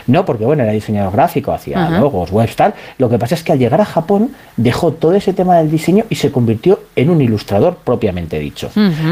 No, 0.08 0.26
porque 0.26 0.46
bueno, 0.46 0.64
era 0.64 0.72
diseñador 0.72 1.14
gráfico, 1.14 1.52
hacía 1.52 1.88
logos, 2.02 2.32
webs, 2.32 2.56
tal. 2.56 2.74
Lo 2.98 3.10
que 3.10 3.18
pasa 3.20 3.36
es 3.36 3.44
que 3.44 3.52
al 3.52 3.60
llegar 3.60 3.82
a 3.82 3.86
Japón 3.86 4.32
dejó 4.58 4.92
todo 4.94 5.14
ese 5.16 5.34
tema 5.34 5.58
del 5.58 5.70
diseño 5.72 6.06
y 6.10 6.16
se 6.16 6.32
convirtió 6.32 6.80
en 6.96 7.10
un 7.10 7.22
ilustrador 7.22 7.78
propiamente 7.84 8.40
dicho. 8.40 8.70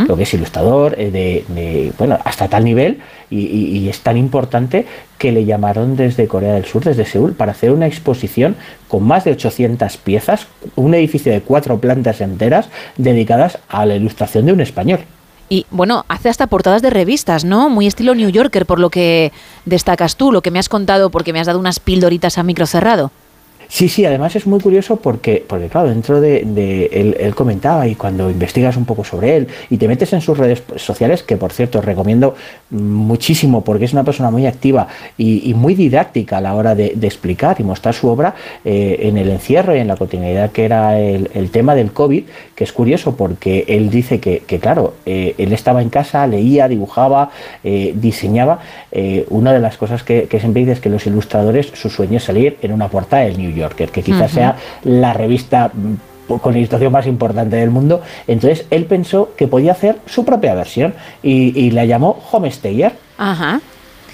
Lo 0.07 0.15
que 0.17 0.23
es 0.23 0.33
ilustrador 0.33 0.95
eh, 0.99 1.11
de, 1.11 1.45
de, 1.53 1.91
bueno, 1.97 2.17
hasta 2.23 2.47
tal 2.47 2.63
nivel 2.63 2.99
y, 3.29 3.39
y- 3.39 3.77
y 3.79 3.89
es 3.89 3.99
tan 4.01 4.17
importante 4.17 4.85
que 5.17 5.31
le 5.31 5.45
llamaron 5.45 5.95
desde 5.95 6.27
Corea 6.27 6.53
del 6.53 6.65
Sur, 6.65 6.83
desde 6.83 7.05
Seúl, 7.05 7.33
para 7.33 7.51
hacer 7.51 7.71
una 7.71 7.87
exposición 7.87 8.55
con 8.87 9.03
más 9.03 9.23
de 9.25 9.31
800 9.31 9.97
piezas, 9.97 10.47
un 10.75 10.93
edificio 10.93 11.31
de 11.31 11.41
cuatro 11.41 11.79
plantas 11.79 12.21
enteras 12.21 12.69
dedicadas 12.97 13.57
a 13.67 13.85
la 13.85 13.95
ilustración 13.95 14.45
de 14.45 14.53
un 14.53 14.61
español. 14.61 14.99
Y 15.49 15.65
bueno, 15.71 16.05
hace 16.09 16.29
hasta 16.29 16.47
portadas 16.47 16.81
de 16.81 16.89
revistas, 16.89 17.45
¿no? 17.45 17.69
Muy 17.69 17.87
estilo 17.87 18.15
New 18.15 18.29
Yorker, 18.29 18.65
por 18.65 18.79
lo 18.79 18.89
que 18.89 19.31
destacas 19.65 20.17
tú, 20.17 20.31
lo 20.31 20.41
que 20.41 20.51
me 20.51 20.59
has 20.59 20.67
contado, 20.67 21.09
porque 21.09 21.31
me 21.31 21.39
has 21.39 21.47
dado 21.47 21.59
unas 21.59 21.79
pildoritas 21.79 22.37
a 22.37 22.43
micro 22.43 22.65
cerrado. 22.65 23.11
Sí, 23.69 23.89
sí, 23.89 24.05
además 24.05 24.35
es 24.35 24.47
muy 24.47 24.59
curioso 24.61 24.95
porque, 24.95 25.43
porque 25.45 25.67
claro, 25.67 25.89
dentro 25.89 26.21
de, 26.21 26.43
de- 26.45 26.85
él, 26.93 27.17
él 27.19 27.35
comentaba 27.35 27.85
y 27.87 27.95
cuando 27.95 28.29
investigas 28.31 28.77
un 28.77 28.85
poco 28.85 29.03
sobre 29.03 29.35
él 29.35 29.47
y 29.69 29.77
te 29.77 29.87
metes 29.89 30.13
en 30.13 30.21
sus 30.21 30.37
redes 30.37 30.63
sociales, 30.77 31.21
que 31.21 31.35
por 31.35 31.51
cierto 31.51 31.81
recomiendo 31.81 32.33
muchísimo 32.69 33.63
porque 33.63 33.85
es 33.85 33.93
una 33.93 34.03
persona 34.03 34.31
muy 34.31 34.45
activa 34.45 34.87
y, 35.17 35.49
y 35.49 35.53
muy 35.53 35.75
didáctica 35.75 36.37
a 36.37 36.41
la 36.41 36.53
hora 36.55 36.75
de, 36.75 36.93
de 36.95 37.07
explicar 37.07 37.57
y 37.59 37.63
mostrar 37.63 37.93
su 37.93 38.07
obra 38.07 38.35
eh, 38.63 38.99
en 39.01 39.17
el 39.17 39.29
encierro 39.29 39.75
y 39.75 39.79
en 39.79 39.87
la 39.87 39.97
continuidad 39.97 40.51
que 40.51 40.63
era 40.65 40.99
el, 40.99 41.29
el 41.33 41.49
tema 41.51 41.75
del 41.75 41.91
COVID, 41.91 42.23
que 42.55 42.63
es 42.63 42.71
curioso 42.71 43.15
porque 43.17 43.65
él 43.67 43.89
dice 43.89 44.19
que, 44.19 44.39
que, 44.47 44.59
claro, 44.59 44.93
eh, 45.05 45.35
él 45.37 45.51
estaba 45.51 45.81
en 45.81 45.89
casa, 45.89 46.25
leía, 46.25 46.67
dibujaba, 46.67 47.31
eh, 47.63 47.93
diseñaba. 47.95 48.59
Eh, 48.91 49.25
una 49.29 49.51
de 49.53 49.59
las 49.59 49.77
cosas 49.77 50.03
que, 50.03 50.23
que 50.23 50.39
siempre 50.39 50.61
dice 50.61 50.71
es 50.73 50.79
que 50.79 50.89
los 50.89 51.05
ilustradores, 51.05 51.67
su 51.73 51.89
sueño 51.89 52.17
es 52.17 52.23
salir 52.23 52.57
en 52.61 52.71
una 52.71 52.87
portada 52.87 53.23
del 53.23 53.37
New 53.37 53.51
Yorker, 53.57 53.89
que 53.89 54.01
quizás 54.03 54.31
sea 54.31 54.55
la 54.83 55.13
revista 55.13 55.71
mm, 55.73 56.33
con 56.39 56.53
la 56.53 56.59
ilustración 56.59 56.91
más 56.91 57.07
importante 57.07 57.55
del 57.55 57.69
mundo. 57.69 58.01
Entonces 58.27 58.65
él 58.69 58.85
pensó 58.85 59.31
que 59.35 59.47
podía 59.47 59.71
hacer 59.71 59.97
su 60.05 60.25
propia 60.25 60.53
versión 60.55 60.93
y, 61.23 61.57
y 61.59 61.71
la 61.71 61.85
llamó 61.85 62.19
Homestayer, 62.31 62.93
Ajá. 63.17 63.61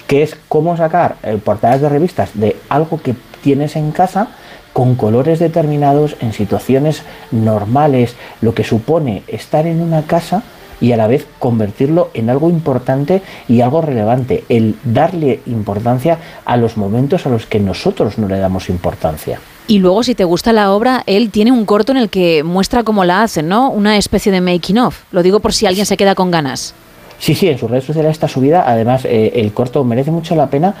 que 0.06 0.22
es 0.22 0.36
cómo 0.48 0.76
sacar 0.76 1.16
eh, 1.22 1.38
portadas 1.44 1.80
de 1.80 1.88
revistas 1.88 2.30
de 2.34 2.56
algo 2.68 3.00
que 3.00 3.14
tienes 3.42 3.76
en 3.76 3.90
casa 3.92 4.28
con 4.72 4.96
colores 4.96 5.38
determinados 5.38 6.16
en 6.20 6.32
situaciones 6.32 7.04
normales, 7.30 8.16
lo 8.40 8.54
que 8.54 8.64
supone 8.64 9.22
estar 9.28 9.66
en 9.66 9.80
una 9.80 10.02
casa 10.02 10.42
y 10.80 10.92
a 10.92 10.96
la 10.96 11.06
vez 11.06 11.26
convertirlo 11.38 12.10
en 12.14 12.30
algo 12.30 12.50
importante 12.50 13.22
y 13.48 13.60
algo 13.60 13.80
relevante, 13.80 14.44
el 14.48 14.76
darle 14.84 15.40
importancia 15.46 16.18
a 16.44 16.56
los 16.56 16.76
momentos 16.76 17.26
a 17.26 17.30
los 17.30 17.46
que 17.46 17.60
nosotros 17.60 18.18
no 18.18 18.28
le 18.28 18.38
damos 18.38 18.68
importancia. 18.68 19.40
Y 19.66 19.78
luego, 19.78 20.02
si 20.02 20.14
te 20.14 20.24
gusta 20.24 20.52
la 20.52 20.72
obra, 20.72 21.02
él 21.06 21.30
tiene 21.30 21.50
un 21.50 21.64
corto 21.64 21.92
en 21.92 21.98
el 21.98 22.10
que 22.10 22.42
muestra 22.42 22.84
cómo 22.84 23.04
la 23.04 23.22
hacen, 23.22 23.48
¿no? 23.48 23.70
Una 23.70 23.96
especie 23.96 24.30
de 24.30 24.42
making 24.42 24.78
of. 24.78 25.04
Lo 25.10 25.22
digo 25.22 25.40
por 25.40 25.54
si 25.54 25.64
alguien 25.64 25.86
se 25.86 25.96
queda 25.96 26.14
con 26.14 26.30
ganas. 26.30 26.74
Sí, 27.18 27.34
sí, 27.34 27.48
en 27.48 27.56
sus 27.56 27.70
redes 27.70 27.84
sociales 27.84 28.12
está 28.12 28.28
subida. 28.28 28.64
Además, 28.66 29.06
eh, 29.06 29.32
el 29.36 29.54
corto 29.54 29.82
merece 29.84 30.10
mucho 30.10 30.34
la 30.34 30.50
pena 30.50 30.74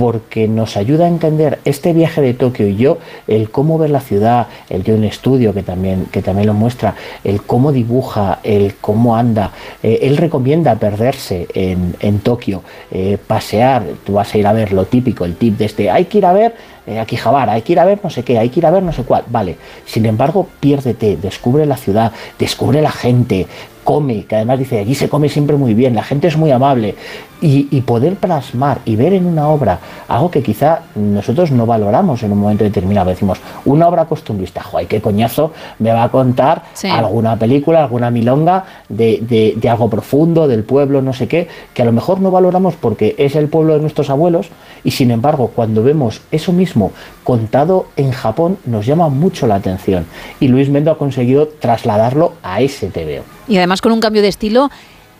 porque 0.00 0.48
nos 0.48 0.78
ayuda 0.78 1.04
a 1.04 1.08
entender 1.08 1.58
este 1.66 1.92
viaje 1.92 2.22
de 2.22 2.32
Tokio 2.32 2.66
y 2.66 2.74
yo, 2.74 2.96
el 3.28 3.50
cómo 3.50 3.76
ver 3.76 3.90
la 3.90 4.00
ciudad, 4.00 4.46
el 4.70 4.82
yo 4.82 4.94
en 4.94 5.04
estudio 5.04 5.52
que 5.52 5.62
también, 5.62 6.06
que 6.10 6.22
también 6.22 6.46
lo 6.46 6.54
muestra, 6.54 6.94
el 7.22 7.42
cómo 7.42 7.70
dibuja, 7.70 8.38
el 8.42 8.76
cómo 8.80 9.14
anda. 9.14 9.52
Eh, 9.82 9.98
él 10.00 10.16
recomienda 10.16 10.74
perderse 10.76 11.48
en, 11.52 11.96
en 12.00 12.20
Tokio, 12.20 12.62
eh, 12.90 13.18
pasear, 13.26 13.84
tú 14.02 14.14
vas 14.14 14.34
a 14.34 14.38
ir 14.38 14.46
a 14.46 14.54
ver 14.54 14.72
lo 14.72 14.86
típico, 14.86 15.26
el 15.26 15.36
tip 15.36 15.58
de 15.58 15.66
este, 15.66 15.90
hay 15.90 16.06
que 16.06 16.16
ir 16.16 16.24
a 16.24 16.32
ver 16.32 16.54
eh, 16.86 16.98
Akihabara, 16.98 17.52
hay 17.52 17.62
que 17.62 17.72
ir 17.72 17.78
a 17.80 17.84
ver 17.84 18.00
no 18.02 18.08
sé 18.08 18.22
qué, 18.24 18.38
hay 18.38 18.48
que 18.48 18.60
ir 18.60 18.66
a 18.66 18.70
ver 18.70 18.82
no 18.82 18.92
sé 18.92 19.02
cuál, 19.02 19.24
vale. 19.28 19.58
Sin 19.84 20.06
embargo, 20.06 20.48
piérdete, 20.60 21.18
descubre 21.18 21.66
la 21.66 21.76
ciudad, 21.76 22.10
descubre 22.38 22.80
la 22.80 22.90
gente, 22.90 23.46
come, 23.90 24.24
que 24.24 24.36
además 24.36 24.60
dice, 24.60 24.78
allí 24.78 24.94
se 24.94 25.08
come 25.08 25.28
siempre 25.28 25.56
muy 25.56 25.74
bien, 25.74 25.96
la 25.96 26.04
gente 26.04 26.28
es 26.28 26.36
muy 26.36 26.52
amable, 26.52 26.94
y, 27.40 27.66
y 27.72 27.80
poder 27.80 28.14
plasmar 28.14 28.78
y 28.84 28.94
ver 28.94 29.14
en 29.14 29.26
una 29.26 29.48
obra 29.48 29.80
algo 30.06 30.30
que 30.30 30.42
quizá 30.44 30.82
nosotros 30.94 31.50
no 31.50 31.66
valoramos 31.66 32.22
en 32.22 32.30
un 32.30 32.38
momento 32.38 32.62
determinado. 32.62 33.10
Decimos, 33.10 33.40
una 33.64 33.88
obra 33.88 34.04
costumbrista, 34.04 34.62
joder, 34.62 34.86
qué 34.86 35.00
coñazo 35.00 35.50
me 35.80 35.90
va 35.92 36.04
a 36.04 36.08
contar 36.10 36.62
Sí. 36.74 36.86
alguna 36.88 37.36
película, 37.36 37.82
alguna 37.82 38.10
milonga 38.12 38.64
de, 38.88 39.18
de- 39.28 39.54
de 39.56 39.68
algo 39.68 39.90
profundo, 39.90 40.46
del 40.46 40.62
pueblo, 40.62 41.02
no 41.02 41.12
sé 41.12 41.26
qué, 41.26 41.48
que 41.74 41.82
a 41.82 41.84
lo 41.84 41.92
mejor 41.92 42.20
no 42.20 42.30
valoramos 42.30 42.74
porque 42.76 43.16
es 43.18 43.34
el 43.34 43.48
pueblo 43.48 43.74
de 43.74 43.80
nuestros 43.80 44.08
abuelos, 44.08 44.50
y 44.84 44.90
sin 44.92 45.10
embargo, 45.10 45.52
cuando 45.54 45.82
vemos 45.82 46.20
eso 46.30 46.52
mismo 46.52 46.92
contado 47.24 47.86
en 47.96 48.12
Japón, 48.12 48.58
nos 48.64 48.86
llama 48.86 49.08
mucho 49.08 49.46
la 49.46 49.56
atención. 49.56 50.06
Y 50.40 50.48
Luis 50.48 50.68
Mendo 50.70 50.90
ha 50.90 50.98
conseguido 50.98 51.48
trasladarlo 51.48 52.34
a 52.42 52.60
ese 52.60 52.88
TVO. 52.88 53.22
Y 53.48 53.56
además 53.56 53.80
con 53.80 53.92
un 53.92 54.00
cambio 54.00 54.22
de 54.22 54.28
estilo 54.28 54.70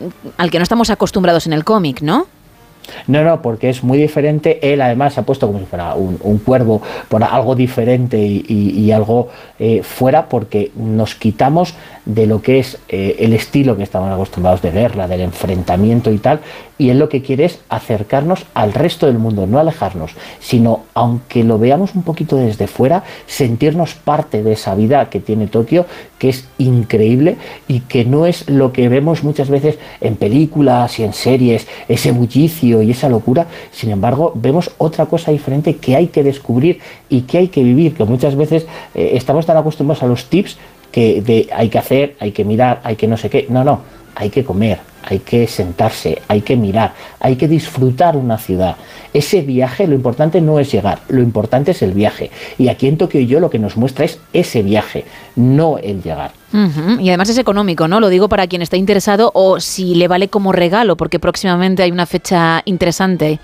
mm, 0.01 0.05
al 0.39 0.51
que 0.51 0.59
no 0.59 0.63
estamos 0.63 0.91
acostumbrados 0.91 1.47
en 1.47 1.53
el 1.53 1.65
cómic, 1.65 2.01
¿no? 2.03 2.27
No, 3.07 3.23
no, 3.23 3.41
porque 3.41 3.69
es 3.69 3.85
muy 3.85 3.99
diferente. 3.99 4.73
Él 4.73 4.81
además 4.81 5.15
se 5.15 5.21
ha 5.21 5.23
puesto 5.23 5.47
como 5.47 5.61
si 5.61 5.67
fuera 5.67 5.95
un, 5.95 6.19
un 6.23 6.39
cuervo 6.39 6.83
por 7.09 7.23
algo 7.23 7.55
diferente 7.55 8.19
y, 8.19 8.45
y- 8.49 8.81
y 8.81 8.91
algo 8.91 9.29
eh, 9.61 9.83
fuera 9.85 10.29
porque 10.29 10.73
nos 10.75 11.15
quitamos 11.15 11.75
de 12.05 12.27
lo 12.27 12.41
que 12.43 12.59
es 12.59 12.79
eh, 12.89 13.17
el 13.21 13.33
estilo 13.33 13.77
que 13.77 13.83
estamos 13.83 14.11
acostumbrados 14.11 14.63
de 14.63 14.71
guerra, 14.71 15.07
del 15.07 15.21
enfrentamiento 15.21 16.11
y 16.11 16.19
tal. 16.19 16.41
Y 16.79 16.89
él 16.89 16.99
lo 16.99 17.11
que 17.11 17.21
quiere 17.21 17.45
es 17.45 17.59
acercarnos 17.69 18.47
al 18.55 18.73
resto 18.73 19.07
del 19.07 19.19
mundo, 19.19 19.47
no 19.47 19.59
alejarnos, 19.59 20.13
sino, 20.41 20.85
aunque 20.95 21.45
lo 21.45 21.59
veamos 21.59 21.95
un 21.95 22.03
poquito 22.03 22.37
desde 22.37 22.67
fuera, 22.67 23.05
sentirnos 23.27 23.95
parte 23.95 24.43
de 24.43 24.53
esa 24.53 24.75
vida 24.75 25.11
que 25.11 25.21
tiene 25.21 25.47
Tokio, 25.47 25.85
que 26.19 26.31
es 26.31 26.49
increíble 26.57 27.37
y 27.69 27.81
que 27.81 28.07
no 28.07 28.25
es 28.25 28.49
lo 28.49 28.73
que 28.73 28.89
vemos 28.89 29.23
muchas 29.23 29.51
veces 29.51 29.79
en 30.01 30.17
películas 30.17 30.99
y 30.99 31.05
en 31.05 31.13
series, 31.13 31.67
ese 31.87 32.13
bullicio 32.13 32.81
y 32.81 32.93
esa 32.93 33.11
locura. 33.11 33.47
Sin 33.73 33.91
embargo, 33.91 34.33
vemos 34.35 34.71
otra 34.79 35.05
cosa 35.05 35.33
diferente 35.33 35.77
que 35.77 35.97
hay 35.97 36.07
que 36.07 36.23
descubrir 36.23 36.81
y 37.11 37.23
que 37.23 37.39
hay 37.39 37.49
que 37.49 37.63
vivir, 37.63 37.95
que 37.95 38.05
muchas 38.05 38.37
veces 38.37 38.67
eh, 38.95 39.11
estamos 39.15 39.45
tan 39.45 39.59
acostumbrados 39.59 40.03
a 40.03 40.07
los 40.07 40.25
tips 40.31 40.57
que 40.91 41.23
de 41.23 41.49
hay 41.55 41.69
que 41.69 41.79
hacer, 41.79 42.17
hay 42.19 42.33
que 42.33 42.45
mirar, 42.45 42.81
hay 42.85 42.97
que 42.97 43.07
no 43.07 43.17
sé 43.17 43.31
qué. 43.31 43.47
No, 43.49 43.65
no, 43.65 43.81
hay 44.15 44.31
que 44.31 44.45
comer, 44.45 44.79
hay 45.03 45.21
que 45.21 45.47
sentarse, 45.47 46.21
hay 46.29 46.43
que 46.43 46.57
mirar, 46.57 46.93
hay 47.21 47.37
que 47.37 47.49
disfrutar 47.49 48.17
una 48.17 48.39
ciudad. 48.39 48.77
Ese 49.13 49.43
viaje, 49.43 49.87
lo 49.87 49.95
importante 49.95 50.41
no 50.41 50.59
es 50.59 50.71
llegar, 50.71 51.01
lo 51.09 51.23
importante 51.23 51.73
es 51.73 51.83
el 51.83 51.93
viaje. 51.93 52.31
Y 52.59 52.69
aquí 52.69 52.87
en 52.87 52.97
Tokio 52.97 53.21
y 53.21 53.27
yo 53.27 53.41
lo 53.41 53.51
que 53.51 53.59
nos 53.59 53.77
muestra 53.77 54.05
es 54.05 54.19
ese 54.33 54.63
viaje, 54.63 55.05
no 55.37 55.79
el 55.79 56.03
llegar. 56.03 56.33
Y 56.99 57.09
además 57.09 57.29
es 57.29 57.39
económico, 57.39 57.87
¿no? 57.87 58.01
Lo 58.01 58.09
digo 58.09 58.29
para 58.29 58.49
quien 58.49 58.61
esté 58.61 58.77
interesado 58.77 59.31
o 59.35 59.61
si 59.61 59.95
le 59.95 60.09
vale 60.09 60.29
como 60.29 60.53
regalo, 60.53 60.97
porque 60.97 61.21
próximamente 61.21 61.85
hay 61.85 61.93
una 61.93 62.07
fecha 62.07 62.63
interesante. 62.65 63.39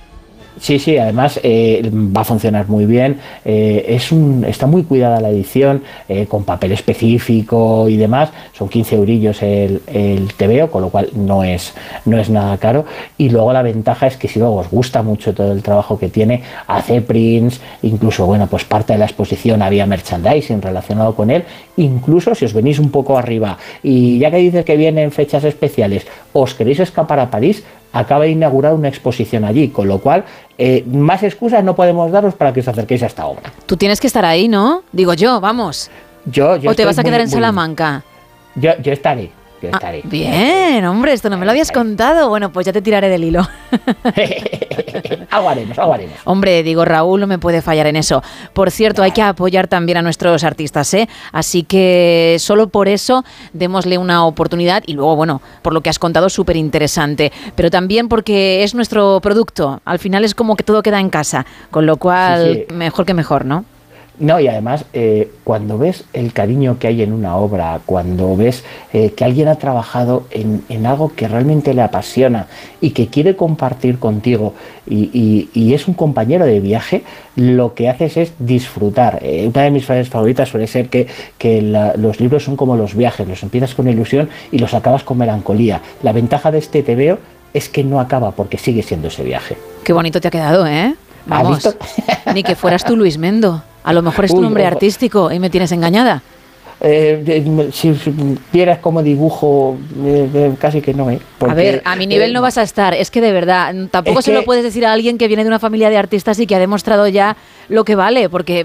Sí, 0.58 0.78
sí, 0.78 0.96
además 0.96 1.38
eh, 1.42 1.90
va 1.92 2.22
a 2.22 2.24
funcionar 2.24 2.66
muy 2.66 2.86
bien. 2.86 3.20
eh, 3.44 3.84
es 3.88 4.10
un, 4.10 4.42
está 4.48 4.66
muy 4.66 4.84
cuidada 4.84 5.20
la 5.20 5.28
edición, 5.28 5.82
eh, 6.08 6.26
con 6.26 6.44
papel 6.44 6.72
específico 6.72 7.88
y 7.90 7.98
demás. 7.98 8.30
Son 8.54 8.66
15 8.68 8.96
eurillos 8.96 9.42
el, 9.42 9.82
el 9.86 10.32
TVO, 10.34 10.70
con 10.70 10.80
lo 10.80 10.88
cual 10.88 11.10
no 11.14 11.44
es, 11.44 11.74
no 12.06 12.18
es 12.18 12.30
nada 12.30 12.56
caro. 12.56 12.86
Y 13.18 13.28
luego 13.28 13.52
la 13.52 13.60
ventaja 13.60 14.06
es 14.06 14.16
que 14.16 14.28
si 14.28 14.38
luego 14.38 14.56
os 14.56 14.70
gusta 14.70 15.02
mucho 15.02 15.34
todo 15.34 15.52
el 15.52 15.62
trabajo 15.62 15.98
que 15.98 16.08
tiene, 16.08 16.42
hace 16.66 17.02
prints, 17.02 17.60
incluso, 17.82 18.24
bueno, 18.24 18.46
pues 18.46 18.64
parte 18.64 18.94
de 18.94 18.98
la 18.98 19.04
exposición 19.04 19.60
había 19.60 19.84
merchandising 19.84 20.62
relacionado 20.62 21.14
con 21.14 21.30
él. 21.30 21.44
Incluso 21.76 22.34
si 22.34 22.46
os 22.46 22.54
venís 22.54 22.78
un 22.78 22.90
poco 22.90 23.18
arriba 23.18 23.58
y 23.82 24.18
ya 24.18 24.30
que 24.30 24.38
dices 24.38 24.64
que 24.64 24.78
vienen 24.78 25.12
fechas 25.12 25.44
especiales, 25.44 26.06
os 26.38 26.54
queréis 26.54 26.80
escapar 26.80 27.18
a 27.20 27.30
París, 27.30 27.62
acaba 27.92 28.24
de 28.24 28.30
inaugurar 28.30 28.74
una 28.74 28.88
exposición 28.88 29.44
allí, 29.44 29.68
con 29.68 29.88
lo 29.88 29.98
cual 29.98 30.24
eh, 30.58 30.84
más 30.86 31.22
excusas 31.22 31.64
no 31.64 31.74
podemos 31.74 32.10
daros 32.12 32.34
para 32.34 32.52
que 32.52 32.60
os 32.60 32.68
acerquéis 32.68 33.02
a 33.02 33.06
esta 33.06 33.26
obra. 33.26 33.52
Tú 33.66 33.76
tienes 33.76 34.00
que 34.00 34.06
estar 34.06 34.24
ahí, 34.24 34.48
¿no? 34.48 34.82
Digo 34.92 35.14
yo, 35.14 35.40
vamos. 35.40 35.90
Yo, 36.26 36.56
yo 36.56 36.70
o 36.70 36.74
te 36.74 36.84
vas 36.84 36.98
a 36.98 37.02
muy- 37.02 37.08
quedar 37.10 37.20
en 37.22 37.26
muy- 37.28 37.34
Salamanca. 37.34 38.02
Yo, 38.54 38.70
yo 38.82 38.92
estaré, 38.92 39.30
Ah. 39.72 39.92
Bien, 40.04 40.84
hombre, 40.84 41.12
esto 41.12 41.30
no 41.30 41.38
me 41.38 41.44
lo 41.44 41.50
habías 41.52 41.72
contado. 41.72 42.28
Bueno, 42.28 42.52
pues 42.52 42.66
ya 42.66 42.72
te 42.72 42.82
tiraré 42.82 43.08
del 43.08 43.24
hilo. 43.24 43.46
algo 45.30 45.48
haremos, 45.48 45.78
algo 45.78 45.92
haremos. 45.94 46.16
Hombre, 46.24 46.62
digo, 46.62 46.84
Raúl 46.84 47.20
no 47.20 47.26
me 47.26 47.38
puede 47.38 47.62
fallar 47.62 47.86
en 47.86 47.96
eso. 47.96 48.22
Por 48.52 48.70
cierto, 48.70 49.02
hay 49.02 49.12
que 49.12 49.22
apoyar 49.22 49.68
también 49.68 49.98
a 49.98 50.02
nuestros 50.02 50.44
artistas, 50.44 50.92
¿eh? 50.94 51.08
Así 51.32 51.62
que 51.62 52.36
solo 52.38 52.68
por 52.68 52.88
eso 52.88 53.24
démosle 53.52 53.98
una 53.98 54.24
oportunidad 54.24 54.82
y 54.86 54.94
luego, 54.94 55.16
bueno, 55.16 55.40
por 55.62 55.72
lo 55.72 55.80
que 55.80 55.90
has 55.90 55.98
contado, 55.98 56.28
súper 56.28 56.56
interesante. 56.56 57.32
Pero 57.54 57.70
también 57.70 58.08
porque 58.08 58.62
es 58.62 58.74
nuestro 58.74 59.20
producto. 59.20 59.80
Al 59.84 59.98
final 59.98 60.24
es 60.24 60.34
como 60.34 60.56
que 60.56 60.64
todo 60.64 60.82
queda 60.82 61.00
en 61.00 61.10
casa, 61.10 61.46
con 61.70 61.86
lo 61.86 61.96
cual, 61.96 62.54
Sí, 62.54 62.64
sí. 62.68 62.74
mejor 62.74 63.06
que 63.06 63.14
mejor, 63.14 63.44
¿no? 63.44 63.64
No, 64.18 64.40
y 64.40 64.48
además, 64.48 64.84
eh, 64.94 65.30
cuando 65.44 65.76
ves 65.76 66.04
el 66.14 66.32
cariño 66.32 66.78
que 66.78 66.86
hay 66.88 67.02
en 67.02 67.12
una 67.12 67.36
obra, 67.36 67.80
cuando 67.84 68.34
ves 68.36 68.64
eh, 68.94 69.10
que 69.10 69.24
alguien 69.24 69.48
ha 69.48 69.56
trabajado 69.56 70.24
en, 70.30 70.62
en 70.70 70.86
algo 70.86 71.12
que 71.14 71.28
realmente 71.28 71.74
le 71.74 71.82
apasiona 71.82 72.46
y 72.80 72.90
que 72.90 73.08
quiere 73.08 73.36
compartir 73.36 73.98
contigo 73.98 74.54
y, 74.86 75.10
y- 75.12 75.50
y 75.52 75.74
es 75.74 75.86
un 75.86 75.94
compañero 75.94 76.46
de 76.46 76.60
viaje, 76.60 77.02
lo 77.36 77.74
que 77.74 77.88
haces 77.90 78.16
es 78.16 78.32
disfrutar. 78.38 79.18
Eh, 79.22 79.50
una 79.52 79.64
de 79.64 79.70
mis 79.70 79.84
frases 79.84 80.08
favoritas 80.08 80.48
suele 80.48 80.66
ser 80.66 80.88
que, 80.88 81.06
que 81.36 81.60
la- 81.60 81.94
los 81.96 82.18
libros 82.18 82.42
son 82.44 82.56
como 82.56 82.76
los 82.76 82.94
viajes, 82.94 83.28
los 83.28 83.42
empiezas 83.42 83.74
con 83.74 83.86
ilusión 83.86 84.30
y 84.50 84.58
los 84.58 84.72
acabas 84.72 85.02
con 85.04 85.18
melancolía. 85.18 85.82
La 86.02 86.12
ventaja 86.12 86.50
de 86.50 86.58
este 86.58 86.82
TVO 86.82 87.18
es 87.52 87.68
que 87.68 87.84
no 87.84 88.00
acaba 88.00 88.30
porque 88.30 88.56
sigue 88.56 88.82
siendo 88.82 89.08
ese 89.08 89.22
viaje. 89.24 89.56
Qué 89.84 89.92
bonito 89.92 90.20
te 90.22 90.28
ha 90.28 90.30
quedado, 90.30 90.66
¿eh? 90.66 90.94
¿Has 91.28 91.42
Vamos. 91.42 91.76
Ni 92.34 92.42
que 92.42 92.54
fueras 92.54 92.84
tú 92.84 92.96
Luis 92.96 93.18
Mendo. 93.18 93.62
A 93.86 93.92
lo 93.92 94.02
mejor 94.02 94.24
es 94.24 94.32
tu 94.32 94.38
Uy, 94.38 94.42
nombre 94.42 94.64
ojo. 94.64 94.72
artístico 94.72 95.30
y 95.30 95.38
me 95.38 95.48
tienes 95.48 95.70
engañada. 95.70 96.20
Eh, 96.80 97.22
eh, 97.26 97.70
si, 97.72 97.94
vieras 98.52 98.80
como 98.80 99.02
dibujo, 99.02 99.78
eh, 100.04 100.52
casi 100.58 100.82
que 100.82 100.92
no, 100.92 101.08
¿eh? 101.08 101.20
a 101.22 101.38
Porque, 101.38 101.54
ver, 101.54 101.82
a 101.84 101.94
mi 101.96 102.06
nivel 102.06 102.32
no 102.32 102.42
vas 102.42 102.58
a 102.58 102.62
estar. 102.62 102.94
Es 102.94 103.12
que 103.12 103.20
de 103.20 103.30
verdad, 103.32 103.74
tampoco 103.90 104.20
se 104.22 104.32
lo 104.32 104.44
puedes 104.44 104.64
decir 104.64 104.84
a 104.84 104.92
alguien 104.92 105.18
que 105.18 105.28
viene 105.28 105.44
de 105.44 105.48
una 105.48 105.60
familia 105.60 105.88
de 105.88 105.96
artistas 105.96 106.38
y 106.40 106.46
que 106.46 106.56
ha 106.56 106.58
demostrado 106.58 107.06
ya 107.06 107.36
lo 107.68 107.84
que 107.84 107.94
vale, 107.94 108.28
porque 108.28 108.64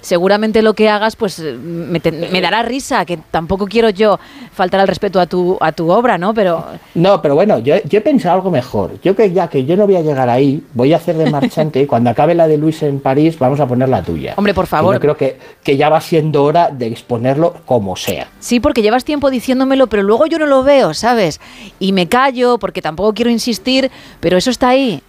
seguramente 0.00 0.62
lo 0.62 0.74
que 0.74 0.88
hagas 0.88 1.16
pues 1.16 1.38
eh, 1.38 1.52
me, 1.52 2.00
te- 2.00 2.12
me 2.12 2.40
dará 2.40 2.62
risa, 2.62 3.04
que 3.04 3.16
tampoco 3.16 3.66
quiero 3.66 3.90
yo 3.90 4.18
faltar 4.52 4.80
al 4.80 4.88
respeto 4.88 5.20
a 5.20 5.26
tu, 5.26 5.56
a 5.60 5.72
tu 5.72 5.90
obra, 5.90 6.18
¿no? 6.18 6.34
Pero 6.34 6.64
No, 6.94 7.20
pero 7.22 7.34
bueno, 7.34 7.58
yo, 7.58 7.76
yo 7.84 7.98
he 7.98 8.02
pensado 8.02 8.34
algo 8.36 8.50
mejor. 8.50 9.00
Yo 9.02 9.14
que 9.14 9.32
ya 9.32 9.48
que 9.48 9.64
yo 9.64 9.76
no 9.76 9.86
voy 9.86 9.96
a 9.96 10.00
llegar 10.02 10.28
ahí, 10.28 10.62
voy 10.74 10.92
a 10.92 10.96
hacer 10.96 11.16
de 11.16 11.30
marchante 11.30 11.80
y 11.82 11.86
cuando 11.86 12.10
acabe 12.10 12.34
la 12.34 12.48
de 12.48 12.56
Luis 12.58 12.82
en 12.82 13.00
París, 13.00 13.38
vamos 13.38 13.60
a 13.60 13.66
poner 13.66 13.88
la 13.88 14.02
tuya. 14.02 14.34
Hombre, 14.36 14.54
por 14.54 14.66
favor. 14.66 14.94
Yo 14.94 15.00
creo 15.00 15.16
que, 15.16 15.38
que 15.62 15.76
ya 15.76 15.88
va 15.88 16.00
siendo 16.00 16.44
hora 16.44 16.70
de 16.70 16.86
exponerlo 16.86 17.54
como 17.66 17.96
sea. 17.96 18.28
Sí, 18.40 18.60
porque 18.60 18.82
llevas 18.82 19.04
tiempo 19.04 19.30
diciéndomelo, 19.30 19.86
pero 19.86 20.02
luego 20.02 20.26
yo 20.26 20.38
no 20.38 20.46
lo 20.46 20.62
veo, 20.62 20.94
¿sabes? 20.94 21.40
Y 21.78 21.92
me 21.92 22.08
callo 22.08 22.58
porque 22.58 22.82
tampoco 22.82 23.12
quiero 23.14 23.30
insistir, 23.30 23.90
pero 24.20 24.36
eso 24.36 24.50
está 24.50 24.68
ahí. 24.70 25.02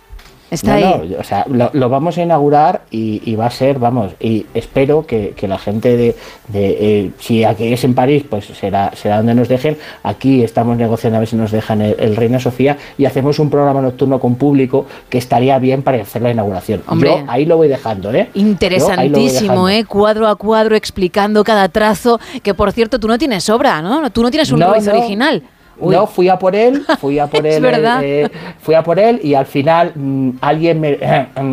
Está 0.52 0.80
No, 0.80 0.86
ahí. 0.86 1.10
no, 1.10 1.20
o 1.20 1.24
sea, 1.24 1.46
lo, 1.50 1.70
lo 1.74 1.90
vamos 1.90 2.18
a 2.18 2.22
inaugurar 2.24 2.82
y, 2.92 3.22
y 3.26 3.36
va 3.36 3.46
a 3.46 3.52
ser, 3.52 3.80
vamos, 3.80 4.12
y 4.20 4.46
espero 4.54 5.06
que, 5.08 5.34
que 5.36 5.48
la 5.48 5.58
gente 5.58 5.96
de, 5.96 6.16
de, 6.50 6.78
eh, 6.80 7.12
si 7.20 7.44
aquí 7.46 7.72
es 7.72 7.84
en 7.86 7.96
París, 7.96 8.26
pues 8.30 8.46
será, 8.46 8.92
será 8.94 9.18
donde 9.18 9.34
nos 9.34 9.48
dejen. 9.48 9.78
Aquí 10.04 10.44
estamos 10.44 10.76
negociando 10.78 11.16
a 11.16 11.20
ver 11.22 11.30
si 11.30 11.38
nos 11.38 11.52
dejan 11.52 11.82
el, 11.82 11.96
el 11.98 12.16
Reina 12.18 12.40
Sofía 12.40 12.78
y 12.98 13.06
hacemos 13.06 13.40
un 13.40 13.50
programa 13.50 13.82
nocturno 13.82 14.20
con 14.20 14.36
público 14.36 14.86
que 15.10 15.18
estaría 15.18 15.58
bien 15.58 15.84
para 15.84 16.02
hacer 16.02 16.22
la 16.22 16.32
inauguración. 16.32 16.84
Hombre. 16.86 17.10
Yo 17.10 17.24
ahí 17.28 17.46
lo 17.46 17.56
voy 17.58 17.70
dejando, 17.70 18.14
¿eh? 18.14 18.30
Interesantísimo, 18.34 19.68
dejando. 19.68 19.70
¿eh? 19.70 19.86
Cuadro 19.86 20.28
a 20.28 20.36
cuadro 20.36 20.76
explicando 20.76 21.44
cada 21.46 21.70
trazo, 21.70 22.20
que 22.44 22.54
por 22.54 22.72
cierto 22.74 23.00
tú 23.00 23.08
no 23.08 23.18
tienes 23.18 23.50
obra, 23.50 23.82
¿no? 23.82 24.10
Tú 24.12 24.22
no 24.22 24.30
tienes 24.30 24.52
un 24.52 24.60
no. 24.60 24.70
original. 24.70 25.44
Uy. 25.82 25.96
No, 25.96 26.08
fui 26.08 26.30
a 26.30 26.38
por 26.40 26.56
él, 26.56 26.84
fui 27.00 27.20
a 27.20 27.28
por 27.28 27.46
él, 27.46 27.62
verdad. 27.62 28.02
eh, 28.04 28.30
fui 28.62 28.76
a 28.76 28.84
por 28.84 29.00
él 29.00 29.20
y 29.24 29.34
al 29.34 29.46
final 29.46 29.92
mm, 29.96 30.30
alguien 30.40 30.80
me 30.80 30.98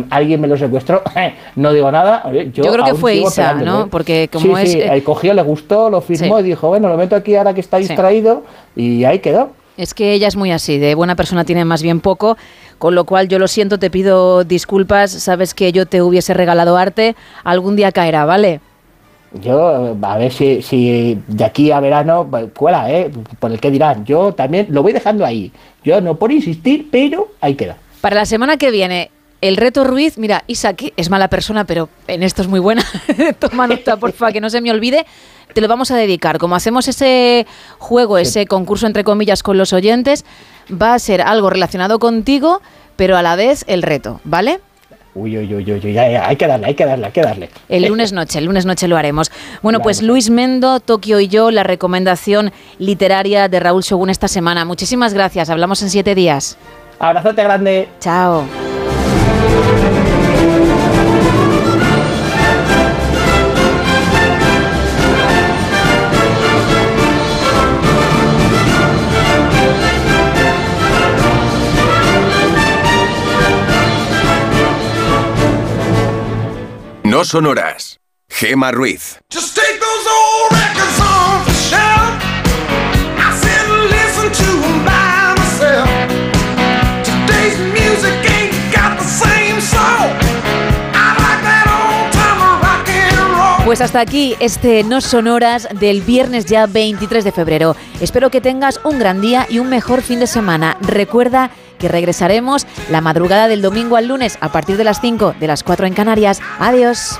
alguien 0.09 0.39
me 0.39 0.47
lo 0.47 0.55
secuestró. 0.55 1.01
no 1.55 1.73
digo 1.73 1.91
nada. 1.91 2.23
Yo, 2.53 2.63
Yo 2.63 2.71
creo 2.71 2.85
que 2.85 2.93
fue 2.95 3.15
Isa, 3.15 3.53
¿no? 3.55 3.81
¿eh? 3.83 3.87
Porque 3.89 4.29
como 4.31 4.55
sí, 4.57 4.63
es, 4.63 4.71
sí, 4.71 4.79
eh, 4.81 4.89
él 4.93 5.03
cogió, 5.03 5.33
le 5.33 5.41
gustó, 5.41 5.89
lo 5.89 5.99
firmó 6.01 6.37
Sí. 6.37 6.43
y 6.45 6.47
dijo, 6.49 6.67
bueno, 6.69 6.87
lo 6.87 6.97
meto 6.97 7.15
aquí 7.15 7.35
ahora 7.35 7.53
que 7.53 7.61
está 7.61 7.77
distraído 7.77 8.43
y 8.75 9.03
ahí 9.03 9.19
quedó. 9.19 9.49
Es 9.77 9.93
que 9.93 10.11
ella 10.13 10.27
es 10.27 10.35
muy 10.35 10.51
así, 10.51 10.77
de 10.77 10.93
buena 10.93 11.15
persona 11.15 11.45
tiene 11.45 11.63
más 11.63 11.81
bien 11.81 12.01
poco, 12.01 12.37
con 12.79 12.95
lo 12.95 13.05
cual 13.05 13.29
yo 13.29 13.39
lo 13.39 13.47
siento, 13.47 13.79
te 13.79 13.89
pido 13.89 14.43
disculpas, 14.43 15.09
sabes 15.09 15.53
que 15.53 15.71
yo 15.71 15.85
te 15.85 16.01
hubiese 16.01 16.33
regalado 16.33 16.75
arte, 16.75 17.15
algún 17.45 17.77
día 17.77 17.93
caerá, 17.93 18.25
¿vale? 18.25 18.59
Yo, 19.33 19.95
a 20.01 20.17
ver 20.17 20.31
si, 20.31 20.61
si 20.61 21.21
de 21.27 21.45
aquí 21.45 21.71
a 21.71 21.79
verano 21.79 22.27
pues, 22.29 22.47
cuela, 22.55 22.91
¿eh? 22.91 23.11
Por 23.39 23.51
el 23.51 23.59
que 23.59 23.69
dirán. 23.69 24.05
Yo 24.05 24.33
también 24.33 24.67
lo 24.69 24.81
voy 24.81 24.93
dejando 24.93 25.25
ahí. 25.25 25.51
Yo 25.83 26.01
no 26.01 26.15
por 26.15 26.31
insistir, 26.31 26.89
pero 26.91 27.29
ahí 27.39 27.55
queda. 27.55 27.77
Para 28.01 28.15
la 28.15 28.25
semana 28.25 28.57
que 28.57 28.71
viene, 28.71 29.11
el 29.41 29.57
reto 29.57 29.83
Ruiz, 29.83 30.17
mira, 30.17 30.43
Isa, 30.47 30.73
que 30.73 30.93
es 30.97 31.09
mala 31.09 31.29
persona, 31.29 31.65
pero 31.65 31.89
en 32.07 32.23
esto 32.23 32.41
es 32.41 32.47
muy 32.47 32.59
buena, 32.59 32.83
toma 33.39 33.67
nota, 33.67 33.97
porfa, 33.97 34.31
que 34.31 34.41
no 34.41 34.49
se 34.49 34.61
me 34.61 34.71
olvide, 34.71 35.05
te 35.53 35.61
lo 35.61 35.67
vamos 35.67 35.91
a 35.91 35.95
dedicar. 35.95 36.39
Como 36.39 36.55
hacemos 36.55 36.87
ese 36.87 37.45
juego, 37.77 38.17
ese 38.17 38.45
concurso 38.47 38.87
entre 38.87 39.03
comillas 39.03 39.43
con 39.43 39.57
los 39.57 39.73
oyentes, 39.73 40.25
va 40.69 40.93
a 40.93 40.99
ser 40.99 41.21
algo 41.21 41.49
relacionado 41.49 41.99
contigo, 41.99 42.61
pero 42.95 43.15
a 43.15 43.21
la 43.21 43.35
vez 43.35 43.63
el 43.67 43.81
reto, 43.81 44.19
¿vale? 44.23 44.59
Uy, 45.19 45.37
uy, 45.37 45.53
uy, 45.53 45.71
uy, 45.71 45.81
uy, 45.83 45.93
ya, 45.93 46.09
ya, 46.09 46.27
hay 46.27 46.37
que 46.37 46.47
darle, 46.47 46.67
hay 46.67 46.75
que 46.75 46.85
darle, 46.85 47.05
hay 47.07 47.11
que 47.11 47.21
darle. 47.21 47.49
El 47.67 47.85
lunes 47.87 48.13
noche, 48.13 48.39
el 48.39 48.45
lunes 48.45 48.65
noche 48.65 48.87
lo 48.87 48.95
haremos. 48.95 49.31
Bueno, 49.61 49.81
pues 49.81 50.01
Luis 50.01 50.29
Mendo, 50.29 50.79
Tokio 50.79 51.19
y 51.19 51.27
yo, 51.27 51.51
la 51.51 51.63
recomendación 51.63 52.53
literaria 52.77 53.49
de 53.49 53.59
Raúl 53.59 53.83
Shogun 53.83 54.09
esta 54.09 54.29
semana. 54.29 54.63
Muchísimas 54.63 55.13
gracias, 55.13 55.49
hablamos 55.49 55.81
en 55.81 55.89
siete 55.89 56.15
días. 56.15 56.57
Abrazote 56.99 57.43
grande. 57.43 57.89
Chao. 57.99 58.45
Time 92.13 92.61
rock 92.61 92.87
and 92.87 93.17
roll. 93.35 93.65
Pues 93.65 93.81
hasta 93.81 93.99
aquí 93.99 94.37
este 94.39 94.85
No 94.85 95.01
Sonoras 95.01 95.67
del 95.77 96.01
viernes 96.01 96.45
ya 96.45 96.67
23 96.67 97.25
de 97.25 97.33
febrero. 97.33 97.75
Espero 97.99 98.31
que 98.31 98.39
tengas 98.39 98.79
un 98.85 98.97
gran 98.97 99.19
día 99.19 99.45
y 99.49 99.59
un 99.59 99.67
mejor 99.67 100.03
fin 100.03 100.21
de 100.21 100.27
semana. 100.27 100.77
Recuerda 100.79 101.51
que 101.79 101.87
regresaremos 101.87 102.67
la 102.91 103.01
madrugada 103.01 103.47
del 103.47 103.63
domingo 103.63 103.95
al 103.95 104.07
lunes 104.07 104.37
a 104.41 104.51
partir 104.51 104.77
de 104.77 104.83
las 104.83 105.01
5 105.01 105.35
de 105.39 105.47
las 105.47 105.63
4 105.63 105.87
en 105.87 105.93
Canarias. 105.93 106.39
Adiós. 106.59 107.19